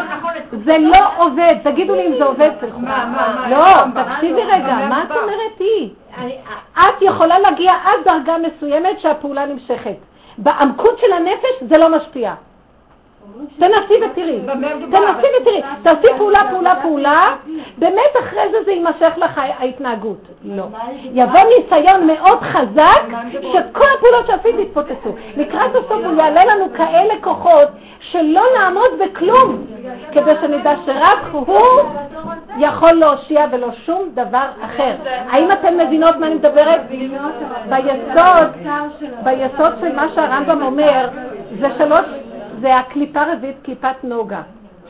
זה 0.66 0.78
לא 0.78 1.24
עובד. 1.24 1.56
תגידו 1.64 1.96
לי 1.96 2.08
אם 2.08 2.14
זה 2.18 2.24
עובד, 2.26 2.50
תלכו. 2.60 2.80
לא, 3.50 3.84
תקשיבי 4.04 4.42
רגע, 4.44 4.76
מה 4.90 5.04
את 5.04 5.12
אומרת 5.12 5.60
היא? 5.60 5.90
את 6.74 7.02
יכולה 7.02 7.40
להגיע 7.40 7.74
עד 7.74 8.00
דרגה 8.06 8.36
מסוימת 8.38 9.00
שהפעולה 9.00 9.46
נמשכת. 9.46 9.96
בעמקות 10.38 11.00
של 11.00 11.14
הנפש 11.14 11.70
זה 11.70 11.78
לא 11.78 11.98
משפיע. 11.98 12.34
תנסי 13.60 13.94
ותראי, 14.06 14.40
תנסי 14.92 15.28
ותראי, 15.42 15.62
תעשי 15.84 16.08
פעולה, 16.18 16.40
פעולה, 16.52 16.76
פעולה, 16.82 17.36
באמת 17.78 18.14
אחרי 18.20 18.42
זה 18.52 18.58
זה 18.66 18.72
יימשך 18.72 19.14
לך 19.18 19.42
ההתנהגות. 19.60 20.18
לא. 20.44 20.64
יבוא 21.14 21.40
ניסיון 21.58 22.08
מאוד 22.08 22.40
חזק, 22.42 23.04
שכל 23.32 23.86
הפעולות 23.98 24.28
שעשית 24.28 24.56
יתפוצצו. 24.60 25.16
לקראת 25.38 25.76
הסוף 25.76 26.06
הוא 26.06 26.18
יעלה 26.18 26.46
לנו 26.46 26.66
כאלה 26.74 27.14
כוחות 27.22 27.68
שלא 28.00 28.44
נעמוד 28.60 28.92
בכלום, 29.00 29.66
כדי 30.12 30.32
שנדע 30.42 30.74
שרק 30.86 31.20
הוא 31.32 31.46
יכול 32.58 32.92
להושיע 32.92 33.46
ולא 33.52 33.68
שום 33.86 34.10
דבר 34.14 34.46
אחר. 34.62 34.94
האם 35.30 35.52
אתן 35.52 35.78
מבינות 35.78 36.16
מה 36.16 36.28
אני 36.28 36.36
מדברת? 36.36 36.82
ביסוד, 37.70 38.48
ביסוד 39.24 39.74
של 39.80 39.96
מה 39.96 40.06
שהרמב"ם 40.16 40.62
אומר, 40.62 41.10
זה 41.60 41.68
שלוש... 41.78 42.06
זה 42.62 42.78
הקליפה 42.78 43.34
רביעית, 43.34 43.58
קליפת 43.64 44.04
נוגה. 44.04 44.42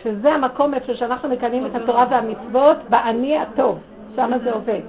שזה 0.03 0.34
המקום 0.34 0.73
איפה 0.73 0.95
שאנחנו 0.95 1.30
מקיימים 1.30 1.65
את 1.65 1.76
התורה 1.76 2.06
והמצוות, 2.11 2.77
באני 2.89 3.38
הטוב, 3.38 3.80
שם 4.15 4.31
זה 4.44 4.53
עובד. 4.53 4.80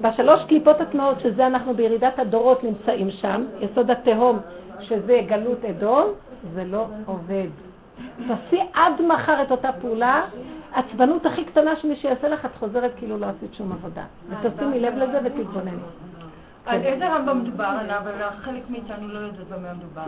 בשלוש 0.00 0.44
קליפות 0.48 0.80
הטמעות, 0.80 1.20
שזה 1.20 1.46
אנחנו 1.46 1.74
בירידת 1.74 2.18
הדורות 2.18 2.64
נמצאים 2.64 3.10
שם, 3.10 3.44
יסוד 3.60 3.90
התהום, 3.90 4.38
שזה 4.80 5.20
גלות 5.26 5.64
אדום, 5.64 6.04
זה 6.54 6.64
לא 6.64 6.86
עובד. 7.06 7.46
תעשי 8.28 8.60
עד 8.74 8.92
מחר 9.08 9.42
את 9.42 9.50
אותה 9.50 9.72
פעולה, 9.72 10.22
עצבנות 10.72 11.26
הכי 11.26 11.44
קטנה 11.44 11.76
שמי 11.76 11.96
שיעשה 11.96 12.28
לך, 12.28 12.44
את 12.44 12.56
חוזרת 12.58 12.92
כאילו 12.96 13.18
לא 13.18 13.26
עשית 13.26 13.54
שום 13.54 13.72
עבודה. 13.72 14.04
ותשימי 14.42 14.80
לב 14.80 14.94
לזה 14.96 15.20
ותתבונני. 15.24 15.76
על 16.66 16.80
איזה 16.82 17.14
רמב"ם 17.14 17.40
מדובר 17.40 17.64
עליו, 17.64 17.98
אבל 17.98 18.30
חלק 18.40 18.62
מאיתנו 18.68 19.08
לא 19.08 19.18
יודעת 19.18 19.48
במה 19.48 19.72
מדובר. 19.74 20.02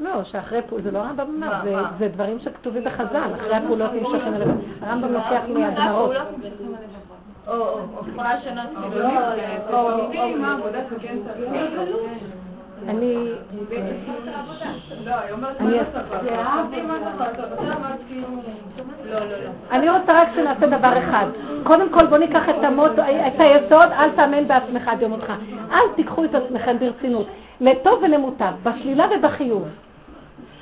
לא, 0.00 0.24
שאחרי 0.24 0.62
פעולה, 0.62 0.84
זה 0.84 0.90
לא 0.90 0.98
הרמב"ם 0.98 1.42
אמר, 1.42 1.60
זה- 1.98 2.08
דברים 2.08 2.40
שכתובים 2.40 2.84
בחז"ל, 2.84 3.30
אחרי 3.36 3.54
הפעולות 3.56 3.90
נמשכים 3.92 4.34
אליהם. 4.34 4.58
הרמב"ם 4.82 5.12
לוקח 5.12 5.40
מהגמרות. 5.54 6.16
או, 7.46 7.52
אפילו. 8.00 8.14
או, 9.72 9.90
או, 9.90 9.90
אני... 12.88 13.28
לא, 15.04 15.12
אני- 15.60 15.76
לא 15.76 15.82
כאילו... 18.08 18.26
לא, 19.10 19.18
לא, 19.20 19.26
לא. 19.44 19.50
רוצה 19.90 20.22
רק 20.22 20.28
שנעשה 20.34 20.66
דבר 20.66 20.98
אחד. 20.98 21.26
קודם 21.64 21.92
כל 21.92 22.06
בוא 22.06 22.18
ניקח 22.18 22.48
את 22.48 23.40
היסוד, 23.40 23.88
אל 23.92 24.10
תאמן 24.10 24.48
בעצמך 24.48 24.88
עד 24.88 25.02
יום 25.02 25.10
מותך. 25.10 25.32
אל 25.72 25.78
תיקחו 25.96 26.24
את 26.24 26.34
עצמכם 26.34 26.76
ברצינות. 26.78 27.26
לטוב 27.60 28.02
ולמוטב, 28.02 28.52
בשלילה 28.62 29.06
ובחיוב. 29.16 29.68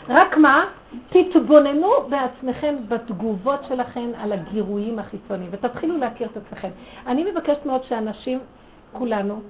רק 0.08 0.36
מה? 0.36 0.64
תתבוננו 1.08 1.90
בעצמכם 2.08 2.76
בתגובות 2.88 3.64
שלכם 3.64 4.10
על 4.18 4.32
הגירויים 4.32 4.98
החיצוניים, 4.98 5.50
ותתחילו 5.52 5.98
להכיר 5.98 6.28
את 6.32 6.36
עצמכם. 6.36 6.70
אני 7.06 7.30
מבקשת 7.30 7.66
מאוד 7.66 7.84
שאנשים, 7.84 8.38
כולנו, 8.92 9.40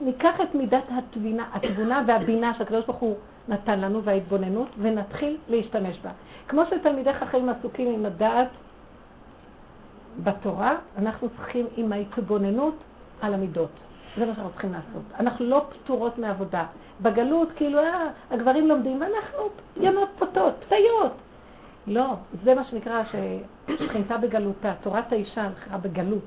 ניקח 0.00 0.40
את 0.42 0.54
מידת 0.54 0.84
התבינה, 0.90 1.44
התבונה 1.52 2.02
והבינה 2.06 2.54
שהקדוש 2.54 2.84
ברוך 2.84 2.98
הוא 2.98 3.16
נתן 3.48 3.80
לנו, 3.80 4.02
וההתבוננות, 4.02 4.68
ונתחיל 4.78 5.36
להשתמש 5.48 5.98
בה. 5.98 6.10
כמו 6.48 6.62
שתלמידי 6.66 7.12
חכמים 7.12 7.48
עסוקים 7.48 7.94
עם 7.94 8.06
הדעת 8.06 8.48
בתורה, 10.24 10.76
אנחנו 10.98 11.28
צריכים 11.36 11.66
עם 11.76 11.92
ההתבוננות 11.92 12.74
על 13.20 13.34
המידות. 13.34 13.70
זה 14.18 14.26
מה 14.26 14.34
שאנחנו 14.34 14.50
צריכים 14.50 14.72
לעשות. 14.72 15.02
אנחנו 15.20 15.44
לא 15.44 15.66
פטורות 15.70 16.18
מעבודה. 16.18 16.66
בגלות, 17.00 17.48
כאילו, 17.56 17.78
אה, 17.78 18.08
הגברים 18.30 18.68
לומדים, 18.68 19.00
ואנחנו 19.00 19.48
ימות 19.76 20.08
פוטות, 20.18 20.54
פתיות. 20.64 21.12
לא, 21.86 22.14
זה 22.44 22.54
מה 22.54 22.64
שנקרא 22.64 23.02
ששכינתה 23.04 24.18
בגלותה. 24.18 24.74
תורת 24.80 25.12
האישה 25.12 25.42
הלכה 25.42 25.78
בגלות, 25.78 26.24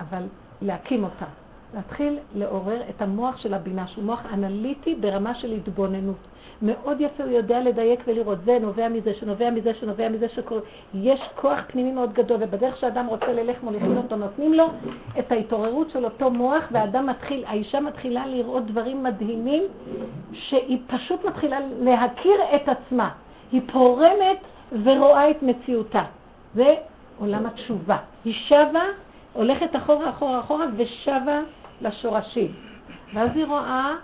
אבל 0.00 0.22
להקים 0.62 1.04
אותה. 1.04 1.26
להתחיל 1.74 2.18
לעורר 2.34 2.80
את 2.90 3.02
המוח 3.02 3.36
של 3.36 3.54
הבינה, 3.54 3.86
שהוא 3.86 4.04
מוח 4.04 4.26
אנליטי 4.32 4.94
ברמה 4.94 5.34
של 5.34 5.52
התבוננות. 5.52 6.16
מאוד 6.62 7.00
יפה, 7.00 7.24
הוא 7.24 7.32
יודע 7.32 7.60
לדייק 7.60 8.00
ולראות, 8.06 8.38
זה 8.44 8.58
נובע 8.60 8.88
מזה, 8.88 9.14
שנובע 9.14 9.50
מזה, 9.50 9.74
שנובע 9.74 10.08
מזה 10.08 10.28
שקורה. 10.28 10.60
יש 10.94 11.20
כוח 11.36 11.58
פנימי 11.66 11.92
מאוד 11.92 12.12
גדול, 12.12 12.36
ובדרך 12.40 12.76
שאדם 12.76 13.06
רוצה 13.06 13.32
ללך 13.32 13.62
מוליכים 13.62 13.96
אותו, 14.02 14.16
נותנים 14.16 14.54
לו 14.54 14.64
את 15.18 15.32
ההתעוררות 15.32 15.90
של 15.90 16.04
אותו 16.04 16.30
מוח, 16.30 16.64
והאדם 16.70 17.06
מתחיל, 17.06 17.44
האישה 17.46 17.80
מתחילה 17.80 18.26
לראות 18.26 18.66
דברים 18.66 19.02
מדהימים, 19.02 19.62
שהיא 20.32 20.78
פשוט 20.86 21.24
מתחילה 21.24 21.58
להכיר 21.80 22.40
את 22.54 22.68
עצמה. 22.68 23.10
היא 23.52 23.60
פורמת 23.72 24.38
ורואה 24.84 25.30
את 25.30 25.42
מציאותה. 25.42 26.02
זה 26.54 26.74
עולם 27.18 27.46
התשובה. 27.46 27.96
היא 28.24 28.34
שבה, 28.34 28.82
הולכת 29.32 29.76
אחורה, 29.76 30.10
אחורה, 30.10 30.40
אחורה, 30.40 30.66
ושבה 30.76 31.40
לשורשים. 31.80 32.52
ואז 33.14 33.30
היא 33.34 33.44
רואה 33.44 33.94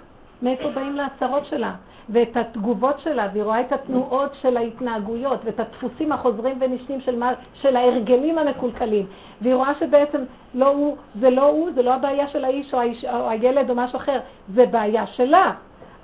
מאיפה 0.42 0.70
באים 0.70 0.96
להצהרות 0.96 1.46
שלה, 1.46 1.74
ואת 2.08 2.36
התגובות 2.36 3.00
שלה, 3.00 3.28
והיא 3.32 3.42
רואה 3.42 3.60
את 3.60 3.72
התנועות 3.72 4.34
של 4.34 4.56
ההתנהגויות, 4.56 5.40
ואת 5.44 5.60
הדפוסים 5.60 6.12
החוזרים 6.12 6.58
ונשנים 6.60 7.00
של, 7.00 7.18
מה, 7.18 7.32
של 7.54 7.76
ההרגלים 7.76 8.38
המקולקלים. 8.38 9.06
והיא 9.40 9.54
רואה 9.54 9.74
שבעצם 9.74 10.24
לא 10.54 10.68
הוא, 10.68 10.96
זה 11.20 11.30
לא 11.30 11.46
הוא, 11.48 11.70
זה 11.74 11.82
לא 11.82 11.94
הבעיה 11.94 12.28
של 12.28 12.44
האיש 12.44 12.74
או, 12.74 12.78
האיש, 12.78 13.04
או 13.04 13.28
הילד 13.28 13.70
או 13.70 13.74
משהו 13.74 13.96
אחר, 13.96 14.20
זה 14.54 14.66
בעיה 14.66 15.06
שלה. 15.06 15.52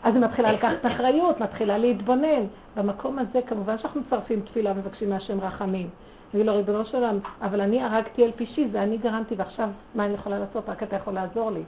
אז 0.02 0.14
היא 0.14 0.24
מתחילה 0.24 0.52
לקחת 0.52 0.86
אחריות, 0.86 1.40
מתחילה 1.40 1.78
להתבונן. 1.78 2.44
במקום 2.76 3.18
הזה 3.18 3.42
כמובן 3.46 3.78
שאנחנו 3.78 4.00
מצרפים 4.00 4.40
תפילה 4.40 4.72
ומבקשים 4.72 5.10
מהשם 5.10 5.40
רחמים. 5.40 5.88
נגיד 6.34 6.46
לו, 6.46 6.54
ריבונו 6.54 6.84
של 6.84 6.96
עולם, 6.96 7.18
אבל 7.42 7.60
אני 7.60 7.82
הרגתי 7.82 8.24
אל 8.24 8.30
פישי, 8.36 8.68
זה 8.72 8.82
אני 8.82 8.96
גרמתי, 8.96 9.34
ועכשיו 9.34 9.68
מה 9.94 10.04
אני 10.04 10.14
יכולה 10.14 10.38
לעשות? 10.38 10.68
רק 10.68 10.82
אתה 10.82 10.96
יכול 10.96 11.12
לעזור 11.14 11.50
לי. 11.50 11.62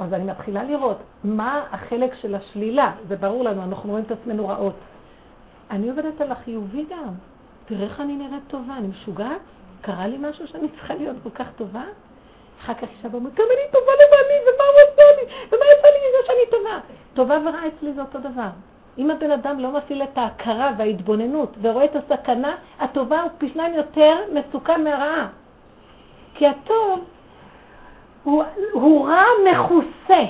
אז 0.00 0.12
אני 0.12 0.24
מתחילה 0.24 0.64
לראות 0.64 0.96
מה 1.24 1.64
החלק 1.70 2.14
של 2.14 2.34
השלילה, 2.34 2.92
זה 3.08 3.16
ברור 3.16 3.44
לנו, 3.44 3.62
אנחנו 3.62 3.90
רואים 3.90 4.04
את 4.04 4.10
עצמנו 4.10 4.48
רעות. 4.48 4.74
אני 5.70 5.90
עובדת 5.90 6.20
על 6.20 6.32
החיובי 6.32 6.84
גם. 6.90 7.14
תראה 7.66 7.84
איך 7.84 8.00
אני 8.00 8.16
נראית 8.16 8.42
טובה, 8.48 8.76
אני 8.76 8.88
משוגעת? 8.88 9.40
קרה 9.80 10.06
לי 10.06 10.18
משהו 10.20 10.48
שאני 10.48 10.68
צריכה 10.68 10.94
להיות 10.94 11.16
כל 11.22 11.30
כך 11.30 11.46
טובה? 11.56 11.82
אחר 12.60 12.74
כך 12.74 12.82
אישה 12.82 13.08
אומרת, 13.14 13.34
כמה 13.36 13.46
אני 13.46 13.72
טובה 13.72 13.92
לבעלי, 13.92 14.38
ומה 14.42 14.64
הוא 14.64 14.92
עשה 14.92 15.02
לי, 15.20 15.46
ומה 15.48 15.64
יצא 15.72 15.88
לי 15.88 15.98
מזה 16.08 16.26
שאני 16.26 16.50
טובה? 16.50 16.78
טובה 17.14 17.38
ורעה 17.48 17.66
אצלי 17.66 17.92
זה 17.92 18.00
אותו 18.00 18.18
דבר. 18.18 18.48
אם 18.98 19.10
הבן 19.10 19.30
אדם 19.30 19.60
לא 19.60 19.72
מפעיל 19.72 20.02
את 20.02 20.18
ההכרה 20.18 20.72
וההתבוננות 20.78 21.56
ורואה 21.62 21.84
את 21.84 21.96
הסכנה, 21.96 22.56
הטובה 22.78 23.22
הוא 23.22 23.30
פי 23.38 23.48
שניים 23.48 23.74
יותר 23.74 24.16
מסוכן 24.32 24.84
מהרעה. 24.84 25.28
כי 26.34 26.46
הטוב 26.46 27.04
הוא, 28.24 28.44
הוא 28.72 29.08
רע 29.08 29.22
מכוסה, 29.50 30.24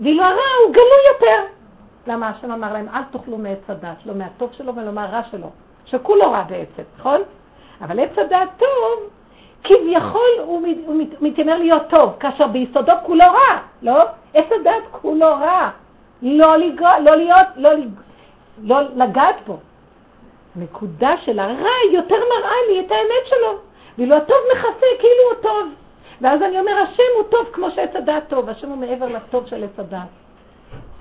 ואילו 0.00 0.22
הרע 0.22 0.34
הוא 0.64 0.72
גלוי 0.72 1.00
יותר. 1.14 1.52
למה 2.06 2.28
השם 2.28 2.50
אמר 2.50 2.72
להם, 2.72 2.88
אל 2.88 3.02
תאכלו 3.10 3.38
מעץ 3.38 3.58
הדת, 3.68 4.06
לא 4.06 4.14
מהטוב 4.14 4.50
שלו 4.52 4.76
ולא 4.76 4.92
מהרע 4.92 5.20
שלו, 5.30 5.50
שכולו 5.84 6.32
רע 6.32 6.42
בעצם, 6.42 6.82
נכון? 6.98 7.20
אבל 7.80 7.98
עץ 8.00 8.18
הדת 8.18 8.48
טוב, 8.58 9.10
כביכול 9.64 10.30
הוא, 10.44 10.62
מת, 10.62 10.76
הוא 10.86 10.96
מת, 10.96 11.22
מתיימר 11.22 11.58
להיות 11.58 11.82
טוב, 11.88 12.12
כאשר 12.20 12.46
ביסודו 12.46 12.92
כולו 13.06 13.24
רע, 13.24 13.58
לא? 13.82 14.02
עץ 14.34 14.46
הדת 14.60 14.82
כולו 14.90 15.26
רע. 15.26 15.70
לא, 16.22 16.56
לגוע, 16.56 16.98
לא 16.98 17.16
להיות, 17.16 17.46
לא, 17.56 17.70
לא 18.62 18.80
לגעת 18.96 19.36
בו. 19.46 19.58
נקודה 20.56 21.14
של 21.24 21.38
הרע 21.38 21.70
יותר 21.92 22.16
מראה 22.16 22.56
לי 22.68 22.80
את 22.80 22.90
האמת 22.90 23.26
שלו. 23.26 23.58
ואילו 23.98 24.14
הטוב 24.14 24.36
מכסה 24.52 24.86
כאילו 24.98 25.22
הוא 25.32 25.42
טוב. 25.42 25.68
ואז 26.20 26.42
אני 26.42 26.60
אומר, 26.60 26.72
השם 26.72 27.02
הוא 27.16 27.24
טוב 27.30 27.46
כמו 27.52 27.70
שעץ 27.70 27.96
הדעת 27.96 28.28
טוב, 28.28 28.48
השם 28.48 28.68
הוא 28.68 28.76
מעבר 28.76 29.08
לטוב 29.08 29.46
של 29.46 29.64
עץ 29.64 29.78
הדעת. 29.78 30.08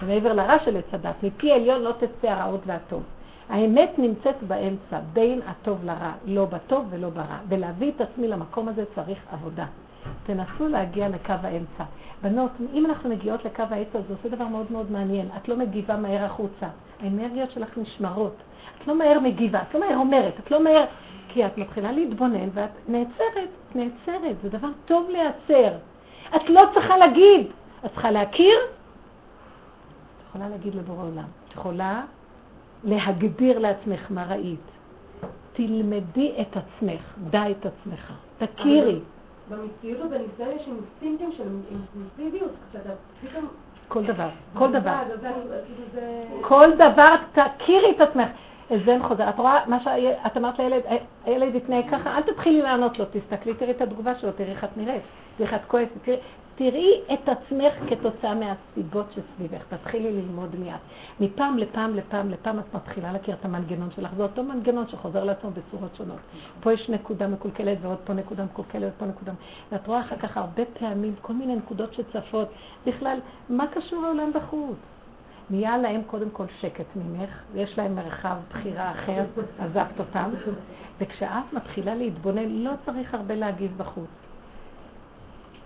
ומעבר 0.01 0.33
לרע 0.33 0.59
של 0.65 0.77
עץ 0.77 0.93
הדעת. 0.93 1.23
מפי 1.23 1.51
עליון 1.51 1.81
לא 1.81 1.91
תצא 1.91 2.27
הרעות 2.27 2.61
והטוב. 2.65 3.03
האמת 3.49 3.91
נמצאת 3.97 4.43
באמצע, 4.43 4.99
בין 5.13 5.41
הטוב 5.47 5.85
לרע, 5.85 6.11
לא 6.25 6.45
בטוב 6.45 6.85
ולא 6.89 7.09
ברע. 7.09 7.37
ולהביא 7.49 7.91
את 7.95 8.01
עצמי 8.01 8.27
למקום 8.27 8.67
הזה 8.67 8.83
צריך 8.95 9.19
עבודה. 9.31 9.65
תנסו 10.25 10.67
להגיע 10.67 11.09
לקו 11.09 11.33
האמצע. 11.43 11.83
בנות, 12.21 12.51
אם 12.73 12.85
אנחנו 12.85 13.09
מגיעות 13.09 13.45
לקו 13.45 13.63
האמצע, 13.69 13.99
זה 14.07 14.13
עושה 14.13 14.35
דבר 14.35 14.47
מאוד 14.47 14.71
מאוד 14.71 14.91
מעניין. 14.91 15.29
את 15.37 15.49
לא 15.49 15.57
מגיבה 15.57 15.97
מהר 15.97 16.23
החוצה. 16.23 16.67
האנרגיות 17.03 17.51
שלך 17.51 17.77
נשמרות. 17.77 18.35
את 18.81 18.87
לא 18.87 18.97
מהר 18.97 19.19
מגיבה, 19.19 19.61
את 19.61 19.73
לא 19.73 19.79
מהר 19.79 19.97
אומרת, 19.97 20.33
את 20.39 20.51
לא 20.51 20.63
מהר... 20.63 20.85
כי 21.29 21.45
את 21.45 21.57
מתחילה 21.57 21.91
להתבונן 21.91 22.49
ואת 22.53 22.69
נעצרת, 22.87 23.49
נעצרת, 23.77 24.35
זה 24.43 24.49
דבר 24.49 24.67
טוב 24.85 25.09
להיעצר. 25.09 25.77
את 26.35 26.49
לא 26.49 26.61
צריכה 26.73 26.97
להגיד, 26.97 27.47
את 27.85 27.91
צריכה 27.91 28.11
להכיר, 28.11 28.57
את 28.57 30.29
יכולה 30.29 30.49
להגיד 30.49 30.75
לבורא 30.75 31.03
עולם, 31.03 31.27
את 31.47 31.53
יכולה 31.53 32.01
להגדיר 32.83 33.59
לעצמך 33.59 34.07
מה 34.09 34.25
ראית. 34.29 34.59
תלמדי 35.53 36.33
את 36.41 36.57
עצמך, 36.57 37.01
דע 37.29 37.51
את 37.51 37.65
עצמך, 37.65 38.11
תכירי. 38.37 38.99
במציאות 39.49 40.05
ובניסיון 40.05 40.49
יש 40.55 40.67
אינסטינקטים 40.67 41.31
של 41.37 41.43
אינסטינקטיביות, 41.71 42.51
כשאתה 42.69 42.89
פתאום... 43.21 43.47
כל 43.87 44.05
דבר, 44.05 44.29
כל 44.53 44.71
דבר. 44.71 44.97
כאילו. 45.67 46.43
כל 46.43 46.73
דבר, 46.75 47.15
תכירי 47.33 47.91
את 47.91 48.01
עצמך. 48.01 48.27
אין 48.69 49.03
חוזר. 49.03 49.29
את 49.29 49.39
רואה 49.39 49.59
מה 49.67 49.79
שאת 49.79 50.37
אמרת 50.37 50.59
לילד, 50.59 50.81
הילד 51.25 51.55
יתנהג 51.55 51.85
ככה, 51.91 52.17
אל 52.17 52.21
תתחילי 52.21 52.61
לענות 52.61 52.99
לו, 52.99 53.05
תסתכלי, 53.11 53.53
תראי 53.53 53.71
את 53.71 53.81
התגובה 53.81 54.19
שלו, 54.19 54.31
תראי 54.31 54.49
איך 54.49 54.63
את 54.63 54.77
נראית, 54.77 55.01
תראי 55.37 55.49
איך 55.49 55.53
את 55.53 55.65
כועסת, 55.67 55.91
תראי, 56.03 56.17
תראי 56.57 57.01
את 57.13 57.29
עצמך 57.29 57.73
כתוצאה 57.89 58.35
מהסיבות 58.35 59.05
שסביבך, 59.11 59.63
תתחילי 59.69 60.11
ללמוד 60.11 60.55
מיד. 60.55 60.75
מפעם 61.19 61.57
לפעם 61.57 61.95
לפעם 61.95 62.29
לפעם 62.29 62.59
את 62.59 62.73
מתחילה 62.73 63.11
להכיר 63.11 63.35
את 63.39 63.45
המנגנון 63.45 63.91
שלך, 63.91 64.11
זה 64.17 64.23
אותו 64.23 64.43
מנגנון 64.43 64.87
שחוזר 64.87 65.23
לעצמו 65.23 65.51
בצורות 65.51 65.95
שונות. 65.95 66.19
פה 66.59 66.73
יש 66.73 66.89
נקודה 66.89 67.27
מקולקלת 67.27 67.77
ועוד 67.81 67.97
פה 67.97 68.13
נקודה 68.13 68.43
מקולקלת 68.43 68.81
ועוד 68.81 68.93
פה 68.97 69.05
נקודה, 69.05 69.31
ואת 69.71 69.87
רואה 69.87 70.01
אחר 70.01 70.17
כך 70.17 70.37
הרבה 70.37 70.63
פעמים 70.79 71.15
כל 71.21 71.33
מיני 71.33 71.55
נקודות 71.55 71.93
שצפות, 71.93 72.47
בכלל, 72.85 73.19
מה 73.49 73.67
קשור 73.67 74.05
העולם 74.05 74.33
בחוץ? 74.33 74.77
נהיה 75.49 75.77
להם 75.77 76.01
קודם 76.07 76.29
כל 76.29 76.45
שקט 76.59 76.85
ממך, 76.95 77.29
ויש 77.53 77.77
להם 77.77 77.95
מרחב 77.95 78.37
בחירה 78.49 78.91
אחר, 78.91 79.25
עזבת 79.59 79.99
אותם, 79.99 80.29
וכשאת 80.99 81.53
מתחילה 81.53 81.95
להתבונן, 81.95 82.49
לא 82.49 82.71
צריך 82.85 83.13
הרבה 83.13 83.35
להגיב 83.35 83.77
בחוץ. 83.77 84.09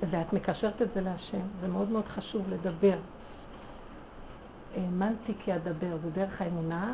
ואת 0.10 0.34
מקשרת 0.34 0.82
את 0.82 0.88
זה 0.94 1.02
להשם, 1.02 1.42
זה 1.62 1.68
מאוד 1.68 1.90
מאוד 1.90 2.06
חשוב 2.08 2.46
לדבר. 2.50 2.98
האמנתי 4.78 5.34
כי 5.44 5.56
אדבר, 5.56 5.98
זה 6.04 6.10
דרך 6.10 6.42
האמונה, 6.42 6.94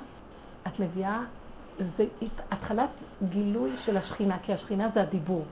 את 0.67 0.79
מביאה, 0.79 1.21
זה 1.97 2.05
התחלת 2.51 2.89
גילוי 3.29 3.75
של 3.85 3.97
השכינה, 3.97 4.37
כי 4.43 4.53
השכינה 4.53 4.89
זה 4.93 5.01
הדיבור, 5.01 5.45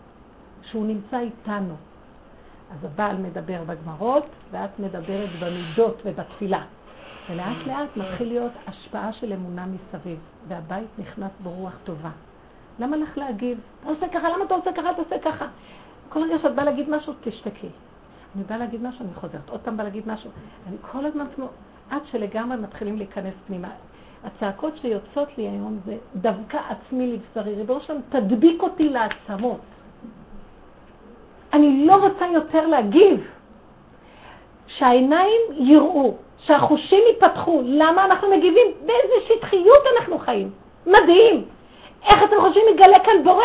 שהוא 0.61 0.85
נמצא 0.85 1.19
איתנו. 1.19 1.75
אז 2.71 2.85
הבעל 2.85 3.17
מדבר 3.17 3.63
בגמרות, 3.63 4.25
ואת 4.51 4.79
מדברת 4.79 5.29
במידות 5.39 6.01
ובתפילה. 6.05 6.63
ולאט 7.29 7.67
לאט 7.67 7.97
מתחיל 7.97 8.27
להיות 8.27 8.51
השפעה 8.67 9.13
של 9.13 9.33
אמונה 9.33 9.65
מסביב, 9.65 10.19
והבית 10.47 10.87
נכנס 10.97 11.31
ברוח 11.43 11.77
טובה. 11.83 12.09
למה 12.79 12.97
לך 12.97 13.17
להגיב? 13.17 13.59
אתה 13.81 13.89
עושה 13.89 14.07
ככה, 14.07 14.29
למה 14.29 14.43
אתה 14.43 14.55
עושה 14.55 14.73
ככה, 14.73 14.91
אתה 14.91 15.01
עושה 15.01 15.19
ככה? 15.19 15.47
כל 16.09 16.23
רגע 16.23 16.39
שאת 16.41 16.55
באה 16.55 16.65
להגיד 16.65 16.89
משהו, 16.89 17.13
תשתקי. 17.23 17.69
אני 18.35 18.43
באה 18.43 18.57
להגיד 18.57 18.83
משהו, 18.83 19.05
אני 19.05 19.13
חוזרת. 19.13 19.49
עוד 19.49 19.59
פעם 19.59 19.77
באה 19.77 19.85
להגיד 19.85 20.03
משהו. 20.07 20.29
אני 20.67 20.77
כל 20.91 21.05
הזמן 21.05 21.25
כמו... 21.35 21.47
עד 21.89 22.01
שלגמרי 22.05 22.57
מתחילים 22.57 22.97
להיכנס 22.97 23.33
פנימה. 23.47 23.69
הצעקות 24.23 24.77
שיוצאות 24.77 25.37
לי 25.37 25.47
היום 25.47 25.79
זה 25.85 25.97
דווקא 26.15 26.59
עצמי 26.69 27.13
לבשרי. 27.13 27.55
ריבונו 27.55 27.81
שלנו, 27.81 27.99
תדביק 28.09 28.61
אותי 28.63 28.89
לעצמות. 28.89 29.59
אני 31.53 31.85
לא 31.87 32.07
רוצה 32.07 32.25
יותר 32.27 32.67
להגיב. 32.67 33.27
שהעיניים 34.67 35.41
יראו, 35.51 36.15
שהחושים 36.45 37.03
ייפתחו. 37.07 37.61
למה 37.65 38.05
אנחנו 38.05 38.27
מגיבים? 38.31 38.67
באיזה 38.85 39.13
שטחיות 39.27 39.83
אנחנו 39.97 40.19
חיים. 40.19 40.51
מדהים. 40.85 41.45
איך 42.03 42.23
אתם 42.23 42.35
חושבים 42.41 42.63
יגלה 42.73 42.99
כאן 42.99 43.23
בורא? 43.23 43.43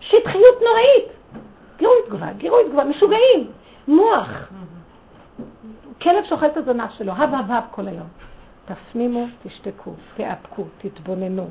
שטחיות 0.00 0.54
נוראית. 0.60 1.12
גירוי 1.76 1.96
תגובה, 2.06 2.32
גירוי 2.32 2.64
תגובה, 2.64 2.84
משוגעים. 2.84 3.50
מוח. 3.88 4.48
כלב 6.02 6.24
שוחט 6.24 6.52
את 6.52 6.56
הזנב 6.56 6.90
שלו, 6.90 7.12
הב 7.12 7.34
הב 7.34 7.50
הב 7.50 7.64
כל 7.70 7.88
היום. 7.88 8.08
תפנימו, 8.64 9.26
תשתקו, 9.42 9.94
תאפקו, 10.16 10.64
תתבוננו. 10.78 11.48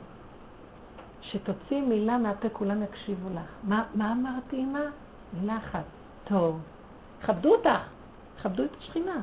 שתוציא 1.22 1.82
מילה 1.82 2.18
מהפה, 2.18 2.50
כולם 2.50 2.84
יקשיבו 2.84 3.30
לך. 3.36 3.42
מה, 3.64 3.84
מה 3.96 4.12
אמרתי, 4.12 4.56
אמא? 4.56 4.80
מילה 5.34 5.58
אחת. 5.58 5.84
טוב. 6.24 6.60
כבדו 7.26 7.52
אותך, 7.52 7.80
כבדו 8.44 8.64
את 8.64 8.70
השכינה. 8.80 9.22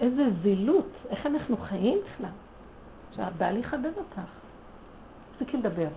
איזה 0.00 0.30
זילות, 0.42 0.90
איך 1.10 1.26
אנחנו 1.26 1.56
חיים 1.56 1.98
בכלל? 2.04 2.30
שהבעל 3.16 3.56
יכבד 3.56 3.92
אותך. 3.96 4.20
תפסיקי 5.32 5.56
לדבר, 5.56 5.88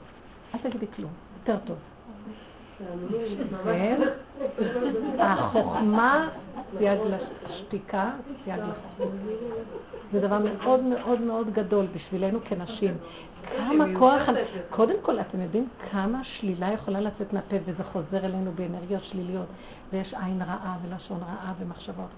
אל 0.53 0.59
תגידי 0.59 0.87
כלום, 0.95 1.11
יותר 1.39 1.57
טוב. 1.65 1.77
כן. 3.63 4.01
החוכמה 5.19 6.29
יד 6.79 6.99
לשתיקה, 7.49 8.11
יד 8.47 8.59
לחוכמה. 8.59 9.05
זה 10.11 10.19
דבר 10.19 10.39
מאוד 10.39 10.83
מאוד 10.83 11.21
מאוד 11.21 11.53
גדול 11.53 11.85
בשבילנו 11.95 12.39
כנשים. 12.45 12.97
כמה 13.57 13.85
כוח, 13.99 14.21
קודם 14.69 14.95
כל, 15.01 15.19
אתם 15.19 15.41
יודעים 15.41 15.67
כמה 15.91 16.23
שלילה 16.23 16.71
יכולה 16.71 17.01
לצאת 17.01 17.33
מהפה 17.33 17.55
וזה 17.65 17.83
חוזר 17.83 18.25
אלינו 18.25 18.51
באנרגיות 18.55 19.03
שליליות, 19.03 19.47
ויש 19.93 20.13
עין 20.13 20.41
רעה 20.41 20.77
ולשון 20.83 21.19
רעה 21.21 21.53
ומחשבות. 21.59 22.09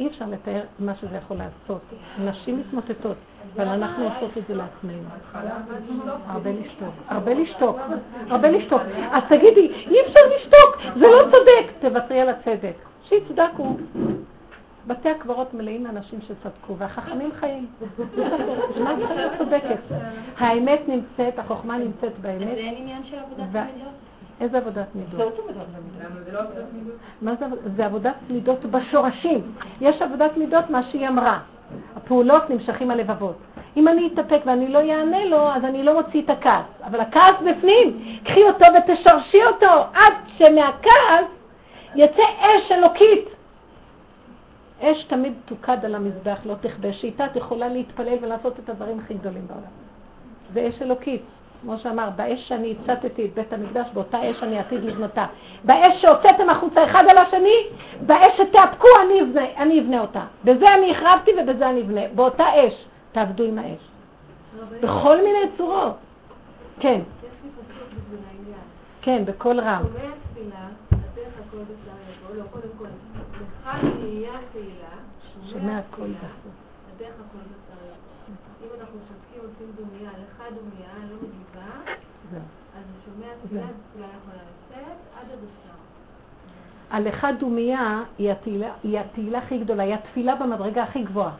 אי 0.00 0.06
אפשר 0.06 0.24
לתאר 0.28 0.62
מה 0.78 0.94
שזה 0.94 1.16
יכול 1.16 1.36
לעשות. 1.36 1.80
נשים 2.24 2.60
מתמוטטות, 2.60 3.16
אבל 3.56 3.68
אנחנו 3.68 4.04
עושות 4.04 4.38
את 4.38 4.42
זה 4.48 4.54
לעצמנו. 4.54 5.08
הרבה 6.26 6.50
לשתוק, 6.52 6.94
הרבה 7.08 7.34
לשתוק, 7.34 7.78
הרבה 8.28 8.50
לשתוק. 8.50 8.82
אז 9.10 9.22
תגידי, 9.28 9.72
אי 9.90 9.96
אפשר 10.06 10.20
לשתוק, 10.36 10.94
זה 10.94 11.06
לא 11.06 11.22
צודק. 11.22 11.72
תוותרי 11.80 12.20
על 12.20 12.28
הצדק. 12.28 12.74
שיצדקו. 13.04 13.76
בתי 14.86 15.10
הקברות 15.10 15.54
מלאים 15.54 15.82
מאנשים 15.82 16.20
שצדקו, 16.20 16.76
והחכמים 16.78 17.30
חיים. 17.32 17.66
מה 18.84 18.96
זה 18.96 19.14
להיות 19.14 19.32
צודקת? 19.38 19.78
האמת 20.38 20.80
נמצאת, 20.88 21.38
החוכמה 21.38 21.78
נמצאת 21.78 22.18
באמת. 22.18 22.38
זה 22.40 22.46
אין 22.46 22.74
עניין 22.76 23.04
של 23.04 23.16
עבודת 23.18 23.66
מידות? 23.76 23.92
איזה 24.40 24.58
עבודת 24.58 24.86
מידות? 24.94 25.38
למה 27.22 27.34
זה 27.36 27.48
לא 27.48 27.56
זה 27.76 27.86
עבודת 27.86 28.14
מידות 28.30 28.64
בשורשים. 28.64 29.52
יש 29.80 30.02
עבודת 30.02 30.36
מידות, 30.36 30.70
מה 30.70 30.82
שהיא 30.82 31.08
אמרה. 31.08 31.38
הפעולות 31.96 32.50
נמשכים 32.50 32.90
הלבבות. 32.90 33.36
אם 33.76 33.88
אני 33.88 34.10
אתאפק 34.14 34.40
ואני 34.46 34.68
לא 34.68 34.78
אענה 34.78 35.24
לו, 35.24 35.52
אז 35.52 35.64
אני 35.64 35.82
לא 35.82 36.02
מוציא 36.02 36.22
את 36.22 36.30
הכעס. 36.30 36.64
אבל 36.84 37.00
הכעס 37.00 37.34
בפנים, 37.40 38.18
קחי 38.24 38.42
אותו 38.42 38.64
ותשרשי 38.78 39.44
אותו 39.46 39.72
עד 39.94 40.12
שמהכעס 40.36 41.26
יצא 41.94 42.22
אש 42.40 42.72
אלוקית. 42.72 43.28
אש 44.82 45.04
תמיד 45.04 45.32
תוקד 45.44 45.84
על 45.84 45.94
המזבח, 45.94 46.38
לא 46.44 46.54
תכבה, 46.60 46.92
שאיתה 46.92 47.26
את 47.26 47.36
יכולה 47.36 47.68
להתפלל 47.68 48.16
ולעשות 48.22 48.58
את 48.58 48.68
הדברים 48.68 48.98
הכי 48.98 49.14
גדולים 49.14 49.46
בעולם. 49.46 49.62
זה 50.54 50.68
אש 50.68 50.82
אלוקית. 50.82 51.22
כמו 51.62 51.78
שאמר, 51.78 52.10
באש 52.16 52.48
שאני 52.48 52.74
הצטתי 52.80 53.24
את 53.24 53.34
בית 53.34 53.52
המקדש, 53.52 53.86
באותה 53.94 54.30
אש 54.30 54.42
אני 54.42 54.58
עתיד 54.58 54.84
לבנותה. 54.84 55.26
באש 55.64 56.02
שהוצאתם 56.02 56.50
החוצה 56.50 56.84
אחד 56.84 57.04
על 57.08 57.18
השני, 57.18 57.66
באש 58.06 58.36
שתאפקו 58.36 58.88
אני 59.04 59.22
אבנה, 59.22 59.44
אני 59.56 59.80
אבנה 59.80 60.00
אותה. 60.00 60.24
בזה 60.44 60.74
אני 60.74 60.90
החרבתי 60.90 61.30
ובזה 61.42 61.70
אני 61.70 61.82
אבנה. 61.82 62.00
באותה 62.14 62.44
אש, 62.54 62.84
תעבדו 63.12 63.44
עם 63.44 63.58
האש. 63.58 63.90
בכל 64.82 65.16
מיני 65.16 65.38
צורות. 65.56 65.94
כן. 66.80 67.00
כן, 69.02 69.24
בקול 69.24 69.60
רם. 69.60 69.82
שומע 69.82 71.38
הכל 71.38 71.58
תהילה, 74.52 74.88
שומע 75.50 75.78
הכל 75.78 76.02
יבוא. 76.02 76.50
אם 78.62 78.68
אנחנו 78.80 78.98
עושים 79.60 79.74
דומיה, 79.76 80.10
לך 80.10 80.42
דומיה, 80.54 80.88
אני 80.96 81.10
לא 81.10 81.16
מגיבה, 81.16 81.92
זהו. 82.30 82.40
אז 82.76 82.82
אני 82.84 83.02
שומע 83.04 83.26
תפילה, 83.44 83.66
תפילה 83.90 84.06
יכולה 84.22 84.42
לשבת 84.42 84.96
עד 85.16 85.26
הבשר. 85.26 85.76
הלכה 86.90 87.32
דומיה 87.32 88.02
היא 88.18 88.30
התהילה, 88.30 88.72
היא 88.82 88.98
התהילה 88.98 89.38
הכי 89.38 89.58
גדולה, 89.58 89.82
היא 89.82 89.94
התפילה 89.94 90.36
במדרגה 90.36 90.82
הכי 90.82 91.02
גבוהה. 91.02 91.34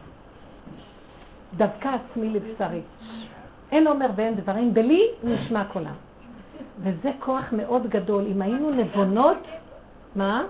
דווקא 1.57 1.87
עצמי 1.87 2.29
לבשרי. 2.29 2.81
אין 3.71 3.87
אומר 3.87 4.07
ואין 4.15 4.35
דברים, 4.35 4.73
בלי 4.73 5.07
נשמע 5.23 5.63
קולם. 5.63 5.95
וזה 6.79 7.11
כוח 7.19 7.45
מאוד 7.51 7.87
גדול. 7.87 8.23
אם 8.27 8.41
היינו 8.41 8.69
נבונות, 8.69 9.37
מה? 10.15 10.43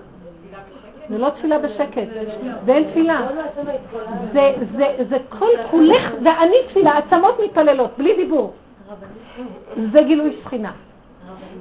זה 1.08 1.18
לא 1.18 1.30
תפילה 1.30 1.58
בשקט, 1.58 2.08
ואין 2.64 2.90
תפילה. 2.90 3.20
זה, 5.08 5.18
כל 5.28 5.46
כולך, 5.70 6.12
זה 6.22 6.38
אני 6.42 6.56
תפילה, 6.68 6.98
עצמות 6.98 7.34
מתפללות, 7.44 7.90
בלי 7.98 8.16
דיבור. 8.16 8.52
זה 9.92 10.02
גילוי 10.02 10.40
שכינה. 10.44 10.72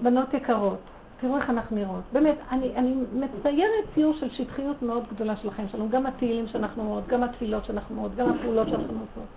בנות 0.01 0.33
יקרות, 0.33 0.77
תראו 1.21 1.37
איך 1.37 1.49
אנחנו 1.49 1.75
נראות. 1.75 2.03
באמת, 2.13 2.35
אני, 2.51 2.71
אני 2.75 2.95
מציירת 3.13 3.85
ציור 3.95 4.13
של 4.19 4.29
שטחיות 4.29 4.81
מאוד 4.81 5.03
גדולה 5.15 5.35
של 5.35 5.47
החיים 5.47 5.67
שלנו, 5.69 5.89
גם 5.89 6.05
התהילים 6.05 6.47
שאנחנו 6.47 6.83
אומרות, 6.83 7.07
גם 7.07 7.23
התפילות 7.23 7.65
שאנחנו 7.65 7.95
אומרות, 7.95 8.15
גם 8.15 8.29
הפעולות 8.29 8.67
שאנחנו 8.67 8.93
עושות. 8.99 9.27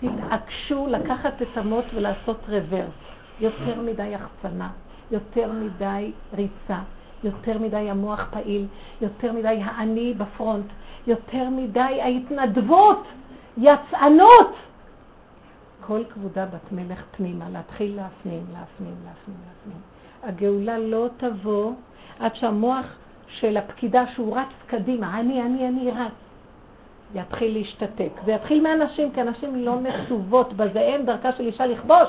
תתעקשו 0.00 0.86
לקחת 0.86 1.42
את 1.42 1.56
המוט 1.56 1.84
ולעשות 1.94 2.36
רוורס. 2.48 2.94
יותר 3.40 3.80
מדי 3.80 4.14
החצנה, 4.14 4.68
יותר 5.10 5.52
מדי 5.52 6.12
ריצה, 6.34 6.78
יותר 7.24 7.58
מדי 7.58 7.90
המוח 7.90 8.28
פעיל, 8.30 8.66
יותר 9.00 9.32
מדי 9.32 9.60
האני 9.64 10.14
בפרונט, 10.14 10.66
יותר 11.06 11.48
מדי 11.50 12.00
ההתנדבות, 12.02 13.02
יצאנות. 13.58 14.54
כל 15.86 16.02
כבודה 16.14 16.46
בת 16.46 16.72
מלך 16.72 17.02
פנימה, 17.16 17.44
להתחיל 17.48 17.96
להפנים, 17.96 18.44
להפנים, 18.52 18.94
להפנים, 19.04 19.36
להפנים. 19.46 19.80
הגאולה 20.22 20.78
לא 20.78 21.08
תבוא 21.16 21.72
עד 22.18 22.36
שהמוח 22.36 22.86
של 23.28 23.56
הפקידה 23.56 24.06
שהוא 24.06 24.36
רץ 24.36 24.48
קדימה, 24.66 25.20
אני, 25.20 25.42
אני, 25.42 25.68
אני 25.68 25.90
רץ, 25.90 26.12
יתחיל 27.14 27.52
להשתתק. 27.58 28.10
זה 28.26 28.32
יתחיל 28.32 28.62
מאנשים, 28.62 29.12
כי 29.12 29.20
אנשים 29.20 29.64
לא 29.64 29.76
מסובות 29.80 30.52
בזה, 30.52 30.80
אין 30.80 31.06
דרכה 31.06 31.32
של 31.32 31.46
אישה 31.46 31.66
לכבוש. 31.66 32.08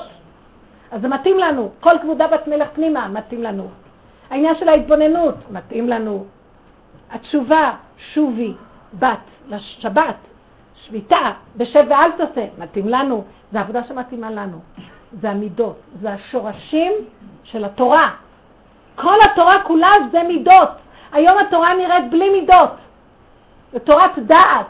אז 0.90 1.00
זה 1.00 1.08
מתאים 1.08 1.38
לנו. 1.38 1.70
כל 1.80 1.98
כבודה 2.02 2.26
בת 2.26 2.46
מלך 2.48 2.68
פנימה, 2.74 3.08
מתאים 3.08 3.42
לנו. 3.42 3.68
העניין 4.32 4.58
של 4.58 4.68
ההתבוננות, 4.68 5.34
מתאים 5.50 5.88
לנו. 5.88 6.24
התשובה, 7.10 7.72
שובי, 8.14 8.54
בת, 8.98 9.18
לשבת, 9.48 10.16
שביתה, 10.84 11.30
בשב 11.56 11.84
ואל 11.88 12.10
תעשה, 12.10 12.46
מתאים 12.58 12.88
לנו. 12.88 13.24
זה 13.52 13.60
עבודה 13.60 13.84
שמתאימה 13.84 14.30
לנו. 14.30 14.58
זה 15.20 15.30
המידות, 15.30 15.76
זה 16.00 16.12
השורשים 16.12 16.92
של 17.44 17.64
התורה. 17.64 18.10
כל 18.94 19.14
התורה 19.24 19.62
כולה 19.62 19.90
זה 20.12 20.22
מידות. 20.22 20.70
היום 21.12 21.38
התורה 21.38 21.74
נראית 21.74 22.10
בלי 22.10 22.30
מידות. 22.30 22.70
זה 23.72 23.78
תורת 23.78 24.18
דעת. 24.18 24.66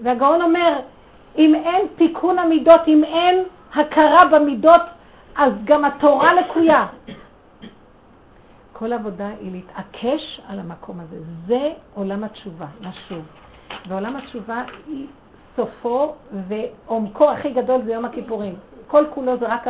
והגאון 0.00 0.42
אומר, 0.42 0.80
אם 1.38 1.54
אין 1.54 1.86
תיקון 1.96 2.38
המידות, 2.38 2.80
אם 2.88 3.04
אין 3.04 3.44
הכרה 3.74 4.26
במידות, 4.26 4.82
אז 5.36 5.52
גם 5.64 5.84
התורה 5.84 6.34
לקויה. 6.34 6.86
כל 8.78 8.92
עבודה 8.92 9.28
היא 9.40 9.52
להתעקש 9.52 10.40
על 10.48 10.58
המקום 10.58 11.00
הזה. 11.00 11.16
זה 11.46 11.72
עולם 11.94 12.24
התשובה, 12.24 12.66
לשוב. 12.80 13.22
ועולם 13.88 14.16
התשובה 14.16 14.62
היא 14.86 15.06
סופו 15.56 16.14
ועומקו 16.48 17.30
הכי 17.30 17.50
גדול 17.50 17.82
זה 17.84 17.92
יום 17.92 18.04
הכיפורים. 18.04 18.54
כל 18.86 19.04
כולו 19.10 19.36
זה 19.38 19.46
רק 19.48 19.66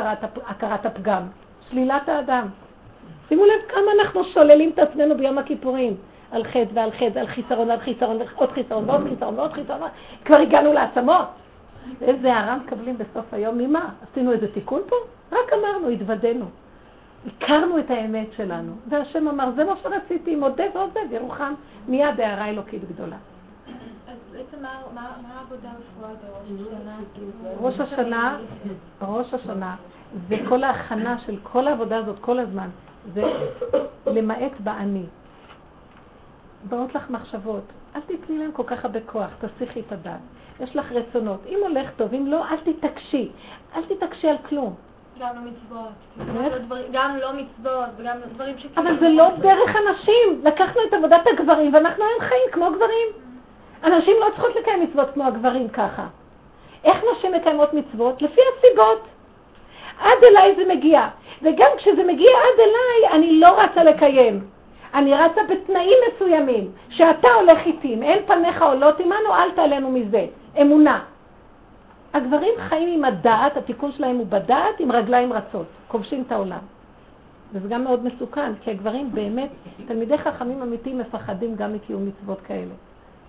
הכרת, 0.46 0.86
הפגם, 0.86 1.22
שלילת 1.70 2.08
האדם. 2.08 2.48
שימו 3.28 3.44
לב 3.44 3.68
כמה 3.68 3.90
אנחנו 4.00 4.24
שוללים 4.24 4.70
את 4.70 4.78
עצמנו 4.78 5.16
ביום 5.16 5.38
הכיפורים. 5.38 5.96
על 6.30 6.44
חטא 6.44 6.70
ועל 6.74 6.90
חטא, 6.90 7.18
על 7.18 7.26
חיסרון, 7.26 7.70
על 7.70 7.80
חיסרון, 7.80 8.18
עוד 8.34 8.52
חיסרון 8.52 8.90
ועוד 8.90 9.08
חיסרון 9.08 9.38
ועוד 9.38 9.52
חיסרון, 9.52 9.88
כבר 10.24 10.36
הגענו 10.36 10.72
לעצמות. 10.72 11.26
איזה 12.00 12.34
הערה 12.34 12.56
מקבלים 12.56 12.98
בסוף 12.98 13.34
היום, 13.34 13.58
ממה? 13.58 13.88
עשינו 14.10 14.32
איזה 14.32 14.52
תיקון 14.52 14.80
פה? 14.88 14.96
רק 15.32 15.52
אמרנו, 15.52 15.88
התוודענו. 15.88 16.44
הכרנו 17.26 17.78
את 17.78 17.90
האמת 17.90 18.32
שלנו. 18.36 18.72
והשם 18.88 19.28
אמר, 19.28 19.50
זה 19.56 19.64
מה 19.64 19.72
שרציתי, 19.82 20.36
מודה 20.36 20.64
ועובד, 20.74 21.06
ירוחם, 21.10 21.54
מיד 21.88 22.20
הערה 22.20 22.48
אלוקית 22.48 22.82
גדולה. 22.88 23.16
אז 24.08 24.16
בעצם 24.32 24.62
מה 24.94 25.10
העבודה 25.28 25.68
בפועל 25.78 26.14
בראש 26.16 26.60
השנה? 26.60 26.98
ראש 27.60 27.80
השנה, 27.80 28.38
ראש 29.02 29.34
השנה, 29.34 29.76
זה 30.28 30.36
כל 30.48 30.64
ההכנה 30.64 31.18
של 31.18 31.36
כל 31.42 31.66
העבודה 31.66 31.96
הזאת 31.96 32.18
כל 32.20 32.38
הזמן, 32.38 32.68
זה 33.14 33.22
למעט 34.06 34.60
באני. 34.60 35.06
באות 36.68 36.94
לך 36.94 37.10
מחשבות, 37.10 37.64
אל 37.96 38.00
תתני 38.00 38.38
להם 38.38 38.52
כל 38.52 38.62
כך 38.66 38.84
הרבה 38.84 39.00
כוח, 39.06 39.30
תסיכי 39.40 39.80
את 39.80 39.92
הדעת. 39.92 40.20
יש 40.60 40.76
לך 40.76 40.92
רצונות, 40.92 41.40
אם 41.46 41.58
הולך 41.68 41.90
טוב, 41.96 42.14
אם 42.14 42.26
לא, 42.26 42.48
אל 42.48 42.56
תתעקשי. 42.56 43.30
אל 43.76 43.82
תתעקשי 43.84 44.28
על 44.28 44.36
כלום. 44.48 44.74
גם 45.20 45.34
לא 45.34 45.50
מצוות, 45.50 46.90
גם 46.92 47.16
לא 47.16 47.32
מצוות, 47.32 47.88
וגם 47.96 48.16
דברים 48.34 48.58
שכאילו... 48.58 48.74
אבל 48.76 48.98
זה 49.00 49.08
לא 49.08 49.28
דרך 49.30 49.76
אנשים. 49.76 50.40
לקחנו 50.42 50.80
את 50.88 50.92
עבודת 50.92 51.26
הגברים 51.26 51.74
ואנחנו 51.74 52.04
היום 52.04 52.20
חיים 52.20 52.50
כמו 52.52 52.66
גברים. 52.70 53.08
אנשים 53.84 54.14
לא 54.20 54.26
צריכות 54.30 54.56
לקיים 54.56 54.82
מצוות 54.82 55.08
כמו 55.14 55.24
הגברים 55.24 55.68
ככה. 55.68 56.06
איך 56.84 56.96
נשים 57.12 57.32
מקיימות 57.32 57.74
מצוות? 57.74 58.22
לפי 58.22 58.40
הסיבות. 58.40 59.02
עד 60.00 60.24
אליי 60.30 60.54
זה 60.56 60.74
מגיע. 60.74 61.08
וגם 61.42 61.70
כשזה 61.76 62.04
מגיע 62.04 62.30
עד 62.30 62.60
אליי, 62.60 63.18
אני 63.18 63.40
לא 63.40 63.60
רצה 63.60 63.84
לקיים. 63.84 64.44
אני 64.94 65.14
רצה 65.14 65.40
בתנאים 65.50 65.98
מסוימים, 66.08 66.70
שאתה 66.90 67.28
הולך 67.28 67.58
איתי, 67.66 67.94
אם 67.94 68.02
אין 68.02 68.18
פניך 68.26 68.62
עולות 68.62 69.00
עמנו, 69.00 69.34
אל 69.34 69.50
תעלנו 69.50 69.90
מזה. 69.90 70.26
אמונה. 70.60 71.00
הגברים 72.12 72.54
חיים 72.58 72.98
עם 72.98 73.04
הדעת, 73.04 73.56
התיקון 73.56 73.92
שלהם 73.92 74.16
הוא 74.16 74.26
בדעת, 74.26 74.80
עם 74.80 74.92
רגליים 74.92 75.32
רצות, 75.32 75.66
כובשים 75.88 76.24
את 76.26 76.32
העולם. 76.32 76.58
וזה 77.52 77.68
גם 77.68 77.84
מאוד 77.84 78.04
מסוכן, 78.04 78.52
כי 78.60 78.70
הגברים 78.70 79.12
באמת, 79.12 79.50
תלמידי 79.86 80.18
חכמים 80.18 80.62
אמיתיים 80.62 80.98
מפחדים 80.98 81.56
גם 81.56 81.72
מקיום 81.72 82.06
מצוות 82.06 82.40
כאלה. 82.40 82.74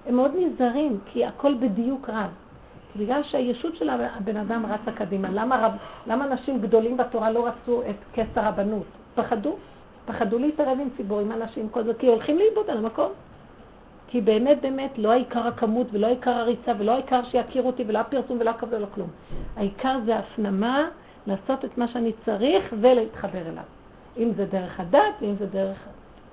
הם 0.05 0.15
מאוד 0.15 0.31
נזהרים, 0.39 0.99
כי 1.05 1.25
הכל 1.25 1.53
בדיוק 1.53 2.09
רב. 2.09 2.29
בגלל 2.95 3.23
שהישות 3.23 3.75
של 3.75 3.89
הבן 3.89 4.37
אדם 4.37 4.65
רצה 4.65 4.91
קדימה. 4.91 5.27
למה, 5.31 5.65
רב, 5.65 5.71
למה 6.07 6.25
אנשים 6.25 6.61
גדולים 6.61 6.97
בתורה 6.97 7.31
לא 7.31 7.47
רצו 7.47 7.81
את 7.81 7.95
כס 8.13 8.27
הרבנות? 8.35 8.85
פחדו. 9.15 9.55
פחדו 10.05 10.39
להתערב 10.39 10.77
עם 10.81 10.87
ציבור, 10.97 11.19
עם 11.19 11.31
אנשים, 11.31 11.69
כל 11.69 11.83
זה, 11.83 11.93
כי 11.93 12.07
הולכים 12.07 12.37
לאיבוד 12.37 12.69
על 12.69 12.77
המקום. 12.77 13.11
כי 14.11 14.21
באמת 14.21 14.61
באמת 14.61 14.97
לא 14.97 15.11
העיקר 15.11 15.47
הכמות 15.47 15.87
ולא 15.91 16.07
העיקר 16.07 16.31
הריצה 16.31 16.71
ולא 16.79 16.91
העיקר 16.91 17.23
שיכיר 17.23 17.63
אותי 17.63 17.83
ולא 17.87 17.99
הפרסום 17.99 18.37
ולא 18.39 18.49
הכבוד 18.49 18.73
ולא 18.73 18.87
כלום. 18.95 19.09
העיקר 19.55 19.99
זה 20.05 20.19
הפנמה, 20.19 20.87
לעשות 21.27 21.65
את 21.65 21.77
מה 21.77 21.87
שאני 21.87 22.11
צריך 22.25 22.73
ולהתחבר 22.81 23.47
אליו. 23.49 23.63
אם 24.17 24.31
זה 24.37 24.45
דרך 24.45 24.79
הדת, 24.79 25.01
ואם 25.21 25.35
זה 25.39 25.45
דרך 25.45 25.77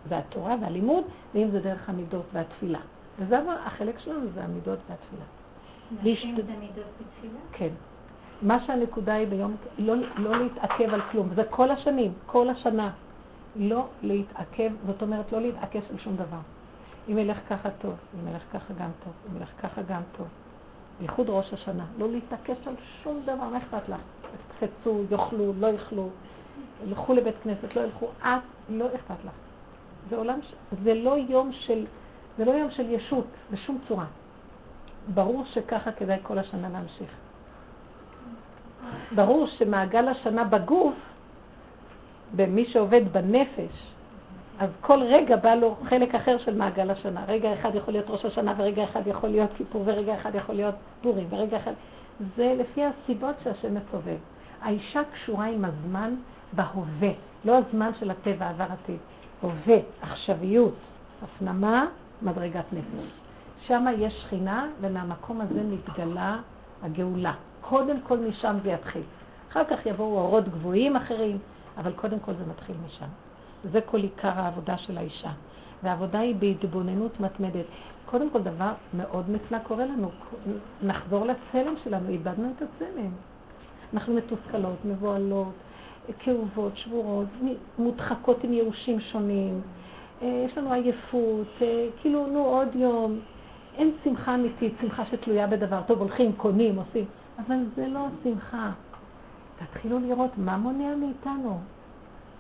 והתורה 0.09 0.57
והלימוד, 0.61 1.05
ואם 1.35 1.51
זה 1.51 1.61
דרך 1.61 1.89
המידות 1.89 2.25
והתפילה. 2.33 2.79
וזה 3.19 3.39
החלק 3.65 3.99
שלנו, 3.99 4.27
זה 4.35 4.45
המידות 4.45 4.79
והתפילה. 4.89 5.25
נשים 6.03 6.37
זה 6.37 6.43
מידות 6.61 6.85
ותפילה? 7.01 7.41
כן. 7.53 7.71
מה 8.43 8.61
שהנקודה 8.67 9.15
היא 9.15 9.29
ביום, 9.29 9.57
לא, 9.79 9.95
לא 10.19 10.37
להתעכב 10.37 10.95
על 10.95 11.01
כלום, 11.01 11.29
זה 11.35 11.45
כל 11.45 11.71
השנים, 11.71 12.13
כל 12.27 12.49
השנה. 12.49 12.91
לא 13.57 13.87
להתעכב, 14.03 14.71
זאת 14.87 15.03
אומרת 15.03 15.33
לא 15.33 15.41
להתעקש 15.41 15.83
על 15.91 15.99
שום 15.99 16.17
דבר. 16.17 16.56
אם 17.09 17.19
ילך 17.19 17.39
ככה 17.49 17.71
טוב, 17.71 17.95
אם 18.15 18.29
ילך 18.29 18.43
ככה 18.53 18.75
גם 18.75 18.91
טוב, 19.05 19.13
אם 19.31 19.37
ילך 19.37 19.51
ככה 19.63 19.83
גם 19.83 20.03
טוב. 20.17 20.27
בייחוד 20.99 21.31
ראש 21.31 21.53
השנה. 21.53 21.85
לא 21.99 22.09
להתעקש 22.09 22.57
על 22.67 22.75
שום 23.03 23.21
דבר, 23.25 23.45
מה 23.45 23.59
אכפת 23.59 23.89
לך? 23.89 24.01
תקפצו, 24.59 25.03
יאכלו, 25.11 25.53
לא 25.59 25.67
יאכלו, 25.67 26.09
ילכו 26.87 27.15
לבית 27.15 27.35
כנסת, 27.45 27.77
לא 27.77 27.81
ילכו, 27.81 28.09
את 28.23 28.43
לא 28.69 28.87
אכפת 28.95 29.25
לך. 29.25 29.33
זה 30.11 30.17
עולם, 30.17 30.39
זה 30.83 30.95
לא 30.95 31.17
יום 31.29 31.53
של, 31.53 31.87
זה 32.39 32.45
לא 32.45 32.51
יום 32.51 32.71
של 32.71 32.91
ישות 32.91 33.27
בשום 33.51 33.79
צורה. 33.89 34.07
ברור 35.15 35.45
שככה 35.45 35.93
כדאי 35.93 36.19
כל 36.23 36.39
השנה 36.39 36.69
להמשיך. 36.69 37.11
ברור 39.15 39.47
שמעגל 39.47 40.09
השנה 40.09 40.45
בגוף, 40.45 40.95
במי 42.37 42.65
שעובד 42.65 43.13
בנפש, 43.13 43.93
אז 44.59 44.71
כל 44.81 45.03
רגע 45.03 45.37
בא 45.37 45.55
לו 45.55 45.77
חלק 45.89 46.15
אחר 46.15 46.39
של 46.39 46.55
מעגל 46.55 46.91
השנה. 46.91 47.25
רגע 47.29 47.55
אחד 47.55 47.75
יכול 47.75 47.95
להיות 47.95 48.11
ראש 48.11 48.25
השנה, 48.25 48.55
ורגע 48.57 48.85
אחד 48.85 49.07
יכול 49.07 49.29
להיות 49.29 49.51
כיפור, 49.57 49.83
ורגע 49.85 50.15
אחד 50.15 50.35
יכול 50.35 50.55
להיות 50.55 50.75
פורים, 51.03 51.27
ורגע 51.31 51.57
אחד... 51.57 51.73
זה 52.37 52.55
לפי 52.59 52.83
הסיבות 52.85 53.35
שהשם 53.45 53.75
מסובב. 53.75 54.17
האישה 54.63 55.01
קשורה 55.13 55.47
עם 55.47 55.65
הזמן 55.65 56.15
בהווה, 56.53 57.11
לא 57.45 57.59
הזמן 57.59 57.91
של 58.01 58.11
הטבע, 58.11 58.49
עבר 58.49 58.65
עתיד. 58.65 58.99
הווה, 59.41 59.79
עכשוויות, 60.03 60.75
הפנמה, 61.23 61.87
מדרגת 62.23 62.65
נפש. 62.73 63.07
שם 63.67 63.85
יש 63.99 64.23
שכינה, 64.23 64.67
ומהמקום 64.81 65.41
הזה 65.41 65.63
מתגלה 65.63 66.37
הגאולה. 66.83 67.33
קודם 67.61 68.01
כל 68.01 68.19
משם 68.19 68.57
זה 68.63 68.71
יתחיל. 68.71 69.03
אחר 69.51 69.65
כך 69.65 69.87
יבואו 69.87 70.19
אורות 70.19 70.49
גבוהים 70.49 70.97
אחרים, 70.97 71.39
אבל 71.79 71.93
קודם 71.93 72.19
כל 72.19 72.33
זה 72.35 72.45
מתחיל 72.51 72.77
משם. 72.87 73.07
זה 73.73 73.81
כל 73.81 73.99
עיקר 73.99 74.33
העבודה 74.35 74.79
של 74.79 74.99
האישה. 74.99 75.31
והעבודה 75.83 76.19
היא 76.19 76.35
בהתבוננות 76.35 77.21
מתמדת. 77.21 77.65
קודם 78.07 78.31
כל 78.31 78.43
דבר 78.43 78.73
מאוד 78.95 79.25
נפלא 79.29 79.59
קורה 79.59 79.87
לנו, 79.87 80.11
נחזור 80.83 81.27
לצלם 81.27 81.75
שלנו, 81.85 82.09
איבדנו 82.09 82.51
את 82.57 82.63
הצלם. 82.63 83.11
אנחנו 83.95 84.15
מתוסכלות, 84.15 84.85
מבוהלות, 84.85 85.53
כאובות, 86.19 86.77
שבורות, 86.77 87.27
מודחקות 87.79 88.45
עם 88.45 88.53
ייאושים 88.53 89.01
שונים, 89.01 89.61
אה, 90.23 90.45
יש 90.47 90.59
לנו 90.59 90.73
עייפות, 90.73 91.49
אה, 91.63 91.87
כאילו, 92.01 92.27
נו, 92.27 92.45
עוד 92.45 92.69
יום. 92.75 93.21
אין 93.77 93.93
שמחה 94.05 94.35
אמיתית, 94.35 94.75
שמחה 94.81 95.07
שתלויה 95.07 95.47
בדבר. 95.47 95.83
טוב, 95.87 95.99
הולכים, 95.99 96.33
קונים, 96.33 96.77
עושים, 96.77 97.05
אבל 97.47 97.57
זה 97.77 97.89
לא 97.89 98.07
שמחה. 98.25 98.71
תתחילו 99.59 99.99
לראות 99.99 100.31
מה 100.37 100.57
מונע 100.57 100.95
מאיתנו. 100.97 101.59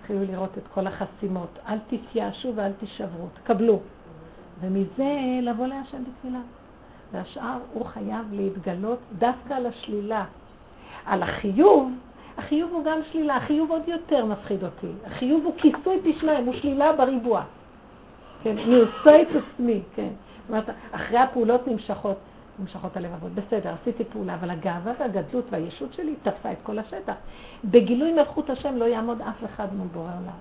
תתחילו 0.07 0.25
לראות 0.25 0.59
את 0.59 0.63
כל 0.75 0.87
החסימות. 0.87 1.59
אל 1.69 1.79
תתייאשו 1.89 2.53
ואל 2.55 2.73
תישברו, 2.73 3.27
תקבלו. 3.35 3.81
ומזה 4.61 5.19
לבוא 5.43 5.67
להשם 5.67 5.99
בתפילה. 6.05 6.39
והשאר 7.13 7.59
הוא 7.73 7.85
חייב 7.85 8.27
להתגלות 8.33 8.99
דווקא 9.19 9.55
על 9.55 9.67
השלילה. 9.67 10.25
על 11.07 11.23
החיוב, 11.23 11.93
החיוב 12.39 12.73
הוא 12.73 12.85
גם 12.85 12.99
שלילה, 13.13 13.37
החיוב 13.37 13.71
עוד 13.71 13.83
יותר 13.87 14.25
מפחיד 14.25 14.65
אותי. 14.65 14.93
החיוב 15.07 15.45
הוא 15.45 15.55
כיסוי 15.57 16.01
פי 16.03 16.13
שניים, 16.13 16.47
הוא 16.47 16.55
שלילה 16.55 16.93
בריבוע. 16.93 17.43
כן, 18.43 18.59
אני 18.59 18.75
עושה 18.75 19.23
את 19.23 19.29
עצמי, 19.29 19.81
כן. 19.95 20.09
זאת 20.09 20.51
אומרת, 20.51 20.65
אחרי 20.93 21.19
הפעולות 21.19 21.69
נמשכות, 21.69 22.17
נמשכות 22.59 22.97
הלבבות. 22.97 23.33
בסדר, 23.33 23.75
עשיתי 23.83 24.05
פעולה, 24.05 24.35
אבל 24.35 24.51
הגאווה 24.51 24.93
והגדלות 24.99 25.45
והישות 25.51 25.93
שלי 25.93 26.15
תפסה 26.23 26.53
את 26.53 26.59
כל 26.63 26.79
השטח. 26.79 27.15
בגילוי 27.65 28.13
מלכות 28.13 28.51
השם 28.51 28.77
לא 28.77 28.85
יעמוד 28.85 29.23
אף 29.23 29.45
אחד 29.45 29.75
מול 29.75 29.87
בורא 29.87 30.11
עולם. 30.21 30.39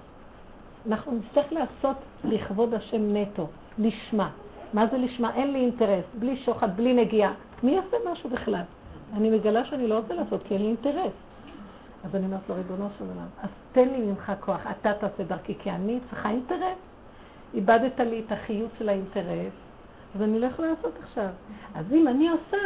אנחנו 0.87 1.11
נצטרך 1.11 1.53
לעשות 1.53 1.97
לכבוד 2.23 2.73
השם 2.73 3.15
נטו, 3.15 3.47
לשמה. 3.77 4.29
מה 4.73 4.87
זה 4.87 4.97
לשמה? 4.97 5.35
אין 5.35 5.53
לי 5.53 5.59
אינטרס, 5.59 6.05
בלי 6.19 6.37
שוחד, 6.37 6.77
בלי 6.77 6.93
נגיעה. 6.93 7.33
מי 7.63 7.71
יעשה 7.71 7.97
משהו 8.11 8.29
בכלל? 8.29 8.61
אני 9.13 9.29
מגלה 9.29 9.65
שאני 9.65 9.87
לא 9.87 9.97
רוצה 9.99 10.13
לעשות, 10.13 10.41
כי 10.43 10.53
אין 10.53 10.61
לי 10.61 10.67
אינטרס. 10.67 11.13
אז 12.03 12.15
אני 12.15 12.25
אומרת 12.25 12.49
לו, 12.49 12.55
ריבונו 12.55 12.87
של 12.97 13.03
עולם, 13.03 13.27
אז 13.43 13.49
תן 13.71 13.89
לי 13.89 13.97
ממך 13.97 14.31
כוח, 14.39 14.67
אתה 14.71 14.93
תעשה 14.93 15.23
דרכי, 15.23 15.55
כי 15.59 15.71
אני 15.71 15.99
צריכה 16.09 16.29
אינטרס. 16.29 16.77
איבדת 17.53 17.99
לי 17.99 18.21
את 18.25 18.31
החיות 18.31 18.69
של 18.79 18.89
האינטרס, 18.89 19.53
אז 20.15 20.21
אני 20.21 20.39
לא 20.39 20.45
יכולה 20.45 20.67
לעשות 20.67 20.91
עכשיו. 21.03 21.27
אז 21.75 21.85
אם 21.93 22.07
אני 22.07 22.29
עושה, 22.29 22.57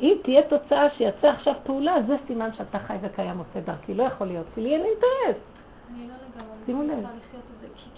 אם 0.00 0.14
תהיה 0.22 0.42
תוצאה 0.42 0.90
שיצא 0.90 1.28
עכשיו 1.28 1.54
פעולה, 1.64 1.94
זה 2.06 2.16
סימן 2.26 2.48
שאתה 2.54 2.78
חי 2.78 2.94
וקיים 3.02 3.38
עושה 3.38 3.60
דרכי. 3.66 3.94
לא 3.94 4.02
יכול 4.02 4.26
להיות, 4.26 4.46
כי 4.54 4.60
לי 4.60 4.74
אין 4.74 4.84
אינטרס. 4.84 5.36
לא 6.06 6.14
שימו 6.66 6.82
לב. 6.82 7.06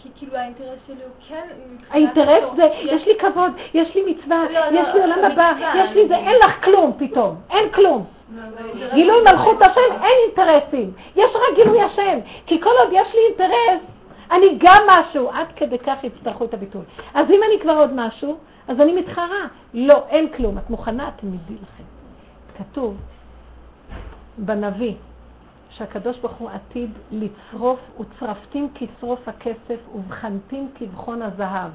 כי- 0.03 0.09
כאילו 0.17 0.37
האינטרס 0.37 0.79
שלי 0.87 0.97
הוא 0.97 1.13
כן... 1.29 1.49
האינטרס 1.91 2.45
זה, 2.57 2.63
יש- 2.83 3.07
לי 3.07 3.19
כבוד, 3.19 3.53
יש 3.75 3.95
לי 3.95 4.03
מצווה, 4.15 4.45
לא, 4.53 4.71
לא, 4.71 4.81
יש 4.81 4.89
לי 4.95 5.01
עולם 5.01 5.25
הבא, 5.33 5.53
יש 5.77 5.91
לי 5.97 6.09
זה, 6.09 6.17
אין 6.17 6.37
לך 6.45 6.65
כלום 6.65 6.93
פתאום, 6.99 7.37
אין 7.51 7.69
כלום. 7.73 8.05
גילוי 8.95 9.21
מלכות 9.23 9.63
השם, 9.63 9.81
אין 10.03 10.13
אינטרסים. 10.27 10.93
יש 11.17 11.31
רק 11.35 11.57
גילוי 11.57 11.83
השם. 11.83 12.19
כי 12.47 12.61
כל 12.61 12.71
עוד 12.85 12.89
יש 12.93 13.09
לי 13.15 13.21
אינטרס, 13.29 13.81
אני 14.31 14.47
גם 14.59 14.83
משהו. 14.89 15.31
עד 15.31 15.47
כדי 15.57 15.79
כך 15.79 16.05
יצטרכו 16.05 16.45
את 16.45 16.55
הביטוי. 16.55 16.83
אז 17.15 17.31
אם 17.31 17.41
אני 17.49 17.61
כבר 17.61 17.77
עוד 17.77 17.91
משהו, 17.95 18.37
אז 18.69 18.81
אני 18.81 19.01
מתחרה. 19.01 19.47
לא, 19.75 20.07
אין 20.09 20.33
כלום. 20.33 20.59
את 20.59 20.71
מוכנה? 20.71 21.09
אתם 21.09 21.27
יודעים 21.35 21.59
לכם. 21.63 21.85
כתוב 22.59 22.97
בנביא 24.39 24.95
שהקדוש 25.71 26.19
ברוך 26.19 26.37
הוא 26.37 26.51
עתיד 26.51 26.91
לצרוף, 27.13 27.81
וצרפתים 28.01 28.69
כשרוף 28.75 29.29
הכסף 29.29 29.81
ובחנתים 29.95 30.69
כבחון 30.75 31.23
הזהב. 31.23 31.71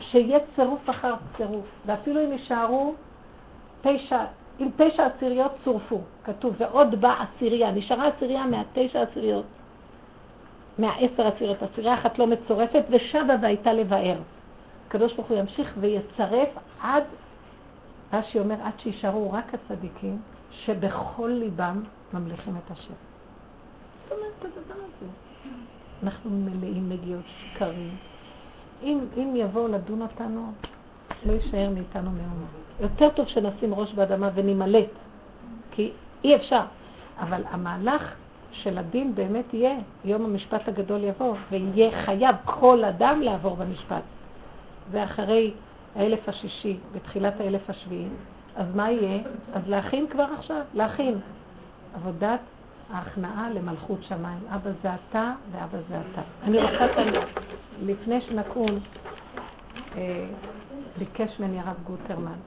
שיהיה 0.00 0.38
צירוף 0.56 0.90
אחר 0.90 1.14
צירוף, 1.36 1.64
ואפילו 1.86 2.24
אם 2.24 2.32
יישארו 2.32 2.94
תשע, 3.82 4.24
אם 4.60 4.68
תשע 4.76 5.06
עשיריות 5.06 5.52
צורפו, 5.64 6.00
כתוב, 6.24 6.54
ועוד 6.58 7.00
בא 7.00 7.14
עשירייה, 7.22 7.70
נשארה 7.70 8.08
עשירייה 8.08 8.46
מהתשע 8.46 9.02
עשיריות, 9.02 9.44
מהעשר 10.78 11.26
עשיריות, 11.26 11.62
עשירייה 11.62 11.94
אחת 11.94 12.18
לא 12.18 12.26
מצורפת, 12.26 12.84
ושבה 12.90 13.34
והייתה 13.42 13.72
לבאר. 13.72 14.16
הקדוש 14.96 15.12
ברוך 15.12 15.28
הוא 15.28 15.38
ימשיך 15.38 15.74
ויצרף 15.80 16.48
עד, 16.80 17.04
רש"י 18.12 18.38
אומר, 18.38 18.56
עד 18.62 18.72
שישארו 18.78 19.32
רק 19.32 19.54
הצדיקים, 19.54 20.18
שבכל 20.50 21.30
ליבם 21.38 21.82
ממליכים 22.12 22.56
את 22.56 22.70
השם. 22.70 22.94
זאת 24.04 24.12
אומרת, 24.12 24.32
הדבר 24.56 24.74
הזה. 24.74 25.06
אנחנו 26.02 26.30
מלאים 26.30 26.88
נגיעות 26.88 27.24
שקרים. 27.26 27.96
אם, 28.82 28.98
אם 29.16 29.32
יבואו 29.36 29.68
לדון 29.68 30.02
אותנו, 30.02 30.52
לא 31.26 31.32
יישאר 31.32 31.70
מאיתנו 31.74 32.10
מאומה. 32.10 32.46
יותר 32.80 33.08
טוב 33.08 33.28
שנשים 33.28 33.74
ראש 33.74 33.92
באדמה 33.92 34.30
ונמלט, 34.34 34.90
כי 35.70 35.92
אי 36.24 36.36
אפשר. 36.36 36.62
אבל 37.18 37.42
המהלך 37.50 38.14
של 38.52 38.78
הדין 38.78 39.14
באמת 39.14 39.54
יהיה, 39.54 39.78
יום 40.04 40.24
המשפט 40.24 40.68
הגדול 40.68 41.04
יבוא, 41.04 41.36
ויהיה 41.50 42.04
חייב 42.04 42.36
כל 42.44 42.84
אדם 42.84 43.20
לעבור 43.20 43.56
במשפט. 43.56 44.02
זה 44.90 45.04
אחרי 45.04 45.52
האלף 45.96 46.28
השישי, 46.28 46.76
בתחילת 46.92 47.40
האלף 47.40 47.70
השביעי. 47.70 48.08
אז 48.56 48.66
מה 48.74 48.90
יהיה? 48.90 49.22
אז 49.54 49.62
להכין 49.66 50.06
כבר 50.06 50.26
עכשיו, 50.38 50.62
להכין. 50.74 51.18
עבודת 51.94 52.40
ההכנעה 52.92 53.50
למלכות 53.50 53.98
שמיים. 54.02 54.38
אבא 54.48 54.70
זה 54.82 54.88
אתה 54.94 55.32
ואבא 55.52 55.78
זה 55.88 56.00
אתה. 56.00 56.22
אני 56.42 56.58
רוצה 56.62 56.94
כאן, 56.94 57.12
לפני 57.82 58.20
שנקום, 58.20 58.66
אה, 59.96 60.26
ביקש 60.98 61.40
ממני 61.40 61.60
הרב 61.60 61.76
גוטרמן 61.84 62.38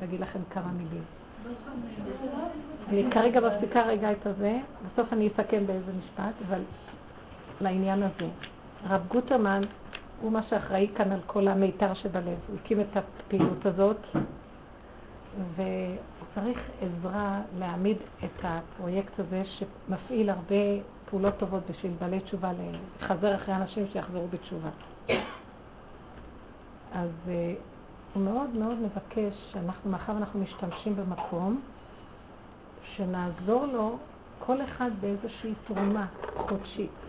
להגיד 0.00 0.20
לכם 0.20 0.38
כמה 0.50 0.70
מילים. 0.72 1.02
אני 2.88 3.10
כרגע 3.10 3.40
מפסיקה 3.40 3.82
רגע 3.82 4.12
את 4.12 4.26
הזה, 4.26 4.58
בסוף 4.86 5.12
אני 5.12 5.28
אסכם 5.28 5.66
באיזה 5.66 5.92
משפט, 5.98 6.34
אבל 6.48 6.60
לעניין 7.60 8.02
הזה. 8.02 8.28
הרב 8.86 9.02
גוטרמן 9.08 9.62
הוא 10.24 10.32
מה 10.32 10.42
שאחראי 10.42 10.88
כאן 10.96 11.12
על 11.12 11.20
כל 11.26 11.48
המיתר 11.48 11.94
שבלב. 11.94 12.38
הוא 12.48 12.56
הקים 12.62 12.80
את 12.80 12.96
הפעילות 12.96 13.66
הזאת, 13.66 13.96
והוא 15.56 15.96
צריך 16.34 16.58
עזרה 16.80 17.40
להעמיד 17.58 17.96
את 18.24 18.44
הפרויקט 18.44 19.20
הזה 19.20 19.42
שמפעיל 19.44 20.30
הרבה 20.30 20.54
פעולות 21.10 21.34
טובות 21.38 21.62
בשביל 21.70 21.92
בעלי 22.00 22.20
תשובה, 22.20 22.50
לחזר 23.00 23.34
אחרי 23.34 23.54
אנשים 23.54 23.86
שיחזרו 23.92 24.28
בתשובה. 24.28 24.68
אז 26.92 27.10
uh, 27.26 27.30
הוא 28.14 28.22
מאוד 28.22 28.50
מאוד 28.50 28.76
מבקש 28.78 29.34
שאנחנו, 29.52 29.90
מאחר 29.90 30.12
ואנחנו 30.12 30.40
משתמשים 30.40 30.96
במקום, 30.96 31.60
שנעזור 32.96 33.66
לו 33.66 33.96
כל 34.38 34.62
אחד 34.62 34.90
באיזושהי 35.00 35.52
תרומה 35.66 36.06
חודשית. 36.36 37.03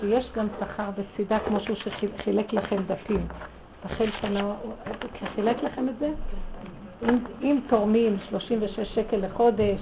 שיש 0.00 0.30
גם 0.36 0.46
שכר 0.60 0.90
בצידה, 0.90 1.38
כמו 1.38 1.60
שהוא 1.60 1.76
שחילק 1.76 2.52
לכם 2.52 2.76
דפים. 2.86 3.26
תחל 3.82 4.10
שנה, 4.20 4.54
חילק 5.34 5.62
לכם 5.62 5.88
את 5.88 5.98
זה? 5.98 6.12
אם, 7.02 7.18
אם 7.42 7.60
תורמים 7.68 8.16
36 8.30 8.94
שקל 8.94 9.16
לחודש 9.16 9.80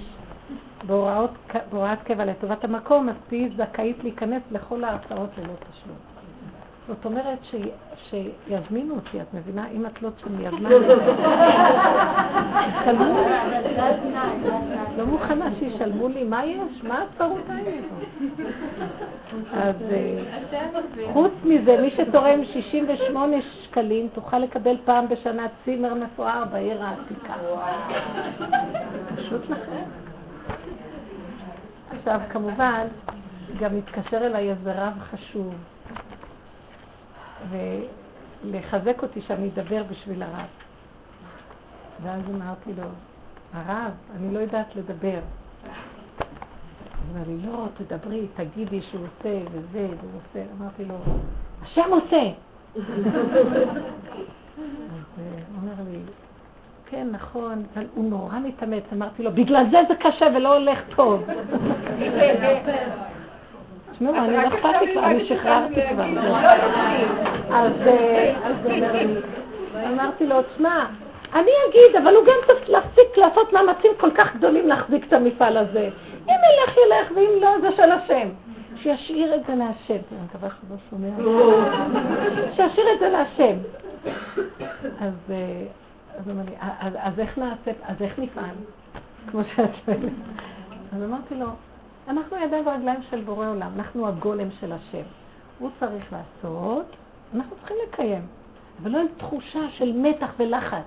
בהוראת 0.87 1.99
קבע 2.03 2.25
לטובת 2.25 2.63
המקום, 2.63 3.09
אז 3.09 3.15
תהיי 3.27 3.49
זכאית 3.57 4.03
להיכנס 4.03 4.41
לכל 4.51 4.83
ההרצאות 4.83 5.29
ללא 5.37 5.53
תשלום. 5.69 6.10
זאת 6.87 7.05
אומרת 7.05 7.39
ש, 7.43 7.55
שיזמינו 8.09 8.95
אותי, 8.95 9.21
את 9.21 9.33
מבינה? 9.33 9.67
אם 9.67 9.85
את 9.85 10.01
לא 10.01 10.09
יזמנו 10.39 10.69
ישלמו 12.81 13.17
לא 14.97 15.05
מוכנה 15.05 15.45
שישלמו 15.59 16.07
לי, 16.07 16.23
מה 16.23 16.45
יש? 16.45 16.83
מה 16.83 17.03
הצרות 17.03 17.41
האלה? 17.49 17.71
אז 19.53 19.75
חוץ 21.13 21.31
מזה, 21.43 21.81
מי 21.81 21.91
שתורם 21.91 22.45
68 22.45 23.35
שקלים, 23.63 24.07
תוכל 24.13 24.39
לקבל 24.39 24.77
פעם 24.85 25.07
בשנה 25.09 25.47
צימר 25.65 25.93
מפואר 25.93 26.43
בעיר 26.51 26.83
העתיקה. 26.83 27.33
פשוט 29.15 29.49
לכם. 29.49 29.83
עכשיו, 31.99 32.19
כמובן, 32.29 32.87
גם 33.59 33.77
התקשר 33.77 34.17
אליי 34.17 34.49
איזה 34.49 34.73
רב 34.75 34.93
חשוב. 35.11 35.53
ולחזק 37.49 39.03
אותי 39.03 39.21
שאני 39.21 39.49
אדבר 39.53 39.83
בשביל 39.91 40.23
הרב. 40.23 40.47
ואז 42.03 42.21
אמרתי 42.35 42.73
לו, 42.77 42.87
הרב, 43.53 43.91
אני 44.15 44.33
לא 44.33 44.39
יודעת 44.39 44.75
לדבר. 44.75 45.19
אומר 47.09 47.21
לי, 47.27 47.37
לא, 47.47 47.65
תדברי, 47.77 48.27
תגידי 48.35 48.81
שהוא 48.81 49.01
עושה 49.01 49.39
וזה, 49.51 49.87
והוא 49.87 50.11
עושה. 50.29 50.43
אמרתי 50.59 50.85
לו, 50.85 50.95
השם 51.61 51.89
עושה! 51.91 52.31
אז 52.75 52.83
הוא 55.17 55.61
אומר 55.61 55.73
לי, 55.91 55.99
כן, 56.85 57.07
נכון, 57.11 57.63
אבל 57.73 57.85
הוא 57.95 58.09
נורא 58.09 58.39
מתאמץ. 58.39 58.83
אמרתי 58.93 59.23
לו, 59.23 59.31
בגלל 59.31 59.65
זה 59.71 59.77
זה 59.87 59.95
קשה 59.95 60.25
ולא 60.35 60.57
הולך 60.57 60.79
טוב. 60.95 61.23
תשמעו, 64.01 64.15
אני 64.15 64.33
לא 64.33 64.79
לי 64.81 64.93
כבר, 64.93 65.05
אני 65.05 65.25
שחררתי 65.25 65.81
כבר. 65.89 66.05
אז 67.53 67.71
אמרתי 69.93 70.27
לו, 70.27 70.41
תשמע, 70.41 70.85
אני 71.33 71.51
אגיד, 71.69 71.95
אבל 72.03 72.15
הוא 72.15 72.25
גם 72.25 72.35
צריך 72.47 72.69
להפסיק 72.69 73.17
לעשות 73.17 73.53
מאמצים 73.53 73.91
כל 73.97 74.11
כך 74.11 74.35
גדולים 74.35 74.67
להחזיק 74.67 75.07
את 75.07 75.13
המפעל 75.13 75.57
הזה. 75.57 75.89
אם 76.27 76.33
ילך, 76.33 76.77
ילך, 76.77 77.11
ואם 77.15 77.41
לא, 77.41 77.59
זה 77.61 77.71
של 77.75 77.91
השם. 77.91 78.29
שישאיר 78.75 79.35
את 79.35 79.41
זה 79.47 79.55
להשם. 79.55 79.93
אני 80.11 80.19
מקווה 80.25 80.49
שהוא 80.49 80.69
לא 80.69 80.77
שומע. 80.89 81.31
שישאיר 82.55 82.93
את 82.93 82.99
זה 82.99 83.09
להשם. 83.09 83.57
אז 84.99 85.13
הוא 86.25 86.31
אומר 86.31 86.43
לי, 86.49 86.55
אז 86.99 87.19
איך 87.19 87.37
נעשה, 87.37 87.71
אז 87.83 87.95
איך 88.01 88.19
נפעל? 88.19 88.55
כמו 89.31 89.41
שאת 89.43 89.69
שואלת. 89.85 89.99
אז 90.95 91.03
אמרתי 91.03 91.35
לו, 91.35 91.45
אנחנו 92.11 92.37
ידיים 92.37 92.67
ורגליים 92.67 92.99
של 93.09 93.21
בורא 93.21 93.47
עולם, 93.47 93.71
אנחנו 93.75 94.07
הגולם 94.07 94.51
של 94.59 94.71
השם. 94.71 95.03
הוא 95.59 95.69
צריך 95.79 96.05
לעשות, 96.13 96.85
אנחנו 97.35 97.55
צריכים 97.55 97.77
לקיים. 97.87 98.27
אבל 98.81 98.91
לא 98.91 98.99
עם 98.99 99.07
תחושה 99.17 99.59
של 99.69 99.91
מתח 99.95 100.29
ולחץ. 100.37 100.85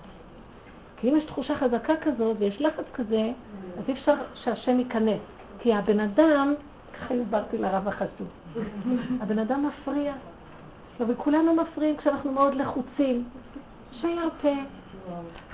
כי 0.96 1.10
אם 1.10 1.16
יש 1.16 1.24
תחושה 1.24 1.54
חזקה 1.56 1.96
כזאת 1.96 2.36
ויש 2.38 2.60
לחץ 2.60 2.84
כזה, 2.94 3.32
אז 3.78 3.88
אי 3.88 3.92
אפשר 3.92 4.14
שהשם 4.34 4.78
ייכנס. 4.78 5.20
כי 5.58 5.74
הבן 5.74 6.00
אדם, 6.00 6.54
ככה 6.94 7.14
הסברתי 7.14 7.58
לרב 7.58 7.88
החשוב, 7.88 8.28
הבן 9.20 9.38
אדם 9.38 9.66
מפריע. 9.66 10.12
וכולנו 11.00 11.54
מפריעים 11.54 11.96
כשאנחנו 11.96 12.32
מאוד 12.32 12.54
לחוצים. 12.54 13.24
שירפה. 13.92 14.54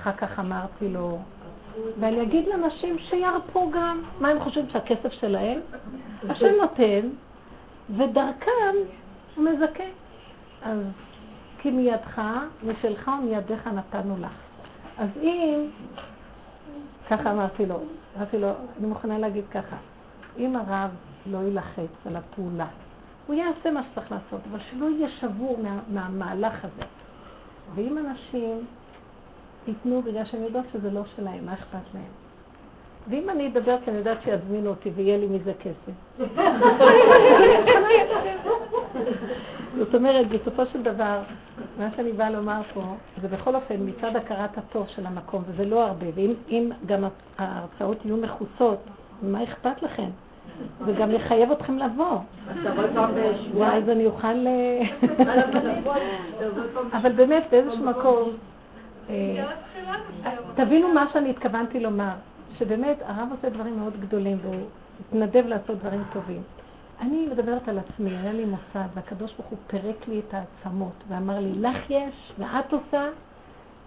אחר 0.00 0.12
כך 0.12 0.40
אמרתי 0.40 0.88
לו, 0.88 1.18
ואני 2.00 2.22
אגיד 2.22 2.48
לאנשים 2.48 2.98
שירפו 2.98 3.70
גם. 3.70 4.02
מה 4.20 4.28
הם 4.28 4.40
חושבים 4.40 4.70
שהכסף 4.70 5.12
שלהם? 5.12 5.60
השם 6.28 6.54
נותן, 6.60 7.08
ודרכם 7.96 8.76
הוא 9.36 9.44
מזכה. 9.44 9.84
אז 10.62 10.78
כי 11.58 11.70
מידך, 11.70 12.22
משלך 12.62 13.10
ומידיך 13.22 13.66
נתנו 13.66 14.16
לך. 14.20 14.32
אז 14.98 15.08
אם, 15.22 15.66
ככה 17.10 17.32
אמרתי 17.32 17.66
לו, 17.66 17.80
אמרתי 18.16 18.38
לו, 18.38 18.48
אני 18.78 18.86
מוכנה 18.86 19.18
להגיד 19.18 19.44
ככה, 19.50 19.76
אם 20.38 20.56
הרב 20.56 20.90
לא 21.26 21.38
יילחץ 21.38 22.06
על 22.06 22.16
הפעולה, 22.16 22.66
הוא 23.26 23.36
יעשה 23.36 23.70
מה 23.70 23.80
שצריך 23.82 24.12
לעשות, 24.12 24.40
אבל 24.50 24.58
שלא 24.70 24.86
יהיה 24.86 25.08
שבור 25.08 25.58
מה, 25.62 25.78
מהמהלך 25.88 26.64
הזה. 26.64 26.82
ואם 27.74 27.98
אנשים 27.98 28.66
ייתנו 29.68 30.02
בגלל 30.02 30.24
שאני 30.24 30.44
יודעת 30.44 30.64
שזה 30.72 30.90
לא 30.90 31.02
שלהם, 31.16 31.46
מה 31.46 31.54
אכפת 31.54 31.94
להם? 31.94 32.02
ואם 33.08 33.30
אני 33.30 33.46
אדבר 33.48 33.76
כי 33.84 33.90
אני 33.90 33.98
יודעת 33.98 34.22
שיזמינו 34.22 34.70
אותי 34.70 34.90
ויהיה 34.90 35.18
לי 35.18 35.26
מזה 35.26 35.52
כסף. 35.62 35.92
זאת 39.78 39.94
אומרת, 39.94 40.28
בסופו 40.28 40.66
של 40.66 40.82
דבר, 40.82 41.18
מה 41.78 41.88
שאני 41.96 42.12
באה 42.12 42.30
לומר 42.30 42.60
פה, 42.74 42.82
זה 43.22 43.28
בכל 43.28 43.54
אופן 43.54 43.74
מצד 43.78 44.16
הכרת 44.16 44.58
הטוב 44.58 44.86
של 44.88 45.06
המקום, 45.06 45.42
וזה 45.46 45.64
לא 45.64 45.86
הרבה, 45.86 46.06
ואם 46.14 46.70
גם 46.86 47.04
ההרצאות 47.38 48.04
יהיו 48.04 48.16
מכוסות, 48.16 48.78
מה 49.22 49.42
אכפת 49.42 49.82
לכם? 49.82 50.08
זה 50.86 50.92
גם 50.92 51.10
יחייב 51.10 51.50
אתכם 51.50 51.78
לבוא. 51.78 52.18
ואז 53.54 53.88
אני 53.88 54.06
אוכל... 54.06 54.46
אבל 56.92 57.12
באמת, 57.12 57.42
באיזשהו 57.50 57.84
מקום... 57.84 58.30
אה, 59.10 60.34
תבינו 60.54 60.88
מה 60.88 61.06
שאני 61.12 61.30
התכוונתי 61.30 61.80
לומר, 61.80 62.14
שבאמת 62.58 62.96
הרב 63.06 63.28
עושה 63.30 63.50
דברים 63.50 63.78
מאוד 63.78 64.00
גדולים 64.00 64.38
והוא 64.42 64.66
התנדב 65.00 65.46
לעשות 65.46 65.78
דברים 65.78 66.02
טובים. 66.12 66.42
אני 67.00 67.26
מדברת 67.26 67.68
על 67.68 67.78
עצמי, 67.78 68.10
היה 68.10 68.32
לי 68.32 68.44
מוסד, 68.44 68.88
והקדוש 68.94 69.32
ברוך 69.32 69.46
הוא 69.50 69.58
פירק 69.66 70.08
לי 70.08 70.20
את 70.28 70.34
העצמות, 70.34 70.92
ואמר 71.08 71.40
לי, 71.40 71.52
לך 71.52 71.90
יש, 71.90 72.32
ואת 72.38 72.72
עושה, 72.72 73.08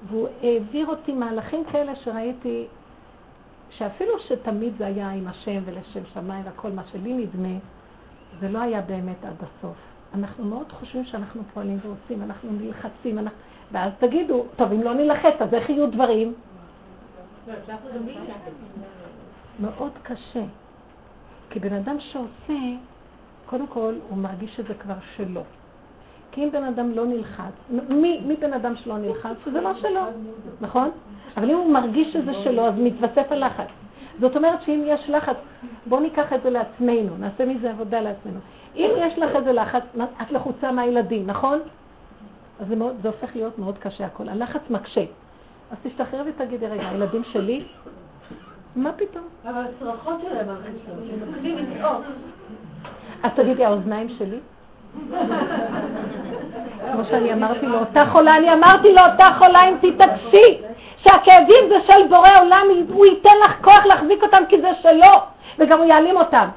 והוא 0.07 0.27
העביר 0.41 0.87
אותי 0.87 1.13
מהלכים 1.13 1.63
כאלה 1.71 1.95
שראיתי, 1.95 2.67
שאפילו 3.69 4.19
שתמיד 4.19 4.73
זה 4.77 4.85
היה 4.85 5.09
עם 5.09 5.27
השם 5.27 5.61
ולשם 5.65 6.05
שמיים 6.13 6.43
וכל 6.45 6.71
מה 6.71 6.81
שלי 6.91 7.13
נדמה, 7.13 7.57
זה 8.39 8.49
לא 8.49 8.59
היה 8.59 8.81
באמת 8.81 9.25
עד 9.25 9.35
הסוף. 9.35 9.77
אנחנו 10.13 10.45
מאוד 10.45 10.71
חושבים 10.71 11.05
שאנחנו 11.05 11.41
פועלים 11.53 11.79
ועושים, 11.83 12.23
אנחנו 12.23 12.49
נלחצים, 12.51 13.19
אנחנו... 13.19 13.37
ואז 13.73 13.91
תגידו, 13.99 14.45
טוב, 14.55 14.71
אם 14.71 14.81
לא 14.81 14.93
נלחץ, 14.93 15.33
אז 15.39 15.53
איך 15.53 15.69
יהיו 15.69 15.91
דברים? 15.91 16.33
מאוד 19.59 19.91
קשה. 20.03 20.43
כי 21.49 21.59
בן 21.59 21.73
אדם 21.73 21.99
שעושה, 21.99 22.59
קודם 23.45 23.67
כל 23.67 23.93
הוא 24.09 24.17
מרגיש 24.17 24.55
שזה 24.55 24.73
כבר 24.73 24.93
שלו. 25.15 25.41
כי 26.31 26.43
אם 26.43 26.51
בן 26.51 26.63
אדם 26.63 26.91
לא 26.91 27.05
נלחץ, 27.05 27.53
מי, 27.89 28.21
מי 28.25 28.35
בן 28.35 28.53
אדם 28.53 28.75
שלא 28.75 28.97
נלחץ? 28.97 29.35
שזה 29.45 29.61
לא 29.61 29.73
שלו, 29.73 30.01
נכון? 30.61 30.89
אבל 31.37 31.49
אם 31.49 31.57
הוא 31.57 31.71
מרגיש 31.71 32.13
שזה 32.13 32.33
שלו, 32.43 32.65
אז 32.65 32.73
מתווסף 32.77 33.31
הלחץ. 33.31 33.67
זאת 34.19 34.35
אומרת 34.35 34.63
שאם 34.63 34.83
יש 34.85 35.09
לחץ, 35.09 35.35
בואו 35.85 36.01
ניקח 36.01 36.33
את 36.33 36.43
זה 36.43 36.49
לעצמנו, 36.49 37.17
נעשה 37.19 37.45
מזה 37.45 37.69
עבודה 37.69 38.01
לעצמנו. 38.01 38.39
אם 38.75 38.89
יש 38.97 39.17
לך 39.17 39.35
איזה 39.35 39.53
לחץ, 39.53 39.83
את 40.21 40.31
לחוצה 40.31 40.71
מהילדים, 40.71 41.27
נכון? 41.27 41.59
אז 42.63 42.69
זה, 42.69 42.75
מאוד, 42.75 42.95
זה 43.01 43.07
הופך 43.07 43.35
להיות 43.35 43.59
מאוד 43.59 43.77
קשה 43.77 44.05
הכל. 44.05 44.29
הלחץ 44.29 44.61
מקשה. 44.69 45.03
אז 45.71 45.77
תשתחררי 45.83 46.29
ותגידי, 46.29 46.67
רגע, 46.67 46.89
הילדים 46.89 47.23
שלי, 47.23 47.63
מה 48.75 48.91
פתאום? 48.91 49.23
אבל 49.45 49.61
הצרחות 49.61 50.21
שלהם 50.21 50.49
על 50.49 50.55
חיסון, 50.55 51.07
שהם 51.07 51.31
מתחילים 51.31 51.57
לצעוק. 51.57 52.01
אז 53.23 53.31
תגידי, 53.35 53.65
האוזניים 53.65 54.09
שלי? 54.09 54.39
כמו 56.93 57.05
שאני 57.09 57.33
אמרתי 57.33 57.67
לאותה 57.67 58.05
חולה, 58.11 58.37
אני 58.37 58.53
אמרתי 58.53 58.93
לאותה 58.93 59.29
חולה, 59.37 59.69
אם 59.69 59.75
תתעקשי, 59.81 60.61
שהכאבים 60.97 61.69
זה 61.69 61.75
של 61.87 62.07
בורא 62.09 62.39
עולם, 62.41 62.65
הוא 62.89 63.05
ייתן 63.05 63.35
לך 63.45 63.55
כוח 63.61 63.85
להחזיק 63.85 64.23
אותם 64.23 64.43
כי 64.49 64.61
זה 64.61 64.69
שלו, 64.81 65.13
וגם 65.59 65.77
הוא 65.79 65.85
יעלים 65.85 66.15
אותם. 66.15 66.47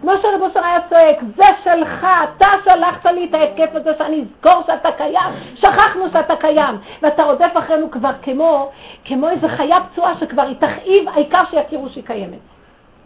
כמו 0.00 0.12
שרב 0.22 0.42
אושר 0.42 0.64
היה 0.64 0.78
צועק, 0.88 1.18
זה 1.36 1.44
שלך, 1.64 2.06
אתה 2.24 2.46
שלחת 2.64 3.06
לי 3.06 3.24
את 3.24 3.34
ההתקף 3.34 3.74
הזה 3.74 3.90
שאני 3.98 4.24
אזכור 4.24 4.62
שאתה 4.66 4.92
קיים, 4.92 5.30
שכחנו 5.54 6.04
שאתה 6.12 6.36
קיים, 6.36 6.74
ואתה 7.02 7.24
רודף 7.24 7.50
אחרינו 7.54 7.90
כבר 7.90 8.12
כמו, 8.22 8.70
כמו 9.04 9.28
איזה 9.28 9.48
חיה 9.48 9.78
פצועה 9.80 10.18
שכבר 10.20 10.42
היא 10.42 10.56
תכאיב, 10.56 11.08
העיקר 11.08 11.42
שיכירו 11.50 11.88
שהיא 11.88 12.04
קיימת. 12.04 12.38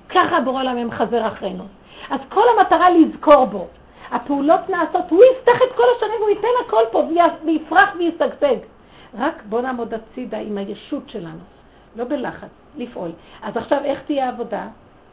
ככה 0.08 0.40
בורא 0.40 0.62
עולם 0.62 0.86
מחזר 0.86 1.26
אחרינו. 1.26 1.64
אז 2.10 2.20
כל 2.28 2.44
המטרה 2.58 2.90
לזכור 2.90 3.44
בו. 3.44 3.66
הפעולות 4.10 4.70
נעשות, 4.70 5.10
הוא 5.10 5.22
יפתח 5.32 5.62
את 5.62 5.76
כל 5.76 5.82
השנים 5.96 6.16
והוא 6.20 6.30
ייתן 6.30 6.48
הכל 6.66 6.82
פה 6.92 7.02
ויפרח 7.44 7.94
וישגשג. 7.98 8.56
רק 9.18 9.42
בוא 9.48 9.60
נעמוד 9.60 9.94
הצידה 9.94 10.38
עם 10.38 10.58
הישות 10.58 11.08
שלנו, 11.08 11.38
לא 11.96 12.04
בלחץ, 12.04 12.48
לפעול. 12.76 13.10
אז 13.42 13.56
עכשיו 13.56 13.78
איך 13.84 14.00
תהיה 14.06 14.26
העבודה? 14.26 14.66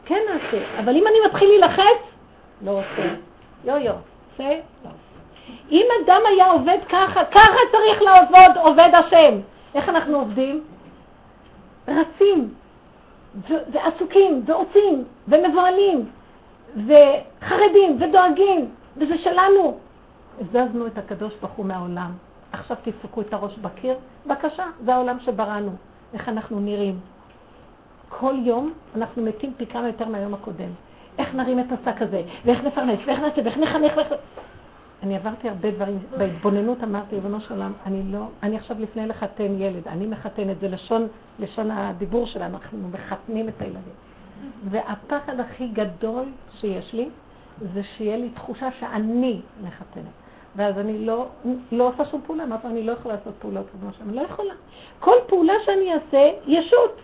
כן 0.07 0.19
נעשה, 0.33 0.79
אבל 0.79 0.95
אם 0.95 1.03
אני 1.07 1.15
מתחיל 1.25 1.49
להילחץ, 1.49 2.01
לא 2.61 2.71
עושה. 2.71 3.13
יו-יו, 3.65 3.93
עושה, 4.31 4.59
לא. 4.85 4.89
אם 5.71 5.85
אדם 6.03 6.21
היה 6.29 6.51
עובד 6.51 6.77
ככה, 6.89 7.25
ככה 7.25 7.57
צריך 7.71 8.01
לעבוד 8.01 8.57
עובד 8.57 8.89
השם. 8.93 9.39
איך 9.75 9.89
אנחנו 9.89 10.19
עובדים? 10.19 10.63
רצים, 11.87 12.53
ועסוקים, 13.71 14.43
ועושים, 14.45 15.03
ומבוהלים, 15.27 16.09
וחרדים, 16.75 18.01
ודואגים, 18.01 18.69
וזה 18.97 19.17
שלנו. 19.17 19.77
הזזנו 20.39 20.87
את 20.87 20.97
הקדוש 20.97 21.33
ברוך 21.41 21.53
הוא 21.53 21.65
מהעולם. 21.65 22.11
עכשיו 22.51 22.77
תדפקו 22.83 23.21
את 23.21 23.33
הראש 23.33 23.57
בקיר, 23.57 23.95
בבקשה, 24.25 24.65
זה 24.85 24.95
העולם 24.95 25.19
שבראנו. 25.19 25.71
איך 26.13 26.29
אנחנו 26.29 26.59
נראים. 26.59 26.99
כל 28.09 28.35
יום 28.43 28.73
אנחנו 28.95 29.23
מתים 29.23 29.53
פי 29.57 29.65
כמה 29.65 29.87
יותר 29.87 30.05
מהיום 30.05 30.33
הקודם. 30.33 30.69
איך 31.17 31.35
נרים 31.35 31.59
את 31.59 31.65
השק 31.71 32.01
הזה, 32.01 32.23
ואיך 32.45 32.63
נפרנס, 32.63 32.99
ואיך 33.05 33.19
נעשה, 33.19 33.41
ואיך 33.43 33.57
נחנך, 33.57 33.93
ואיך... 33.97 34.07
אני 35.03 35.15
עברתי 35.15 35.49
הרבה 35.49 35.71
דברים, 35.71 35.99
בהתבוננות 36.17 36.83
אמרתי, 36.83 37.15
ריבונו 37.15 37.41
של 37.41 37.53
עולם, 37.53 37.73
אני 37.85 38.03
לא, 38.11 38.27
אני 38.43 38.57
עכשיו 38.57 38.77
לפני 38.79 39.07
לחתן 39.07 39.61
ילד, 39.61 39.87
אני 39.87 40.07
מחתן 40.07 40.49
את 40.49 40.59
זה 40.59 40.67
לשון, 40.67 41.07
לשון 41.39 41.71
הדיבור 41.71 42.27
שלנו, 42.27 42.57
אנחנו 42.57 42.87
מחתנים 42.91 43.49
את 43.49 43.61
הילדים. 43.61 43.93
והפחד 44.69 45.39
הכי 45.39 45.67
גדול 45.67 46.25
שיש 46.59 46.93
לי, 46.93 47.09
זה 47.73 47.83
שיהיה 47.83 48.17
לי 48.17 48.29
תחושה 48.29 48.69
שאני 48.79 49.41
מחתנת. 49.63 50.03
ואז 50.55 50.77
אני 50.77 51.05
לא, 51.05 51.27
לא 51.71 51.87
עושה 51.87 52.05
שום 52.05 52.21
פעולה, 52.25 52.43
אמרתי, 52.43 52.67
אני 52.67 52.83
לא 52.83 52.91
יכולה 52.91 53.15
לעשות 53.15 53.33
פעולות, 53.39 53.65
אני 54.01 54.15
לא 54.15 54.21
יכולה. 54.21 54.53
כל 54.99 55.15
פעולה 55.27 55.53
שאני 55.65 55.93
אעשה, 55.93 56.31
ישות. 56.47 57.01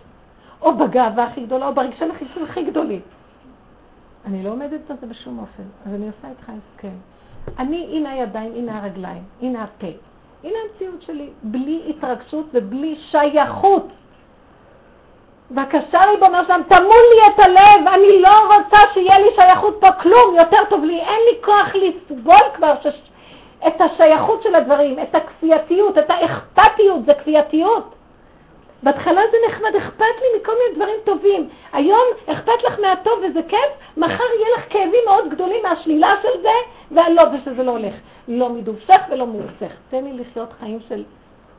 או 0.64 0.76
בגאווה 0.76 1.24
הכי 1.24 1.40
גדולה, 1.40 1.68
או 1.68 1.74
ברגשי 1.74 2.04
נחישות 2.04 2.42
הכי 2.50 2.64
גדולים. 2.64 3.00
אני 4.26 4.42
לא 4.42 4.50
עומדת 4.50 4.90
על 4.90 4.96
זה 5.00 5.06
בשום 5.06 5.38
אופן, 5.38 5.62
אז 5.86 5.94
אני 5.94 6.06
עושה 6.06 6.28
איתך 6.28 6.50
הסכם. 6.50 6.96
אני, 7.58 7.88
הנה 7.92 8.10
הידיים, 8.10 8.52
הנה 8.56 8.78
הרגליים, 8.78 9.22
הנה 9.42 9.62
הפה. 9.62 9.86
הנה 10.44 10.54
המציאות 10.64 11.02
שלי, 11.02 11.28
בלי 11.42 11.82
התרגשות 11.88 12.46
ובלי 12.52 12.96
שייכות. 13.10 13.88
בבקשה 15.50 16.04
ריבונו 16.04 16.38
שלם, 16.46 16.60
תמול 16.68 17.04
לי 17.14 17.34
את 17.34 17.38
הלב, 17.38 17.88
אני 17.94 18.22
לא 18.22 18.56
רוצה 18.56 18.78
שיהיה 18.94 19.18
לי 19.18 19.28
שייכות 19.36 19.76
פה 19.80 19.92
כלום, 19.92 20.34
יותר 20.36 20.58
טוב 20.70 20.84
לי, 20.84 21.00
אין 21.00 21.20
לי 21.30 21.42
כוח 21.44 21.74
לסבול 21.74 22.50
כבר 22.54 22.74
שש... 22.82 23.10
את 23.66 23.80
השייכות 23.80 24.42
של 24.42 24.54
הדברים, 24.54 24.98
את 24.98 25.14
הכפייתיות, 25.14 25.98
את 25.98 26.10
האכפתיות, 26.10 27.06
זה 27.06 27.14
כפייתיות. 27.14 27.94
בהתחלה 28.84 29.20
זה 29.30 29.36
נחמד, 29.48 29.76
אכפת 29.76 30.14
לי 30.20 30.40
מכל 30.40 30.52
מיני 30.52 30.76
דברים 30.76 30.96
טובים. 31.04 31.48
היום 31.72 32.00
אכפת 32.26 32.62
לך 32.66 32.80
מהטוב 32.80 33.12
וזה 33.22 33.40
כיף, 33.48 33.96
מחר 33.96 34.24
יהיה 34.38 34.48
לך 34.56 34.72
כאבים 34.72 35.00
מאוד 35.06 35.30
גדולים 35.30 35.62
מהשלילה 35.62 36.14
של 36.22 36.42
זה, 36.42 36.48
והלא, 36.90 37.22
ושזה 37.22 37.62
לא 37.62 37.70
הולך. 37.70 37.94
לא 38.28 38.50
מדובשך 38.50 39.00
ולא 39.10 39.26
מאופסך. 39.26 39.72
תן 39.90 40.04
לי 40.04 40.12
לחיות 40.12 40.52
חיים 40.60 40.78
של 40.88 41.04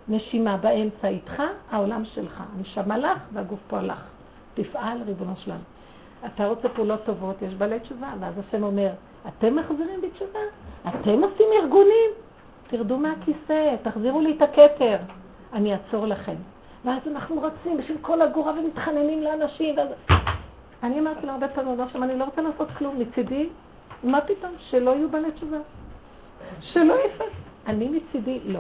נשימה 0.08 0.58
באמצע 0.58 1.08
איתך, 1.08 1.44
העולם 1.72 2.06
שלך. 2.06 2.44
הנשמה 2.58 2.98
לך 2.98 3.20
והגוף 3.34 3.60
פה 3.68 3.82
לך. 3.82 4.02
תפעל, 4.54 4.98
ריבונו 5.06 5.34
שלם. 5.38 5.60
אתה 6.26 6.48
רוצה 6.48 6.70
פעולות 6.70 7.04
טובות, 7.04 7.42
יש 7.42 7.54
בעלי 7.54 7.80
תשובה, 7.80 8.08
ואז 8.20 8.34
השם 8.40 8.64
אומר, 8.64 8.90
אתם 9.28 9.56
מחזירים 9.56 10.02
בתשובה? 10.02 10.40
אתם 10.88 11.24
עושים 11.24 11.48
ארגונים? 11.62 12.12
תרדו 12.68 12.98
מהכיסא, 12.98 13.76
תחזירו 13.84 14.22
לי 14.22 14.36
את 14.38 14.42
הכתר, 14.42 14.98
אני 15.54 15.74
אעצור 15.74 16.06
לכם. 16.06 16.36
ואז 16.86 17.00
אנחנו 17.12 17.42
רצים 17.42 17.78
בשביל 17.78 17.98
כל 18.02 18.22
אגורה 18.22 18.52
ומתחננים 18.52 19.22
לאנשים. 19.22 19.76
ואז... 19.78 19.88
אני 20.84 21.00
אמרתי 21.00 21.26
לו 21.26 21.32
הרבה 21.32 21.48
פעמים, 21.48 21.82
עכשיו 21.82 22.04
אני 22.04 22.20
לא 22.20 22.24
רוצה 22.24 22.42
לעשות 22.42 22.68
כלום 22.78 23.00
מצידי, 23.00 23.50
מה 24.04 24.22
פתאום? 24.22 24.52
שלא 24.70 24.92
יהיו 24.92 25.10
בעלי 25.10 25.32
תשובה. 25.32 25.58
שלא 26.62 26.94
יפה. 27.06 27.24
אני 27.68 27.90
מצידי, 27.90 28.40
לא. 28.46 28.60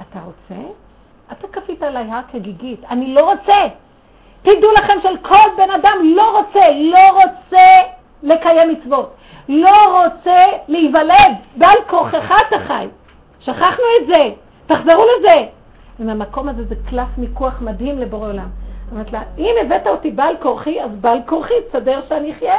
אתה 0.00 0.20
רוצה? 0.20 0.62
אתה 1.32 1.48
כפית 1.48 1.82
עליי 1.82 2.10
הר 2.10 2.20
כגיגית. 2.32 2.80
אני 2.90 3.14
לא 3.14 3.30
רוצה. 3.30 3.68
תדעו 4.42 4.72
לכם 4.72 4.94
של 5.02 5.16
כל 5.16 5.48
בן 5.56 5.70
אדם 5.70 5.96
לא 6.02 6.38
רוצה, 6.38 6.70
לא 6.70 7.22
רוצה 7.22 7.66
לקיים 8.22 8.70
מצוות. 8.70 9.14
לא 9.48 10.04
רוצה 10.04 10.44
להיוולד. 10.68 11.34
בעל 11.56 11.76
כורחך 11.88 12.34
אתה 12.48 12.58
חי. 12.66 12.86
שכחנו 13.40 13.84
את 14.00 14.06
זה. 14.06 14.30
תחזרו 14.66 15.04
לזה. 15.18 15.46
ומהמקום 16.00 16.48
הזה 16.48 16.64
זה 16.64 16.74
קלף 16.90 17.08
מיקוח 17.18 17.60
מדהים 17.60 17.98
לבורא 17.98 18.28
עולם. 18.28 18.48
אמרת 18.92 19.12
לה, 19.12 19.22
אם 19.38 19.54
הבאת 19.62 19.86
אותי 19.86 20.10
בעל 20.10 20.36
כורחי, 20.42 20.82
אז 20.82 20.90
בעל 21.00 21.18
כורחי, 21.26 21.54
תסדר 21.68 22.00
שאני 22.08 22.32
אחיה. 22.32 22.56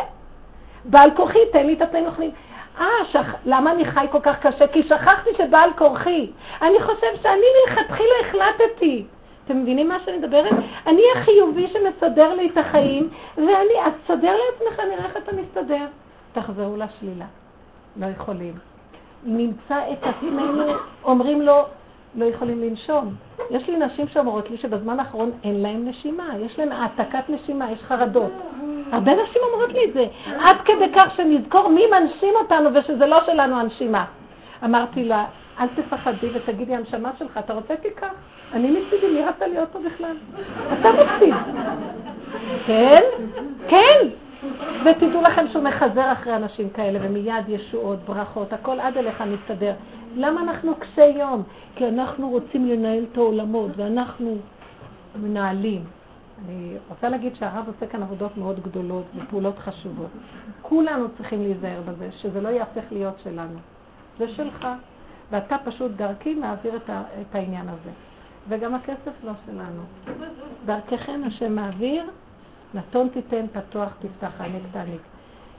בעל 0.86 1.12
כורחי, 1.16 1.40
תן 1.52 1.66
לי 1.66 1.74
את 1.74 1.82
התנאים 1.82 2.06
הנכונים. 2.06 2.32
אה, 2.80 2.86
שכ... 3.12 3.36
למה 3.46 3.72
אני 3.72 3.86
חי 3.86 4.06
כל 4.12 4.20
כך 4.24 4.40
קשה? 4.40 4.68
כי 4.68 4.84
שכחתי 4.84 5.30
שבעל 5.38 5.70
כורחי. 5.78 6.32
אני 6.62 6.82
חושב 6.82 7.08
שאני 7.22 7.46
מלכתחילה 7.68 8.14
החלטתי. 8.22 9.06
אתם 9.46 9.62
מבינים 9.62 9.90
מה 9.90 9.98
שאני 10.06 10.18
מדברת? 10.18 10.54
אני 10.88 11.02
החיובי 11.16 11.68
שמסדר 11.68 12.34
לי 12.34 12.50
את 12.54 12.58
החיים, 12.58 13.10
ואני, 13.38 13.82
אז 13.86 13.92
תסדר 14.04 14.36
לעצמך, 14.36 14.80
נראה 14.80 15.06
איך 15.06 15.18
אתה 15.18 15.32
מסתדר. 15.36 15.86
תחזרו 16.34 16.78
לשלילה. 16.78 17.26
לא 17.98 18.06
יכולים. 18.06 18.54
נמצא 19.24 19.78
את 19.92 20.04
עצמנו, 20.04 20.64
אומרים 21.04 21.42
לו, 21.42 21.66
לא 22.16 22.26
יכולים 22.26 22.62
לנשום. 22.62 23.16
יש 23.50 23.70
לי 23.70 23.78
נשים 23.78 24.08
שאומרות 24.08 24.50
לי 24.50 24.58
שבזמן 24.58 25.00
האחרון 25.00 25.32
אין 25.44 25.62
להן 25.62 25.88
נשימה, 25.88 26.24
יש 26.40 26.60
להן 26.60 26.72
העתקת 26.72 27.30
נשימה, 27.30 27.72
יש 27.72 27.80
חרדות. 27.84 28.32
הרבה 28.92 29.12
נשים 29.12 29.42
אומרות 29.52 29.74
לי 29.74 29.86
את 29.86 29.94
זה, 29.94 30.06
עד 30.40 30.58
כדי 30.66 30.92
כך 30.96 31.16
שנזכור 31.16 31.70
מי 31.70 31.84
מנשים 32.00 32.34
אותנו 32.42 32.70
ושזה 32.74 33.06
לא 33.06 33.20
שלנו 33.26 33.60
הנשימה. 33.60 34.06
אמרתי 34.64 35.04
לה, 35.04 35.26
אל 35.60 35.68
תפחדי 35.76 36.30
ותגידי 36.34 36.76
הנשמה 36.76 37.12
שלך, 37.20 37.38
אתה 37.38 37.54
רוצה 37.54 37.76
תיקח. 37.76 38.14
אני 38.54 38.72
מצידי, 38.72 39.08
מי 39.14 39.22
רצה 39.22 39.48
להיות 39.48 39.70
פה 39.72 39.80
בכלל? 39.80 40.16
אתה 40.80 40.90
מפסיד. 40.92 41.34
כן? 42.66 43.02
כן. 43.68 44.08
ותדעו 44.86 45.22
לכם 45.22 45.48
שהוא 45.52 45.64
מחזר 45.64 46.12
אחרי 46.12 46.36
אנשים 46.36 46.70
כאלה, 46.70 47.00
ומיד 47.02 47.50
ישועות, 47.50 48.00
ברכות, 48.00 48.54
הכל 48.54 48.80
עד 48.80 48.98
אליך 48.98 49.24
מסתדר. 49.28 49.74
למה 50.16 50.42
אנחנו 50.42 50.76
קשי 50.76 51.06
יום? 51.06 51.44
כי 51.76 51.88
אנחנו 51.88 52.30
רוצים 52.30 52.68
לנהל 52.68 53.06
את 53.12 53.18
העולמות, 53.18 53.72
ואנחנו 53.76 54.38
מנהלים. 55.16 55.84
אני 56.46 56.78
רוצה 56.90 57.10
להגיד 57.10 57.36
שהרב 57.36 57.68
עושה 57.68 57.88
כאן 57.88 58.04
עבודות 58.04 58.38
מאוד 58.38 58.60
גדולות 58.60 59.06
ופעולות 59.16 59.60
חשובות. 59.60 60.10
כולנו 60.62 61.06
צריכים 61.18 61.42
להיזהר 61.42 61.82
בזה, 61.82 62.10
שזה 62.12 62.42
לא 62.42 62.50
יהפך 62.50 62.84
להיות 62.92 63.16
שלנו. 63.24 63.60
זה 64.20 64.28
שלך, 64.28 64.68
ואתה 65.32 65.56
פשוט 65.66 65.92
דרכי 65.92 66.36
מעביר 66.36 66.76
את, 66.76 66.90
העניין 67.36 67.70
הזה. 67.70 67.92
וגם 68.50 68.76
הכסף 68.76 69.24
לא 69.24 69.32
שלנו. 69.46 69.82
דרככם 70.66 71.22
השם 71.28 71.56
מעביר, 71.56 72.10
נתון 72.74 73.10
תיתן, 73.10 73.46
פתוח 73.54 73.94
תפתח, 74.00 74.32
הענק 74.40 74.62
תעניק. 74.72 75.02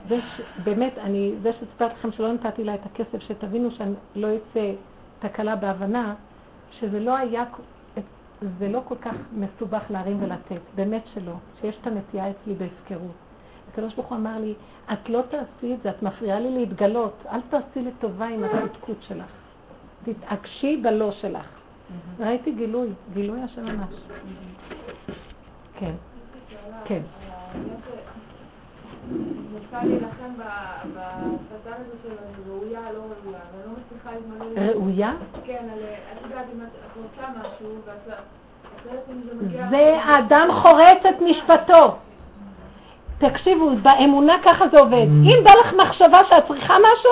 זה 0.09 0.19
ש... 0.21 0.41
באמת, 0.63 0.97
אני, 0.97 1.33
זה 1.41 1.53
שסיפרתי 1.53 1.93
לכם 1.93 2.11
שלא 2.11 2.33
נתתי 2.33 2.63
לה 2.63 2.75
את 2.75 2.85
הכסף, 2.85 3.19
שתבינו 3.19 3.71
שאני 3.71 3.93
לא 4.15 4.27
אצא 4.35 4.73
תקלה 5.19 5.55
בהבנה, 5.55 6.15
שזה 6.71 6.99
לא 6.99 7.17
היה, 7.17 7.43
זה 8.59 8.69
לא 8.69 8.81
כל 8.87 8.95
כך 9.01 9.15
מסובך 9.31 9.83
להרים 9.89 10.23
ולתת, 10.23 10.61
באמת 10.75 11.07
שלא, 11.13 11.33
שיש 11.61 11.77
את 11.81 11.87
הנטייה 11.87 12.29
אצלי 12.29 12.53
בהפקרות. 12.53 13.15
הקדוש 13.71 13.93
ברוך 13.93 14.07
הוא 14.07 14.17
אמר 14.17 14.39
לי, 14.39 14.53
את 14.93 15.09
לא 15.09 15.21
תעשי 15.29 15.73
את 15.73 15.83
זה, 15.83 15.89
את 15.89 16.03
מפריעה 16.03 16.39
לי 16.39 16.51
להתגלות, 16.51 17.23
אל 17.31 17.41
תעשי 17.49 17.81
לי 17.81 17.91
טובה 17.99 18.27
עם 18.27 18.43
הצדקות 18.43 18.97
שלך. 18.99 19.31
תתעקשי 20.03 20.77
בלא 20.77 21.11
שלך. 21.11 21.45
ראיתי 22.19 22.51
גילוי, 22.51 22.89
גילוי 23.13 23.41
השם 23.41 23.65
ממש. 23.65 23.93
כן, 25.79 25.93
כן. 26.85 27.01
רוצה 29.53 29.85
להילחם 29.85 30.33
בשטן 30.93 31.71
הזה 31.81 31.95
של 32.03 32.13
ראויה, 32.47 32.79
לא 32.93 32.99
ראויה, 32.99 33.39
ואני 33.51 33.63
לא 33.65 33.71
מצליחה 33.79 34.09
להתמלא... 34.11 34.71
ראויה? 34.71 35.11
כן, 35.45 35.67
את 36.11 36.21
יודעת, 36.23 36.45
אם 36.53 36.61
את 36.61 36.97
רוצה 36.97 37.31
משהו, 37.39 37.69
ואת... 37.85 38.17
זה 39.69 39.97
האדם 40.03 40.47
חורץ 40.61 41.05
את 41.09 41.21
משפטו. 41.21 41.95
תקשיבו, 43.17 43.69
באמונה 43.81 44.35
ככה 44.43 44.67
זה 44.67 44.79
עובד. 44.79 45.05
אם 45.23 45.43
בא 45.43 45.51
לך 45.51 45.73
מחשבה 45.73 46.21
שאת 46.29 46.47
צריכה 46.47 46.75
משהו, 46.79 47.11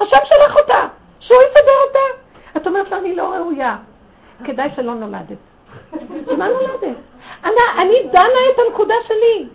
השם 0.00 0.16
שלח 0.24 0.56
אותה, 0.56 0.88
שהוא 1.20 1.38
יסדר 1.48 1.72
אותה. 1.88 2.18
את 2.56 2.66
אומרת 2.66 2.90
לו, 2.90 2.98
אני 2.98 3.16
לא 3.16 3.34
ראויה. 3.34 3.76
כדאי 4.44 4.68
שלא 4.76 4.94
נולדת. 4.94 5.38
מה 6.38 6.48
נולדת? 6.48 6.96
אני 7.78 7.94
דנה 8.12 8.42
את 8.54 8.58
הנקודה 8.66 8.94
שלי. 9.08 9.46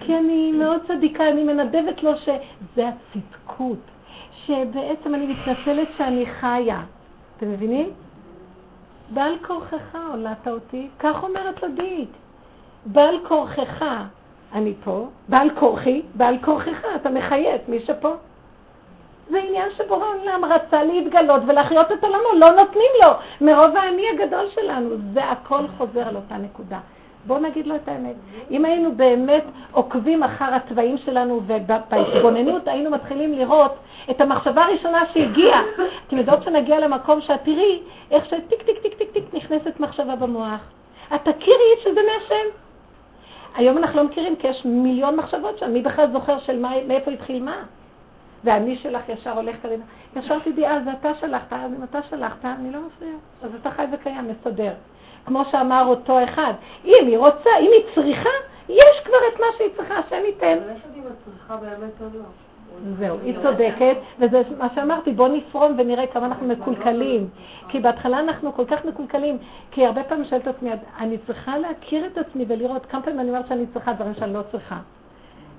כי 0.00 0.16
אני 0.16 0.52
מאוד 0.52 0.80
צדיקה, 0.88 1.28
אני 1.28 1.44
מנדבת 1.44 2.02
לו 2.02 2.16
שזה 2.16 2.88
הצדקות, 2.88 3.78
שבעצם 4.32 5.14
אני 5.14 5.26
מתנצלת 5.26 5.88
שאני 5.96 6.26
חיה. 6.26 6.80
אתם 7.36 7.52
מבינים? 7.52 7.90
בעל 9.10 9.34
כורכך 9.46 9.96
עולת 10.12 10.48
אותי, 10.48 10.88
כך 10.98 11.22
אומרת 11.22 11.62
לו 11.62 11.68
דית. 11.68 12.10
בעל 12.86 13.18
כורכך, 13.28 13.84
אני 14.52 14.74
פה, 14.84 15.06
בעל 15.28 15.50
כורכי, 15.58 16.02
בעל 16.14 16.38
כורכך, 16.44 16.84
אתה 16.96 17.10
מחיה 17.10 17.54
את 17.54 17.68
מי 17.68 17.80
שפה. 17.80 18.12
זה 19.30 19.38
עניין 19.38 19.68
שבורא 19.76 20.06
עולם 20.06 20.44
רצה 20.44 20.82
להתגלות 20.82 21.42
ולהחיות 21.46 21.92
את 21.92 22.04
עולמו, 22.04 22.28
לא 22.38 22.50
נותנים 22.50 22.90
לו, 23.02 23.08
מרוב 23.40 23.76
האני 23.76 24.02
הגדול 24.08 24.48
שלנו. 24.48 24.90
זה 25.12 25.24
הכל 25.24 25.68
חוזר 25.78 26.08
על 26.08 26.16
אותה 26.16 26.36
נקודה. 26.36 26.78
בואו 27.26 27.38
נגיד 27.38 27.66
לו 27.66 27.76
את 27.76 27.88
האמת. 27.88 28.14
אם 28.50 28.64
היינו 28.64 28.94
באמת 28.96 29.44
עוקבים 29.72 30.22
אחר 30.22 30.54
התאוות 30.54 30.98
שלנו 30.98 31.40
ובהתבוננות 31.46 32.68
היינו 32.68 32.90
מתחילים 32.90 33.32
לראות 33.32 33.74
את 34.10 34.20
המחשבה 34.20 34.64
הראשונה 34.64 35.02
שהגיעה. 35.12 35.62
אתם 36.06 36.16
יודעות 36.16 36.42
שנגיע 36.42 36.80
למקום 36.80 37.20
שאת 37.20 37.40
תראי 37.44 37.80
איך 38.10 38.24
שטיק 38.24 38.62
טיק 38.62 38.78
טיק 38.82 38.94
טיק 38.94 39.10
טיק 39.12 39.24
נכנסת 39.34 39.80
מחשבה 39.80 40.16
במוח. 40.16 40.60
את 41.14 41.20
תכירי 41.28 41.74
שזה 41.84 42.00
מהשם. 42.00 42.48
היום 43.56 43.78
אנחנו 43.78 43.98
לא 43.98 44.04
מכירים 44.04 44.36
כי 44.36 44.48
יש 44.48 44.64
מיליון 44.64 45.16
מחשבות 45.16 45.58
שם, 45.58 45.72
מי 45.72 45.82
בכלל 45.82 46.12
זוכר 46.12 46.38
של 46.38 46.60
מה, 46.60 46.72
מאיפה 46.86 47.10
התחיל 47.10 47.42
מה? 47.42 47.56
ואני 48.44 48.76
שלך 48.76 49.08
ישר 49.08 49.32
הולך 49.32 49.56
קדימה. 49.62 49.84
ישר 50.16 50.38
תדעי, 50.38 50.66
אה, 50.66 50.80
זה 50.84 50.92
אתה 50.92 51.14
שלחת, 51.20 51.52
אז 51.52 51.72
אם 51.78 51.82
אתה 51.82 52.02
שלחת, 52.10 52.44
אני 52.44 52.72
לא 52.72 52.78
מפריע. 52.86 53.12
אז 53.42 53.50
אתה 53.60 53.70
חי 53.70 53.84
וקיים, 53.92 54.28
מסתדר. 54.28 54.72
כמו 55.26 55.44
שאמר 55.44 55.84
אותו 55.86 56.24
אחד, 56.24 56.52
אם 56.84 57.04
היא 57.06 57.18
רוצה, 57.18 57.50
אם 57.60 57.70
היא 57.72 57.94
צריכה, 57.94 58.30
יש 58.68 59.00
כבר 59.04 59.18
את 59.34 59.40
מה 59.40 59.46
שהיא 59.56 59.68
צריכה, 59.76 59.94
השם 59.94 60.24
ייתן. 60.26 60.58
לא? 62.14 62.20
זהו, 62.98 63.18
היא 63.22 63.34
צודקת, 63.42 63.96
וזה 64.18 64.42
מה 64.58 64.68
שאמרתי, 64.74 65.12
בוא 65.12 65.28
נפרום 65.28 65.74
ונראה 65.78 66.06
כמה 66.06 66.26
אנחנו 66.26 66.46
מקולקלים. 66.46 67.28
כי 67.68 67.80
בהתחלה 67.80 68.18
אנחנו 68.18 68.52
כל 68.52 68.64
כך 68.64 68.84
מקולקלים, 68.84 69.38
כי 69.70 69.86
הרבה 69.86 70.04
פעמים 70.04 70.24
שואלת 70.24 70.46
עצמי, 70.46 70.70
אני 70.98 71.18
צריכה 71.26 71.58
להכיר 71.58 72.06
את 72.06 72.18
עצמי 72.18 72.44
ולראות 72.48 72.86
כמה 72.86 73.02
פעמים 73.02 73.20
אני 73.20 73.28
אומרת 73.28 73.48
שאני 73.48 73.66
צריכה 73.72 73.92
דברים 73.92 74.14
שאני 74.14 74.32
לא 74.32 74.42
צריכה. 74.52 74.78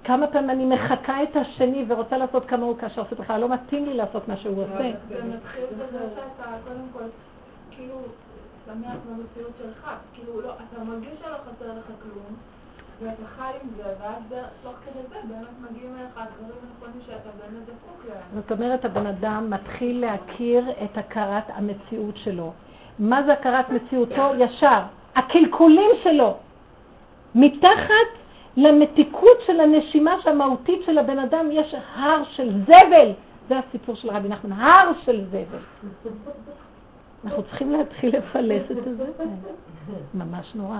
כמה 0.03 0.27
פעמים 0.27 0.49
אני 0.49 0.65
מחקה 0.65 1.23
את 1.23 1.35
השני 1.35 1.85
ורוצה 1.87 2.17
לעשות 2.17 2.45
כמוהו 2.45 2.77
כאשר 2.77 3.03
זה 3.09 3.15
בכלל 3.15 3.41
לא 3.41 3.49
מתאים 3.49 3.85
לי 3.85 3.93
לעשות 3.93 4.27
מה 4.27 4.37
שהוא 4.37 4.63
עושה. 4.63 4.91
זה 5.09 5.23
מתחיל 5.23 5.63
בזה 5.77 5.99
שאתה 6.15 6.49
קודם 6.67 6.85
כל, 6.93 7.03
כאילו, 7.71 7.95
שמח 8.67 8.95
במציאות 9.09 9.51
שלך. 9.57 9.91
כאילו, 10.13 10.41
לא, 10.41 10.49
אתה 10.53 10.83
מרגיש 10.83 11.19
שלא 11.19 11.35
חסר 11.35 11.73
לך 11.79 11.85
כלום, 12.03 12.35
ואתה 13.01 13.27
חי 13.37 13.51
עם 13.63 13.69
זה, 13.77 13.83
ואז 14.01 14.43
תוך 14.63 14.73
כדי 14.85 15.03
זה 15.09 15.15
באמת 15.27 15.71
מגיעים 15.71 15.95
אליך 15.99 16.17
הדברים 16.17 16.57
הנכונים 16.63 17.01
שאתה 17.05 17.29
באמת 17.37 17.65
זקוק 17.65 18.05
להם. 18.09 18.41
זאת 18.41 18.51
אומרת, 18.51 18.85
הבן 18.85 19.05
אדם 19.05 19.49
מתחיל 19.49 20.01
להכיר 20.01 20.65
את 20.83 20.97
הכרת 20.97 21.43
המציאות 21.47 22.17
שלו. 22.17 22.51
מה 22.99 23.23
זה 23.23 23.33
הכרת 23.33 23.69
מציאותו? 23.69 24.31
ישר. 24.37 24.81
הקלקולים 25.15 25.91
שלו. 26.03 26.37
מתחת 27.35 28.09
למתיקות 28.57 29.37
של 29.45 29.59
הנשימה 29.59 30.15
המהותית 30.25 30.79
של 30.85 30.97
הבן 30.97 31.19
אדם 31.19 31.45
יש 31.51 31.75
הר 31.95 32.23
של 32.29 32.51
זבל. 32.63 33.11
זה 33.49 33.59
הסיפור 33.59 33.95
של 33.95 34.09
רבי 34.09 34.29
נחמן, 34.29 34.51
הר 34.51 34.91
של 35.05 35.25
זבל. 35.31 35.59
אנחנו 37.25 37.43
צריכים 37.43 37.71
להתחיל 37.71 38.17
לפלס 38.17 38.71
את 38.71 38.83
זה. 38.97 39.05
ממש 40.13 40.51
נורא. 40.55 40.77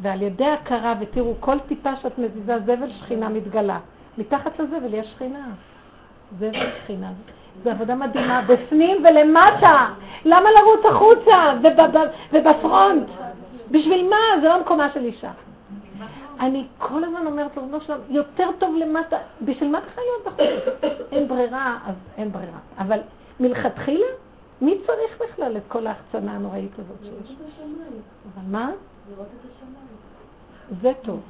ועל 0.00 0.22
ידי 0.22 0.46
הכרה, 0.46 0.94
ותראו, 1.00 1.34
כל 1.40 1.58
טיפה 1.58 1.96
שאת 1.96 2.18
מזיזה 2.18 2.58
זבל, 2.66 2.92
שכינה 2.92 3.28
מתגלה. 3.28 3.78
מתחת 4.18 4.60
לזבל 4.60 4.94
יש 4.94 5.06
שכינה. 5.06 5.46
זבל 6.38 6.70
שכינה. 6.82 7.12
זו 7.64 7.70
עבודה 7.70 7.94
מדהימה, 7.94 8.42
בפנים 8.48 9.04
ולמטה. 9.04 9.88
למה 10.24 10.48
לרוץ 10.50 10.86
החוצה 10.86 11.54
ובפרונט? 12.32 13.08
בשביל 13.70 14.08
מה? 14.10 14.40
זה 14.42 14.48
לא 14.48 14.60
מקומה 14.60 14.90
של 14.94 15.04
אישה. 15.04 15.30
אני 16.40 16.66
כל 16.78 17.04
הזמן 17.04 17.26
אומרת 17.26 17.56
לו, 17.56 17.62
לא 17.70 17.80
שלום, 17.80 17.98
יותר 18.08 18.50
טוב 18.58 18.76
למטה, 18.76 19.16
בשביל 19.42 19.70
מה 19.70 19.80
בכלל 19.80 20.04
להיות 20.04 20.26
בחוץ? 20.26 20.92
אין 21.12 21.28
ברירה, 21.28 21.78
אז 21.86 21.94
אין 22.16 22.32
ברירה. 22.32 22.58
אבל 22.78 22.98
מלכתחילה, 23.40 24.06
מי 24.60 24.78
צריך 24.86 25.22
בכלל 25.22 25.56
את 25.56 25.62
כל 25.68 25.86
ההחצנה 25.86 26.32
הנוראית 26.36 26.72
הזאת 26.72 26.96
שיש? 27.02 27.10
לראות 27.10 27.24
את 27.40 27.46
השמיים. 27.52 28.02
אבל 28.34 28.42
מה? 28.50 28.70
לראות 29.10 29.26
את 29.40 29.50
השמיים. 29.50 30.82
זה 30.82 30.92
טוב. 31.02 31.20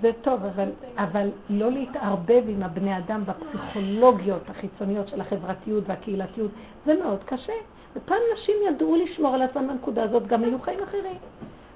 זה 0.00 0.10
טוב, 0.22 0.44
אבל, 0.44 0.68
אבל 0.96 1.28
לא 1.50 1.70
להתערבב 1.70 2.44
עם 2.48 2.62
הבני 2.62 2.98
אדם 2.98 3.22
בפסיכולוגיות 3.24 4.50
החיצוניות 4.50 5.08
של 5.08 5.20
החברתיות 5.20 5.84
והקהילתיות, 5.86 6.50
זה 6.86 6.94
מאוד 7.02 7.24
קשה. 7.24 7.52
ופעם 7.96 8.18
נשים 8.34 8.54
ידעו 8.68 8.96
לשמור 8.96 9.34
על 9.34 9.42
עצמם 9.42 9.68
בנקודה 9.68 10.02
הזאת, 10.02 10.26
גם 10.26 10.42
היו 10.42 10.60
חיים 10.60 10.82
אחרים. 10.82 11.16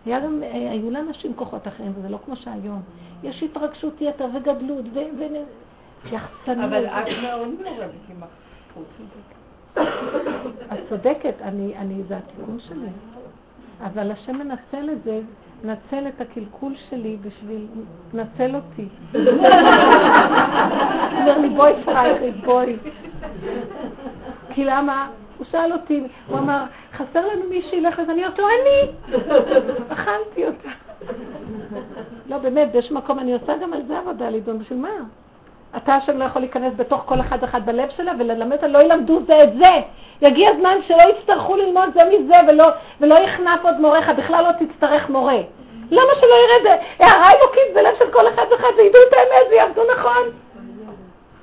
היה 0.06 0.20
גם, 0.20 0.42
היו 0.52 0.90
לאנשים 0.90 1.34
כוחות 1.34 1.68
אחרים, 1.68 1.92
וזה 1.96 2.08
לא 2.08 2.18
כמו 2.24 2.36
שהיום. 2.36 2.82
יש 3.22 3.42
התרגשות 3.42 4.00
יתר 4.00 4.26
וגדלות 4.34 4.84
ויחצנות. 4.94 6.64
אבל 6.64 6.86
את 6.86 7.06
מאוד 7.22 7.48
מעורבת 7.48 7.90
עם 8.10 8.22
החוץ. 8.22 8.86
את 10.72 10.78
צודקת, 10.88 11.34
אני, 11.42 11.74
אני, 11.78 12.02
זה 12.08 12.16
התיקון 12.16 12.58
שלי. 12.60 12.88
אבל 13.84 14.10
השם 14.10 14.36
מנצל 14.36 14.90
את 14.92 15.02
זה, 15.04 15.20
מנצל 15.64 16.08
את 16.08 16.20
הקלקול 16.20 16.74
שלי 16.90 17.16
בשביל, 17.22 17.66
מנצל 18.14 18.54
אותי. 18.56 18.88
אומר 21.20 21.38
לי, 21.38 21.48
בואי 21.48 21.72
פרייכית, 21.84 22.44
בואי. 22.44 22.76
כי 24.50 24.64
למה? 24.64 25.08
הוא 25.38 25.46
שאל 25.50 25.72
אותי, 25.72 26.02
הוא 26.26 26.38
אמר, 26.38 26.64
חסר 26.92 27.26
לנו 27.28 27.44
מי 27.50 27.62
שילך 27.70 27.98
לזה, 27.98 28.12
אני 28.12 28.24
אומרת 28.24 28.38
לו, 28.38 28.44
אני! 28.46 28.92
אכלתי 29.88 30.46
אותה. 30.46 30.68
לא, 32.26 32.38
באמת, 32.38 32.72
באיזשהו 32.72 32.96
מקום 32.96 33.18
אני 33.18 33.34
עושה 33.34 33.56
גם 33.56 33.72
על 33.72 33.82
זה 33.88 33.98
עבודה, 33.98 34.30
לידון, 34.30 34.58
בשביל 34.58 34.78
מה? 34.78 34.88
אתה 35.76 35.94
השם 35.94 36.18
לא 36.18 36.24
יכול 36.24 36.42
להיכנס 36.42 36.72
בתוך 36.76 37.02
כל 37.06 37.20
אחד 37.20 37.44
אחד 37.44 37.66
בלב 37.66 37.90
שלה 37.90 38.12
וללמד, 38.18 38.64
לא 38.64 38.78
ילמדו 38.82 39.20
זה 39.26 39.42
את 39.44 39.58
זה. 39.58 39.80
יגיע 40.22 40.50
זמן 40.60 40.76
שלא 40.86 41.02
יצטרכו 41.02 41.56
ללמוד 41.56 41.88
זה 41.94 42.00
מזה 42.04 42.34
ולא, 42.48 42.68
ולא 43.00 43.14
יכנף 43.14 43.60
עוד 43.62 43.80
מוריך, 43.80 44.08
בכלל 44.08 44.44
לא 44.44 44.66
תצטרך 44.66 45.10
מורה. 45.10 45.38
למה 45.90 46.12
שלא 46.20 46.34
ירד 46.34 46.78
הערה 46.98 47.30
אלוקית 47.30 47.74
בלב 47.74 47.94
של 47.98 48.12
כל 48.12 48.28
אחד 48.28 48.44
ואחד 48.50 48.72
וידעו 48.78 49.00
את 49.08 49.12
האמת 49.12 49.46
ויעבדו 49.50 49.82
נכון? 49.96 50.22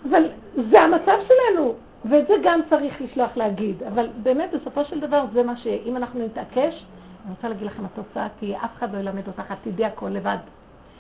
אבל 0.10 0.24
זה 0.72 0.82
המצב 0.82 1.18
שלנו, 1.28 1.74
ואת 2.06 2.28
זה 2.28 2.34
גם 2.44 2.60
צריך 2.70 3.02
לשלוח 3.02 3.38
להגיד. 3.38 3.84
אבל 3.84 4.08
באמת, 4.24 4.54
בסופו 4.54 4.86
של 4.86 5.00
דבר, 5.00 5.24
זה 5.34 5.44
מה 5.44 5.58
ש... 5.58 5.68
אם 5.86 5.98
אנחנו 5.98 6.26
נתעקש, 6.26 6.86
אני 7.26 7.34
רוצה 7.36 7.50
להגיד 7.50 7.68
לכם, 7.68 7.84
התוצאה 7.86 8.28
תהיה, 8.40 8.60
אף 8.66 8.78
אחד 8.78 8.96
לא 8.96 9.00
ילמד 9.00 9.28
אותך, 9.28 9.52
את 9.52 9.58
תדעי 9.64 9.86
הכל 9.86 10.10
לבד. 10.10 10.38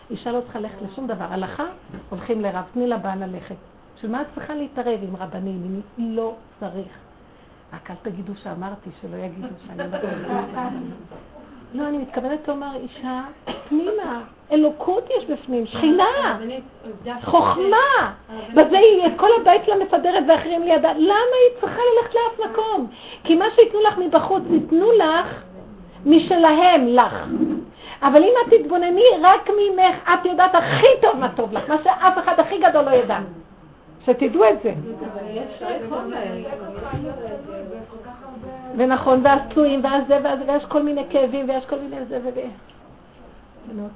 אישה 0.09 0.31
לא 0.31 0.41
צריכה 0.41 0.59
ללכת 0.59 0.81
לשום 0.81 1.07
דבר. 1.07 1.25
הלכה, 1.29 1.65
הולכים 2.09 2.41
לרב, 2.41 2.63
תני 2.73 2.87
לבעל 2.87 3.25
ללכת. 3.25 3.55
בשביל 3.95 4.11
מה 4.11 4.21
את 4.21 4.27
צריכה 4.35 4.55
להתערב 4.55 4.99
עם 5.03 5.15
רבנים? 5.15 5.81
אם 5.99 6.15
לא 6.15 6.33
צריך. 6.59 6.87
רק 7.73 7.91
אל 7.91 7.95
תגידו 8.01 8.33
שאמרתי, 8.43 8.89
שלא 9.01 9.17
יגידו 9.17 9.47
שאני 9.67 9.91
לא 9.91 9.97
לא, 11.73 11.87
אני 11.87 11.97
מתכוונת 11.97 12.47
לומר, 12.47 12.75
אישה, 12.75 13.23
פנימה, 13.69 14.21
אלוקות 14.51 15.09
יש 15.17 15.25
בפנים, 15.25 15.65
שכינה, 15.65 16.39
חוכמה. 17.23 18.13
בזה 18.53 18.77
היא 18.77 19.07
את 19.07 19.11
כל 19.17 19.27
הבית 19.41 19.67
לה 19.67 19.75
מסדרת 19.75 20.23
ואחרים 20.27 20.63
לידה. 20.63 20.93
למה 20.93 21.35
היא 21.49 21.61
צריכה 21.61 21.79
ללכת 21.81 22.15
לאף 22.15 22.49
מקום? 22.49 22.87
כי 23.23 23.35
מה 23.35 23.45
שייתנו 23.55 23.79
לך 23.81 23.97
מבחוץ, 23.97 24.43
ייתנו 24.49 24.91
לך 24.91 25.43
משלהם 26.05 26.87
לך. 26.87 27.25
אבל 28.01 28.23
אם 28.23 28.33
את 28.45 28.53
תתבונני 28.53 29.03
רק 29.21 29.49
ממך, 29.49 29.95
את 30.13 30.25
יודעת 30.25 30.55
הכי 30.55 30.87
טוב 31.01 31.17
מה 31.17 31.29
טוב 31.29 31.53
לך, 31.53 31.69
מה 31.69 31.75
שאף 31.83 32.17
אחד 32.17 32.39
הכי 32.39 32.57
גדול 32.57 32.85
לא 32.85 32.89
ידע. 32.89 33.19
שתדעו 34.05 34.43
את 34.49 34.55
זה. 34.63 34.73
ונכון, 38.77 39.21
ואז 39.23 39.39
פצועים, 39.49 39.83
ואז 39.83 40.03
זה, 40.07 40.19
ואז 40.23 40.39
ויש 40.47 40.65
כל 40.65 40.83
מיני 40.83 41.03
כאבים, 41.09 41.49
ויש 41.49 41.65
כל 41.65 41.79
מיני 41.79 42.05
זה 42.05 42.19
וזה. 42.23 42.45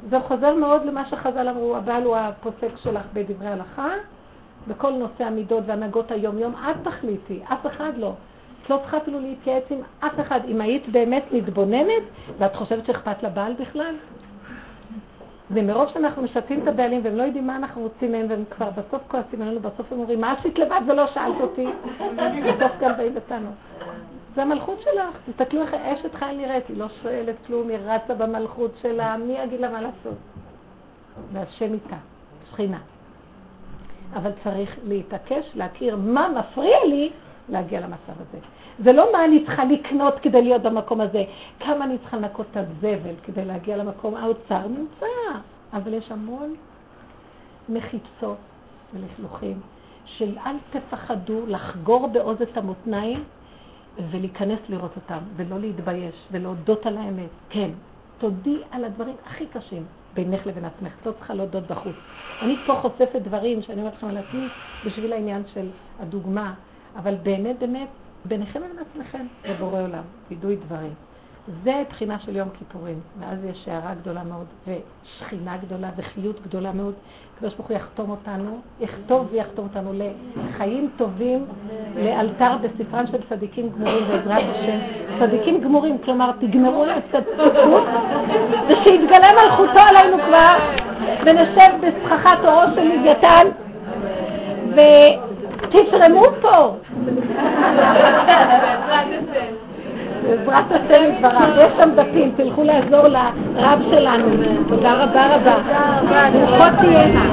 זה 0.09 0.19
חוזר 0.19 0.55
מאוד 0.55 0.85
למה 0.85 1.05
שחז"ל 1.05 1.47
אמרו, 1.47 1.77
הבעל 1.77 2.03
הוא 2.03 2.15
הפוסק 2.15 2.77
שלך 2.83 3.03
בדברי 3.13 3.47
הלכה, 3.47 3.89
בכל 4.67 4.91
נושא 4.91 5.23
המידות 5.23 5.63
והנהגות 5.67 6.11
היום-יום, 6.11 6.53
את 6.53 6.75
תחליטי, 6.83 7.39
אף 7.53 7.65
אחד 7.65 7.97
לא. 7.97 8.13
את 8.63 8.69
לא 8.69 8.77
צריכה 8.77 8.97
אפילו 8.97 9.19
להתייעץ 9.19 9.63
עם 9.69 9.79
אף 9.99 10.19
אחד. 10.19 10.39
אם 10.47 10.61
היית 10.61 10.89
באמת 10.89 11.23
מתבוננת, 11.31 12.03
ואת 12.37 12.55
חושבת 12.55 12.85
שאכפת 12.85 13.23
לבעל 13.23 13.53
בכלל? 13.53 13.95
ומרוב 15.51 15.89
שאנחנו 15.89 16.21
משתפים 16.21 16.63
את 16.63 16.67
הבעלים 16.67 17.01
והם 17.03 17.15
לא 17.15 17.23
יודעים 17.23 17.47
מה 17.47 17.55
אנחנו 17.55 17.81
רוצים 17.81 18.11
מהם, 18.11 18.25
והם 18.29 18.43
כבר 18.49 18.69
בסוף 18.69 19.01
כועסים 19.07 19.41
עלינו, 19.41 19.59
בסוף 19.59 19.91
הם 19.91 19.99
אומרים, 19.99 20.21
מה 20.21 20.31
עשית 20.31 20.59
לבד 20.59 20.81
ולא 20.87 21.07
שאלת 21.07 21.41
אותי? 21.41 21.67
בסוף 22.15 22.71
גם 22.79 22.97
באים 22.97 23.15
בטענות. 23.15 23.53
זה 24.35 24.41
המלכות 24.41 24.81
שלך, 24.81 25.17
תסתכלו 25.29 25.61
איך 25.61 25.73
אשת 25.73 26.15
חי 26.15 26.35
נראית, 26.37 26.67
היא 26.67 26.77
לא 26.77 26.85
שואלת 27.01 27.35
כלום, 27.47 27.69
היא 27.69 27.77
רצה 27.85 28.13
במלכות 28.13 28.71
שלה, 28.81 29.17
מי 29.17 29.33
יגיד 29.43 29.59
לה 29.59 29.69
מה 29.69 29.81
לעשות? 29.81 30.17
והשם 31.33 31.73
איתה, 31.73 31.95
שכינה. 32.51 32.79
אבל 34.13 34.31
צריך 34.43 34.77
להתעקש, 34.83 35.51
להכיר 35.55 35.95
מה 35.95 36.27
מפריע 36.39 36.77
לי 36.87 37.11
להגיע 37.49 37.79
למצב 37.79 38.13
הזה. 38.15 38.37
זה 38.83 38.93
לא 38.93 39.11
מה 39.13 39.25
אני 39.25 39.45
צריכה 39.45 39.65
לקנות 39.65 40.19
כדי 40.19 40.41
להיות 40.41 40.61
במקום 40.61 41.01
הזה, 41.01 41.23
כמה 41.59 41.85
אני 41.85 41.97
צריכה 41.97 42.17
לנקות 42.17 42.45
את 42.51 42.57
הזבל 42.57 43.15
כדי 43.23 43.45
להגיע 43.45 43.77
למקום, 43.77 44.15
האוצר 44.15 44.67
נמצא, 44.67 45.05
אבל 45.73 45.93
יש 45.93 46.11
המון 46.11 46.55
מחיצות 47.69 48.37
ולכלוכים 48.93 49.59
של 50.05 50.37
אל 50.45 50.55
תפחדו 50.69 51.45
לחגור 51.47 52.07
בעוז 52.07 52.41
את 52.41 52.57
המותניים 52.57 53.23
ולהיכנס 54.11 54.59
לראות 54.69 54.95
אותם, 54.95 55.19
ולא 55.35 55.59
להתבייש, 55.59 56.15
ולהודות 56.31 56.85
על 56.85 56.97
האמת. 56.97 57.29
כן, 57.49 57.69
תודי 58.17 58.57
על 58.71 58.83
הדברים 58.85 59.15
הכי 59.25 59.45
קשים 59.45 59.85
בינך 60.13 60.47
לבין 60.47 60.65
עצמך, 60.65 60.91
לא 61.05 61.11
צריכה 61.11 61.33
להודות 61.33 61.67
בחוץ. 61.67 61.95
אני 62.41 62.55
פה 62.65 62.73
חושפת 62.75 63.21
דברים 63.21 63.61
שאני 63.61 63.81
אומרת 63.81 63.93
לכם 63.93 64.07
על 64.07 64.17
עצמי 64.17 64.47
בשביל 64.85 65.13
העניין 65.13 65.43
של 65.53 65.69
הדוגמה, 65.99 66.53
אבל 66.99 67.15
באמת 67.23 67.59
באמת 67.59 67.87
ביניכם 68.25 68.59
לבין 68.59 68.85
עצמכם, 68.91 69.25
לבורא 69.45 69.81
עולם, 69.81 70.03
וידוי 70.29 70.55
דברים. 70.55 70.93
זה 71.63 71.83
בחינה 71.89 72.19
של 72.19 72.35
יום 72.35 72.49
כיפורים, 72.59 72.99
ואז 73.19 73.43
יש 73.43 73.67
הערה 73.67 73.93
גדולה 73.93 74.23
מאוד, 74.23 74.45
ושכינה 74.67 75.57
גדולה, 75.57 75.89
וחיות 75.97 76.41
גדולה 76.41 76.71
מאוד. 76.71 76.93
הקדוש 77.35 77.53
ברוך 77.53 77.67
הוא 77.67 77.77
יחתום 77.77 78.09
אותנו, 78.09 78.59
יכתוב 78.79 79.27
ויחתום 79.31 79.67
אותנו 79.67 79.91
לחיים 79.93 80.89
טובים, 80.97 81.45
לאלתר 81.95 82.57
בספרם 82.57 83.07
של 83.07 83.17
צדיקים 83.29 83.69
גמורים 83.69 84.07
בעזרת 84.07 84.43
השם. 84.49 84.79
צדיקים 85.19 85.61
גמורים, 85.61 85.97
כלומר, 85.97 86.31
תגמרו 86.31 86.85
לצדקות, 86.85 87.83
ושיתגלה 88.69 89.27
מלכותו 89.43 89.79
עלינו 89.79 90.17
כבר, 90.27 90.57
ונשב 91.25 91.71
בסככת 91.81 92.37
אורו 92.45 92.61
של 92.75 92.83
לוויתן, 92.83 93.47
תזרמו 95.69 96.25
פה! 96.41 96.75
בעזרת 100.23 100.71
השם 100.71 101.03
יתברך. 101.09 101.57
יש 101.57 101.71
שם 101.77 101.89
דפים, 101.95 102.31
תלכו 102.37 102.63
לעזור 102.63 103.07
לרב 103.07 103.81
שלנו. 103.91 104.25
תודה 104.69 104.93
רבה 104.93 105.35
רבה. 105.35 105.55
ברוכות 106.31 106.73
תהיינה. 106.81 107.23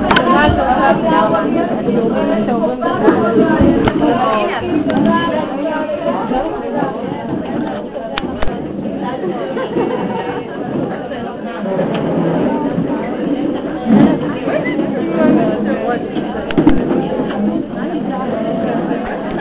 Thank 15.88 16.50
you. 16.50 16.55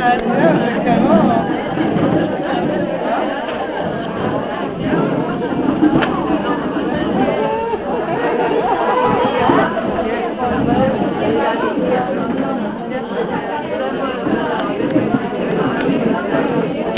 Thank 0.06 0.86
you. 0.86 1.05